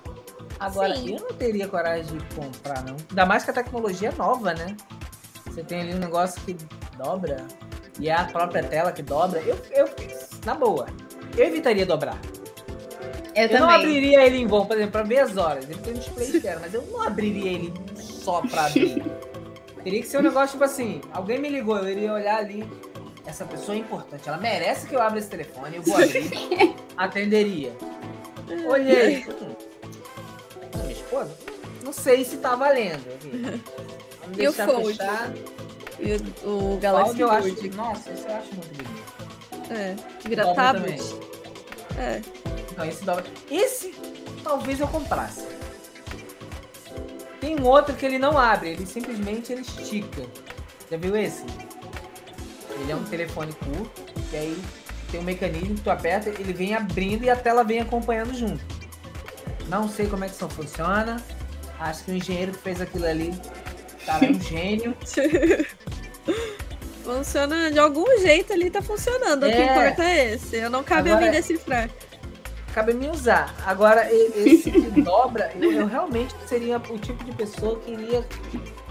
[0.61, 1.17] Agora, Sim.
[1.17, 2.97] eu não teria coragem de comprar, não.
[3.11, 4.77] Ainda mais que a tecnologia é nova, né?
[5.47, 6.57] Você tem ali um negócio que
[6.97, 7.39] dobra
[7.99, 9.41] e é a própria tela que dobra.
[9.41, 9.89] Eu, eu
[10.47, 10.87] na boa,
[11.37, 12.19] eu evitaria dobrar.
[13.35, 13.75] Eu, Eu, não também.
[13.77, 15.65] abriria ele em vão, por exemplo, pra ver as horas.
[15.65, 19.03] Ele tem um display externo, mas eu não abriria ele só pra ver.
[19.83, 22.63] Teria que ser um negócio tipo assim: alguém me ligou, eu iria olhar ali.
[23.27, 26.77] Essa pessoa é importante, ela merece que eu abra esse telefone, eu vou abrir.
[26.97, 27.73] atenderia.
[28.69, 29.25] Olhei.
[29.27, 31.35] Hum, minha esposa?
[31.83, 33.07] Não sei se tá valendo.
[33.15, 33.63] aqui.
[34.25, 34.99] Vamos E o Fold?
[35.99, 37.51] E o, o Galaxy eu Fold.
[37.51, 37.77] acho.
[37.77, 39.73] Nossa, isso eu acho muito bonito.
[39.73, 39.95] É.
[40.27, 41.03] Vira Dobra tablet.
[41.99, 42.21] É.
[42.77, 43.25] Não, esse dobra.
[43.51, 43.95] Esse
[44.43, 45.47] talvez eu comprasse.
[47.41, 50.23] Tem um outro que ele não abre, ele simplesmente ele estica.
[50.91, 51.45] Já viu esse?
[52.81, 54.57] Ele é um telefone curto, que aí
[55.11, 58.63] tem um mecanismo que tu aperta, ele vem abrindo e a tela vem acompanhando junto.
[59.69, 61.23] Não sei como é que isso funciona.
[61.79, 63.33] Acho que o engenheiro que fez aquilo ali,
[64.05, 64.97] cara, é um gênio.
[67.05, 69.45] Funciona de algum jeito ali, tá funcionando.
[69.45, 69.65] O que É.
[69.73, 70.57] importa é esse.
[70.57, 71.91] Eu não cabe a Agora- mim decifrar.
[72.75, 73.55] cabe me usar.
[73.67, 78.27] Agora, e- esse que dobra, eu, eu realmente seria o tipo de pessoa que iria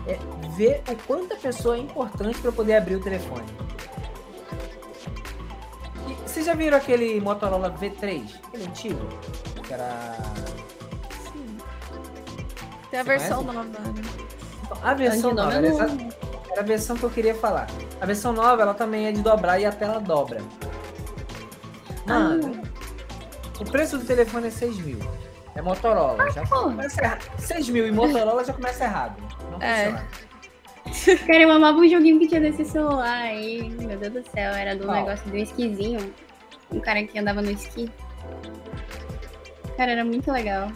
[0.07, 0.17] é,
[0.55, 3.45] ver o quanto a pessoa é importante para poder abrir o telefone.
[6.07, 8.23] E vocês já viram aquele Motorola V3?
[8.47, 9.07] Aquele antigo?
[9.65, 10.17] Que era.
[11.31, 11.57] Sim.
[12.91, 13.67] Tem a Você versão conhece?
[13.69, 14.01] nova, né?
[14.63, 15.97] Então, A versão Antes nova, era, eu exa-
[16.51, 17.67] era a versão que eu queria falar.
[18.01, 20.41] A versão nova, ela também é de dobrar e a tela dobra.
[22.05, 22.61] Mano,
[23.59, 24.99] O preço do telefone é 6 mil.
[25.55, 26.29] É Motorola.
[26.31, 26.63] já pô.
[26.63, 27.23] começa errado.
[27.39, 29.15] 6 mil e Motorola já começa errado.
[29.59, 29.85] Não É.
[30.85, 31.17] funciona.
[31.25, 33.69] Cara, eu amava um joguinho que tinha desse celular aí.
[33.69, 34.95] Meu Deus do céu, era do Qual?
[34.97, 36.13] negócio do esquizinho.
[36.71, 37.89] Um cara que andava no esqui.
[39.77, 40.71] Cara, era muito legal.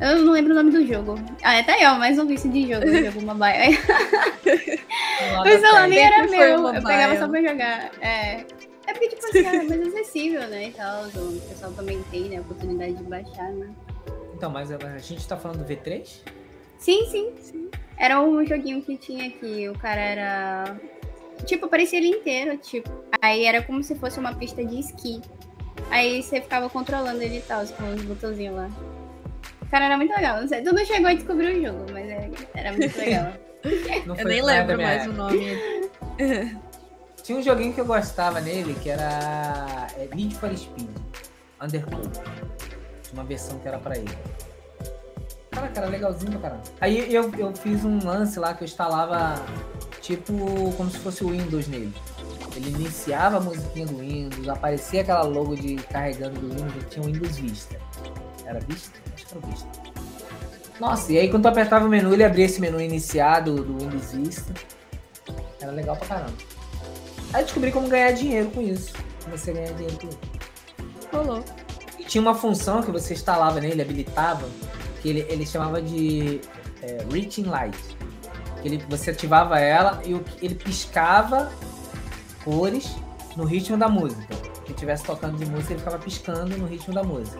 [0.00, 1.14] Eu não lembro o nome do jogo.
[1.42, 3.78] Ah, é aí, ó, mais um vício de jogo, jogo mobile.
[5.40, 7.90] O celular nem era meu, eu pegava só pra jogar.
[8.02, 8.44] É.
[8.86, 10.68] É porque, tipo assim, era mais acessível, né?
[10.68, 11.04] E tal.
[11.06, 12.36] O pessoal também tem, né?
[12.36, 13.68] A oportunidade de baixar, né?
[14.34, 16.20] Então, mas a a gente tá falando do V3?
[16.78, 17.70] Sim, sim, sim.
[17.98, 20.76] Era um joguinho que tinha que o cara era.
[21.44, 22.90] Tipo, parecia ele inteiro, tipo.
[23.22, 25.20] Aí era como se fosse uma pista de esqui.
[25.90, 28.70] Aí você ficava controlando ele e tal, com os botãozinhos lá.
[29.70, 30.40] Cara, era muito legal.
[30.40, 33.32] Não sei, tu não chegou a descobrir o jogo, mas era, era muito legal.
[34.06, 35.10] Não Eu nem lembro mais época.
[35.10, 35.56] o nome.
[37.22, 40.88] Tinha um joguinho que eu gostava nele, que era é, Need for Speed,
[41.60, 42.10] Undercover.
[42.10, 44.08] Tinha uma versão que era pra ele.
[45.56, 46.62] Caraca, era legalzinho pra caramba.
[46.82, 49.42] Aí eu, eu fiz um lance lá que eu instalava,
[50.02, 50.34] tipo,
[50.76, 51.94] como se fosse o Windows nele.
[52.54, 57.06] Ele iniciava a musiquinha do Windows, aparecia aquela logo de carregando do Windows, tinha o
[57.06, 57.80] Windows Vista.
[58.44, 58.98] Era Vista?
[59.14, 59.68] Acho que era Vista.
[60.78, 64.12] Nossa, e aí quando tu apertava o menu, ele abria esse menu iniciado do Windows
[64.12, 64.52] Vista.
[65.58, 66.36] Era legal pra caramba.
[67.32, 68.92] Aí eu descobri como ganhar dinheiro com isso.
[69.24, 70.18] Comecei a ganhar dinheiro com isso.
[71.10, 71.44] Rolou.
[71.98, 74.46] E tinha uma função que você instalava nele, habilitava,
[75.06, 76.40] que ele, ele chamava de
[76.82, 77.78] é, Reaching Light.
[78.60, 81.52] Que ele, você ativava ela e o, ele piscava
[82.42, 82.96] cores
[83.36, 84.34] no ritmo da música.
[84.66, 87.38] Se estivesse tocando de música, ele ficava piscando no ritmo da música.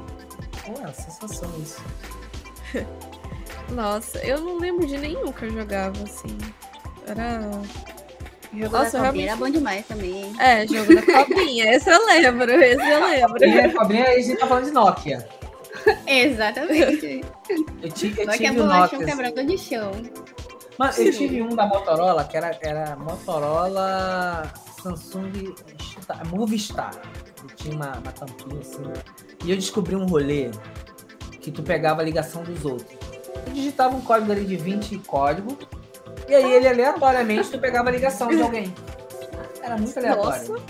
[0.65, 1.83] Pô, é uma sensação isso.
[3.75, 6.39] Nossa, eu não lembro de nenhum que eu jogava assim.
[7.05, 7.51] Era.
[8.53, 10.33] O jogo Nossa, da cobrinha era bom demais também.
[10.39, 11.75] É, jogo da cobrinha.
[11.75, 13.33] esse eu lembro, esse eu lembro.
[13.33, 15.28] Cobrinha, cobrinha, aí a gente tá falando de Nokia.
[16.07, 17.25] Exatamente.
[17.83, 18.99] Eu, ti, eu Só que é Nokia.
[19.05, 19.93] quebrador de chão.
[20.79, 24.43] Mas eu tive um da Motorola, que era, era Motorola
[24.83, 25.55] Samsung
[26.03, 26.91] Star- Movistar.
[27.43, 28.83] Ele tinha uma, uma tampinha assim.
[29.45, 30.51] E eu descobri um rolê
[31.41, 32.99] que tu pegava a ligação dos outros.
[33.45, 35.57] Tu digitava um código ali de 20 código,
[36.29, 38.75] e aí ele aleatoriamente tu pegava a ligação de alguém.
[39.63, 40.49] Era muito aleatório.
[40.49, 40.63] Nossa.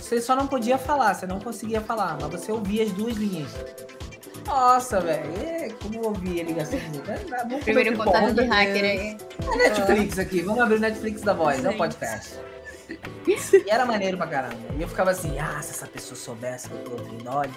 [0.00, 3.50] Você só não podia falar, você não conseguia falar, mas você ouvia as duas linhas.
[4.46, 7.08] Nossa, velho, como eu ouvia a ligação dos outros.
[7.08, 9.16] É, é, vamos Primeiro contato de hacker aí.
[9.40, 12.38] é Netflix aqui, vamos abrir o Netflix da voz, é o podcast.
[13.26, 14.56] E era maneiro pra caramba.
[14.76, 17.50] E eu ficava assim, ah, se essa pessoa soubesse que eu tô ouvindo, olha.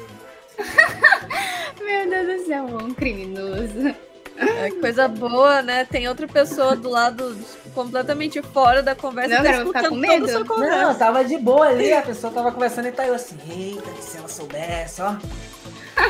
[1.83, 3.95] Meu Deus do céu, um criminoso.
[4.37, 5.85] É coisa boa, né?
[5.85, 7.37] Tem outra pessoa do lado
[7.73, 9.29] completamente fora da conversa.
[9.29, 10.69] Não, tá cara, ficar escutando com medo.
[10.69, 14.03] Não, tava de boa ali, a pessoa tava conversando e tá eu assim, eita, que
[14.03, 15.15] se ela soubesse, ó.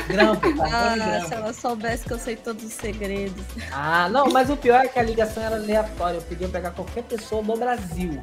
[0.08, 0.94] Grampo, tá?
[0.94, 3.44] Ah, se ela soubesse que eu sei todos os segredos.
[3.72, 6.18] Ah, não, mas o pior é que a ligação era aleatória.
[6.18, 8.20] Eu podia pegar qualquer pessoa do Brasil.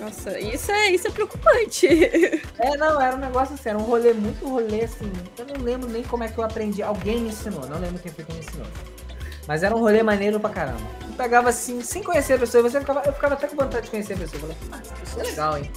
[0.00, 1.86] Nossa, isso é, isso é preocupante.
[2.58, 5.12] É, não, era um negócio assim, era um rolê muito rolê assim.
[5.38, 6.82] Eu não lembro nem como é que eu aprendi.
[6.82, 8.66] Alguém me ensinou, não lembro quem foi que me ensinou.
[9.46, 10.80] Mas era um rolê maneiro pra caramba.
[11.06, 13.90] Eu pegava assim, sem conhecer a pessoa, você ficava, eu ficava até com vontade de
[13.90, 14.42] conhecer a pessoa.
[14.42, 15.70] Eu falava, ah, essa pessoa é legal, hein?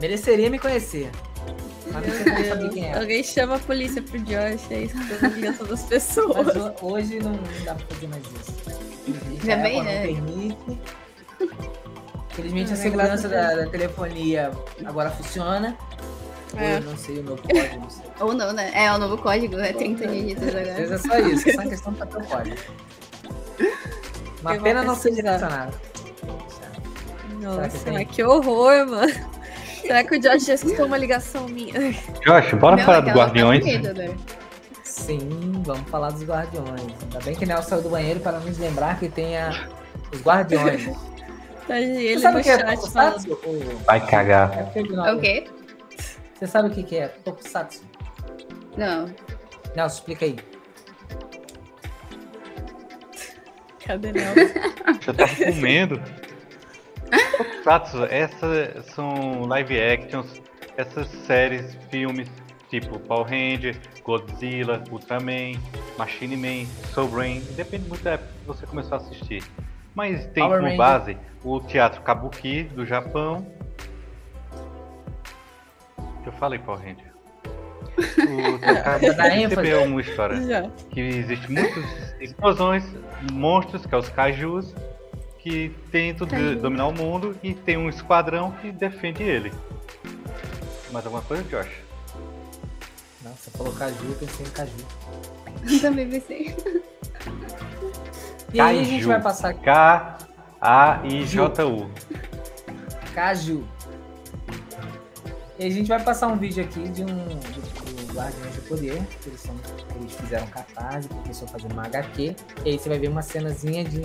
[0.00, 1.10] Mereceria me conhecer.
[2.98, 6.46] Alguém chama a polícia pro Josh, aí você ligação das pessoas.
[6.46, 9.46] Mas ho- hoje não, dá pra fazer mais isso.
[9.46, 10.02] Já bem, né?
[10.06, 10.78] permite.
[12.32, 14.50] Infelizmente a Não, segurança da, da telefonia
[14.84, 15.76] agora funciona.
[16.54, 16.76] Ou É.
[16.76, 18.04] eu não sei o novo código, não sei.
[18.20, 18.70] Ou não, né?
[18.74, 20.94] É o novo código, é 30 dígitos Às agora.
[20.94, 22.56] é só isso, é só uma questão de papel código.
[24.42, 25.74] Uma Eu pena não ser direcionado.
[27.40, 28.06] Nossa, tem?
[28.06, 29.12] que horror, mano.
[29.86, 31.72] Será que o Josh já escutou uma ligação minha?
[31.72, 33.60] Josh, bora Não, falar é do que ela tá Guardiões?
[33.64, 34.16] com medo, né?
[34.82, 36.80] Sim, vamos falar dos guardiões.
[37.02, 39.68] Ainda bem que Nel saiu do banheiro para nos lembrar que tem a-
[40.12, 40.88] os guardiões.
[41.66, 42.58] Tá Ele Você sabe no o que é.
[42.58, 43.40] Tokusatsu?
[43.86, 44.52] Vai cagar.
[44.76, 45.12] É.
[45.12, 45.48] O quê?
[46.32, 47.82] Você sabe o que que é Tokusatsu?
[48.76, 49.06] Não.
[49.74, 50.36] Nelson, explica aí.
[53.84, 54.40] Cadê Nelson?
[55.08, 56.00] Eu tava comendo.
[57.36, 60.40] Tokusatsu, essas são live actions,
[60.76, 62.28] essas séries, filmes,
[62.68, 65.52] tipo Power Ranger, Godzilla, Ultraman,
[65.98, 69.42] Machine Man, Soul Brain, depende muito da época que você começou a assistir.
[69.94, 70.76] Mas tem Power como Ranger.
[70.78, 73.46] base o teatro Kabuki do Japão.
[76.24, 77.14] Eu falei Power Ranger.
[77.96, 79.38] O ênfase.
[79.38, 80.68] recebeu uma história Já.
[80.90, 81.84] que existe muitas
[82.20, 82.84] explosões,
[83.32, 84.74] monstros, que é os kaijus,
[85.46, 86.60] que Kaiju.
[86.60, 89.52] dominar o mundo e tem um esquadrão que defende ele.
[90.90, 91.70] Mais alguma coisa, Josh?
[93.22, 94.72] Não, você falou caju, eu pensei em caju.
[95.80, 96.56] Também pensei.
[98.52, 100.30] E aí a gente vai passar K-A-I-J-U.
[103.14, 103.64] caju.
[105.58, 109.00] E a gente vai passar um vídeo aqui de um do, do Guardiões do Poder,
[109.22, 109.54] que eles, são,
[109.94, 112.34] eles fizeram catarse, porque estão fazendo uma HQ.
[112.64, 114.02] E aí você vai ver uma cenazinha de,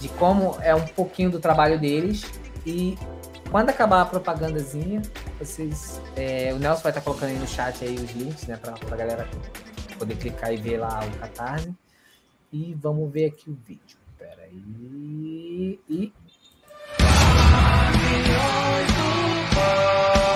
[0.00, 2.24] de como é um pouquinho do trabalho deles.
[2.66, 2.98] E
[3.50, 5.02] quando acabar a propagandazinha,
[5.38, 6.00] vocês.
[6.16, 8.56] é, o Nelson vai estar colocando aí no chat aí os links, né?
[8.56, 9.28] Pra, pra galera
[9.98, 11.72] poder clicar e ver lá o catarse.
[12.52, 13.98] E vamos ver aqui o vídeo.
[14.18, 15.78] Pera aí.
[15.88, 16.12] E.
[19.56, 20.29] A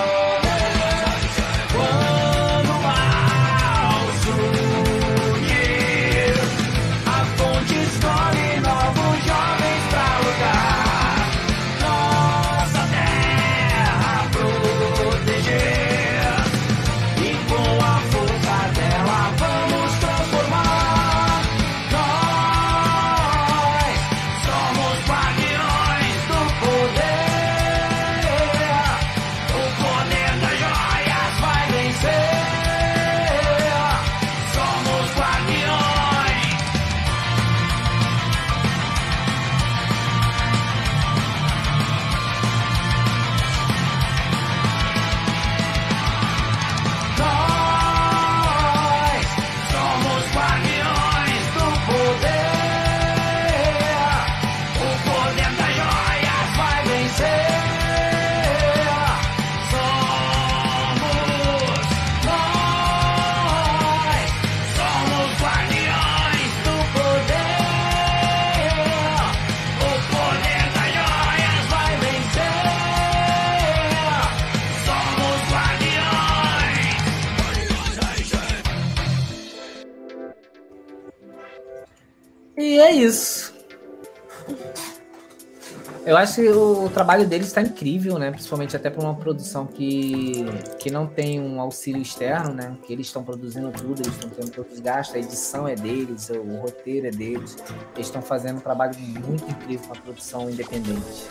[86.05, 88.29] Eu acho que o, trabalho deles está incrível, né?
[88.29, 90.45] Principalmente até para uma produção que,
[90.77, 92.77] que não tem um auxílio externo, né?
[92.85, 96.29] Que eles estão produzindo tudo, eles estão tendo todos os gastos, a edição é deles,
[96.29, 97.57] o, roteiro é deles.
[97.95, 101.27] Eles estão fazendo um trabalho muito incrível para a produção independente.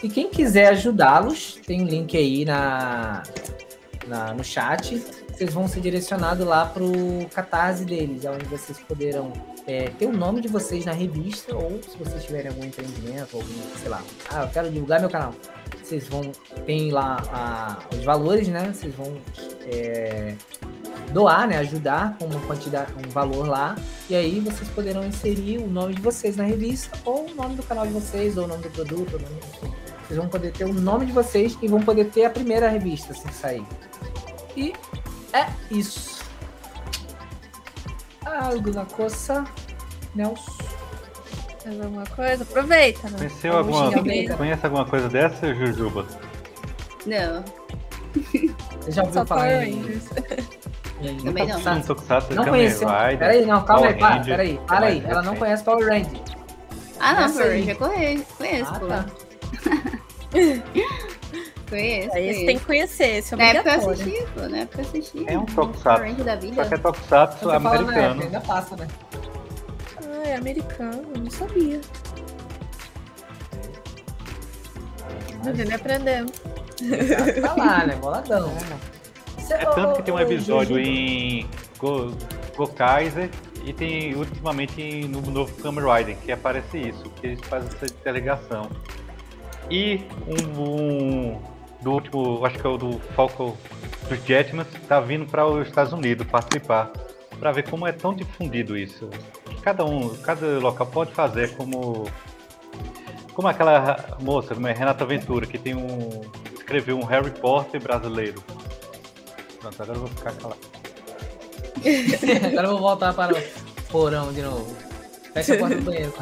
[0.00, 3.24] E quem quiser ajudá-los, tem um link aí na,
[4.06, 5.02] na, no chat.
[5.32, 6.88] Vocês vão ser direcionados lá pro
[7.34, 9.32] catarse deles, onde vocês poderão
[9.66, 13.78] é, ter o nome de vocês na revista, ou se vocês tiverem algum empreendimento, algum,
[13.80, 15.34] sei lá, ah, eu quero divulgar meu canal.
[15.82, 16.32] Vocês vão,
[16.64, 18.72] tem lá a- os valores, né?
[18.72, 19.16] Vocês vão
[19.70, 20.34] é,
[21.12, 21.58] doar, né?
[21.58, 23.76] Ajudar com uma quantidade, um valor lá.
[24.08, 27.62] E aí vocês poderão inserir o nome de vocês na revista, ou o nome do
[27.62, 29.85] canal de vocês, ou o nome do produto, ou o nome, enfim.
[30.06, 33.12] Vocês vão poder ter o nome de vocês e vão poder ter a primeira revista
[33.12, 33.66] assim que sair.
[34.56, 34.72] E
[35.32, 36.24] é isso.
[38.24, 39.44] Algo na coça,
[40.14, 40.52] Nelson.
[41.64, 42.44] Mais alguma coisa?
[42.44, 43.18] Aproveita, né?
[43.18, 46.06] Conheceu Vamos alguma, conhece alguma coisa dessa, Jujuba?
[47.04, 47.44] Não,
[48.80, 50.04] Você já ouviu falar em, Rangers.
[51.02, 51.56] em Também não.
[51.76, 52.88] Um Tokusatsu, Não conheceu.
[52.88, 54.98] Rider, Peraí, não, calma aí, Power para, Ranger, peraí, para aí.
[55.04, 55.38] Ela não recente.
[55.38, 56.20] conhece Power Ranger.
[57.00, 57.32] Ah, não, aí.
[57.32, 58.86] Power já conheço, conheço, Ah, pô.
[58.86, 59.06] tá.
[61.68, 64.12] Conheço, Aí você tem que conhecer, esse é Na época eu obrigatório.
[64.14, 65.24] assisti, pô, na época eu assisti.
[65.26, 66.02] É um Tokusatsu.
[66.04, 66.54] Ranger da vida.
[66.62, 68.22] Só que é Tokusatsu Você fala na época, americano.
[68.22, 68.88] ainda passa, né?
[70.04, 71.80] Ah, é americano, eu não sabia.
[75.68, 76.32] E aprendendo.
[77.42, 77.96] Tá lá, né?
[77.96, 78.52] Boladão.
[79.40, 82.12] Cê- É tanto que tem um ô, ô, episódio em Go,
[82.56, 83.30] Go Kaiser
[83.64, 87.86] e tem ultimamente em- no novo Kamen Rider que aparece isso, que eles fazem essa
[87.86, 88.68] interligação.
[89.70, 91.42] E um, um
[91.80, 93.56] do último, acho que é o do Falcon
[94.08, 96.90] dos Jetmans, tá vindo para os Estados Unidos participar,
[97.38, 99.10] para ver como é tão difundido isso.
[99.62, 102.08] Cada um, cada local pode fazer como
[103.34, 106.22] como aquela moça, como é Renata Ventura, que tem um
[106.54, 108.42] escreveu um Harry Potter brasileiro.
[109.60, 110.60] Pronto, agora eu vou ficar calado.
[112.50, 113.42] Agora eu vou voltar para o
[113.90, 114.74] porão de novo.
[115.34, 116.14] Fecha a porta do banheiro.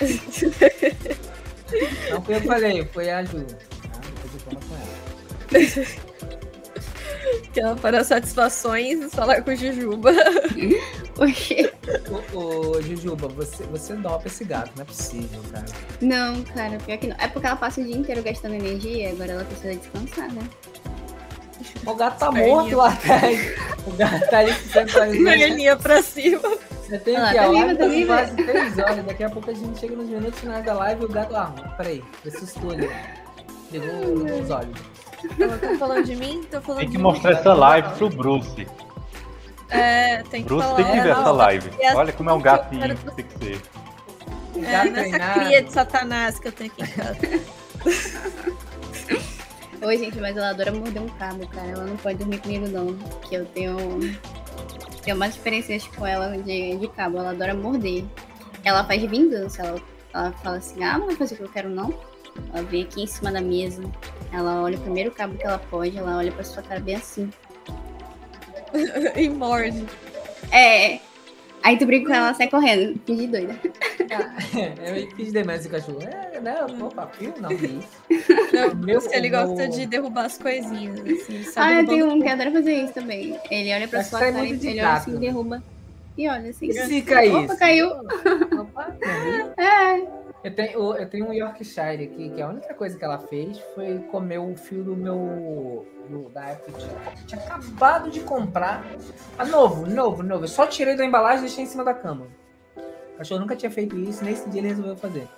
[2.10, 3.46] Não foi eu que falei, foi a Ju.
[3.92, 6.10] Ah, depois eu falo com ela.
[7.52, 10.12] Que ela para satisfações e falar com o Jujuba.
[11.18, 11.72] Oxê.
[12.32, 15.66] Ô, ô, Jujuba, você, você dopa esse gato, não é possível, cara.
[16.00, 17.16] Não, cara, pior que não.
[17.18, 20.42] É porque ela passa o dia inteiro gastando energia, agora ela precisa descansar, né?
[21.86, 22.54] O gato tá Perninha.
[22.54, 23.54] morto lá atrás.
[23.86, 25.10] O gato tá aí sentado.
[25.12, 26.40] Perninha pra cima.
[26.86, 28.16] Você tem Olha lá, que tá tá viva.
[28.16, 29.06] quase 3 horas.
[29.06, 31.36] Daqui a pouco a gente chega nos minutos finais da live e o gato.
[31.36, 32.90] Ah, peraí, assustou ali.
[33.70, 34.80] Ligou os olhos.
[35.60, 36.42] Tá falando de mim?
[36.50, 38.66] Tô falando Tem que mostrar essa live pro Bruce.
[39.68, 40.76] É, tem que Bruce falar.
[40.76, 41.70] tem que ver É, essa não, live.
[41.78, 43.60] é Olha como é um que eu gatinho quero que tem que ser.
[44.56, 45.40] É, nessa treinado.
[45.40, 47.18] cria de satanás que eu tenho aqui em casa.
[49.82, 51.68] Oi, gente, mas ela adora morder um cabo, cara.
[51.68, 52.94] Ela não pode dormir comigo, não.
[53.28, 53.76] Que eu tenho.
[55.02, 57.16] Tenho mais experiências com ela de, de cabo.
[57.16, 58.04] Ela adora morder.
[58.62, 59.62] Ela faz vingança.
[59.62, 59.80] Ela,
[60.12, 61.94] ela fala assim: ah, não vai fazer o que eu quero, não.
[62.52, 63.82] Ela vem aqui em cima da mesa.
[64.30, 65.96] Ela olha o primeiro cabo que ela pode.
[65.96, 67.30] Ela olha pra sua cara bem assim.
[69.16, 69.86] e morde.
[70.52, 71.00] É.
[71.62, 72.98] Aí tu brinca com ela, sai correndo.
[73.06, 73.54] Finge doida.
[74.08, 75.98] É, eu fiz demais esse cachorro.
[76.02, 78.52] É, não, opa, fio não, que isso.
[78.52, 80.98] Não, Meu- ele meu- gosta de derrubar as coisinhas.
[81.00, 81.44] Assim?
[81.56, 83.38] Ah, eu tenho um que adora fazer isso também.
[83.50, 85.62] Ele olha pra sua cara ele olha assim, derruba.
[86.18, 86.66] E olha assim.
[86.68, 87.36] E se caísse?
[87.36, 87.88] Opa, caiu.
[87.90, 89.52] Opa, caiu.
[89.56, 90.29] É.
[90.42, 93.98] Eu tenho, eu tenho um Yorkshire aqui, que a única coisa que ela fez foi
[94.10, 95.86] comer o fio do meu.
[96.08, 96.72] do- da eu
[97.26, 98.84] tinha, acabado de comprar.
[99.38, 100.44] Ah, novo, novo, novo.
[100.44, 102.26] Eu só tirei da embalagem e deixei em cima da cama.
[103.14, 105.28] O cachorro nunca tinha feito isso, nesse dia ele resolveu fazer.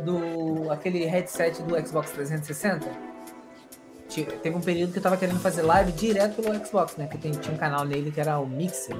[0.00, 2.86] Do aquele headset do Xbox 360.
[4.08, 7.06] Ti- Teve um período que eu tava querendo fazer live direto pelo Xbox, né?
[7.06, 8.94] Que tinha um canal nele que era o Mixer.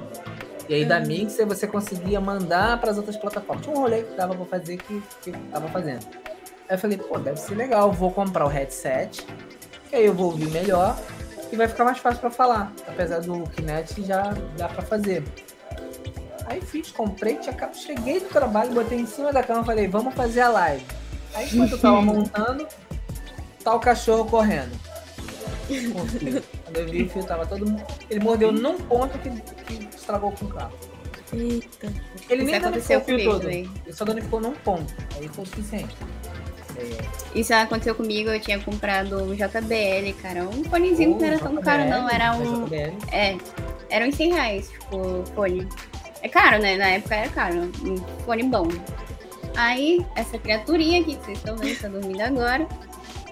[0.69, 3.65] E aí da Mixer você conseguia mandar para as outras plataformas.
[3.65, 6.05] Tinha um rolê que dava pra fazer que, que tava fazendo.
[6.69, 9.25] Aí eu falei, pô, deve ser legal, vou comprar o headset,
[9.89, 10.95] que aí eu vou ouvir melhor
[11.51, 12.71] e vai ficar mais fácil pra falar.
[12.87, 15.23] Apesar do Kinect já dá pra fazer.
[16.45, 20.13] Aí fiz, comprei, tinha, cheguei do trabalho, botei em cima da cama e falei, vamos
[20.13, 20.85] fazer a live.
[21.33, 22.67] Aí enquanto eu tava montando,
[23.63, 24.77] tá o cachorro correndo.
[26.69, 27.83] Quando eu vi o fio, tava todo mundo.
[28.09, 29.29] Ele mordeu num ponto que,
[29.65, 30.73] que estragou com o carro.
[31.33, 31.87] Eita.
[32.29, 33.41] Ele Isso nem danificou aconteceu o fio comigo todo.
[33.41, 33.69] também.
[33.85, 34.93] Ele só danificou num ponto.
[35.15, 35.95] Aí foi o suficiente.
[36.77, 40.43] É, Isso aconteceu comigo, eu tinha comprado um JBL, cara.
[40.47, 42.09] Um fonezinho que não era tão JBL, caro, não.
[42.09, 42.65] Era mas um.
[42.65, 42.97] JBL.
[43.11, 43.37] É.
[43.89, 45.67] Era uns 100 reais, tipo, fone.
[46.21, 46.77] É caro, né?
[46.77, 47.71] Na época era caro.
[47.83, 48.67] Um fone bom.
[49.55, 52.67] Aí, essa criaturinha aqui que vocês estão vendo, tá dormindo agora.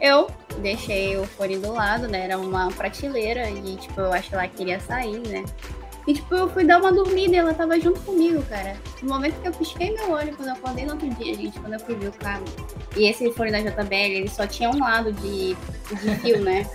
[0.02, 2.26] Eu deixei o fone do lado, né?
[2.26, 5.44] Era uma prateleira e, tipo, eu acho que ela queria sair, né?
[6.08, 8.78] E, tipo, eu fui dar uma dormida e ela tava junto comigo, cara.
[9.02, 11.74] No momento que eu pisquei meu olho, quando eu acordei no outro dia, gente, quando
[11.74, 12.46] eu fui ver o carro.
[12.96, 16.66] E esse fone da JBL, ele só tinha um lado de, de fio, né?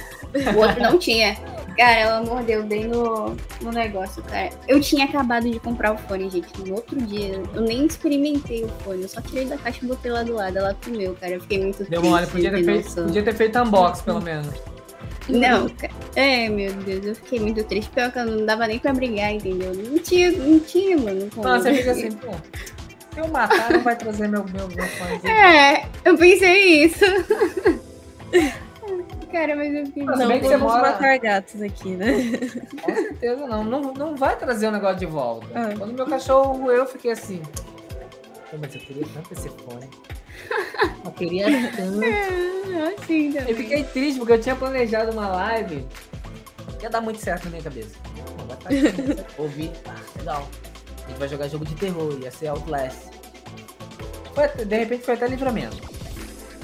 [0.55, 1.37] O outro não tinha.
[1.77, 4.51] Cara, ela mordeu bem no, no negócio, cara.
[4.69, 7.43] Eu tinha acabado de comprar o fone, gente, no outro dia.
[7.55, 10.59] Eu nem experimentei o fone, eu só tirei da caixa e botei lá do lado.
[10.59, 11.35] Ela comeu, cara.
[11.35, 14.49] Eu fiquei muito Deu mole, triste, podia ter, feito, podia ter feito unbox, pelo menos.
[15.29, 17.91] Não, ca- é, meu Deus, eu fiquei muito triste.
[17.91, 19.73] Pior que eu não dava nem pra brigar, entendeu?
[19.75, 21.29] Não tinha, não tinha, mano.
[21.35, 21.49] como.
[21.49, 22.33] Não, você fica assim, pô.
[23.15, 25.33] Se eu matar, não vai trazer meu, meu, meu fonezinho.
[25.33, 27.05] É, eu pensei isso.
[29.33, 30.05] Cara, mas eu fiquei.
[30.05, 32.13] Não, Não que vamos mora- matar gatos aqui, né?
[32.83, 33.65] Com certeza não.
[33.65, 33.95] não.
[33.95, 35.47] Não vai trazer o negócio de volta.
[35.55, 35.75] Ah.
[35.77, 37.41] Quando meu cachorro eu fiquei assim.
[38.51, 39.89] Pô, mas eu queria tanto esse fone.
[41.05, 42.03] Eu queria tanto.
[42.05, 43.51] É, assim também.
[43.51, 45.87] Eu fiquei triste porque eu tinha planejado uma live.
[46.83, 47.97] Ia dar muito certo na minha cabeça.
[48.39, 50.49] Não, vai estar aqui, Ouvi, ah, legal.
[51.05, 52.99] A gente vai jogar jogo de terror, ia ser Outlast.
[54.35, 55.77] Foi de repente foi até livramento.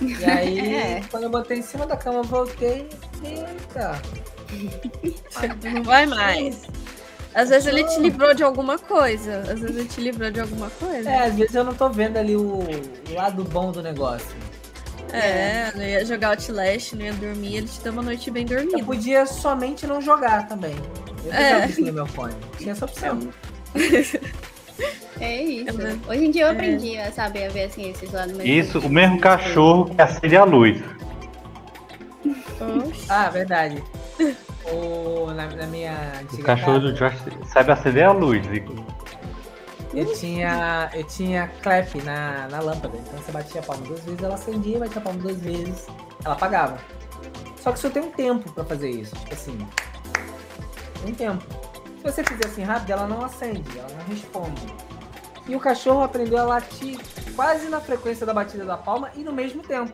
[0.01, 1.02] E aí, É.
[1.10, 2.89] quando eu botei em cima da cama, eu voltei.
[3.25, 4.01] Eita!
[5.75, 6.62] Não vai mais.
[7.35, 9.41] Às vezes ele te livrou de alguma coisa.
[9.41, 11.09] Às vezes ele te livrou de alguma coisa.
[11.09, 14.27] É, às vezes eu não tô vendo ali o, o lado bom do negócio.
[15.12, 18.57] É, não ia jogar Outlast, não ia dormir, ele te deu uma noite bem Eu
[18.59, 18.85] dormida.
[18.85, 20.75] podia somente não jogar também.
[21.25, 21.67] Eu É.
[21.67, 22.35] desligar meu fone.
[22.59, 23.18] Tinha essa opção.
[25.20, 25.76] É isso.
[26.08, 26.52] Hoje em dia eu É.
[26.52, 30.44] aprendi a saber a ver assim esses lados Isso, o mesmo cachorro que acende a
[30.44, 30.81] luz.
[32.60, 33.07] Oxe.
[33.08, 33.82] Ah, verdade.
[34.70, 35.94] O, na, na minha
[36.31, 38.44] O cachorro do casa, Josh sabe acender a luz.
[39.94, 42.98] eu tinha, eu tinha clap na, na lâmpada.
[42.98, 45.86] Então você batia a palma duas vezes, ela acendia, batia a palma duas vezes,
[46.23, 46.76] ela apagava.
[47.58, 49.15] Só que você tem um tempo pra fazer isso.
[49.16, 49.58] Tipo assim,
[51.02, 51.44] tem um tempo.
[52.09, 54.67] Você fizer assim rápido, ela não acende, ela não responde.
[55.47, 56.99] E o cachorro aprendeu a latir
[57.37, 59.93] quase na frequência da batida da palma e no mesmo tempo.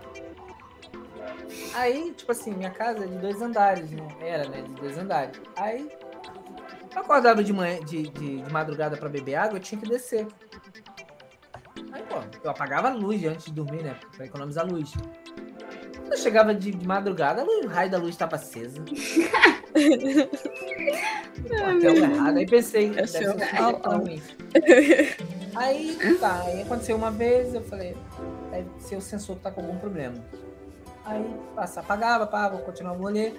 [1.74, 4.06] Aí, tipo assim, minha casa é de dois andares, né?
[4.20, 4.62] Era, né?
[4.62, 5.40] De dois andares.
[5.56, 5.90] Aí,
[6.94, 10.28] eu acordava de manhã, de, de, de madrugada pra beber água, eu tinha que descer.
[11.92, 13.98] Aí, pô, eu apagava a luz antes de dormir, né?
[14.16, 14.92] Pra economizar luz.
[16.14, 18.80] Quando eu chegava de, de madrugada, o raio da luz estava acesa.
[19.74, 19.98] Tem
[21.60, 22.36] algo errado.
[22.36, 23.34] Aí pensei, deve ser Achou.
[23.34, 24.22] um sinal ruim.
[25.56, 27.96] Aí, tá, aí aconteceu uma vez, eu falei,
[28.52, 30.14] deve ser o sensor que tá com algum problema.
[31.04, 33.32] Aí, passa, apagava, apagava, continuava o rolê.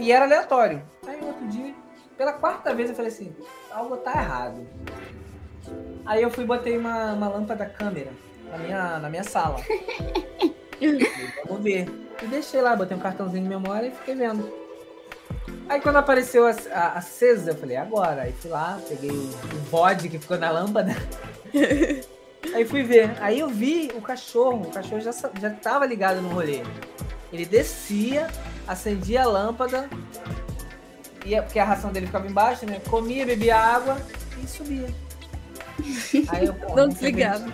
[0.00, 0.82] E era aleatório.
[1.06, 1.74] Aí outro dia,
[2.16, 3.36] pela quarta vez, eu falei assim,
[3.70, 4.66] algo tá errado.
[6.06, 8.12] Aí eu fui e botei uma, uma lâmpada câmera
[8.50, 9.58] na minha, na minha sala.
[11.46, 11.86] Vamos ver.
[12.22, 14.52] E deixei lá, botei um cartãozinho de memória e fiquei vendo.
[15.68, 18.22] Aí quando apareceu a, a- acesa, eu falei, agora.
[18.22, 20.94] Aí fui lá, peguei o, o bode que ficou na lâmpada.
[22.54, 23.12] Aí fui ver.
[23.20, 24.62] Aí eu vi o cachorro.
[24.66, 26.62] O cachorro já, já tava ligado no rolê.
[27.32, 28.26] Ele descia,
[28.66, 29.88] acendia a lâmpada.
[31.24, 32.80] Ia, porque a ração dele ficava embaixo, né?
[32.90, 33.96] Comia, bebia água
[34.42, 34.88] e subia.
[36.28, 37.46] Aí eu, pô, Não desligava.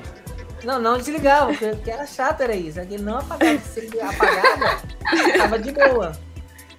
[0.64, 2.80] Não, não desligava, porque era chato era isso.
[2.80, 3.58] É ele não apagava.
[3.60, 4.82] Se ele apagava,
[5.24, 6.12] ficava de boa.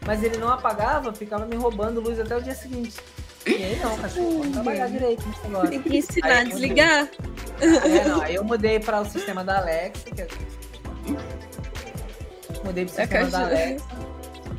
[0.06, 2.98] Mas ele não apagava, ficava me roubando luz até o dia seguinte.
[3.46, 5.70] E aí não, cachorro, vamos trabalhar direito nesse negócio.
[5.70, 7.10] Tem que ensinar Aí a desligar.
[7.62, 10.04] É, não, aí eu mudei para o sistema da Alexa.
[10.12, 10.28] Que é...
[12.64, 13.46] Mudei pro sistema da.
[13.46, 13.86] Alexa.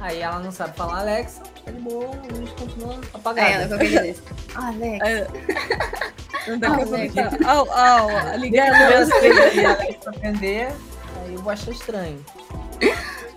[0.01, 1.43] Aí ela não sabe falar Alexa,
[1.73, 3.69] tá de boa, a luz continua ela apagada.
[3.69, 4.23] qualquer dia desse.
[4.55, 5.07] Ah, Alex.
[5.09, 5.27] É.
[6.51, 7.15] Não dá Ah, pra Alex.
[7.47, 9.13] Au, au, ligar a luz.
[9.13, 10.69] que ele- a Alexa aprender,
[11.25, 12.25] aí eu vou achar estranho.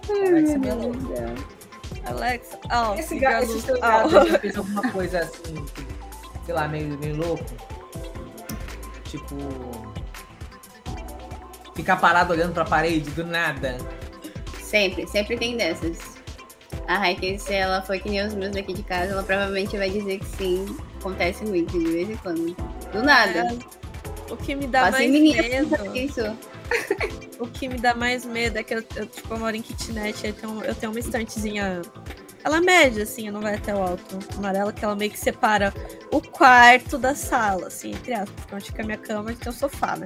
[0.09, 0.73] Alexa é minha.
[2.05, 5.87] Alexa, au, Esse gato, esse já fez alguma coisa assim, que,
[6.45, 7.45] sei lá, meio, meio louco?
[9.05, 9.35] Tipo.
[11.75, 13.77] Ficar parado olhando pra parede do nada.
[14.61, 15.97] Sempre, sempre tem dessas.
[16.87, 19.89] A Raike, se ela for que nem os meus daqui de casa, ela provavelmente vai
[19.89, 20.77] dizer que sim.
[20.99, 22.53] Acontece muito, de vez em quando.
[22.91, 23.47] Do nada.
[24.29, 25.95] O que me dá Passa mais medo.
[25.97, 26.21] isso.
[27.39, 30.31] O que me dá mais medo é que eu, eu, tipo, eu moro em kitnet,
[30.31, 31.81] tem um- eu tenho uma estantezinha.
[32.41, 35.73] Ela mede, assim, não vai até o alto amarelo, que ela meio que separa
[36.11, 39.55] o quarto da sala, assim, entre aspas, onde fica a minha cama e tem o
[39.55, 40.05] sofá, né?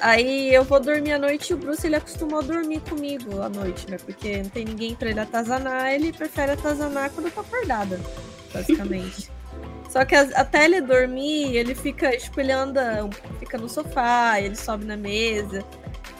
[0.00, 3.48] Aí eu vou dormir à noite e o Bruce ele acostumou a dormir comigo à
[3.48, 3.98] noite, né?
[3.98, 8.00] Porque não tem ninguém pra ele atazanar, ele prefere atazanar quando eu tô acordada,
[8.52, 9.30] basicamente.
[9.90, 13.08] Só que até ele dormir, ele fica, tipo, ele anda,
[13.40, 15.64] fica no sofá, ele sobe na mesa.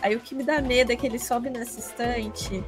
[0.03, 2.65] Aí o que me dá medo é que ele sobe nessa estante,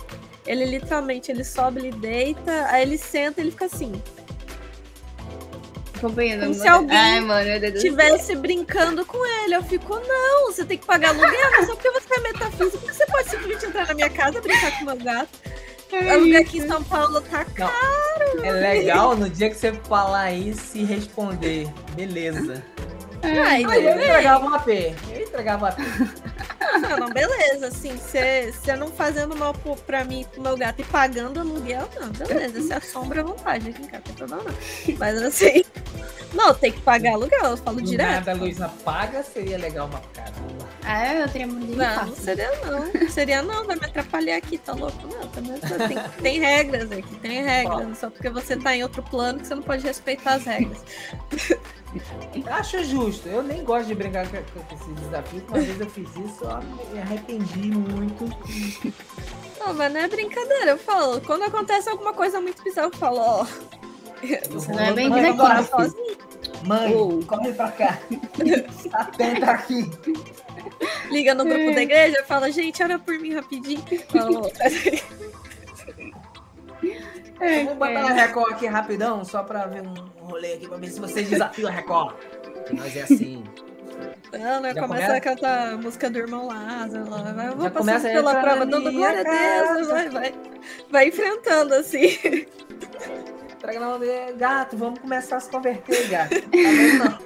[0.47, 3.92] ele literalmente, ele sobe, ele deita, aí ele senta e ele fica assim.
[6.02, 6.40] Acompanhando.
[6.40, 7.78] Como se alguém Ai, mano.
[7.78, 11.90] Tivesse brincando com ele, eu fico, não, você tem que pagar aluguel, mas só porque
[11.92, 15.31] você é metafísico, você pode simplesmente entrar na minha casa, brincar com meu gato.
[16.10, 18.44] Aluguel aqui em São Paulo tá caro.
[18.44, 21.68] É legal no dia que você falar isso e responder.
[21.94, 22.64] Beleza.
[23.23, 24.68] Ai, Aí eu entregava um AP.
[24.68, 25.78] Eu entregava um AP.
[26.81, 30.81] Não, não, beleza, assim, você não fazendo mal pro- pra mim e pro meu gato
[30.81, 34.42] e pagando aluguel, não, beleza, se assombra à vontade aqui em casa, não.
[34.99, 35.62] Mas assim,
[36.35, 38.11] não, tem que pagar aluguel, eu falo Do direto.
[38.11, 40.69] nada a luz apaga, seria legal uma caramba.
[40.85, 42.17] Ah, eu teria de Não, não infarto.
[42.17, 42.93] seria não.
[43.09, 44.99] Seria não, vai me atrapalhar aqui, tá louco?
[45.07, 47.86] Não, também tem, tem regras aqui, tem regras.
[47.89, 50.83] Não só porque você tá em outro plano que você não pode respeitar as regras.
[52.51, 53.28] Acho justo.
[53.28, 55.44] Eu nem gosto de brincar com, com esse desafio.
[55.49, 56.62] Uma vez eu fiz isso, eu
[56.93, 58.25] me arrependi muito.
[59.61, 60.70] Não, mas não é brincadeira.
[60.70, 63.47] Eu falo, quando acontece alguma coisa muito bizarra, eu falo, ó.
[64.51, 65.36] Você não é bem Mãe, daqui.
[65.36, 66.17] vamos lá, sozinho.
[66.65, 67.20] Mãe, Oh.
[67.26, 67.99] corre pra cá.
[68.92, 69.91] Atenta aqui.
[71.10, 73.83] Liga no grupo da igreja e fala, gente, ora por mim rapidinho.
[74.09, 74.51] Fala,
[77.41, 79.94] Eu vou botar a Record aqui rapidão, só pra ver um
[80.26, 82.15] rolê aqui, pra ver se vocês desafiam a Record.
[82.73, 83.42] Nós é assim.
[84.33, 84.73] Não, né?
[84.73, 85.12] Começa começa?
[85.15, 87.10] a cantar a música do irmão Lázaro.
[87.10, 89.23] Lá, vai, eu vou Já passando começa a pela prova, na dando glória a
[89.75, 90.34] Deus, vai, vai.
[90.91, 92.18] Vai enfrentando assim.
[93.78, 96.34] Mão dele, gato, vamos começar a se converter, gato.
[96.41, 96.49] Tá
[96.99, 97.23] não?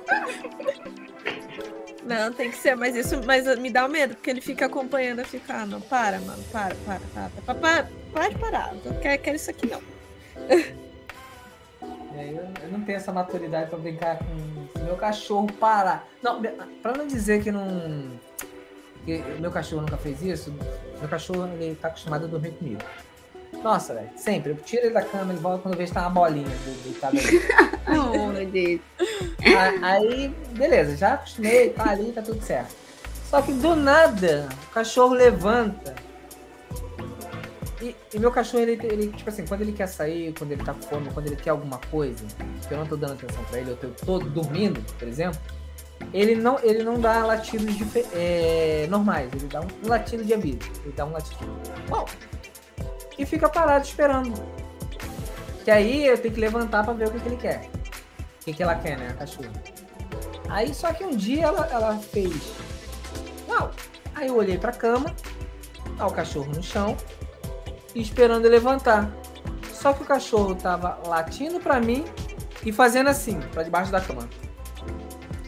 [2.06, 5.24] Não, tem que ser, mas isso mas me dá medo, porque ele fica acompanhando, eu
[5.24, 9.22] fico, ah, não, para, mano, para, para, para, para, para, para de parar, não quero,
[9.22, 9.82] quero isso aqui não.
[12.14, 16.06] E aí eu, eu não tenho essa maturidade pra brincar com meu cachorro parar.
[16.22, 16.40] Não,
[16.80, 18.10] pra não dizer que não.
[19.04, 20.54] Que meu cachorro nunca fez isso,
[20.98, 22.80] meu cachorro ele tá acostumado a dormir comigo.
[23.66, 24.52] Nossa, velho, sempre.
[24.52, 26.82] Eu tiro ele da cama, ele volta quando eu vejo que tá uma bolinha do-
[26.84, 27.42] deitado ali.
[27.98, 28.80] Oh, meu Deus.
[29.82, 32.72] Aí, beleza, já acostumei, tá ali, tá tudo certo.
[33.28, 35.96] Só que do nada, o cachorro levanta.
[37.82, 40.72] E, e meu cachorro, ele, ele, tipo assim, quando ele quer sair, quando ele tá
[40.72, 42.24] com fome, quando ele quer alguma coisa,
[42.68, 45.40] que eu não tô dando atenção pra ele, eu tô, tô dormindo, por exemplo,
[46.12, 50.58] ele não, ele não dá latidos dife- é, normais, ele dá um, latido de aviso.
[50.84, 51.44] Ele dá um latido.
[51.88, 52.06] Bom,
[53.18, 54.34] e fica parado esperando.
[55.64, 57.68] Que aí eu tenho que levantar pra ver o que, que ele quer.
[58.40, 59.52] O que, que ela quer, né, a cachorra.
[60.48, 62.52] Aí só que um dia ela, ela fez.
[63.48, 63.70] Uau!
[64.14, 65.14] Aí eu olhei pra cama,
[65.98, 66.96] tá o cachorro no chão,
[67.94, 69.10] e esperando ele levantar.
[69.72, 72.04] Só que o cachorro tava latindo pra mim
[72.64, 74.28] e fazendo assim, pra debaixo da cama.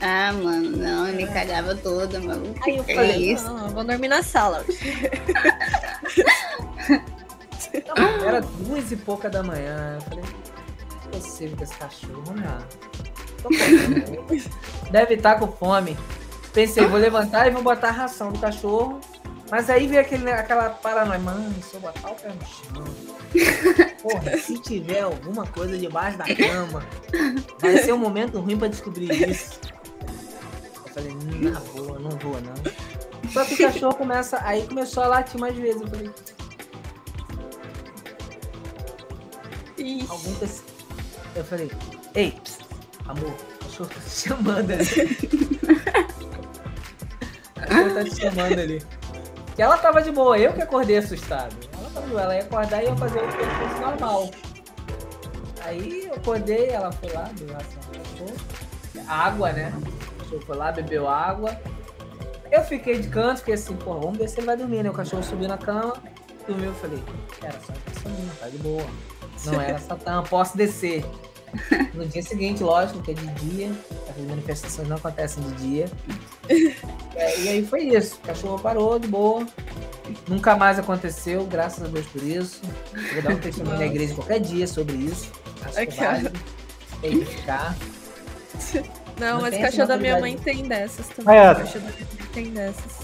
[0.00, 2.58] Ah, mano, não, ele cagava toda, maluco.
[2.64, 3.44] Aí eu Que falei, isso?
[3.44, 4.64] não, eu vou dormir na sala.
[8.24, 9.96] Era duas e pouca da manhã.
[9.96, 12.22] Eu falei, não é possível que esse cachorro,
[13.42, 14.44] com fome.
[14.90, 15.96] Deve estar com fome.
[16.52, 19.00] Pensei, vou levantar e vou botar a ração do cachorro.
[19.50, 22.84] Mas aí veio aquele, aquela paranoia, mano, se eu botar o pé no chão.
[24.02, 26.84] Porra, se tiver alguma coisa debaixo da cama,
[27.58, 29.58] vai ser um momento ruim pra descobrir isso.
[30.84, 32.54] Eu falei, na boa, não vou não.
[33.32, 35.80] Só que o cachorro começa, aí começou a latir mais vezes.
[35.80, 36.10] Eu falei,
[39.82, 40.06] Ixi.
[40.10, 40.34] algum.
[41.34, 41.70] Eu falei,
[42.14, 42.34] ei,
[43.06, 44.84] amor, o cachorro tá te chamando ali.
[47.56, 48.82] o cachorro tá te chamando ali.
[49.54, 51.54] Que ela tava de boa, eu que acordei assustado.
[51.72, 54.30] Ela tava de boa, ela ia acordar e ia fazer o que fosse normal.
[55.62, 58.36] Aí eu acordei, ela foi lá, deu ração pro cachorro.
[59.06, 59.72] Água, né?
[59.76, 61.60] O cachorro foi lá, bebeu água.
[62.50, 64.90] Eu fiquei de canto, fiquei assim, pô, vamos ver se ele vai dormir, né?
[64.90, 65.94] O cachorro subiu na cama,
[66.46, 67.02] dormiu, eu falei,
[67.42, 67.72] era só
[68.08, 68.86] um tá de boa.
[69.46, 71.04] Não era Satã, posso descer.
[71.94, 73.70] No dia seguinte, lógico, que é de dia,
[74.10, 75.86] as manifestações não acontecem de dia.
[77.14, 79.46] É, e aí foi isso, o cachorro parou de boa.
[80.26, 82.62] Nunca mais aconteceu, graças a Deus por isso.
[83.12, 85.30] Vou dar um testemunho na igreja qualquer dia sobre isso.
[85.62, 86.12] Acho que Aquela.
[86.12, 86.30] vale.
[87.00, 87.76] Tem que ficar.
[89.20, 91.36] Não, Não mas o cachorro da minha mãe tem dessas também.
[91.36, 91.52] É.
[91.52, 92.98] O cachorro da minha mãe tem dessas.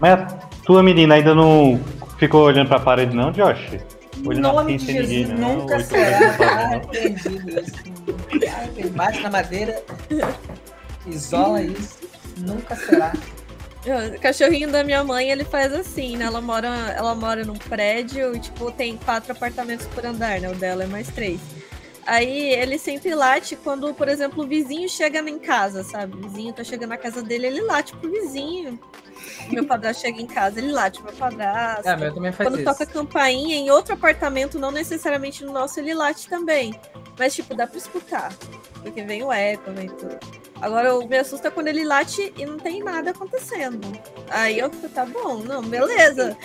[0.00, 0.26] Mas a
[0.64, 1.78] tua menina ainda não
[2.18, 3.78] ficou olhando pra parede, não, Josh?
[4.26, 5.56] Em Olhando nome de Jesus, ninguém, não.
[5.58, 7.72] nunca será arrependido isso.
[8.52, 9.82] Ai, Bate na madeira,
[11.06, 11.98] isola isso,
[12.38, 13.12] nunca será.
[13.86, 16.24] O cachorrinho da minha mãe, ele faz assim, né?
[16.24, 20.50] Ela mora, ela mora num prédio e, tipo, tem quatro apartamentos por andar, né?
[20.50, 21.38] O dela é mais três.
[22.06, 26.16] Aí ele sempre late quando, por exemplo, o vizinho chega em casa, sabe?
[26.16, 28.78] O vizinho tá chegando na casa dele, ele late pro vizinho.
[29.50, 31.88] Meu padrasto chega em casa, ele late pro meu padrasto.
[31.88, 32.64] É, meu também faz Quando isso.
[32.64, 36.78] toca campainha em outro apartamento, não necessariamente no nosso, ele late também.
[37.18, 38.32] Mas, tipo, dá pra escutar.
[38.82, 40.16] Porque vem o eco, vem tudo.
[40.60, 43.80] Agora, eu me assusta quando ele late e não tem nada acontecendo.
[44.30, 46.36] Aí eu fico, tá bom, não, beleza.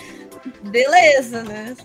[0.62, 1.76] Beleza, né?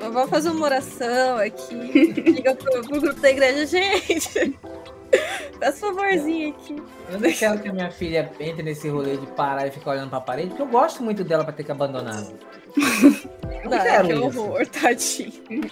[0.00, 1.74] Vamos fazer uma oração aqui.
[1.74, 4.58] Liga pro, pro grupo da igreja, gente.
[5.58, 6.76] Faz favorzinho aqui.
[7.10, 10.10] Eu não quero que a minha filha entre nesse rolê de parar e ficar olhando
[10.10, 12.22] pra parede, porque eu gosto muito dela pra ter que abandonar.
[13.64, 14.40] Não Ah, quero que isso.
[14.40, 15.70] horror, tadinho.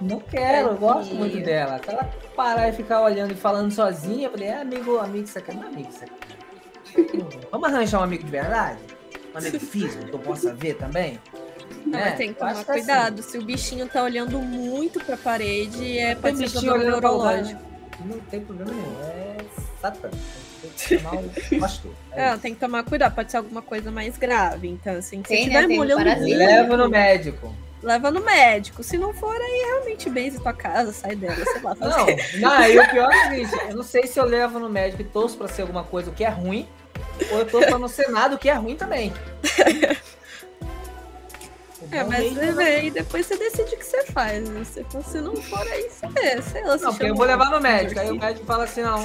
[0.00, 1.80] Não quero, eu gosto muito dela.
[1.82, 2.04] Se ela
[2.36, 5.68] parar e ficar olhando e falando sozinha, eu falei, é amigo, amigo secreto, não é
[5.68, 7.48] amigo secreto.
[7.50, 8.78] Vamos arranjar um amigo de verdade?
[9.34, 11.18] Um amigo físico que eu possa ver também?
[11.86, 12.72] Não, É, mas tem que tomar que é assim.
[12.72, 13.22] cuidado.
[13.22, 17.60] Se o bichinho tá olhando muito pra parede, é, pode ser bichinho problema pra neurológico.
[17.62, 18.06] lugar.
[18.06, 19.36] Não tem problema nenhum, é
[19.80, 20.10] satã.
[20.60, 21.92] Tem que chamar o pastor.
[22.12, 24.68] É tem que tomar cuidado, pode ser alguma coisa mais grave.
[24.68, 25.54] Então, assim, se Tem, né?
[25.54, 26.26] tiver Tem molhando parasita.
[26.26, 27.54] muito, Leva no médico.
[27.82, 28.82] leva no médico.
[28.82, 31.74] Se não for, aí realmente base tua casa, sai dela, sei lá.
[31.76, 32.06] Não,
[32.40, 35.02] não, e o pior é o seguinte, eu não sei se eu levo no médico
[35.02, 36.66] e torço pra ser alguma coisa o que é ruim,
[37.30, 39.12] ou eu torço pra não ser nada o que é ruim também.
[41.92, 44.48] É, mas você é- vê e depois você decide o que você faz.
[44.48, 44.64] né?
[44.64, 46.42] Se, se não for, aí você vê.
[46.42, 48.82] Sei lá, você Não, porque eu vou levar no médico, aí o médico fala assim,
[48.82, 49.04] não,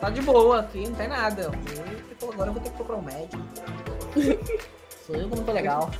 [0.00, 1.42] tá de boa aqui, não tem nada.
[1.42, 3.42] Eu falei, "Pô, Agora eu vou ter que procurar um médico.
[5.06, 5.90] Sou eu que não tô legal.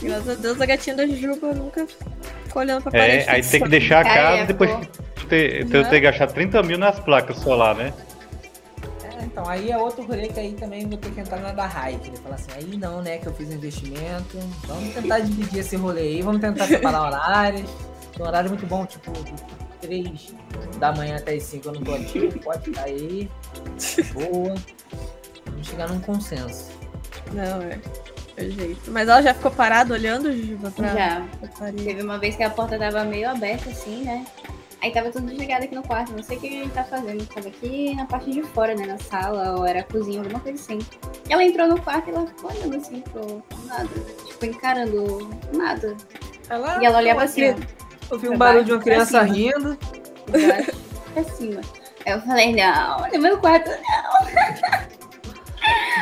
[0.00, 1.86] Graças a Deus, a gatinha da Juba nunca
[2.44, 3.24] ficou olhando pra parede.
[3.28, 6.62] É, aí tem que deixar a casa é, depois de ter, ter, ter gastado 30
[6.62, 7.92] mil nas placas solar, né?
[9.22, 12.08] Então, aí é outro rolê que aí também vou ter que entrar na da Raik.
[12.08, 14.38] Ele fala assim, aí não, né, que eu fiz um investimento.
[14.66, 17.70] Vamos tentar dividir esse rolê aí, vamos tentar separar horários.
[18.14, 19.34] Tem um horário muito bom, tipo, de
[19.80, 20.34] 3
[20.78, 23.30] da manhã até as 5 eu não tô ativo, pode ficar aí.
[24.12, 24.54] Boa.
[25.46, 26.70] Vamos chegar num consenso.
[27.32, 27.78] Não, é.
[28.36, 28.90] É jeito.
[28.90, 31.26] Mas ela já ficou parada olhando, Juba, pra, Já.
[31.58, 31.72] pra.
[31.72, 34.24] Teve uma vez que a porta tava meio aberta assim, né?
[34.82, 37.26] Aí tava tudo desligado aqui no quarto, não sei o que a gente tá fazendo.
[37.26, 38.86] Tava aqui na parte de fora, né?
[38.86, 40.78] Na sala, ou era a cozinha, alguma coisa assim.
[41.28, 43.88] Ela entrou no quarto e ela ficou olhando assim pro nada.
[44.26, 45.96] Tipo, encarando nada.
[46.48, 47.54] Ela, E ela olhava assim, ó.
[48.10, 49.78] Eu vi um barulho de uma criança rindo.
[50.28, 50.72] baixo
[51.12, 51.60] pra cima.
[52.06, 53.70] Aí eu falei, não, no meu quarto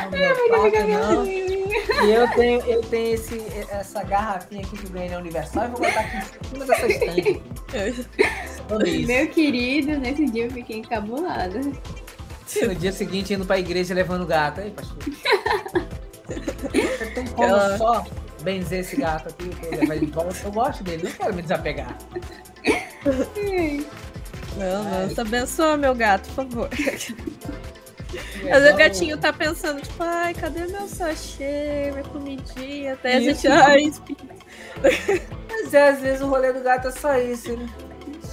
[0.04, 1.26] No meu quarto, não.
[1.26, 5.80] E eu tenho, eu tenho esse, essa garrafinha aqui que ganhei na Universal e vou
[5.80, 7.42] botar aqui em cima dessa estante.
[8.86, 9.06] isso.
[9.06, 11.60] Meu querido, nesse dia eu fiquei encabulada.
[12.62, 14.60] No dia seguinte, indo pra igreja levando o gato.
[14.60, 14.96] Aí, pastor.
[17.14, 18.04] Tem como Ela- só
[18.42, 20.34] benzer esse gato aqui levar ele de volta?
[20.44, 21.96] Eu gosto dele, não quero me desapegar.
[24.56, 26.68] Não, não, abençoa meu gato, por favor.
[28.42, 32.94] É Mas o igual- gatinho tá pensando, tipo, ai, cadê meu sachê, minha comidinha?
[32.94, 33.42] Até a Isso.
[33.42, 33.92] gente, ai.
[35.50, 37.68] Mas é, às vezes o rolê do gato é só isso, ele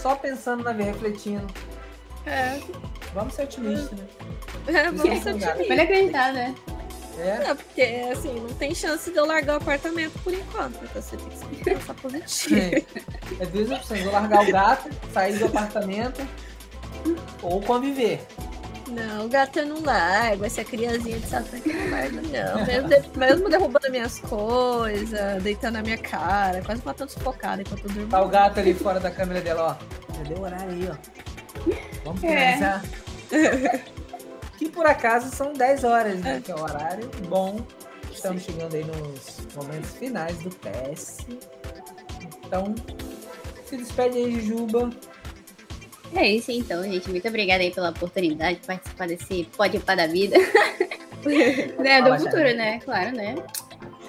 [0.02, 1.46] só pensando na vida, refletindo.
[2.26, 2.60] É,
[3.14, 4.06] Vamos ser otimistas, né?
[4.68, 5.60] é, vamos ser Sim, otimistas.
[5.60, 6.56] Ele acreditar, né?
[7.18, 10.78] É, É, porque, assim, não tem chance de eu largar o apartamento por enquanto.
[10.84, 12.56] Então você tem que sempre pensar positivo.
[12.58, 12.84] é,
[13.40, 16.28] é duas opções, ou largar o gato, sair do apartamento,
[17.42, 18.26] ou conviver.
[18.90, 22.66] Não, o gato eu não largo, essa criancinha de satã que eu não largo, não.
[22.66, 27.90] Mesmo, de- mesmo derrubando minhas coisas, deitando na minha cara, quase matando sufocada enquanto eu
[27.92, 28.10] durmo.
[28.10, 30.14] Tá o gato ali fora da câmera dela, ó.
[30.18, 30.96] Já deu horário aí, ó.
[32.04, 32.54] Vamos É.
[32.54, 32.84] finalizar.
[34.58, 36.42] que por acaso são 10 horas, né?
[36.44, 37.60] Que é o horário bom.
[38.12, 41.26] Estamos chegando aí nos momentos finais do PS.
[42.46, 42.74] Então,
[43.66, 44.90] se despede aí, Jujuba.
[46.16, 47.10] É isso então, gente.
[47.10, 50.38] Muito obrigada aí pela oportunidade de participar desse Pode Pá da Vida.
[51.80, 52.80] né, do futuro, né?
[52.80, 53.36] Claro, né?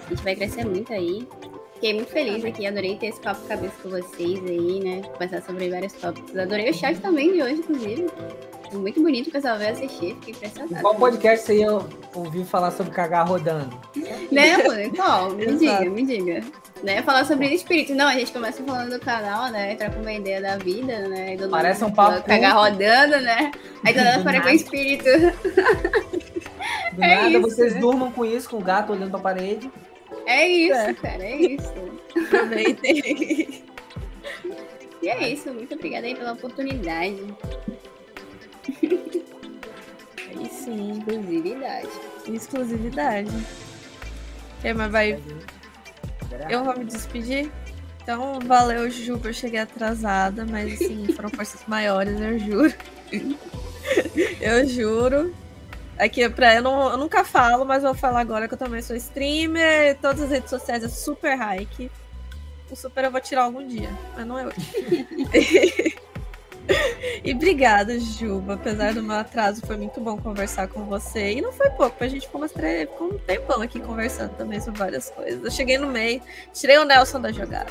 [0.07, 1.27] A gente vai crescer muito aí.
[1.75, 5.03] Fiquei muito feliz aqui, adorei ter esse papo cabeça com vocês aí, né?
[5.03, 6.37] Conversar sobre vários tópicos.
[6.37, 8.07] Adorei o chat também de hoje, inclusive.
[8.73, 10.81] Muito bonito o pessoal veio assistir, fiquei Em impressionada.
[10.81, 11.71] qual podcast você ia
[12.15, 13.79] ouvir falar sobre cagar rodando?
[14.31, 14.95] Né, mano?
[14.95, 15.31] Qual?
[15.31, 16.43] Me diga, me diga.
[16.83, 17.95] Né, falar sobre espírito.
[17.95, 19.73] Não, a gente começa falando do canal, né?
[19.73, 21.37] Entrar com uma ideia da vida, né?
[21.37, 23.51] do Parece um papo Cagar rodando, né?
[23.85, 25.05] Aí do nada para com espírito.
[26.93, 27.81] Do É nada, isso, vocês né?
[27.81, 29.71] durmam com isso, com o gato olhando pra parede.
[30.27, 30.95] É isso, É.
[30.95, 31.73] cara, é isso.
[32.27, 33.65] Aproveitem.
[35.03, 37.23] E é isso, muito obrigada aí pela oportunidade.
[40.29, 41.89] Aí sim, Exclusividade.
[42.29, 43.31] exclusividade.
[44.59, 45.23] Ok, mas vai.
[46.51, 47.51] Eu vou me despedir.
[48.03, 52.75] Então, valeu, Ju, por eu cheguei atrasada, mas assim, foram forças maiores, eu juro.
[54.41, 55.35] eu juro.
[55.99, 58.95] Aqui, pra, eu, não, eu nunca falo, mas vou falar agora que eu também sou
[58.95, 59.97] streamer.
[60.01, 61.91] Todas as redes sociais é super hike.
[62.71, 65.97] O super eu vou tirar algum dia, mas não é hoje.
[67.25, 68.55] E obrigada, Juba.
[68.55, 71.33] Apesar do meu atraso, foi muito bom conversar com você.
[71.33, 74.61] E não foi pouco, a gente ficou, umas três, ficou um tempão aqui conversando também
[74.61, 75.43] sobre várias coisas.
[75.43, 76.21] Eu cheguei no meio,
[76.53, 77.71] tirei o Nelson da jogada.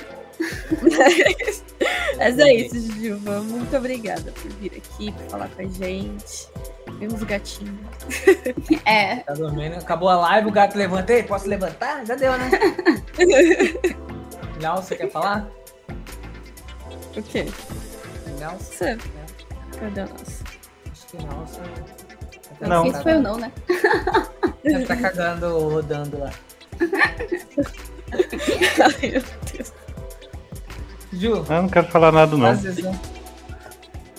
[0.82, 1.64] Mas,
[2.17, 3.41] mas é isso, Juba.
[3.41, 6.48] Muito obrigada por vir aqui, por falar com a gente.
[6.99, 7.77] Vimos o gatinho.
[8.85, 9.75] É, Tá dormindo.
[9.75, 11.24] Acabou a live, o gato levantei.
[11.24, 12.06] Posso levantar?
[12.06, 12.51] Já deu, né?
[14.61, 15.49] Nelson, você quer falar?
[17.15, 17.45] O quê?
[18.53, 18.98] Você?
[19.80, 20.43] Cadê o nosso?
[20.91, 21.61] Acho que Nelson.
[22.59, 22.85] Tá Não.
[22.88, 23.51] isso foi o não, né?
[24.88, 26.32] Tá cagando, rodando lá.
[28.83, 29.74] Ai, meu Deus.
[31.14, 32.40] Ju, Eu não quero falar nada, não.
[32.48, 32.99] prazerzão.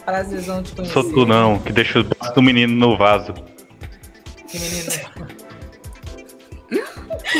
[0.05, 0.93] Prazerzão te conhecer.
[0.93, 3.35] Sou tu não, que deixa braços do menino no vaso.
[4.47, 4.91] Que menino.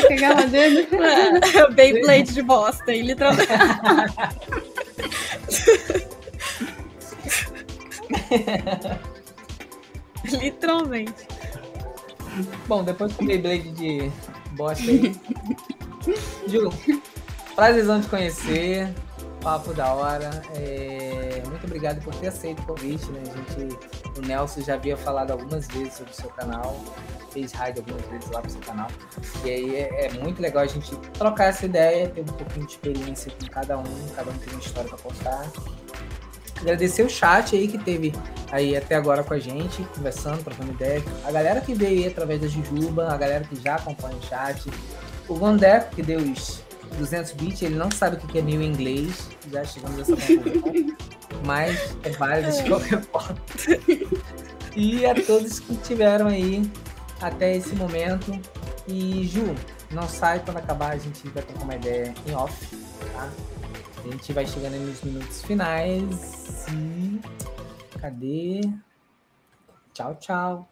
[0.09, 0.87] Pegar rodando.
[1.75, 3.03] Beyblade de bosta, hein?
[3.03, 3.49] Literalmente.
[10.41, 11.27] Literalmente.
[12.67, 14.11] Bom, depois com o Beyblade de
[14.53, 15.15] bosta aí.
[16.47, 16.71] Ju,
[17.55, 18.93] prazerzão te conhecer.
[19.43, 20.43] Papo da hora.
[20.57, 23.23] É, Muito obrigado por ter aceito o convite, né?
[23.23, 23.79] A gente,
[24.19, 26.77] o Nelson já havia falado algumas vezes sobre o seu canal,
[27.31, 28.89] fez raid algumas vezes lá pro seu canal.
[29.45, 32.73] E aí é, é muito legal a gente trocar essa ideia, ter um pouquinho de
[32.73, 35.47] experiência com cada um, cada um tem uma história para postar.
[36.61, 38.13] Agradecer o chat aí que teve
[38.51, 41.03] aí até agora com a gente, conversando, trocando ideia.
[41.25, 44.71] A galera que veio aí através da Jujuba, a galera que já acompanha o chat.
[45.29, 46.63] O Gondeco, que deu os
[46.99, 49.29] 200 bits, ele não sabe o que é mil em inglês.
[49.51, 50.97] Já chegamos a essa conclusão.
[51.45, 53.37] Mas é válido de qualquer forma.
[54.75, 56.71] E a todos que tiveram aí
[57.21, 58.39] até esse momento.
[58.87, 59.55] E Ju,
[59.91, 62.77] não sai quando acabar, a gente vai trocar uma ideia em off,
[63.13, 63.29] tá?
[64.07, 67.21] A gente vai chegando nos minutos finais e.
[67.99, 68.61] Cadê?
[69.93, 70.69] Tchau, tchau.